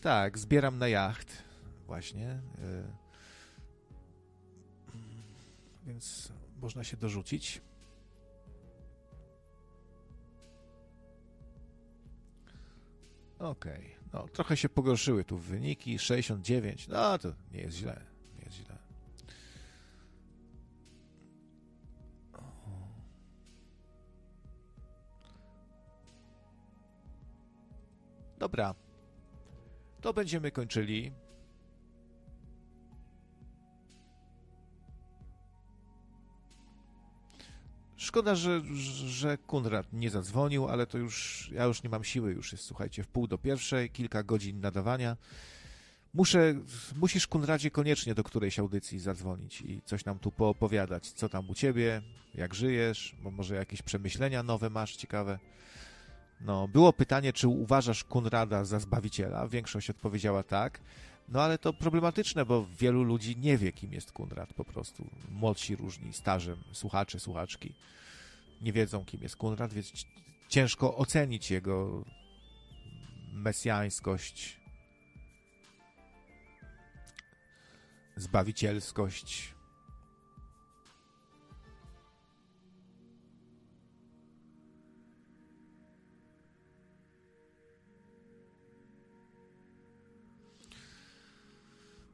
[0.00, 1.42] Tak, zbieram na jacht
[1.86, 2.40] właśnie.
[2.58, 3.08] Y,
[5.86, 7.62] więc można się dorzucić.
[13.38, 14.10] Okej, okay.
[14.12, 18.00] no trochę się pogorszyły tu wyniki, 69, no to nie jest źle,
[18.38, 18.78] nie jest źle.
[28.38, 28.74] Dobra,
[30.00, 31.12] to będziemy kończyli.
[37.96, 38.62] Szkoda, że,
[39.06, 43.02] że Kunrad nie zadzwonił, ale to już, ja już nie mam siły, już jest, słuchajcie,
[43.02, 45.16] w pół do pierwszej, kilka godzin nadawania.
[46.14, 46.54] Muszę,
[46.96, 51.54] musisz Kunradzie koniecznie do którejś audycji zadzwonić i coś nam tu poopowiadać, co tam u
[51.54, 52.02] ciebie,
[52.34, 55.38] jak żyjesz, bo może jakieś przemyślenia nowe masz, ciekawe.
[56.40, 59.48] No, było pytanie, czy uważasz Kunrada za Zbawiciela?
[59.48, 60.80] Większość odpowiedziała tak.
[61.28, 65.04] No ale to problematyczne, bo wielu ludzi nie wie, kim jest Kunrad po prostu.
[65.30, 67.74] Młodsi różni, starzem, słuchacze, słuchaczki
[68.60, 69.92] nie wiedzą, kim jest Kunrad, więc
[70.48, 72.04] ciężko ocenić jego
[73.32, 74.60] mesjańskość,
[78.16, 79.54] zbawicielskość.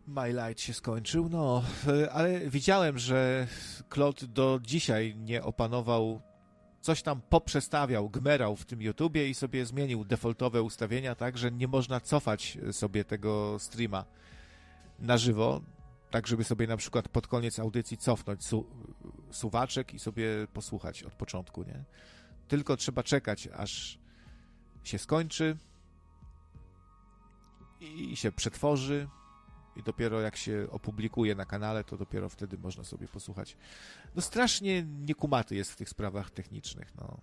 [0.06, 1.62] My Light się skończył, no,
[2.12, 3.46] ale widziałem, że
[3.94, 6.20] Claude do dzisiaj nie opanował,
[6.80, 11.68] coś tam poprzestawiał, gmerał w tym YouTubie i sobie zmienił defaultowe ustawienia tak, że nie
[11.68, 14.04] można cofać sobie tego streama
[14.98, 15.60] na żywo,
[16.10, 18.66] tak żeby sobie na przykład pod koniec audycji cofnąć su
[19.30, 21.84] suwaczek i sobie posłuchać od początku, nie?
[22.48, 23.98] Tylko trzeba czekać, aż
[24.82, 25.56] się skończy
[27.80, 29.08] i się przetworzy,
[29.76, 33.56] i dopiero jak się opublikuje na kanale, to dopiero wtedy można sobie posłuchać.
[34.14, 37.20] No strasznie niekumaty jest w tych sprawach technicznych, no.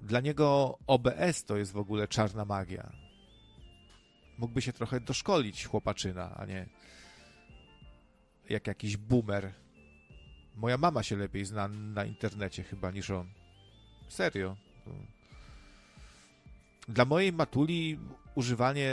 [0.00, 2.92] Dla niego OBS to jest w ogóle czarna magia.
[4.38, 6.66] Mógłby się trochę doszkolić chłopaczyna, a nie
[8.50, 9.52] jak jakiś boomer.
[10.54, 13.30] Moja mama się lepiej zna na internecie chyba niż on.
[14.08, 14.56] Serio.
[16.88, 17.98] Dla mojej matuli
[18.34, 18.90] używanie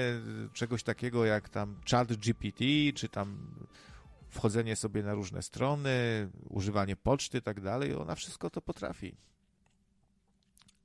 [0.54, 3.56] czegoś takiego jak tam chat GPT, czy tam
[4.30, 5.92] wchodzenie sobie na różne strony,
[6.50, 9.16] używanie poczty i tak dalej, ona wszystko to potrafi.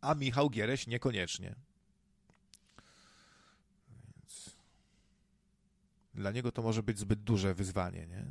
[0.01, 1.55] A Michał Giereś niekoniecznie.
[4.17, 4.57] Więc
[6.15, 8.25] dla niego to może być zbyt duże wyzwanie, nie?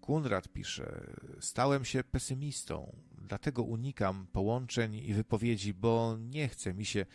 [0.00, 2.96] Kunrad pisze: Stałem się pesymistą,
[3.28, 7.06] dlatego unikam połączeń i wypowiedzi, bo nie chce mi się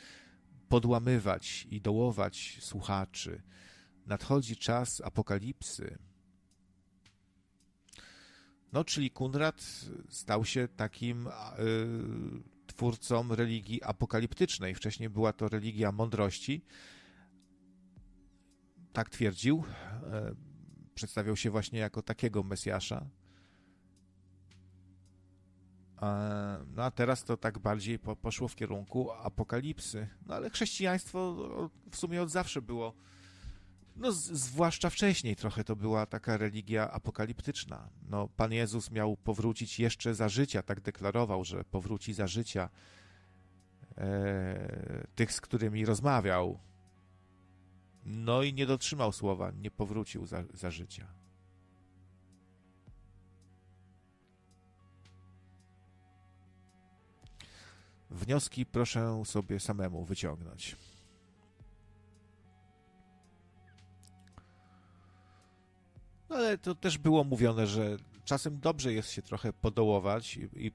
[0.70, 3.42] podłamywać i dołować słuchaczy.
[4.06, 5.98] Nadchodzi czas apokalipsy.
[8.74, 11.32] No, czyli Kunrad stał się takim y,
[12.68, 14.76] twórcą religii apokaliptycznej.
[14.76, 16.66] Wcześniej była to religia mądrości.
[18.94, 19.64] Tak twierdził.
[20.04, 20.36] E,
[20.96, 23.06] przedstawiał się właśnie jako takiego Mesjasza.
[26.76, 30.08] No a teraz to tak bardziej po, poszło w kierunku apokalipsy.
[30.26, 31.36] No ale chrześcijaństwo
[31.92, 32.94] w sumie od zawsze było,
[34.00, 37.90] no z, zwłaszcza wcześniej trochę to była taka religia apokaliptyczna.
[38.10, 42.70] No Pan Jezus miał powrócić jeszcze za życia, tak deklarował, że powróci za życia
[43.98, 46.60] e, tych, z którymi rozmawiał.
[48.06, 51.19] No i nie dotrzymał słowa, nie powrócił za, za życia.
[58.10, 60.76] Wnioski proszę sobie samemu wyciągnąć.
[66.30, 70.72] No ale to też było mówione, że czasem dobrze jest się trochę podołować i, i,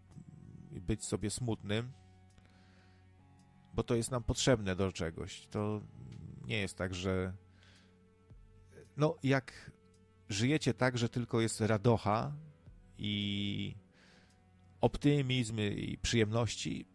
[0.72, 1.92] i być sobie smutnym,
[3.74, 5.46] bo to jest nam potrzebne do czegoś.
[5.46, 5.80] To
[6.46, 7.32] nie jest tak, że
[8.96, 9.70] no jak
[10.28, 12.32] żyjecie tak, że tylko jest radocha
[12.98, 13.76] i
[14.80, 16.86] optymizm i przyjemności,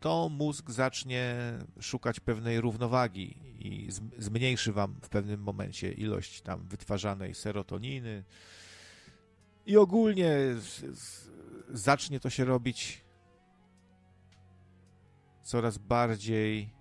[0.00, 1.36] to mózg zacznie
[1.80, 8.24] szukać pewnej równowagi i zmniejszy wam w pewnym momencie ilość tam wytwarzanej serotoniny
[9.66, 10.36] i ogólnie
[11.68, 13.04] zacznie to się robić
[15.42, 16.76] coraz bardziej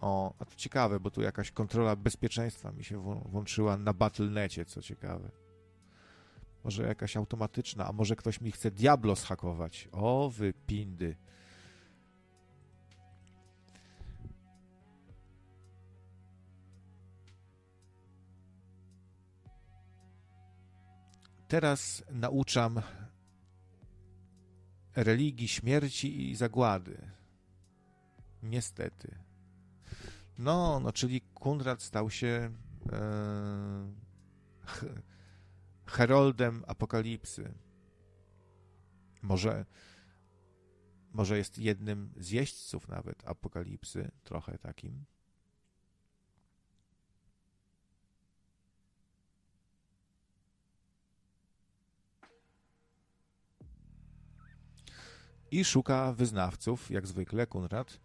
[0.00, 4.82] o, a to ciekawe, bo tu jakaś kontrola bezpieczeństwa mi się włączyła na Battle.necie, co
[4.82, 5.30] ciekawe.
[6.64, 9.88] Może jakaś automatyczna, a może ktoś mi chce Diablo schakować.
[9.92, 11.16] O, wy pindy.
[21.48, 22.80] Teraz nauczam
[24.96, 27.10] religii śmierci i zagłady.
[28.42, 29.18] Niestety.
[30.38, 32.50] No, no, czyli Kunrad stał się
[32.92, 33.00] e,
[35.90, 37.54] heroldem apokalipsy.
[39.22, 39.66] Może,
[41.12, 45.04] może jest jednym z jeźdźców nawet apokalipsy, trochę takim.
[55.50, 58.00] I szuka wyznawców, jak zwykle Kunrad,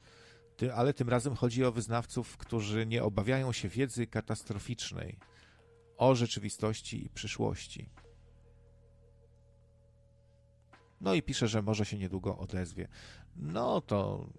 [0.73, 5.19] ale tym razem chodzi o wyznawców, którzy nie obawiają się wiedzy katastroficznej
[5.97, 7.89] o rzeczywistości i przyszłości.
[11.01, 12.87] No i pisze, że może się niedługo odezwie.
[13.35, 14.29] No to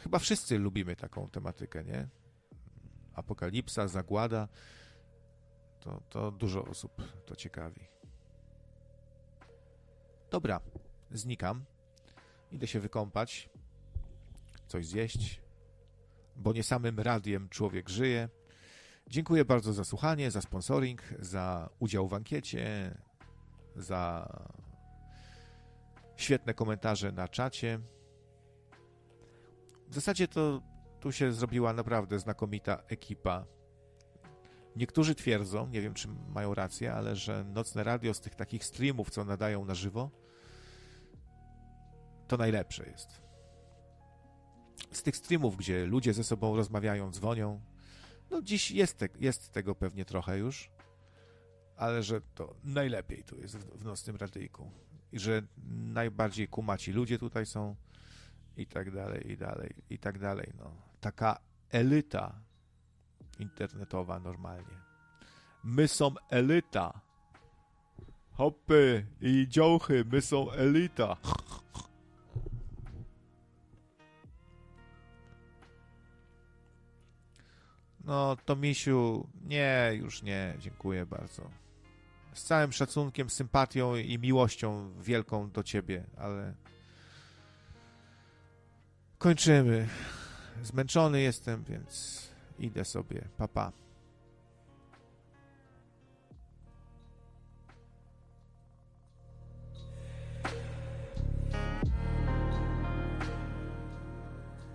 [0.00, 2.08] chyba wszyscy lubimy taką tematykę, nie?
[3.14, 4.48] Apokalipsa, zagłada.
[5.80, 7.80] To, to dużo osób to ciekawi.
[10.30, 10.60] Dobra,
[11.10, 11.64] znikam.
[12.52, 13.50] Idę się wykąpać,
[14.66, 15.40] coś zjeść,
[16.36, 18.28] bo nie samym radiem człowiek żyje.
[19.10, 22.94] Dziękuję bardzo za słuchanie, za sponsoring, za udział w ankiecie,
[23.76, 24.28] za
[26.16, 27.80] świetne komentarze na czacie.
[29.88, 30.62] W zasadzie to
[31.00, 33.44] tu się zrobiła naprawdę znakomita ekipa.
[34.76, 39.10] Niektórzy twierdzą, nie wiem czy mają rację, ale że nocne radio z tych takich streamów,
[39.10, 40.10] co nadają na żywo,
[42.28, 43.22] to najlepsze jest.
[44.92, 47.60] Z tych streamów, gdzie ludzie ze sobą rozmawiają, dzwonią,
[48.34, 50.70] no dziś jest, te, jest tego pewnie trochę już,
[51.76, 54.70] ale że to najlepiej tu jest w, w nocnym radyjku.
[55.12, 57.76] I że najbardziej kumaci ludzie tutaj są
[58.56, 60.52] i tak dalej, i dalej, i tak dalej.
[60.58, 60.70] No.
[61.00, 61.40] Taka
[61.70, 62.40] elita
[63.38, 64.76] internetowa normalnie.
[65.64, 67.00] My są elita.
[68.30, 71.16] Hopy i dziołchy, my są elita.
[78.06, 81.50] No, to misiu, nie, już nie, dziękuję bardzo.
[82.34, 86.54] Z całym szacunkiem, sympatią i miłością wielką do ciebie, ale
[89.18, 89.88] kończymy.
[90.62, 92.22] Zmęczony jestem, więc
[92.58, 93.28] idę sobie.
[93.36, 93.72] Papa.
[93.72, 93.83] Pa.